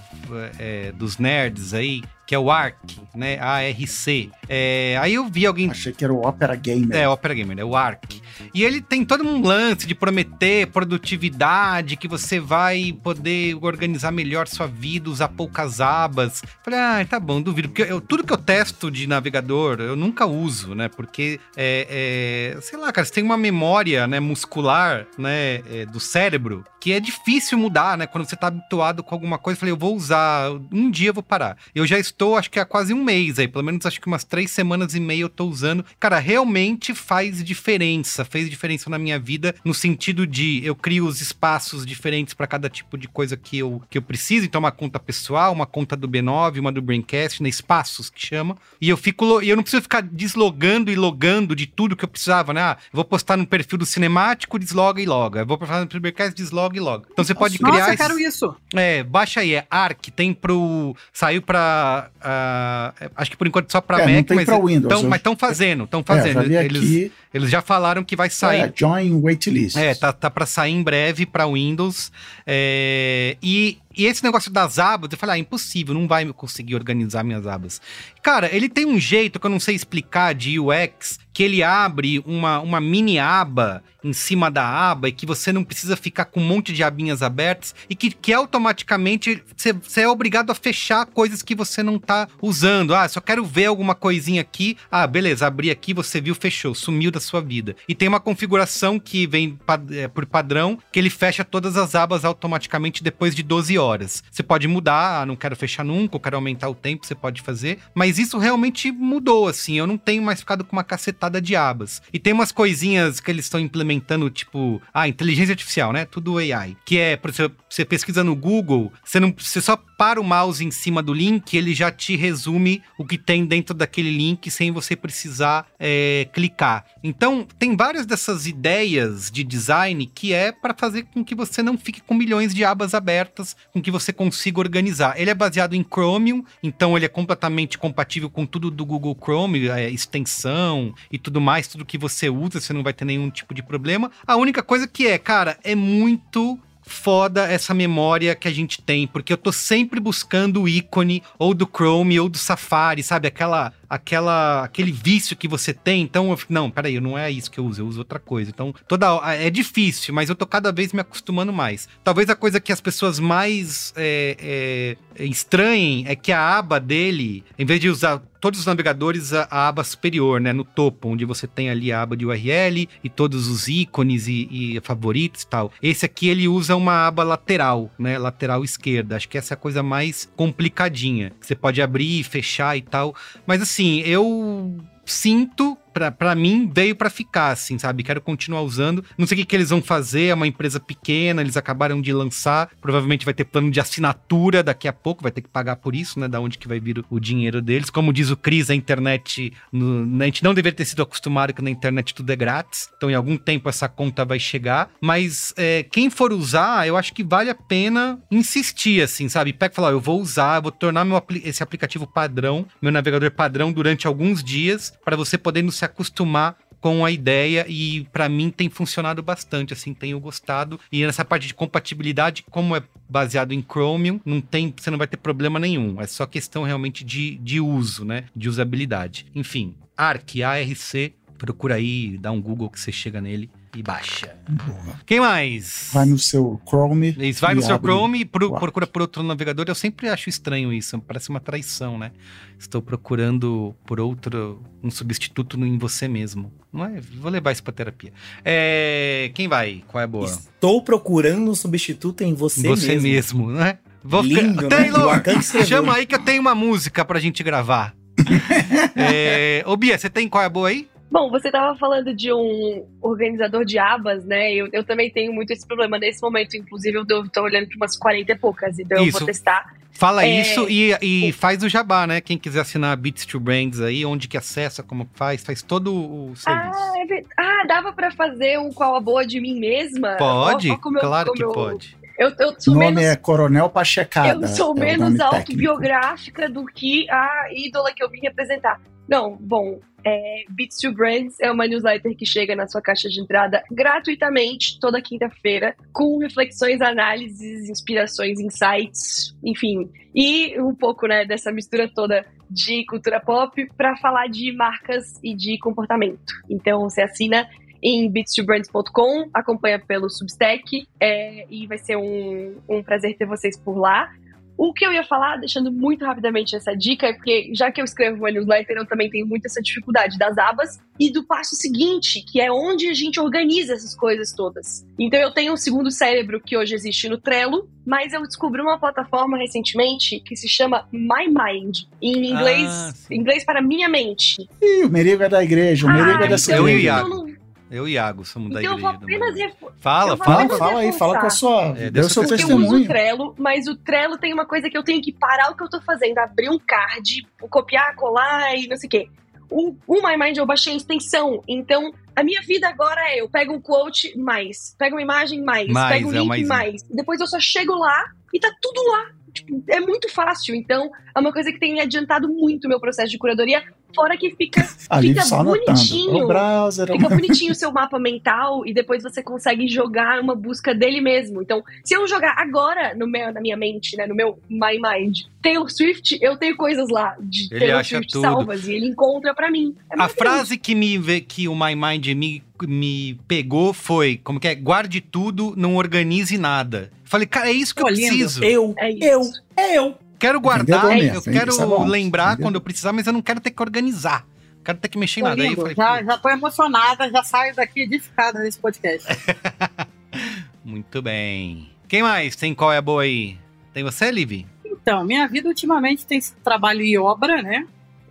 é, 0.59 0.93
dos 0.93 1.16
nerds 1.16 1.73
aí, 1.73 2.02
que 2.27 2.35
é 2.35 2.39
o 2.39 2.51
ARC, 2.51 2.77
né? 3.15 3.39
ARC. 3.39 4.31
É, 4.49 4.97
aí 5.01 5.15
eu 5.15 5.27
vi 5.29 5.45
alguém 5.47 5.71
Achei 5.71 5.93
que 5.93 6.03
era 6.05 6.13
o 6.13 6.27
Opera 6.27 6.55
Gamer. 6.57 6.97
é, 6.97 7.09
Opera 7.09 7.35
Gamer, 7.35 7.59
é 7.59 7.65
o 7.65 7.77
ARC. 7.77 8.23
E 8.53 8.63
ele 8.65 8.81
tem 8.81 9.05
todo 9.05 9.23
um 9.25 9.43
lance 9.43 9.87
de 9.87 9.95
prometer 9.95 10.67
produtividade, 10.69 11.97
que 11.97 12.09
você 12.09 12.41
vai 12.41 12.93
poder 13.03 13.57
organizar 13.63 14.11
melhor 14.11 14.49
sua 14.49 14.67
vida, 14.67 15.09
usar 15.11 15.29
poucas 15.29 15.81
abas. 15.81 16.43
Falei, 16.65 16.81
ah, 16.81 17.07
tá 17.09 17.21
bom, 17.21 17.41
duvido. 17.41 17.69
Porque 17.69 17.83
eu- 17.83 18.01
tudo 18.01 18.25
que 18.25 18.33
eu 18.33 18.37
testo 18.39 18.91
de 18.91 19.07
navegador, 19.07 19.81
eu 19.81 19.95
nunca 19.97 20.27
uso, 20.27 20.75
né? 20.75 20.89
Porque, 20.89 21.39
é, 21.57 22.55
é, 22.57 22.61
sei 22.61 22.79
lá, 22.79 22.93
cara, 22.93 23.05
você 23.05 23.13
tem 23.13 23.25
uma 23.25 23.37
memória 23.37 24.07
né, 24.07 24.19
muscular 24.21 25.07
né, 25.19 25.63
é, 25.71 25.87
do 25.87 26.01
cérebro 26.01 26.65
que 26.85 26.93
é 26.93 27.01
difícil 27.01 27.56
mudar, 27.56 27.97
né? 27.97 28.06
Quando 28.06 28.28
você 28.28 28.36
tá 28.36 28.48
habituado 28.48 29.02
com 29.02 29.15
alguma 29.15 29.39
coisa, 29.39 29.56
eu 29.56 29.61
falei, 29.61 29.73
eu 29.73 29.77
vou 29.78 29.97
usar, 29.97 30.51
um 30.70 30.90
dia 30.90 31.09
eu 31.09 31.15
vou 31.15 31.23
parar. 31.23 31.56
Eu 31.74 31.86
já 31.86 31.98
estou, 31.98 32.36
acho 32.36 32.51
que 32.51 32.61
há 32.61 32.66
quase 32.66 32.93
um 32.93 33.02
mês 33.02 33.39
aí, 33.39 33.48
pelo 33.48 33.65
menos 33.65 33.86
acho 33.86 33.98
que 33.98 34.06
umas 34.06 34.23
três 34.23 34.51
semanas 34.51 34.94
e 34.94 35.01
meia 35.01 35.23
eu 35.23 35.31
tô 35.31 35.47
usando. 35.47 35.82
Cara, 35.98 36.19
realmente 36.19 36.94
faz 36.94 37.43
diferença, 37.43 38.23
fez 38.23 38.51
diferença 38.51 38.90
na 38.90 38.98
minha 38.98 39.19
vida, 39.19 39.55
no 39.65 39.73
sentido 39.73 40.27
de 40.27 40.61
eu 40.62 40.77
crio 40.77 41.06
os 41.06 41.23
espaços 41.23 41.86
diferentes 41.86 42.35
para 42.35 42.47
cada 42.47 42.69
tipo 42.69 42.98
de 42.98 43.09
coisa 43.09 43.35
que 43.35 43.56
eu, 43.56 43.81
que 43.89 43.97
eu 43.97 44.02
preciso. 44.02 44.44
Então, 44.44 44.59
uma 44.59 44.70
conta 44.70 45.01
pessoal, 45.01 45.55
uma 45.55 45.65
conta 45.65 45.97
do 45.97 46.06
B9, 46.06 46.61
uma 46.61 46.70
do 46.70 46.82
Braincast, 46.82 47.43
né? 47.43 47.48
Espaços 47.48 48.11
que 48.11 48.27
chama. 48.27 48.59
E 48.78 48.90
eu 48.90 48.98
fico, 48.98 49.40
eu 49.40 49.56
não 49.56 49.62
preciso 49.62 49.81
ficar 49.81 50.02
deslogando 50.02 50.90
e 50.90 50.97
logando 50.97 51.56
de 51.56 51.66
tudo 51.66 51.97
que 51.97 52.05
eu 52.05 52.09
precisava, 52.09 52.52
né? 52.52 52.61
Ah, 52.61 52.77
vou 52.93 53.06
postar 53.06 53.39
no 53.39 53.47
perfil 53.47 53.78
do 53.78 53.86
cinemático, 53.86 54.59
desloga 54.59 55.01
e 55.01 55.06
loga. 55.06 55.47
Vou 55.47 55.56
postar 55.56 55.81
no 55.81 56.01
Braincast, 56.01 56.35
desloga 56.35 56.74
loga. 56.81 57.07
Então 57.13 57.25
você 57.25 57.35
pode 57.35 57.61
Nossa, 57.61 57.73
criar. 57.75 57.91
eu 57.93 57.97
quero 57.97 58.19
isso. 58.19 58.55
é, 58.75 59.03
baixa 59.03 59.41
aí, 59.41 59.55
é 59.55 59.67
ARC, 59.71 60.07
tem 60.15 60.33
pro. 60.33 60.97
Saiu 61.13 61.43
pra. 61.43 62.09
ah, 62.21 62.93
acho 63.17 63.31
que 63.31 63.37
por 63.37 63.47
enquanto 63.47 63.71
só 63.71 63.81
pra 63.81 64.01
É, 64.03 64.07
não 64.07 64.15
Mac, 64.15 64.27
tem 64.27 64.37
mas. 64.37 64.45
pra 64.47 64.59
Windows, 64.59 64.89
tão- 64.93 65.03
eu- 65.03 65.09
mas 65.09 65.19
estão 65.19 65.37
fazendo, 65.37 65.85
estão 65.85 66.01
É, 66.01 66.05
fazendo. 66.05 66.35
já 66.35 66.43
vi 66.43 66.55
eles, 66.57 66.83
aqui. 66.83 67.13
eles 67.33 67.51
já 67.51 67.63
falaram 67.63 68.03
que 68.05 68.17
vai 68.17 68.27
É, 68.27 68.31
sair. 68.31 68.73
join 68.77 69.21
waitlist. 69.21 69.77
É, 69.77 69.95
tá, 69.95 70.13
tá 70.13 70.31
pra 70.31 70.47
sair 70.47 70.73
em 70.73 70.83
breve 70.83 71.27
pra 71.27 71.47
Windows. 71.47 72.11
É, 72.47 73.37
e, 73.43 73.79
e 73.97 74.07
esse 74.07 74.23
negócio 74.23 74.51
das 74.51 74.79
abas, 74.79 75.11
eu 75.12 75.19
falei, 75.19 75.37
ah, 75.37 75.39
impossível, 75.39 75.95
não 75.95 76.07
vai 76.07 76.25
conseguir 76.33 76.75
organizar 76.75 77.25
minhas 77.25 77.47
abas. 77.47 77.81
Cara, 78.23 78.55
ele 78.55 78.69
tem 78.69 78.87
um 78.87 78.99
jeito 78.99 79.39
que 79.39 79.47
eu 79.47 79.51
não 79.51 79.61
sei 79.61 79.75
explicar 79.75 80.35
de 80.35 80.59
UX, 80.59 81.19
que 81.35 81.43
ele 81.43 81.62
abre 81.62 82.23
uma, 82.25 82.61
uma 82.61 82.81
mini 82.81 83.19
aba 83.19 83.83
em 84.05 84.12
cima 84.12 84.51
da 84.51 84.65
aba 84.65 85.09
e 85.09 85.12
que 85.12 85.27
você 85.27 85.53
não 85.53 85.65
precisa 85.65 85.97
ficar 85.97 86.27
com 86.27 86.41
um 86.41 86.45
monte 86.45 86.73
de 86.73 86.83
abinhas 86.83 87.23
abertas 87.23 87.75
e 87.89 87.95
que, 87.97 88.11
que 88.11 88.33
automaticamente 88.33 89.43
você, 89.57 90.03
é 90.03 90.09
obrigado 90.09 90.51
a 90.51 90.55
fechar 90.55 91.07
coisas 91.07 91.43
que 91.43 91.55
você 91.55 91.83
não 91.83 91.99
tá 91.99 92.29
usando. 92.41 92.95
Ah, 92.95 93.09
só 93.09 93.21
quero 93.21 93.45
ver 93.45 93.66
alguma 93.66 93.95
coisinha 93.95 94.43
aqui. 94.43 94.77
Ah, 94.91 95.07
beleza, 95.07 95.47
abri 95.47 95.71
aqui, 95.71 95.93
você 95.93 96.21
viu, 96.21 96.35
fechou, 96.35 96.75
sumiu 96.75 97.11
da 97.11 97.21
sua 97.21 97.41
vida. 97.41 97.75
E 97.89 97.95
tem 97.95 98.07
uma 98.07 98.21
configuração 98.21 99.01
que 99.01 99.27
vem 99.27 99.59
é, 99.93 100.07
por 100.07 100.27
padrão, 100.27 100.79
que 100.93 100.99
ele 100.99 101.11
fecha 101.11 101.45
todas 101.45 101.77
as 101.77 101.95
abas 101.95 102.25
automaticamente 102.25 103.03
depois 103.03 103.35
de 103.35 103.43
12 103.43 103.77
horas. 103.77 103.84
Você 104.31 104.43
pode 104.43 104.66
mudar, 104.69 105.23
ah, 105.23 105.27
não 105.27 105.36
quero 105.36 105.56
fechar 105.56 105.85
nunca, 105.85 106.16
eu 106.16 106.20
quero 106.20 106.36
aumentar 106.36 106.69
o 106.69 106.74
tempo, 106.74 107.06
você 107.06 107.15
pode 107.15 107.43
fazer. 107.43 107.78
Mas 107.94 108.19
isso 108.19 108.39
realmente 108.39 108.90
mudou, 108.90 109.48
assim. 109.48 109.74
Eu 109.78 109.86
não 109.86 109.98
tenho 109.98 110.23
mais 110.23 110.40
ficado 110.40 110.65
com 110.65 110.74
uma 110.74 110.85
cacetada 110.85 111.40
de 111.40 111.56
abas. 111.56 112.02
E 112.12 112.19
tem 112.19 112.32
umas 112.32 112.52
coisinhas 112.52 113.20
que 113.20 113.31
eles 113.31 113.47
estão 113.47 113.61
implementando, 113.61 114.31
tipo, 114.31 114.81
ah, 114.93 115.09
inteligência 115.09 115.52
artificial, 115.52 115.93
né? 115.93 116.05
Tudo 116.05 116.39
AI. 116.39 116.77
Que 116.85 116.98
é, 116.98 117.16
por 117.16 117.31
exemplo, 117.31 117.56
você 117.69 117.85
pesquisa 117.85 118.24
no 118.24 118.35
Google, 118.35 118.93
você, 119.05 119.20
não, 119.20 119.35
você 119.36 119.61
só 119.61 119.78
para 119.97 120.21
o 120.21 120.25
mouse 120.25 120.65
em 120.65 120.71
cima 120.71 121.03
do 121.03 121.12
link, 121.12 121.57
ele 121.57 121.75
já 121.75 121.91
te 121.91 122.16
resume 122.16 122.83
o 122.99 123.05
que 123.05 123.19
tem 123.19 123.45
dentro 123.45 123.75
daquele 123.75 124.11
link 124.11 124.51
sem 124.51 124.71
você 124.71 124.97
precisar 124.97 125.66
é, 125.79 126.29
clicar. 126.33 126.85
Então, 127.03 127.47
tem 127.59 127.77
várias 127.77 128.07
dessas 128.07 128.47
ideias 128.47 129.31
de 129.31 129.45
design 129.45 130.07
que 130.07 130.33
é 130.33 130.53
para 130.53 130.75
fazer 130.75 131.05
com 131.05 131.25
que 131.25 131.35
você 131.35 131.62
não 131.62 131.77
fique 131.77 132.01
com 132.03 132.15
milhões 132.15 132.55
de 132.55 132.65
abas 132.65 132.95
abertas, 132.95 133.57
com 133.73 133.81
que 133.81 133.91
você 133.91 134.12
consiga 134.12 134.61
organizar. 134.61 135.21
Ele 135.21 135.31
é 135.31 135.35
baseado 135.35 135.75
em 135.75 135.85
Chromium, 135.85 136.45
então 136.62 136.97
ele 136.97 137.07
é 137.07 137.09
completamente 137.09 137.79
compatível 137.79 138.31
com 138.31 138.47
tudo 138.47 138.71
do 138.71 138.85
Google 138.85 139.16
Chrome, 139.21 139.69
é, 139.69 139.91
extensão 139.91 140.95
e 141.11 141.19
tudo 141.19 141.41
mais, 141.41 141.69
tudo 141.69 141.85
que 141.85 141.99
você 141.99 142.29
usa, 142.29 142.61
você 142.61 142.73
não 142.73 142.83
vai 142.83 142.93
ter 142.93 143.05
nenhum 143.05 143.31
tipo 143.31 143.55
de 143.55 143.62
problema. 143.62 144.11
A 144.27 144.37
única 144.37 144.62
coisa 144.62 144.87
que 144.87 145.07
é, 145.07 145.19
cara, 145.19 145.59
é 145.62 145.75
muito 145.75 146.59
foda 146.86 147.51
essa 147.51 147.73
memória 147.73 148.35
que 148.35 148.47
a 148.47 148.52
gente 148.52 148.81
tem, 148.82 149.06
porque 149.06 149.32
eu 149.32 149.36
tô 149.36 149.51
sempre 149.51 149.98
buscando 149.98 150.62
o 150.62 150.69
ícone 150.69 151.23
ou 151.39 151.55
do 151.55 151.66
Chrome 151.66 152.20
ou 152.20 152.28
do 152.28 152.39
Safari, 152.39 153.02
sabe? 153.02 153.27
Aquela 153.27 153.73
aquela 153.89 154.65
aquele 154.65 154.93
vício 154.93 155.36
que 155.36 155.48
você 155.48 155.73
tem. 155.73 156.02
Então, 156.02 156.31
eu 156.31 156.39
não, 156.48 156.70
peraí, 156.70 157.01
não 157.01 157.16
é 157.16 157.31
isso 157.31 157.51
que 157.51 157.59
eu 157.59 157.65
uso, 157.65 157.82
eu 157.82 157.86
uso 157.86 157.98
outra 158.01 158.19
coisa. 158.19 158.51
Então, 158.51 158.74
toda 158.86 159.06
é 159.35 159.48
difícil, 159.51 160.15
mas 160.15 160.28
eu 160.28 160.35
tô 160.35 160.47
cada 160.47 160.73
vez 160.73 160.93
me 160.93 161.01
acostumando 161.01 161.52
mais. 161.52 161.89
Talvez 162.02 162.28
a 162.28 162.36
coisa 162.36 162.61
que 162.61 162.73
as 162.73 162.81
pessoas 162.81 163.19
mais 163.19 163.93
é, 163.97 164.97
é, 165.19 165.24
estranhem 165.24 166.05
é 166.06 166.15
que 166.15 166.32
a 166.32 166.59
aba 166.59 166.78
dele, 166.78 167.44
em 167.59 167.65
vez 167.65 167.81
de 167.81 167.89
usar 167.89 168.23
todos 168.45 168.61
os 168.61 168.66
navegadores 168.66 169.33
a, 169.33 169.49
a 169.51 169.69
aba 169.69 169.83
superior, 169.83 170.39
né, 170.39 170.53
no 170.53 170.65
topo, 170.65 171.09
onde 171.09 171.25
você 171.25 171.47
tem 171.47 171.71
ali 171.71 171.91
a 171.91 172.03
aba 172.03 172.15
de 172.15 172.27
URL 172.27 172.87
e 173.03 173.09
todos 173.09 173.49
os 173.49 173.69
ícones 173.69 174.29
e, 174.29 174.47
e 174.77 174.81
favoritos 174.83 175.45
e 175.45 175.47
tal. 175.47 175.73
Esse 175.83 176.05
aqui 176.05 176.29
ele 176.29 176.47
usa 176.47 176.77
uma 176.77 177.07
aba 177.07 177.25
lateral, 177.25 177.91
né, 177.99 178.19
lateral 178.19 178.62
esquerda. 178.62 179.16
Acho 179.16 179.31
que 179.31 179.39
essa 179.39 179.55
é 179.55 179.57
a 179.57 179.59
coisa 179.59 179.83
mais 179.83 180.31
complicadinha. 180.37 181.33
Você 181.41 181.55
pode 181.55 181.81
abrir 181.81 182.23
fechar 182.23 182.77
e 182.77 182.83
tal. 182.83 183.15
Mas 183.47 183.62
assim, 183.62 184.01
eu 184.01 184.77
sinto 185.07 185.79
pra, 186.11 186.35
mim, 186.35 186.71
veio 186.73 186.95
pra 186.97 187.09
ficar, 187.11 187.51
assim, 187.51 187.79
sabe? 187.79 188.03
Quero 188.03 188.21
continuar 188.21 188.62
usando. 188.62 189.05
Não 189.16 189.27
sei 189.27 189.37
o 189.37 189.41
que, 189.41 189.45
que 189.47 189.57
eles 189.57 189.71
vão 189.71 189.83
fazer, 189.83 190.27
é 190.27 190.35
uma 190.35 190.47
empresa 190.47 190.81
pequena, 190.81 191.41
eles 191.41 191.57
acabaram 191.57 192.01
de 192.01 192.12
lançar. 192.12 192.71
Provavelmente 192.81 193.25
vai 193.25 193.35
ter 193.35 193.45
plano 193.45 193.71
de 193.71 193.81
assinatura 193.81 194.62
daqui 194.62 194.89
a 194.89 194.93
pouco, 194.93 195.23
vai 195.23 195.33
ter 195.33 195.41
que 195.43 195.49
pagar 195.49 195.77
por 195.77 195.95
isso, 195.95 196.19
né? 196.19 196.29
Da 196.29 196.41
onde 196.41 196.59
que 196.59 196.69
vai 196.69 196.81
vir 196.81 196.99
o, 196.99 197.05
o 197.11 197.21
dinheiro 197.21 197.61
deles. 197.62 197.91
Como 197.91 198.12
diz 198.12 198.31
o 198.31 198.37
Cris, 198.37 198.71
a 198.71 198.75
internet. 198.75 199.53
no- 199.73 200.23
a 200.23 200.25
gente 200.27 200.43
não 200.45 200.55
deveria 200.55 200.77
ter 200.77 200.85
sido 200.85 201.03
acostumado 201.03 201.53
que 201.53 201.62
na 201.62 201.71
internet 201.71 202.15
tudo 202.15 202.31
é 202.31 202.37
grátis. 202.37 202.89
Então, 202.97 203.11
em 203.11 203.15
algum 203.15 203.37
tempo, 203.37 203.69
essa 203.69 203.89
conta 203.89 204.25
vai 204.25 204.39
chegar. 204.39 204.91
Mas 205.01 205.53
é, 205.57 205.83
quem 205.85 206.11
for 206.11 206.33
usar, 206.33 206.87
eu 206.87 206.97
acho 206.97 207.12
que 207.12 207.23
vale 207.23 207.51
a 207.51 207.55
pena 207.55 208.19
insistir, 208.31 209.03
assim, 209.03 209.29
sabe? 209.29 209.53
Pega 209.53 209.73
e 209.73 209.77
fala, 209.77 209.89
ó, 209.89 209.91
eu 209.93 210.01
vou 210.01 210.21
usar, 210.21 210.57
eu 210.59 210.62
vou 210.62 210.73
tornar 210.73 211.05
meu, 211.05 211.23
esse 211.45 211.62
aplicativo 211.62 212.07
padrão, 212.07 212.66
meu 212.81 212.91
navegador 212.93 213.31
padrão 213.31 213.73
durante 213.73 214.07
alguns 214.07 214.43
dias, 214.43 214.93
para 215.05 215.16
você 215.16 215.37
poder 215.39 215.62
se 215.85 215.86
acostumar 215.86 216.56
com 216.81 217.05
a 217.05 217.11
ideia 217.11 217.65
e 217.69 218.05
pra 218.12 218.28
mim 218.28 218.51
tem 218.51 218.69
funcionado 218.69 219.23
bastante, 219.23 219.73
assim, 219.73 219.94
tenho 219.94 220.20
gostado. 220.20 220.78
E 220.93 221.05
nessa 221.05 221.24
parte 221.24 221.47
de 221.47 221.55
compatibilidade, 221.55 222.44
como 222.51 222.77
é 222.77 222.82
baseado 223.09 223.52
em 223.52 223.62
Chromium, 223.62 224.20
não 224.24 224.40
tem, 224.40 224.74
você 224.77 224.90
não 224.90 224.98
vai 224.98 225.06
ter 225.06 225.16
problema 225.16 225.59
nenhum. 225.59 226.01
É 226.01 226.06
só 226.06 226.27
questão 226.27 226.62
realmente 226.62 227.02
de, 227.02 227.36
de 227.36 227.59
uso, 227.61 228.05
né? 228.05 228.24
De 228.36 228.48
usabilidade. 228.48 229.27
Enfim, 229.35 229.74
ARC, 229.97 230.43
ARC, 230.43 231.15
Procura 231.39 231.74
aí, 231.74 232.16
dá 232.16 232.31
um 232.31 232.40
Google 232.40 232.70
que 232.70 232.78
você 232.78 232.93
chega 232.93 233.20
nele 233.20 233.51
e 233.75 233.83
baixa. 233.83 234.37
Boa. 234.49 235.01
Quem 235.05 235.21
mais? 235.21 235.91
Vai 235.93 236.07
no 236.07 236.19
seu 236.19 236.61
Chrome. 236.67 237.17
Isso, 237.19 237.41
vai 237.41 237.55
no 237.55 237.63
seu 237.63 237.79
Chrome 237.79 238.21
e 238.21 238.25
pro- 238.25 238.53
procura 238.59 238.87
por 238.87 239.03
outro 239.03 239.23
navegador. 239.23 239.65
Eu 239.69 239.75
sempre 239.75 240.09
acho 240.09 240.29
estranho 240.29 240.73
isso, 240.73 240.99
parece 241.01 241.29
uma 241.31 241.41
traição, 241.41 241.99
né? 241.99 242.13
Estou 242.59 242.81
procurando 242.81 243.75
por 243.85 244.01
outro, 244.01 244.63
um 244.83 244.91
substituto 244.91 245.59
em 245.65 245.77
você 245.79 246.07
mesmo. 246.09 246.53
Não 246.73 246.85
é? 246.85 247.01
Vou 247.21 247.31
levar 247.31 247.53
isso 247.53 247.63
pra 247.63 247.73
terapia. 247.73 248.13
É, 248.45 249.31
quem 249.35 249.49
vai? 249.49 249.83
Qual 249.89 250.01
é 250.01 250.05
a 250.05 250.09
boa? 250.09 250.27
Estou 250.27 250.83
procurando 250.83 251.51
um 251.51 251.55
substituto 251.55 252.23
em 252.23 252.35
você, 252.35 252.67
você 252.67 252.99
mesmo. 252.99 253.47
mesmo, 253.47 253.51
né? 253.53 253.79
Vou 254.03 254.23
Lindo, 254.23 254.63
né? 254.63 254.69
Taylor, 254.69 255.23
chama 255.67 255.95
aí 255.95 256.05
que 256.07 256.15
eu 256.15 256.19
tenho 256.19 256.41
uma 256.41 256.55
música 256.55 257.05
pra 257.05 257.19
gente 257.19 257.43
gravar. 257.43 257.95
é... 258.95 259.63
Ô 259.67 259.77
Bia, 259.77 259.97
você 259.99 260.11
tem 260.11 260.29
qual 260.29 260.43
é 260.43 260.47
a 260.47 260.51
boa 260.51 260.69
aí? 260.69 260.89
Bom, 261.15 261.31
você 261.31 261.47
estava 261.47 261.78
falando 261.78 262.12
de 262.12 262.32
um 262.32 262.85
organizador 263.01 263.65
de 263.65 263.78
abas, 263.78 264.24
né? 264.24 264.53
Eu, 264.53 264.69
eu 264.73 264.82
também 264.82 265.09
tenho 265.12 265.32
muito 265.32 265.53
esse 265.53 265.65
problema 265.65 265.97
nesse 265.97 266.20
momento. 266.20 266.57
Inclusive, 266.57 266.99
eu 266.99 267.07
tô 267.07 267.41
olhando 267.41 267.69
para 267.69 267.77
umas 267.77 267.97
40 267.97 268.32
e 268.32 268.35
poucas, 268.36 268.81
então 268.81 268.99
eu 268.99 269.05
Isso. 269.05 269.19
vou 269.19 269.27
testar. 269.28 269.73
Fala 269.93 270.24
É, 270.27 270.41
isso 270.41 270.66
e, 270.69 270.91
e 271.01 271.31
faz 271.31 271.62
o 271.62 271.69
jabá, 271.69 272.05
né? 272.05 272.20
Quem 272.20 272.36
quiser 272.36 272.62
assinar 272.62 272.97
Beats 272.97 273.24
to 273.27 273.39
Brands 273.39 273.81
aí, 273.81 274.05
onde 274.05 274.27
que 274.27 274.36
acessa, 274.36 274.82
como 274.82 275.09
faz, 275.15 275.41
faz 275.45 275.62
todo 275.62 275.95
o 275.95 276.35
serviço. 276.35 276.81
Ah, 276.81 276.93
é 277.01 277.07
ver- 277.07 277.27
ah, 277.39 277.65
dava 277.69 277.93
pra 277.93 278.11
fazer 278.11 278.59
um 278.59 278.73
qual 278.73 278.97
a 278.97 279.01
boa 279.01 279.24
de 279.24 279.41
mim 279.41 279.61
mesma? 279.61 280.16
pode? 280.19 280.69
Ó, 280.69 280.74
ó 280.74 280.78
como 280.78 280.99
eu- 280.99 281.01
claro 281.01 281.27
como 281.28 281.36
que 281.36 281.45
eu- 281.45 281.53
pode. 281.53 281.97
Eu, 282.19 282.32
eu 282.41 282.49
O 282.49 282.61
sou 282.61 282.74
nome 282.74 282.86
menos, 282.86 283.03
é 283.05 283.15
Coronel 283.15 283.70
Pachecada. 283.70 284.45
eu 284.45 284.49
sou 284.49 284.70
é 284.70 284.70
o 284.70 284.74
menos 284.74 285.20
autobiográfica 285.20 286.49
do 286.49 286.66
que 286.66 287.09
a 287.09 287.47
ídola 287.53 287.93
que 287.95 288.03
eu 288.03 288.11
vim 288.11 288.19
representar. 288.20 288.81
Não, 289.09 289.37
bom, 289.37 289.81
é, 290.05 290.45
Beats 290.51 290.77
to 290.79 290.93
Brands 290.93 291.39
é 291.41 291.51
uma 291.51 291.67
newsletter 291.67 292.15
que 292.17 292.27
chega 292.27 292.55
na 292.55 292.67
sua 292.67 292.83
caixa 292.83 293.09
de 293.09 293.21
entrada 293.21 293.63
gratuitamente 293.71 294.79
toda 294.79 295.01
quinta-feira, 295.01 295.75
com 295.93 296.19
reflexões, 296.19 296.81
análises, 296.81 297.69
inspirações, 297.69 298.39
insights, 298.39 299.35
enfim. 299.43 299.91
E 300.15 300.61
um 300.61 300.75
pouco 300.75 301.07
né, 301.07 301.25
dessa 301.25 301.51
mistura 301.51 301.91
toda 301.93 302.25
de 302.51 302.85
cultura 302.87 303.21
pop 303.21 303.67
para 303.77 303.97
falar 303.97 304.29
de 304.29 304.53
marcas 304.53 305.19
e 305.23 305.35
de 305.35 305.59
comportamento. 305.59 306.35
Então 306.49 306.83
você 306.83 307.03
assina 307.03 307.49
em 307.83 308.11
beatstobrands.com, 308.11 309.29
acompanha 309.33 309.79
pelo 309.79 310.09
Substack 310.09 310.87
é, 310.99 311.47
e 311.51 311.67
vai 311.67 311.77
ser 311.77 311.97
um, 311.97 312.57
um 312.69 312.83
prazer 312.83 313.17
ter 313.17 313.27
vocês 313.27 313.59
por 313.59 313.77
lá. 313.77 314.11
O 314.57 314.73
que 314.73 314.87
eu 314.87 314.93
ia 314.93 315.03
falar, 315.05 315.37
deixando 315.37 315.73
muito 315.73 316.05
rapidamente 316.05 316.55
essa 316.55 316.75
dica, 316.75 317.07
é 317.09 317.13
porque 317.13 317.51
já 317.55 317.73
que 317.73 317.81
eu 317.81 317.85
escrevo 317.85 318.19
uma 318.19 318.31
newsletter, 318.31 318.77
eu 318.77 318.87
também 318.87 319.11
tenho 319.11 319.27
muito 319.27 319.47
essa 319.47 319.61
dificuldade 319.61 320.17
das 320.19 320.39
abas 320.39 320.79
e 320.99 321.11
do 321.11 321.25
passo 321.25 321.57
seguinte, 321.57 322.25
que 322.25 322.41
é 322.41 322.51
onde 322.53 322.89
a 322.89 322.95
gente 322.95 323.19
organiza 323.19 323.75
essas 323.75 323.95
coisas 323.97 324.33
todas. 324.33 324.87
Então 324.99 325.19
eu 325.19 325.33
tenho 325.33 325.53
um 325.53 325.57
segundo 325.57 325.91
cérebro 325.91 326.41
que 326.41 326.57
hoje 326.57 326.75
existe 326.75 327.09
no 327.09 327.19
Trello, 327.19 327.69
mas 327.85 328.13
eu 328.13 328.23
descobri 328.23 328.61
uma 328.63 328.79
plataforma 328.79 329.37
recentemente 329.37 330.21
que 330.21 330.37
se 330.37 330.49
chama 330.49 330.87
My 330.93 331.27
Mind, 331.27 331.81
em 332.01 332.31
inglês, 332.31 332.71
Ah, 332.71 332.93
inglês 333.11 333.45
para 333.45 333.61
minha 333.61 333.89
mente. 333.89 334.49
Ih, 334.63 334.85
o 334.85 334.89
Merigo 334.89 335.23
é 335.25 335.29
da 335.29 335.43
igreja, 335.43 335.87
o 335.87 335.93
Merigo 335.93 336.23
é 336.23 336.29
dessa 336.29 336.53
eu 336.53 336.69
e 336.69 336.75
o 336.75 336.79
igreja. 336.79 336.87
Iago. 336.87 337.34
Eu 337.75 337.89
e 337.89 337.93
Iago 337.93 338.25
somos 338.25 338.53
da 338.53 338.61
então 338.61 338.75
eu 338.75 338.79
vou 338.81 338.91
igreja. 338.91 339.05
apenas 339.05 339.35
Brasil. 339.35 339.47
refo- 339.49 339.73
Fala, 339.81 340.11
eu 340.13 340.17
vou 340.17 340.25
fala. 340.27 340.37
Fala, 340.37 340.43
apenas 340.45 340.59
fala 340.59 340.81
aí, 340.81 340.93
fala 340.93 341.21
com 341.21 341.27
a 341.27 341.31
sua. 341.31 341.63
É, 341.79 341.91
deu 341.91 342.05
o 342.05 342.11
seu 342.11 342.23
Porque 342.23 342.43
eu 342.43 342.47
uso 342.47 342.55
o 342.57 342.59
testemunho. 342.61 342.87
Trello, 342.89 343.35
mas 343.39 343.67
o 343.67 343.77
Trello 343.77 344.17
tem 344.19 344.33
uma 344.33 344.47
coisa 344.47 344.71
que 344.71 344.77
eu 344.79 344.83
tenho 344.83 345.03
que 345.03 345.13
parar 345.13 345.51
o 345.51 345.57
que 345.57 345.63
eu 345.65 345.69
tô 345.69 345.81
fazendo, 345.81 346.19
abrir 346.19 346.49
um 346.51 346.59
card, 346.59 347.27
copiar, 347.51 347.95
colar 347.97 348.55
e 348.57 348.67
não 348.69 348.77
sei 348.77 348.87
o 348.87 348.91
quê. 348.91 349.09
O, 349.51 349.77
o 349.87 350.03
My 350.07 350.17
Mind 350.17 350.37
eu 350.37 350.47
baixei 350.47 350.73
a 350.73 350.77
extensão, 350.77 351.43
então 351.47 351.93
a 352.17 352.25
minha 352.25 352.41
vida 352.43 352.67
agora 352.69 353.01
é 353.11 353.21
eu 353.21 353.29
pego 353.29 353.53
um 353.53 353.61
quote 353.61 354.17
mais, 354.19 354.75
pego 354.79 354.97
uma 354.97 355.03
imagem 355.03 355.43
mais, 355.43 355.69
Mais, 355.69 355.95
pego 355.97 356.09
um 356.11 356.15
é 356.15 356.21
o 356.21 356.23
link 356.23 356.29
mais 356.29 356.49
mais, 356.49 356.83
depois 356.91 357.21
eu 357.21 357.27
só 357.27 357.39
chego 357.39 357.75
lá 357.75 358.05
e 358.33 358.41
tá 358.41 358.51
tudo 358.61 358.81
lá. 358.91 359.07
Tipo, 359.35 359.62
é 359.69 359.81
muito 359.81 360.09
fácil, 360.09 360.55
então 360.55 360.90
é 361.15 361.19
uma 361.19 361.32
coisa 361.32 361.52
que 361.52 361.59
tem 361.59 361.81
adiantado 361.81 362.28
muito 362.28 362.66
o 362.66 362.69
meu 362.69 362.78
processo 362.78 363.11
de 363.11 363.19
curadoria, 363.19 363.62
fora 363.94 364.16
que 364.16 364.31
fica, 364.35 364.66
Ali 364.89 365.15
fica 365.15 365.43
bonitinho. 365.43 366.24
O 366.24 366.27
browser. 366.28 366.86
Fica 366.86 367.09
bonitinho 367.11 367.52
o 367.52 367.55
seu 367.55 367.73
mapa 367.73 367.98
mental 367.98 368.66
e 368.66 368.73
depois 368.73 369.02
você 369.02 369.23
consegue 369.23 369.69
jogar 369.69 370.20
uma 370.20 370.35
busca 370.35 370.74
dele 370.74 371.01
mesmo. 371.01 371.43
Então, 371.43 371.62
se 371.85 371.94
eu 371.94 372.06
jogar 372.06 372.35
agora 372.39 372.94
no 372.94 373.06
meu, 373.06 373.32
na 373.32 373.40
minha 373.40 373.56
mente, 373.56 373.97
né, 373.97 374.06
no 374.06 374.15
meu 374.15 374.39
My 374.48 374.78
Mind, 374.81 375.19
Taylor 375.43 375.70
Swift, 375.70 376.19
eu 376.20 376.36
tenho 376.36 376.56
coisas 376.56 376.89
lá 376.89 377.16
de 377.20 377.48
Ele 377.51 377.61
Taylor 377.61 377.81
acha 377.81 377.97
Swift 377.97 378.12
tudo. 378.12 378.23
salvas 378.23 378.66
e 378.66 378.73
ele 378.74 378.86
encontra 378.86 379.35
pra 379.35 379.51
mim. 379.51 379.74
É 379.90 380.01
A 380.01 380.09
frase 380.09 380.56
que 380.56 380.74
me 380.74 380.97
vê 380.98 381.20
que 381.20 381.48
o 381.48 381.55
My 381.55 381.74
Mind 381.74 382.06
me, 382.09 382.43
me 382.62 383.19
pegou 383.28 383.73
foi, 383.73 384.16
como 384.23 384.40
que 384.40 384.48
é? 384.48 384.55
Guarde 384.55 385.01
tudo, 385.01 385.55
não 385.56 385.77
organize 385.77 386.39
nada. 386.39 386.90
Falei, 387.15 387.28
cara, 387.28 387.49
é 387.49 387.53
isso 387.53 387.73
que 387.73 387.81
Pô, 387.81 387.89
eu 387.89 387.95
lindo. 387.95 388.09
preciso. 388.09 388.43
Eu, 388.43 388.74
É 388.77 388.91
isso. 388.91 389.05
eu, 389.05 389.23
é 389.57 389.78
eu. 389.78 389.95
Quero 390.19 390.41
guardar, 390.41 390.81
Vendedor 390.89 390.91
eu 390.91 391.15
mesmo, 391.15 391.32
quero 391.32 391.51
isso 391.53 391.62
é 391.62 391.66
bom. 391.66 391.85
lembrar 391.86 392.24
Vendedor. 392.31 392.43
quando 392.45 392.55
eu 392.57 392.61
precisar, 392.61 392.93
mas 392.93 393.07
eu 393.07 393.12
não 393.12 393.23
quero 393.23 393.39
ter 393.41 393.53
que 393.53 393.62
organizar. 393.62 394.27
Quero 394.65 394.78
ter 394.78 394.89
que 394.89 394.99
mexer 394.99 395.20
em 395.20 395.23
Pô, 395.23 395.28
nada. 395.28 395.41
Aí 395.43 395.47
eu 395.47 395.51
lindo. 395.51 395.61
falei, 395.62 395.77
já, 395.77 396.03
já 396.03 396.19
tô 396.19 396.28
emocionada, 396.28 397.09
já 397.09 397.23
saio 397.23 397.55
daqui 397.55 397.82
edificada 397.82 398.41
nesse 398.41 398.59
podcast. 398.59 399.07
muito 400.65 401.01
bem. 401.03 401.70
Quem 401.86 402.03
mais? 402.03 402.35
Tem 402.35 402.53
qual 402.53 402.73
é 402.73 402.78
a 402.78 402.82
boa 402.82 403.03
aí? 403.03 403.39
Tem 403.73 403.85
você, 403.85 404.11
Liv? 404.11 404.45
Então, 404.65 405.05
minha 405.05 405.28
vida 405.28 405.47
ultimamente 405.49 406.05
tem 406.05 406.20
sido 406.20 406.39
trabalho 406.43 406.82
e 406.82 406.99
obra, 406.99 407.41
né? 407.43 407.65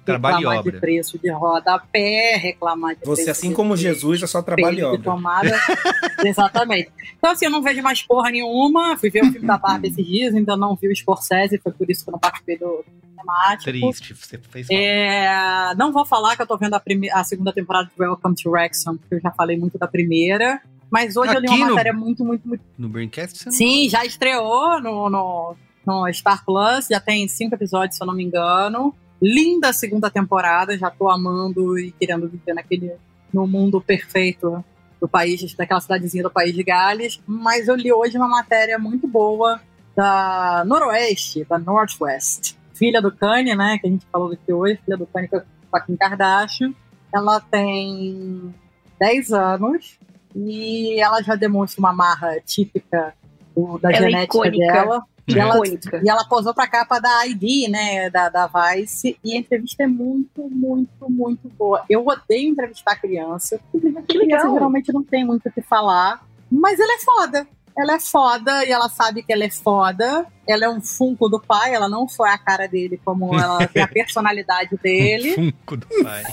Trabalho 0.05 0.33
e 0.35 0.37
reclamar 0.39 0.59
obra. 0.59 0.71
de 0.71 0.79
preço 0.79 1.17
de 1.19 1.31
rodapé, 1.31 2.35
reclamar 2.37 2.95
de 2.95 3.05
Você, 3.05 3.29
assim 3.29 3.49
de 3.49 3.55
como 3.55 3.75
Jesus, 3.77 4.21
é 4.23 4.27
só 4.27 4.41
trabalho 4.41 4.79
e 4.79 4.83
obra. 4.83 5.01
tomada. 5.01 5.59
Exatamente. 6.23 6.91
Então, 7.17 7.31
assim, 7.31 7.45
eu 7.45 7.51
não 7.51 7.61
vejo 7.61 7.81
mais 7.81 8.01
porra 8.03 8.29
nenhuma. 8.31 8.97
Fui 8.97 9.09
ver 9.09 9.23
o 9.23 9.31
filme 9.31 9.47
da 9.47 9.57
Barbie 9.57 9.87
esses 9.89 10.05
dias, 10.05 10.33
ainda 10.35 10.55
não 10.57 10.75
vi 10.75 10.87
o 10.89 10.95
Scorsese, 10.95 11.57
foi 11.57 11.71
por 11.71 11.89
isso 11.89 12.03
que 12.03 12.09
eu 12.09 12.13
não 12.13 12.19
participei 12.19 12.57
do 12.57 12.83
temático. 13.17 13.63
Triste, 13.63 14.13
você 14.13 14.37
fez 14.37 14.67
mal. 14.69 14.77
É, 14.79 15.73
não 15.77 15.91
vou 15.91 16.05
falar 16.05 16.35
que 16.35 16.41
eu 16.41 16.47
tô 16.47 16.57
vendo 16.57 16.73
a, 16.75 16.81
a 17.13 17.23
segunda 17.23 17.53
temporada 17.53 17.89
de 17.95 18.01
Welcome 18.01 18.35
to 18.35 18.49
Wrexham, 18.49 18.97
porque 18.97 19.15
eu 19.15 19.21
já 19.21 19.31
falei 19.31 19.57
muito 19.57 19.77
da 19.77 19.87
primeira. 19.87 20.61
Mas 20.91 21.15
hoje 21.17 21.33
eu 21.33 21.39
li 21.39 21.47
Aqui 21.47 21.55
uma 21.55 21.65
no- 21.69 21.75
matéria 21.75 21.93
muito, 21.93 22.23
muito, 22.23 22.47
muito. 22.47 22.63
No 22.77 22.87
Braincast 22.87 23.37
você 23.39 23.45
não... 23.45 23.51
Sim, 23.53 23.89
já 23.89 24.05
estreou 24.05 24.79
no, 24.79 25.09
no, 25.09 25.55
no 25.87 26.13
Star 26.13 26.45
Plus, 26.45 26.87
já 26.87 26.99
tem 26.99 27.27
cinco 27.27 27.55
episódios, 27.55 27.97
se 27.97 28.03
eu 28.03 28.07
não 28.07 28.13
me 28.13 28.23
engano. 28.23 28.93
Linda 29.25 29.71
segunda 29.71 30.09
temporada, 30.11 30.77
já 30.77 30.89
tô 30.91 31.09
amando 31.09 31.79
e 31.79 31.93
querendo 31.93 32.27
viver 32.27 32.53
naquele 32.53 32.91
no 33.33 33.47
mundo 33.47 33.79
perfeito 33.79 34.63
do 34.99 35.07
país, 35.07 35.53
daquela 35.55 35.79
cidadezinha 35.79 36.23
do 36.23 36.29
país 36.29 36.53
de 36.53 36.61
Gales. 36.61 37.21
Mas 37.25 37.69
eu 37.69 37.75
li 37.75 37.91
hoje 37.91 38.17
uma 38.17 38.27
matéria 38.27 38.77
muito 38.77 39.07
boa 39.07 39.61
da 39.95 40.63
Noroeste, 40.65 41.45
da 41.45 41.57
Northwest. 41.57 42.55
Filha 42.73 43.01
do 43.01 43.11
Kanye, 43.15 43.55
né, 43.55 43.77
que 43.79 43.87
a 43.87 43.89
gente 43.89 44.05
falou 44.11 44.31
aqui 44.33 44.51
hoje, 44.51 44.77
filha 44.83 44.97
do 44.97 45.05
Kanye 45.05 45.29
com 45.29 45.41
a 45.71 45.79
Kim 45.79 45.95
Kardashian. 45.95 46.73
Ela 47.15 47.39
tem 47.39 48.53
10 48.99 49.31
anos 49.31 49.97
e 50.35 50.99
ela 50.99 51.21
já 51.21 51.35
demonstra 51.35 51.79
uma 51.79 51.93
marra 51.93 52.39
típica 52.45 53.13
do- 53.55 53.77
da 53.77 53.89
Ela 53.89 53.97
é 53.97 54.09
genética 54.09 54.37
icônica. 54.37 54.73
dela. 54.73 55.03
E 55.27 55.39
ela, 55.39 55.55
Icônica. 55.55 56.01
e 56.03 56.09
ela 56.09 56.25
posou 56.25 56.53
pra 56.53 56.67
capa 56.67 56.99
da 56.99 57.25
ID, 57.25 57.69
né, 57.69 58.09
da, 58.09 58.27
da 58.27 58.47
Vice, 58.47 59.17
e 59.23 59.33
a 59.33 59.37
entrevista 59.37 59.83
é 59.83 59.87
muito, 59.87 60.49
muito, 60.49 61.09
muito 61.09 61.47
boa. 61.49 61.83
Eu 61.89 62.05
odeio 62.05 62.49
entrevistar 62.49 62.99
criança, 62.99 63.59
porque 63.71 63.89
criança 63.89 64.43
legal. 64.43 64.53
geralmente 64.53 64.91
não 64.91 65.03
tem 65.03 65.25
muito 65.25 65.47
o 65.47 65.51
que 65.51 65.61
falar, 65.61 66.25
mas 66.51 66.79
ela 66.79 66.93
é 66.93 66.99
foda. 66.99 67.47
Ela 67.77 67.95
é 67.95 67.99
foda 67.99 68.65
e 68.65 68.71
ela 68.71 68.87
sabe 68.87 69.23
que 69.23 69.33
ela 69.33 69.43
é 69.43 69.49
foda. 69.49 70.25
Ela 70.47 70.65
é 70.65 70.69
um 70.69 70.81
funko 70.81 71.29
do 71.29 71.39
pai, 71.39 71.73
ela 71.73 71.87
não 71.87 72.07
foi 72.07 72.29
a 72.29 72.37
cara 72.37 72.67
dele 72.67 72.99
como 73.03 73.33
ela 73.37 73.65
tem 73.67 73.81
a 73.83 73.87
personalidade 73.87 74.77
dele. 74.81 75.33
Funko 75.33 75.77
do 75.77 75.87
pai. 76.03 76.23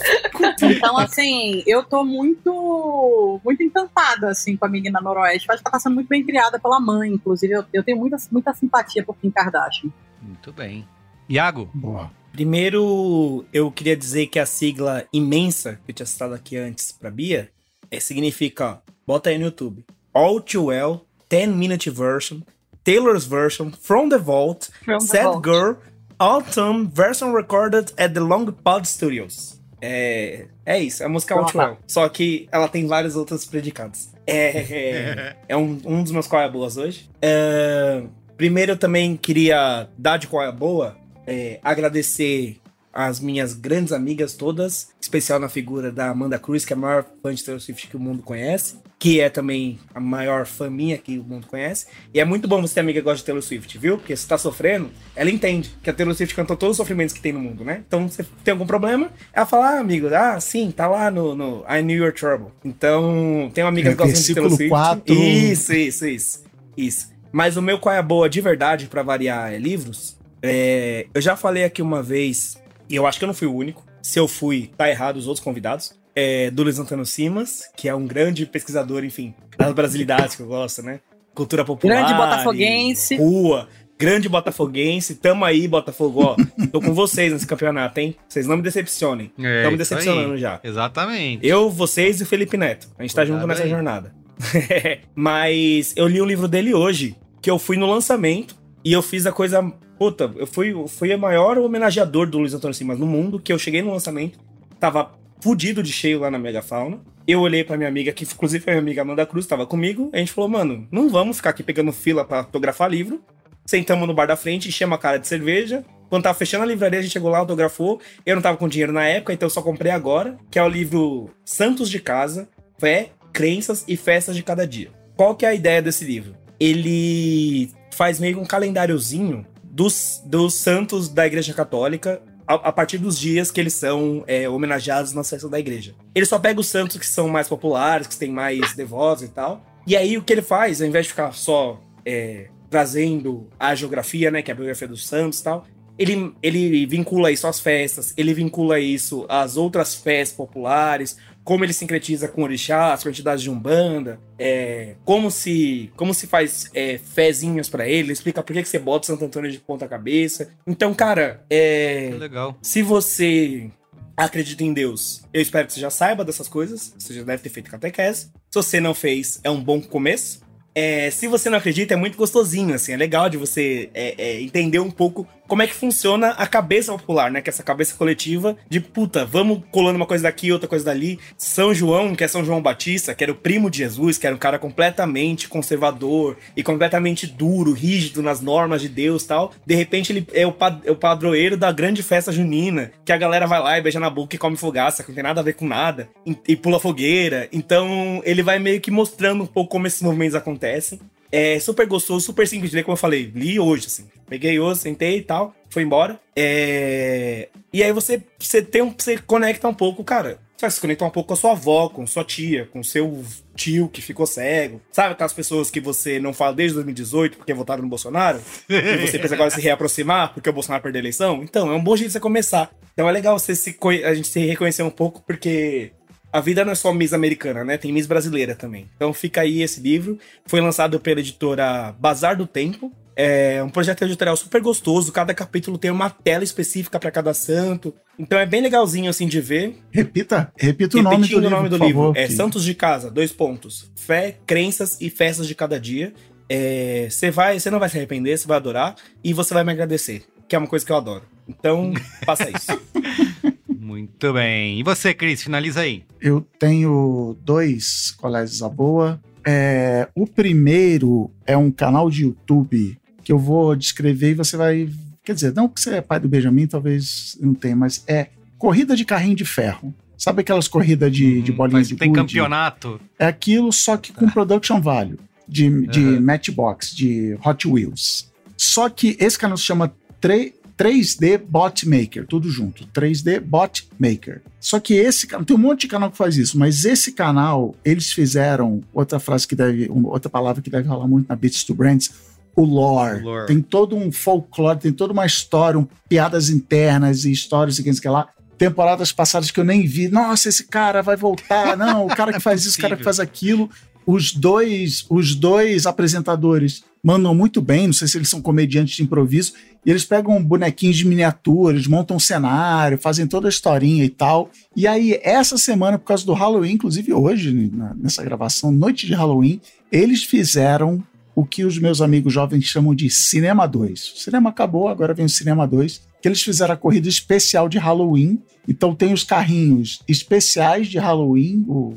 Então, 0.61 0.97
assim, 0.97 1.63
eu 1.65 1.83
tô 1.83 2.03
muito 2.03 3.39
muito 3.43 3.63
encantada, 3.63 4.29
assim, 4.29 4.55
com 4.55 4.65
a 4.65 4.69
menina 4.69 4.99
noroeste. 5.01 5.49
Acho 5.49 5.61
que 5.61 5.67
ela 5.67 5.73
tá 5.73 5.79
sendo 5.79 5.95
muito 5.95 6.07
bem 6.07 6.23
criada 6.23 6.59
pela 6.59 6.79
mãe, 6.79 7.11
inclusive. 7.11 7.53
Eu, 7.53 7.65
eu 7.73 7.83
tenho 7.83 7.97
muita, 7.97 8.17
muita 8.31 8.53
simpatia 8.53 9.03
por 9.03 9.15
Kim 9.17 9.31
Kardashian. 9.31 9.89
Muito 10.21 10.51
bem. 10.53 10.87
Iago? 11.27 11.69
Boa. 11.73 12.11
Primeiro, 12.31 13.45
eu 13.51 13.71
queria 13.71 13.95
dizer 13.95 14.27
que 14.27 14.39
a 14.39 14.45
sigla 14.45 15.05
imensa, 15.11 15.79
que 15.85 15.91
eu 15.91 15.95
tinha 15.95 16.05
citado 16.05 16.33
aqui 16.33 16.55
antes 16.57 16.91
pra 16.91 17.11
Bia, 17.11 17.49
é, 17.89 17.99
significa, 17.99 18.81
bota 19.05 19.29
aí 19.29 19.37
no 19.37 19.45
YouTube, 19.45 19.85
All 20.13 20.39
Too 20.39 20.65
Well, 20.65 21.05
10 21.31 21.55
Minute 21.55 21.89
Version, 21.89 22.41
Taylor's 22.83 23.25
Version, 23.25 23.71
From 23.71 24.09
the 24.09 24.17
Vault, 24.17 24.69
From 24.83 24.99
the 24.99 25.07
Sad 25.07 25.23
Vault. 25.23 25.43
Girl, 25.43 25.77
Autumn 26.19 26.89
Version 26.89 27.31
Recorded 27.31 27.93
at 27.97 28.13
the 28.13 28.19
Long 28.19 28.51
Pod 28.51 28.85
Studios. 28.85 29.57
É, 29.81 30.47
é 30.65 30.79
isso, 30.79 31.01
é 31.01 31.05
a 31.05 31.09
música 31.09 31.33
All 31.33 31.45
Too 31.45 31.57
Nossa. 31.57 31.69
Well. 31.69 31.77
Só 31.87 32.09
que 32.09 32.49
ela 32.51 32.67
tem 32.67 32.85
vários 32.85 33.15
outros 33.15 33.45
predicados. 33.45 34.09
É, 34.27 34.57
é, 34.57 35.35
é 35.47 35.57
um, 35.57 35.79
um 35.85 36.03
dos 36.03 36.11
meus 36.11 36.27
qual 36.27 36.41
é 36.41 36.49
boas 36.49 36.75
hoje. 36.75 37.09
É, 37.21 38.03
primeiro, 38.35 38.73
eu 38.73 38.77
também 38.77 39.15
queria 39.15 39.87
dar 39.97 40.17
de 40.17 40.27
qual 40.27 40.43
é 40.43 40.51
boa, 40.51 40.97
é, 41.25 41.59
agradecer 41.63 42.57
as 42.93 43.21
minhas 43.21 43.53
grandes 43.53 43.93
amigas 43.93 44.33
todas, 44.33 44.89
especial 45.11 45.39
na 45.39 45.49
figura 45.49 45.91
da 45.91 46.09
Amanda 46.09 46.39
Cruz, 46.39 46.63
que 46.63 46.71
é 46.71 46.75
a 46.75 46.79
maior 46.79 47.05
fã 47.21 47.33
de 47.33 47.43
Taylor 47.43 47.59
Swift 47.61 47.87
que 47.87 47.97
o 47.97 47.99
mundo 47.99 48.23
conhece, 48.23 48.77
que 48.97 49.19
é 49.19 49.29
também 49.29 49.77
a 49.93 49.99
maior 49.99 50.45
fã 50.45 50.69
minha 50.69 50.97
que 50.97 51.19
o 51.19 51.23
mundo 51.23 51.47
conhece. 51.47 51.87
E 52.13 52.19
é 52.19 52.25
muito 52.25 52.47
bom 52.47 52.61
você 52.61 52.75
ter 52.75 52.79
amiga 52.79 52.99
que 52.99 53.03
gosta 53.03 53.17
de 53.17 53.25
Taylor 53.25 53.41
Swift, 53.43 53.77
viu? 53.77 53.97
Porque 53.97 54.15
se 54.15 54.25
tá 54.25 54.37
sofrendo, 54.37 54.89
ela 55.13 55.29
entende 55.29 55.75
que 55.83 55.89
a 55.89 55.93
Taylor 55.93 56.15
Swift 56.15 56.33
cantou 56.33 56.55
todos 56.55 56.73
os 56.73 56.77
sofrimentos 56.77 57.13
que 57.13 57.21
tem 57.21 57.33
no 57.33 57.39
mundo, 57.39 57.65
né? 57.65 57.83
Então, 57.85 58.07
se 58.07 58.23
tem 58.43 58.53
algum 58.53 58.65
problema, 58.65 59.11
ela 59.33 59.45
fala, 59.45 59.71
ah, 59.71 59.79
amigo, 59.79 60.07
ah, 60.13 60.39
sim, 60.39 60.71
tá 60.71 60.87
lá 60.87 61.11
no, 61.11 61.35
no 61.35 61.65
I 61.67 61.81
Knew 61.81 61.97
Your 62.05 62.13
Trouble. 62.13 62.51
Então, 62.63 63.51
tem 63.53 63.63
uma 63.63 63.69
amiga 63.69 63.89
É, 63.89 63.91
que 63.91 63.97
gosta 63.97 64.17
de 64.17 64.33
Taylor 64.33 64.51
Swift. 64.51 64.69
4. 64.69 65.13
Isso, 65.13 65.73
isso, 65.73 66.07
isso. 66.07 66.43
Isso. 66.77 67.11
Mas 67.33 67.57
o 67.57 67.61
meu 67.61 67.79
qual 67.79 67.93
é 67.93 67.97
a 67.97 68.03
boa 68.03 68.29
de 68.29 68.39
verdade, 68.39 68.87
pra 68.87 69.03
variar, 69.03 69.51
é 69.51 69.57
livros. 69.57 70.17
É, 70.41 71.07
eu 71.13 71.21
já 71.21 71.35
falei 71.35 71.63
aqui 71.65 71.81
uma 71.81 72.01
vez, 72.01 72.57
e 72.89 72.95
eu 72.95 73.05
acho 73.05 73.19
que 73.19 73.25
eu 73.25 73.27
não 73.27 73.33
fui 73.33 73.47
o 73.47 73.53
único. 73.53 73.90
Se 74.01 74.19
eu 74.19 74.27
fui, 74.27 74.71
tá 74.75 74.89
errado 74.89 75.17
os 75.17 75.27
outros 75.27 75.43
convidados. 75.43 75.93
É, 76.13 76.51
do 76.51 76.63
Luiz 76.63 76.77
Antônio 76.77 77.05
Simas, 77.05 77.69
que 77.75 77.87
é 77.87 77.95
um 77.95 78.05
grande 78.05 78.45
pesquisador, 78.45 79.05
enfim, 79.05 79.33
das 79.57 79.71
brasilidades 79.73 80.35
que 80.35 80.41
eu 80.41 80.47
gosto, 80.47 80.83
né? 80.83 80.99
Cultura 81.33 81.63
popular. 81.63 81.95
Grande 81.95 82.13
botafoguense. 82.13 83.15
Rua. 83.15 83.69
Grande 83.97 84.27
botafoguense. 84.27 85.15
Tamo 85.15 85.45
aí, 85.45 85.67
Botafogo, 85.67 86.21
ó. 86.23 86.35
Tô 86.71 86.81
com 86.81 86.91
vocês 86.91 87.31
nesse 87.31 87.45
campeonato, 87.45 87.99
hein? 87.99 88.15
Vocês 88.27 88.47
não 88.47 88.57
me 88.57 88.63
decepcionem. 88.63 89.31
É, 89.39 89.67
isso 89.67 89.77
decepcionando 89.77 90.33
aí. 90.33 90.39
já. 90.39 90.59
Exatamente. 90.63 91.45
Eu, 91.47 91.69
vocês 91.69 92.19
e 92.19 92.23
o 92.23 92.25
Felipe 92.25 92.57
Neto. 92.57 92.87
A 92.97 93.03
gente 93.03 93.13
tá 93.13 93.21
Cuidado 93.21 93.37
junto 93.41 93.47
nessa 93.47 93.63
aí. 93.63 93.69
jornada. 93.69 94.13
Mas 95.13 95.93
eu 95.95 96.07
li 96.07 96.19
um 96.19 96.25
livro 96.25 96.47
dele 96.47 96.73
hoje, 96.73 97.15
que 97.41 97.49
eu 97.49 97.59
fui 97.59 97.77
no 97.77 97.85
lançamento 97.85 98.55
e 98.83 98.91
eu 98.91 99.03
fiz 99.03 99.27
a 99.27 99.31
coisa. 99.31 99.71
Puta, 100.01 100.31
eu 100.35 100.47
fui, 100.47 100.73
fui 100.87 101.13
o 101.13 101.19
maior 101.19 101.59
homenageador 101.59 102.25
do 102.25 102.39
Luiz 102.39 102.55
Antônio 102.55 102.73
Simas 102.73 102.97
no 102.97 103.05
mundo, 103.05 103.39
que 103.39 103.53
eu 103.53 103.59
cheguei 103.59 103.83
no 103.83 103.91
lançamento, 103.91 104.39
tava 104.79 105.11
fudido 105.39 105.83
de 105.83 105.91
cheio 105.91 106.21
lá 106.21 106.31
na 106.31 106.39
Megafauna. 106.39 106.99
Eu 107.27 107.39
olhei 107.39 107.63
pra 107.63 107.77
minha 107.77 107.87
amiga, 107.87 108.11
que 108.11 108.23
inclusive 108.23 108.63
foi 108.63 108.73
minha 108.73 108.81
amiga 108.81 109.03
Amanda 109.03 109.27
Cruz, 109.27 109.45
tava 109.45 109.63
comigo, 109.63 110.09
a 110.11 110.17
gente 110.17 110.31
falou, 110.31 110.49
mano, 110.49 110.87
não 110.91 111.07
vamos 111.07 111.37
ficar 111.37 111.51
aqui 111.51 111.61
pegando 111.61 111.91
fila 111.91 112.25
pra 112.25 112.39
autografar 112.39 112.89
livro. 112.89 113.21
Sentamos 113.63 114.07
no 114.07 114.13
bar 114.15 114.25
da 114.25 114.35
frente, 114.35 114.69
enchemos 114.69 114.95
a 114.95 114.97
cara 114.97 115.19
de 115.19 115.27
cerveja. 115.27 115.85
Quando 116.09 116.23
tava 116.23 116.35
fechando 116.35 116.63
a 116.63 116.67
livraria, 116.67 116.97
a 116.97 117.03
gente 117.03 117.11
chegou 117.11 117.29
lá, 117.29 117.37
autografou. 117.37 118.01
Eu 118.25 118.33
não 118.33 118.41
tava 118.41 118.57
com 118.57 118.67
dinheiro 118.67 118.91
na 118.91 119.05
época, 119.05 119.33
então 119.33 119.45
eu 119.45 119.51
só 119.51 119.61
comprei 119.61 119.91
agora, 119.91 120.35
que 120.49 120.57
é 120.57 120.63
o 120.63 120.67
livro 120.67 121.29
Santos 121.45 121.87
de 121.87 121.99
Casa, 121.99 122.49
Fé, 122.79 123.11
Crenças 123.31 123.85
e 123.87 123.95
Festas 123.95 124.35
de 124.35 124.41
Cada 124.41 124.65
Dia. 124.65 124.89
Qual 125.15 125.35
que 125.35 125.45
é 125.45 125.49
a 125.49 125.53
ideia 125.53 125.79
desse 125.79 126.03
livro? 126.03 126.35
Ele 126.59 127.69
faz 127.91 128.19
meio 128.19 128.39
um 128.39 128.45
calendáriozinho 128.45 129.45
dos, 129.71 130.21
dos 130.25 130.53
santos 130.55 131.07
da 131.07 131.25
Igreja 131.25 131.53
Católica 131.53 132.21
a, 132.45 132.55
a 132.55 132.71
partir 132.71 132.97
dos 132.97 133.17
dias 133.17 133.49
que 133.49 133.59
eles 133.59 133.73
são 133.73 134.23
é, 134.27 134.47
homenageados 134.49 135.13
nas 135.13 135.29
festas 135.29 135.49
da 135.49 135.59
igreja. 135.59 135.95
Ele 136.13 136.25
só 136.25 136.37
pega 136.37 136.59
os 136.59 136.67
santos 136.67 136.97
que 136.97 137.05
são 137.05 137.29
mais 137.29 137.47
populares, 137.47 138.07
que 138.07 138.17
têm 138.17 138.31
mais 138.31 138.73
devotos 138.73 139.23
e 139.23 139.29
tal. 139.29 139.63
E 139.87 139.95
aí 139.95 140.17
o 140.17 140.23
que 140.23 140.33
ele 140.33 140.41
faz, 140.41 140.81
ao 140.81 140.87
invés 140.87 141.05
de 141.05 141.11
ficar 141.11 141.33
só 141.33 141.79
é, 142.05 142.49
trazendo 142.69 143.47
a 143.57 143.73
geografia, 143.73 144.29
né, 144.29 144.41
que 144.41 144.51
é 144.51 144.53
a 144.53 144.55
biografia 144.55 144.87
dos 144.87 145.07
santos 145.07 145.39
e 145.39 145.43
tal, 145.43 145.65
ele, 145.97 146.33
ele 146.41 146.85
vincula 146.85 147.31
isso 147.31 147.47
às 147.47 147.59
festas, 147.59 148.13
ele 148.17 148.33
vincula 148.33 148.79
isso 148.79 149.25
às 149.29 149.55
outras 149.55 149.95
festas 149.95 150.35
populares, 150.35 151.17
como 151.43 151.63
ele 151.63 151.73
sincretiza 151.73 152.27
com 152.27 152.43
orixás, 152.43 153.03
com 153.03 153.09
entidades 153.09 153.43
de 153.43 153.49
umbanda, 153.49 154.19
é, 154.37 154.95
como 155.03 155.31
se 155.31 155.91
como 155.95 156.13
se 156.13 156.27
faz 156.27 156.69
é, 156.73 156.97
fezinhos 156.97 157.69
pra 157.69 157.87
ele, 157.87 157.99
ele 157.99 158.13
explica 158.13 158.43
por 158.43 158.53
que, 158.53 158.61
que 158.61 158.69
você 158.69 158.79
bota 158.79 159.07
Santo 159.07 159.25
Antônio 159.25 159.51
de 159.51 159.59
ponta 159.59 159.87
cabeça. 159.87 160.53
Então, 160.67 160.93
cara, 160.93 161.43
é, 161.49 162.09
Que 162.11 162.17
legal. 162.17 162.57
se 162.61 162.81
você 162.81 163.69
acredita 164.15 164.63
em 164.63 164.73
Deus, 164.73 165.23
eu 165.33 165.41
espero 165.41 165.67
que 165.67 165.73
você 165.73 165.79
já 165.79 165.89
saiba 165.89 166.23
dessas 166.23 166.47
coisas. 166.47 166.93
Você 166.97 167.13
já 167.13 167.23
deve 167.23 167.41
ter 167.41 167.49
feito 167.49 167.71
catequese. 167.71 168.25
Se 168.25 168.55
você 168.55 168.79
não 168.79 168.93
fez, 168.93 169.39
é 169.43 169.49
um 169.49 169.63
bom 169.63 169.81
começo. 169.81 170.41
É, 170.73 171.11
se 171.11 171.27
você 171.27 171.49
não 171.49 171.57
acredita, 171.57 171.93
é 171.93 171.97
muito 171.97 172.17
gostosinho, 172.17 172.73
assim. 172.73 172.93
É 172.93 172.97
legal 172.97 173.29
de 173.29 173.37
você 173.37 173.89
é, 173.93 174.15
é, 174.17 174.41
entender 174.41 174.79
um 174.79 174.91
pouco 174.91 175.27
como 175.51 175.63
é 175.63 175.67
que 175.67 175.73
funciona 175.73 176.29
a 176.29 176.47
cabeça 176.47 176.93
popular, 176.93 177.29
né? 177.29 177.41
Que 177.41 177.49
é 177.49 177.51
essa 177.51 177.61
cabeça 177.61 177.93
coletiva 177.97 178.55
de 178.69 178.79
puta, 178.79 179.25
vamos 179.25 179.61
colando 179.69 179.97
uma 179.97 180.05
coisa 180.05 180.23
daqui, 180.23 180.49
outra 180.49 180.65
coisa 180.65 180.85
dali. 180.85 181.19
São 181.37 181.73
João, 181.73 182.15
que 182.15 182.23
é 182.23 182.27
São 182.29 182.45
João 182.45 182.61
Batista, 182.61 183.13
que 183.13 183.21
era 183.21 183.33
o 183.33 183.35
primo 183.35 183.69
de 183.69 183.79
Jesus, 183.79 184.17
que 184.17 184.25
era 184.25 184.33
um 184.33 184.39
cara 184.39 184.57
completamente 184.57 185.49
conservador 185.49 186.37
e 186.55 186.63
completamente 186.63 187.27
duro, 187.27 187.73
rígido 187.73 188.23
nas 188.23 188.39
normas 188.39 188.79
de 188.81 188.87
Deus 188.87 189.25
tal. 189.25 189.51
De 189.65 189.75
repente 189.75 190.13
ele 190.13 190.25
é 190.31 190.47
o, 190.47 190.55
é 190.85 190.91
o 190.91 190.95
padroeiro 190.95 191.57
da 191.57 191.69
grande 191.69 192.01
festa 192.01 192.31
junina, 192.31 192.93
que 193.03 193.11
a 193.11 193.17
galera 193.17 193.45
vai 193.45 193.59
lá 193.59 193.77
e 193.77 193.81
beija 193.81 193.99
na 193.99 194.09
boca 194.09 194.33
e 194.33 194.39
come 194.39 194.55
fogaça, 194.55 195.03
que 195.03 195.09
não 195.09 195.15
tem 195.15 195.23
nada 195.25 195.41
a 195.41 195.43
ver 195.43 195.55
com 195.55 195.67
nada, 195.67 196.07
e, 196.25 196.37
e 196.47 196.55
pula 196.55 196.79
fogueira. 196.79 197.49
Então 197.51 198.21
ele 198.23 198.41
vai 198.41 198.57
meio 198.57 198.79
que 198.79 198.89
mostrando 198.89 199.43
um 199.43 199.47
pouco 199.47 199.71
como 199.71 199.85
esses 199.85 200.01
movimentos 200.01 200.35
acontecem. 200.35 200.97
É 201.31 201.59
super 201.59 201.87
gostoso, 201.87 202.25
super 202.25 202.47
simples 202.47 202.71
de 202.71 202.77
ler, 202.77 202.83
como 202.83 202.93
eu 202.93 202.97
falei. 202.97 203.31
Li 203.33 203.59
hoje, 203.59 203.87
assim. 203.87 204.05
Peguei 204.27 204.59
hoje, 204.59 204.81
sentei 204.81 205.17
e 205.17 205.21
tal, 205.21 205.55
foi 205.69 205.83
embora. 205.83 206.19
É... 206.35 207.49
E 207.71 207.83
aí 207.83 207.91
você, 207.93 208.21
você 208.37 208.61
tem 208.61 208.81
um, 208.81 208.93
você 208.97 209.17
conecta 209.17 209.67
um 209.67 209.73
pouco, 209.73 210.03
cara. 210.03 210.39
Você 210.55 210.65
vai 210.65 210.71
se 210.71 210.81
conectar 210.81 211.05
um 211.05 211.09
pouco 211.09 211.27
com 211.27 211.33
a 211.33 211.37
sua 211.37 211.51
avó, 211.51 211.89
com 211.89 212.05
sua 212.05 212.23
tia, 212.23 212.67
com 212.71 212.83
seu 212.83 213.23
tio 213.55 213.89
que 213.89 214.01
ficou 214.01 214.27
cego. 214.27 214.79
Sabe 214.91 215.13
aquelas 215.13 215.33
pessoas 215.33 215.71
que 215.71 215.79
você 215.79 216.19
não 216.19 216.33
fala 216.33 216.53
desde 216.53 216.75
2018 216.75 217.37
porque 217.37 217.53
votaram 217.53 217.81
no 217.81 217.89
Bolsonaro? 217.89 218.39
e 218.69 219.07
você 219.07 219.17
pensa 219.17 219.33
agora 219.33 219.49
se 219.49 219.59
reaproximar 219.59 220.33
porque 220.33 220.49
o 220.49 220.53
Bolsonaro 220.53 220.83
perdeu 220.83 220.99
a 220.99 221.01
eleição? 221.01 221.41
Então, 221.41 221.71
é 221.71 221.75
um 221.75 221.83
bom 221.83 221.95
jeito 221.95 222.09
de 222.09 222.13
você 222.13 222.19
começar. 222.19 222.69
Então 222.93 223.09
é 223.09 223.11
legal 223.11 223.39
você 223.39 223.55
se, 223.55 223.75
a 224.05 224.13
gente 224.13 224.27
se 224.27 224.39
reconhecer 224.45 224.83
um 224.83 224.89
pouco 224.89 225.23
porque 225.25 225.93
a 226.31 226.39
vida 226.41 226.63
não 226.65 226.71
é 226.71 226.75
só 226.75 226.93
Miss 226.93 227.13
Americana, 227.13 227.63
né? 227.63 227.77
Tem 227.77 227.91
Miss 227.91 228.05
Brasileira 228.07 228.55
também. 228.55 228.89
Então 228.95 229.13
fica 229.13 229.41
aí 229.41 229.61
esse 229.61 229.79
livro. 229.81 230.17
Foi 230.45 230.61
lançado 230.61 230.99
pela 230.99 231.19
editora 231.19 231.93
Bazar 231.99 232.37
do 232.37 232.47
Tempo. 232.47 232.91
É 233.15 233.61
um 233.61 233.69
projeto 233.69 234.03
editorial 234.03 234.37
super 234.37 234.61
gostoso. 234.61 235.11
Cada 235.11 235.33
capítulo 235.33 235.77
tem 235.77 235.91
uma 235.91 236.09
tela 236.09 236.43
específica 236.43 236.97
para 236.99 237.11
cada 237.11 237.33
santo. 237.33 237.93
Então 238.17 238.39
é 238.39 238.45
bem 238.45 238.61
legalzinho 238.61 239.09
assim 239.09 239.27
de 239.27 239.41
ver. 239.41 239.75
Repita, 239.91 240.51
repita 240.57 240.97
o 240.97 241.01
nome 241.01 241.17
do 241.27 241.39
livro, 241.39 241.47
o 241.47 241.49
nome 241.49 241.69
do 241.69 241.77
livro. 241.77 242.01
favor. 242.01 242.17
É 242.17 242.27
que- 242.27 242.33
Santos 242.33 242.63
de 242.63 242.73
Casa, 242.73 243.11
dois 243.11 243.31
pontos. 243.33 243.91
Fé, 243.95 244.37
crenças 244.47 244.97
e 245.01 245.09
festas 245.09 245.45
de 245.47 245.53
cada 245.53 245.79
dia. 245.79 246.13
É, 246.49 247.07
Você 247.09 247.29
vai, 247.29 247.59
você 247.59 247.69
não 247.69 247.79
vai 247.79 247.89
se 247.89 247.97
arrepender, 247.97 248.37
você 248.37 248.47
vai 248.47 248.57
adorar 248.57 248.95
e 249.23 249.33
você 249.33 249.53
vai 249.53 249.63
me 249.63 249.71
agradecer, 249.71 250.23
que 250.47 250.55
é 250.55 250.57
uma 250.59 250.67
coisa 250.67 250.85
que 250.85 250.91
eu 250.91 250.95
adoro. 250.97 251.23
Então, 251.47 251.93
faça 252.25 252.49
isso. 252.49 252.81
Muito 253.91 254.31
bem. 254.33 254.79
E 254.79 254.83
você, 254.83 255.13
Cris, 255.13 255.43
finaliza 255.43 255.81
aí. 255.81 256.03
Eu 256.21 256.41
tenho 256.57 257.35
dois 257.43 258.11
colégios 258.17 258.63
à 258.63 258.69
boa. 258.69 259.19
É, 259.45 260.07
o 260.15 260.25
primeiro 260.25 261.29
é 261.45 261.57
um 261.57 261.69
canal 261.71 262.09
de 262.09 262.23
YouTube 262.23 262.97
que 263.23 263.31
eu 263.31 263.37
vou 263.37 263.75
descrever 263.75 264.31
e 264.31 264.35
você 264.35 264.55
vai. 264.55 264.89
Quer 265.23 265.33
dizer, 265.35 265.53
não 265.53 265.67
que 265.67 265.79
você 265.81 265.95
é 265.95 266.01
pai 266.01 266.19
do 266.19 266.29
Benjamin, 266.29 266.67
talvez 266.67 267.37
não 267.41 267.53
tenha, 267.53 267.75
mas 267.75 268.03
é 268.07 268.27
corrida 268.57 268.95
de 268.95 269.03
carrinho 269.05 269.35
de 269.35 269.45
ferro. 269.45 269.93
Sabe 270.17 270.41
aquelas 270.41 270.67
corridas 270.67 271.11
de, 271.11 271.41
de 271.41 271.51
Hum, 271.51 271.55
bolinha 271.55 271.79
mas 271.79 271.87
de 271.89 271.95
Tem 271.95 272.07
gude? 272.09 272.21
campeonato. 272.21 273.01
É 273.19 273.25
aquilo, 273.25 273.71
só 273.73 273.97
que 273.97 274.13
com 274.13 274.29
production 274.29 274.79
value 274.79 275.17
de, 275.47 275.87
de 275.87 275.99
Aham. 275.99 276.21
Matchbox, 276.21 276.95
de 276.95 277.37
Hot 277.45 277.67
Wheels. 277.67 278.31
Só 278.55 278.87
que 278.89 279.17
esse 279.19 279.37
canal 279.37 279.57
se 279.57 279.63
chama 279.63 279.91
3, 280.21 280.53
3D 280.77 281.37
Bot 281.37 281.87
Maker, 281.87 282.25
tudo 282.25 282.49
junto. 282.49 282.85
3D 282.87 283.39
Bot 283.39 283.87
Maker. 283.99 284.41
Só 284.59 284.79
que 284.79 284.93
esse 284.93 285.27
canal, 285.27 285.45
tem 285.45 285.55
um 285.55 285.59
monte 285.59 285.81
de 285.81 285.87
canal 285.87 286.11
que 286.11 286.17
faz 286.17 286.37
isso, 286.37 286.57
mas 286.57 286.85
esse 286.85 287.11
canal, 287.11 287.75
eles 287.83 288.11
fizeram 288.11 288.81
outra 288.93 289.19
frase 289.19 289.47
que 289.47 289.55
deve, 289.55 289.89
outra 289.89 290.29
palavra 290.29 290.61
que 290.61 290.69
deve 290.69 290.87
rolar 290.87 291.07
muito 291.07 291.27
na 291.27 291.35
Beats 291.35 291.63
to 291.63 291.73
Brands, 291.73 292.11
o 292.55 292.63
lore. 292.63 293.21
O 293.21 293.25
lore. 293.25 293.47
Tem 293.47 293.61
todo 293.61 293.95
um 293.95 294.11
folclore, 294.11 294.79
tem 294.79 294.91
toda 294.91 295.13
uma 295.13 295.25
história, 295.25 295.79
um, 295.79 295.87
piadas 296.07 296.49
internas 296.49 297.25
e 297.25 297.31
histórias 297.31 297.79
e 297.79 297.83
que 297.83 298.09
lá. 298.09 298.27
Temporadas 298.57 299.11
passadas 299.11 299.49
que 299.49 299.59
eu 299.59 299.63
nem 299.63 299.87
vi. 299.87 300.07
Nossa, 300.07 300.47
esse 300.47 300.65
cara 300.65 301.01
vai 301.01 301.15
voltar. 301.15 301.75
Não, 301.75 302.05
o 302.05 302.15
cara 302.15 302.31
que 302.31 302.39
faz 302.39 302.63
isso, 302.63 302.77
o 302.77 302.81
cara 302.81 302.95
que 302.95 303.03
faz 303.03 303.19
aquilo. 303.19 303.67
Os 304.05 304.33
dois, 304.33 305.05
os 305.09 305.35
dois 305.35 305.85
apresentadores 305.85 306.83
mandam 307.03 307.33
muito 307.33 307.61
bem. 307.61 307.87
Não 307.87 307.93
sei 307.93 308.07
se 308.07 308.17
eles 308.17 308.29
são 308.29 308.41
comediantes 308.41 308.95
de 308.95 309.03
improviso. 309.03 309.53
E 309.85 309.89
eles 309.89 310.05
pegam 310.05 310.43
bonequinhos 310.43 310.97
de 310.97 311.07
miniatura, 311.07 311.73
eles 311.75 311.87
montam 311.87 312.17
um 312.17 312.19
cenário, 312.19 312.97
fazem 312.99 313.25
toda 313.25 313.47
a 313.47 313.49
historinha 313.49 314.03
e 314.03 314.09
tal. 314.09 314.51
E 314.75 314.85
aí, 314.85 315.19
essa 315.23 315.57
semana, 315.57 315.97
por 315.97 316.05
causa 316.05 316.25
do 316.25 316.33
Halloween, 316.33 316.73
inclusive 316.73 317.11
hoje, 317.13 317.51
na- 317.73 317.93
nessa 317.95 318.23
gravação, 318.23 318.71
noite 318.71 319.07
de 319.07 319.13
Halloween, 319.13 319.59
eles 319.91 320.23
fizeram 320.23 321.03
o 321.33 321.45
que 321.45 321.63
os 321.63 321.79
meus 321.79 322.01
amigos 322.01 322.31
jovens 322.33 322.65
chamam 322.65 322.93
de 322.93 323.09
Cinema 323.09 323.65
2. 323.65 324.13
O 324.15 324.17
cinema 324.19 324.49
acabou, 324.49 324.87
agora 324.87 325.13
vem 325.13 325.25
o 325.25 325.29
Cinema 325.29 325.65
2, 325.65 326.01
que 326.21 326.27
eles 326.27 326.41
fizeram 326.43 326.73
a 326.73 326.77
corrida 326.77 327.07
especial 327.09 327.67
de 327.69 327.77
Halloween. 327.79 328.39
Então 328.67 328.93
tem 328.93 329.13
os 329.13 329.23
carrinhos 329.23 330.01
especiais 330.07 330.87
de 330.87 330.99
Halloween, 330.99 331.65
o, 331.67 331.93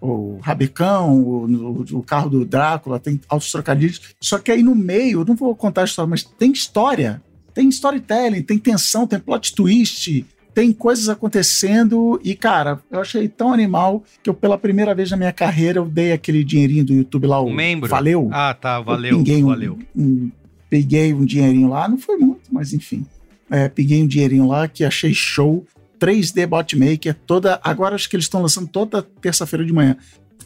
o 0.00 0.38
Rabicão, 0.40 1.20
o, 1.20 1.44
o- 1.44 1.98
o 1.98 2.02
carro 2.02 2.30
do 2.30 2.44
Drácula, 2.44 2.98
tem 2.98 3.20
altos 3.28 3.50
trocadilhos. 3.52 4.00
Só 4.20 4.38
que 4.38 4.50
aí 4.50 4.62
no 4.62 4.74
meio, 4.74 5.20
eu 5.20 5.24
não 5.24 5.34
vou 5.36 5.54
contar 5.54 5.82
a 5.82 5.84
história, 5.84 6.08
mas 6.08 6.22
tem 6.24 6.50
história. 6.52 7.22
Tem 7.54 7.68
storytelling, 7.68 8.42
tem 8.42 8.58
tensão, 8.58 9.06
tem 9.06 9.18
plot 9.18 9.54
twist, 9.54 10.24
tem 10.54 10.72
coisas 10.72 11.08
acontecendo 11.08 12.20
e, 12.24 12.34
cara, 12.34 12.80
eu 12.90 13.00
achei 13.00 13.28
tão 13.28 13.52
animal 13.52 14.04
que 14.22 14.30
eu, 14.30 14.34
pela 14.34 14.56
primeira 14.56 14.94
vez 14.94 15.10
na 15.10 15.16
minha 15.16 15.32
carreira, 15.32 15.78
eu 15.80 15.84
dei 15.86 16.12
aquele 16.12 16.44
dinheirinho 16.44 16.84
do 16.84 16.92
YouTube 16.94 17.26
lá, 17.26 17.40
o 17.40 17.48
Um 17.48 17.54
membro? 17.54 17.88
Valeu. 17.90 18.28
Ah, 18.32 18.54
tá, 18.54 18.80
valeu, 18.80 19.12
Eu 19.12 19.18
pinguei 19.18 19.42
um- 19.42 19.46
valeu. 19.48 19.78
um- 19.96 20.30
peguei 20.68 21.12
um 21.12 21.24
dinheirinho 21.24 21.68
lá, 21.68 21.88
não 21.88 21.98
foi 21.98 22.16
muito, 22.16 22.42
mas 22.52 22.72
enfim. 22.72 23.04
É, 23.50 23.68
peguei 23.68 24.00
um 24.02 24.06
dinheirinho 24.06 24.46
lá 24.46 24.68
que 24.68 24.84
achei 24.84 25.12
show. 25.12 25.66
3D 26.00 26.46
Botmaker, 26.46 27.14
toda. 27.26 27.60
Agora 27.62 27.94
acho 27.94 28.08
que 28.08 28.16
eles 28.16 28.24
estão 28.24 28.42
lançando 28.42 28.66
toda 28.68 29.02
terça-feira 29.02 29.64
de 29.64 29.72
manhã. 29.72 29.96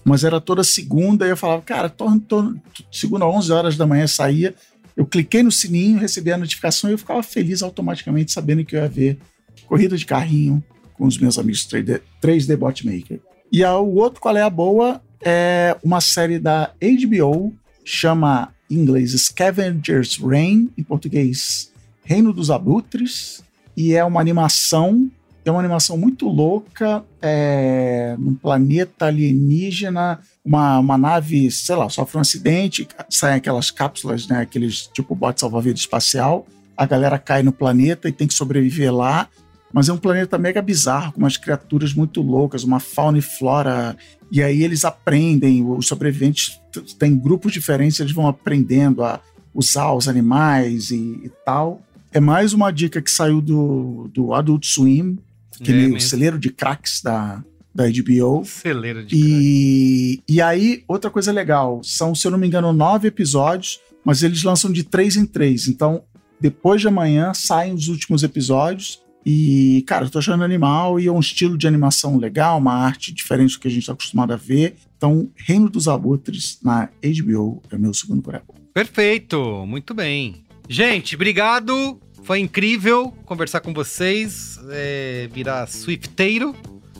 Mas 0.04 0.22
era 0.24 0.40
toda 0.40 0.62
segunda, 0.62 1.26
e 1.26 1.30
eu 1.30 1.36
falava, 1.36 1.62
cara, 1.62 1.88
tô, 1.88 2.18
tô- 2.20 2.54
segunda, 2.92 3.26
11 3.26 3.52
horas 3.52 3.76
da 3.76 3.86
manhã 3.86 4.06
saía. 4.06 4.54
Eu 4.96 5.06
cliquei 5.06 5.42
no 5.42 5.50
sininho, 5.50 5.98
recebi 5.98 6.30
a 6.30 6.36
notificação 6.36 6.90
e 6.90 6.92
eu 6.92 6.98
ficava 6.98 7.22
feliz 7.22 7.62
automaticamente, 7.62 8.30
sabendo 8.32 8.64
que 8.64 8.76
eu 8.76 8.80
ia 8.82 8.88
ver 8.88 9.18
corrida 9.66 9.96
de 9.96 10.04
carrinho 10.04 10.62
com 10.92 11.06
os 11.06 11.16
meus 11.18 11.38
amigos 11.38 11.66
3D, 11.66 12.00
3D 12.22 12.56
Botmaker. 12.56 13.20
E 13.50 13.64
a, 13.64 13.76
o 13.78 13.94
outro, 13.94 14.20
qual 14.20 14.36
é 14.36 14.42
a 14.42 14.50
boa? 14.50 15.00
É 15.24 15.76
uma 15.82 16.00
série 16.00 16.38
da 16.38 16.70
HBO, 16.80 17.54
chama 17.84 18.52
em 18.70 18.76
inglês 18.76 19.12
Scavenger's 19.12 20.16
Reign, 20.18 20.70
em 20.76 20.82
português 20.82 21.72
Reino 22.04 22.32
dos 22.32 22.50
Abutres, 22.50 23.42
e 23.76 23.94
é 23.94 24.04
uma 24.04 24.20
animação, 24.20 25.10
é 25.44 25.50
uma 25.50 25.60
animação 25.60 25.96
muito 25.98 26.26
louca, 26.28 27.04
é, 27.20 28.16
num 28.18 28.34
planeta 28.34 29.06
alienígena, 29.06 30.20
uma, 30.44 30.78
uma 30.78 30.96
nave, 30.96 31.50
sei 31.50 31.76
lá, 31.76 31.88
sofre 31.88 32.16
um 32.16 32.20
acidente, 32.20 32.88
saem 33.10 33.36
aquelas 33.36 33.70
cápsulas, 33.70 34.26
né, 34.26 34.40
aqueles 34.40 34.86
tipo 34.86 35.14
bote 35.14 35.40
salva-vida 35.40 35.78
espacial, 35.78 36.46
a 36.76 36.86
galera 36.86 37.18
cai 37.18 37.42
no 37.42 37.52
planeta 37.52 38.08
e 38.08 38.12
tem 38.12 38.26
que 38.26 38.34
sobreviver 38.34 38.94
lá, 38.94 39.28
mas 39.72 39.88
é 39.88 39.92
um 39.92 39.98
planeta 39.98 40.38
mega 40.38 40.62
bizarro, 40.62 41.12
com 41.12 41.18
umas 41.18 41.36
criaturas 41.36 41.92
muito 41.92 42.22
loucas, 42.22 42.64
uma 42.64 42.80
fauna 42.80 43.18
e 43.18 43.22
flora 43.22 43.96
e 44.30 44.42
aí 44.42 44.62
eles 44.62 44.84
aprendem, 44.84 45.64
os 45.64 45.86
sobreviventes 45.86 46.60
têm 46.98 47.16
grupos 47.16 47.52
diferentes, 47.52 48.00
eles 48.00 48.12
vão 48.12 48.26
aprendendo 48.26 49.04
a 49.04 49.20
usar 49.54 49.92
os 49.92 50.08
animais 50.08 50.90
e, 50.90 51.20
e 51.24 51.30
tal. 51.44 51.82
É 52.12 52.18
mais 52.18 52.52
uma 52.52 52.70
dica 52.70 53.02
que 53.02 53.10
saiu 53.10 53.40
do, 53.40 54.08
do 54.12 54.34
Adult 54.34 54.64
Swim, 54.66 55.18
aquele 55.60 55.96
É 55.96 56.00
celeiro 56.00 56.38
de 56.38 56.50
cracks 56.50 57.00
da, 57.02 57.42
da 57.74 57.84
HBO. 57.84 58.44
Celeiro 58.44 59.04
de 59.04 59.14
E, 59.16 60.22
e 60.28 60.40
aí, 60.40 60.84
outra 60.86 61.10
coisa 61.10 61.32
legal, 61.32 61.80
são, 61.82 62.14
se 62.14 62.26
eu 62.26 62.30
não 62.30 62.38
me 62.38 62.46
engano, 62.46 62.72
nove 62.72 63.08
episódios, 63.08 63.80
mas 64.04 64.22
eles 64.22 64.42
lançam 64.42 64.70
de 64.70 64.84
três 64.84 65.16
em 65.16 65.26
três. 65.26 65.66
Então, 65.66 66.02
depois 66.40 66.80
de 66.80 66.88
amanhã 66.88 67.32
saem 67.34 67.74
os 67.74 67.88
últimos 67.88 68.22
episódios. 68.22 69.02
E, 69.26 69.82
cara, 69.86 70.04
eu 70.04 70.10
tô 70.10 70.18
achando 70.18 70.44
animal 70.44 71.00
e 71.00 71.06
é 71.06 71.12
um 71.12 71.18
estilo 71.18 71.56
de 71.56 71.66
animação 71.66 72.18
legal, 72.18 72.58
uma 72.58 72.74
arte 72.74 73.12
diferente 73.12 73.54
do 73.54 73.60
que 73.60 73.68
a 73.68 73.70
gente 73.70 73.86
tá 73.86 73.94
acostumado 73.94 74.32
a 74.34 74.36
ver. 74.36 74.76
Então, 74.96 75.30
Reino 75.34 75.70
dos 75.70 75.88
Abutres 75.88 76.58
na 76.62 76.90
HBO 77.02 77.62
é 77.70 77.76
o 77.76 77.80
meu 77.80 77.94
segundo 77.94 78.22
coração. 78.22 78.54
Perfeito, 78.74 79.64
muito 79.66 79.94
bem. 79.94 80.44
Gente, 80.68 81.14
obrigado. 81.14 81.98
Foi 82.24 82.40
incrível 82.40 83.12
conversar 83.26 83.60
com 83.60 83.72
vocês, 83.72 84.58
é, 84.70 85.28
virar 85.32 85.66
Swifteiro. 85.66 86.54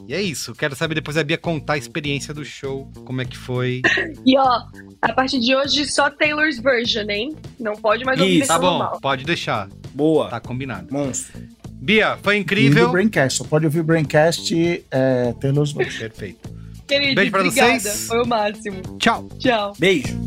E 0.06 0.12
é 0.12 0.20
isso. 0.20 0.54
Quero 0.54 0.76
saber 0.76 0.94
depois 0.94 1.16
a 1.16 1.24
Bia 1.24 1.38
contar 1.38 1.72
a 1.74 1.78
experiência 1.78 2.34
do 2.34 2.44
show, 2.44 2.90
como 3.06 3.22
é 3.22 3.24
que 3.24 3.36
foi. 3.36 3.80
E 4.26 4.38
ó, 4.38 4.62
a 5.00 5.12
partir 5.14 5.40
de 5.40 5.54
hoje 5.56 5.86
só 5.90 6.10
Taylor's 6.10 6.58
version, 6.58 7.08
hein? 7.08 7.34
Não 7.58 7.72
pode 7.74 8.04
mais 8.04 8.20
ouvir 8.20 8.38
Isso, 8.40 8.48
Tá 8.48 8.58
bom, 8.58 8.78
normal. 8.78 9.00
pode 9.00 9.24
deixar. 9.24 9.68
Boa. 9.94 10.28
Tá 10.28 10.40
combinado. 10.40 10.92
Monstro. 10.92 11.40
Bia, 11.72 12.18
foi 12.22 12.36
E 12.36 12.38
do 12.38 12.42
incrível. 12.42 12.90
Braincast, 12.90 13.38
só 13.38 13.44
pode 13.44 13.64
ouvir 13.64 13.80
o 13.80 13.84
Braincast 13.84 14.52
é, 14.90 15.32
Taylor's 15.40 15.72
Version. 15.72 16.00
Perfeito. 16.00 16.50
Querido, 16.86 17.14
Beijo 17.14 17.30
pra 17.30 17.40
obrigada. 17.40 17.80
vocês. 17.80 18.06
Foi 18.06 18.22
o 18.22 18.26
máximo. 18.26 18.82
Tchau. 18.98 19.28
Tchau. 19.38 19.72
Beijo. 19.78 20.18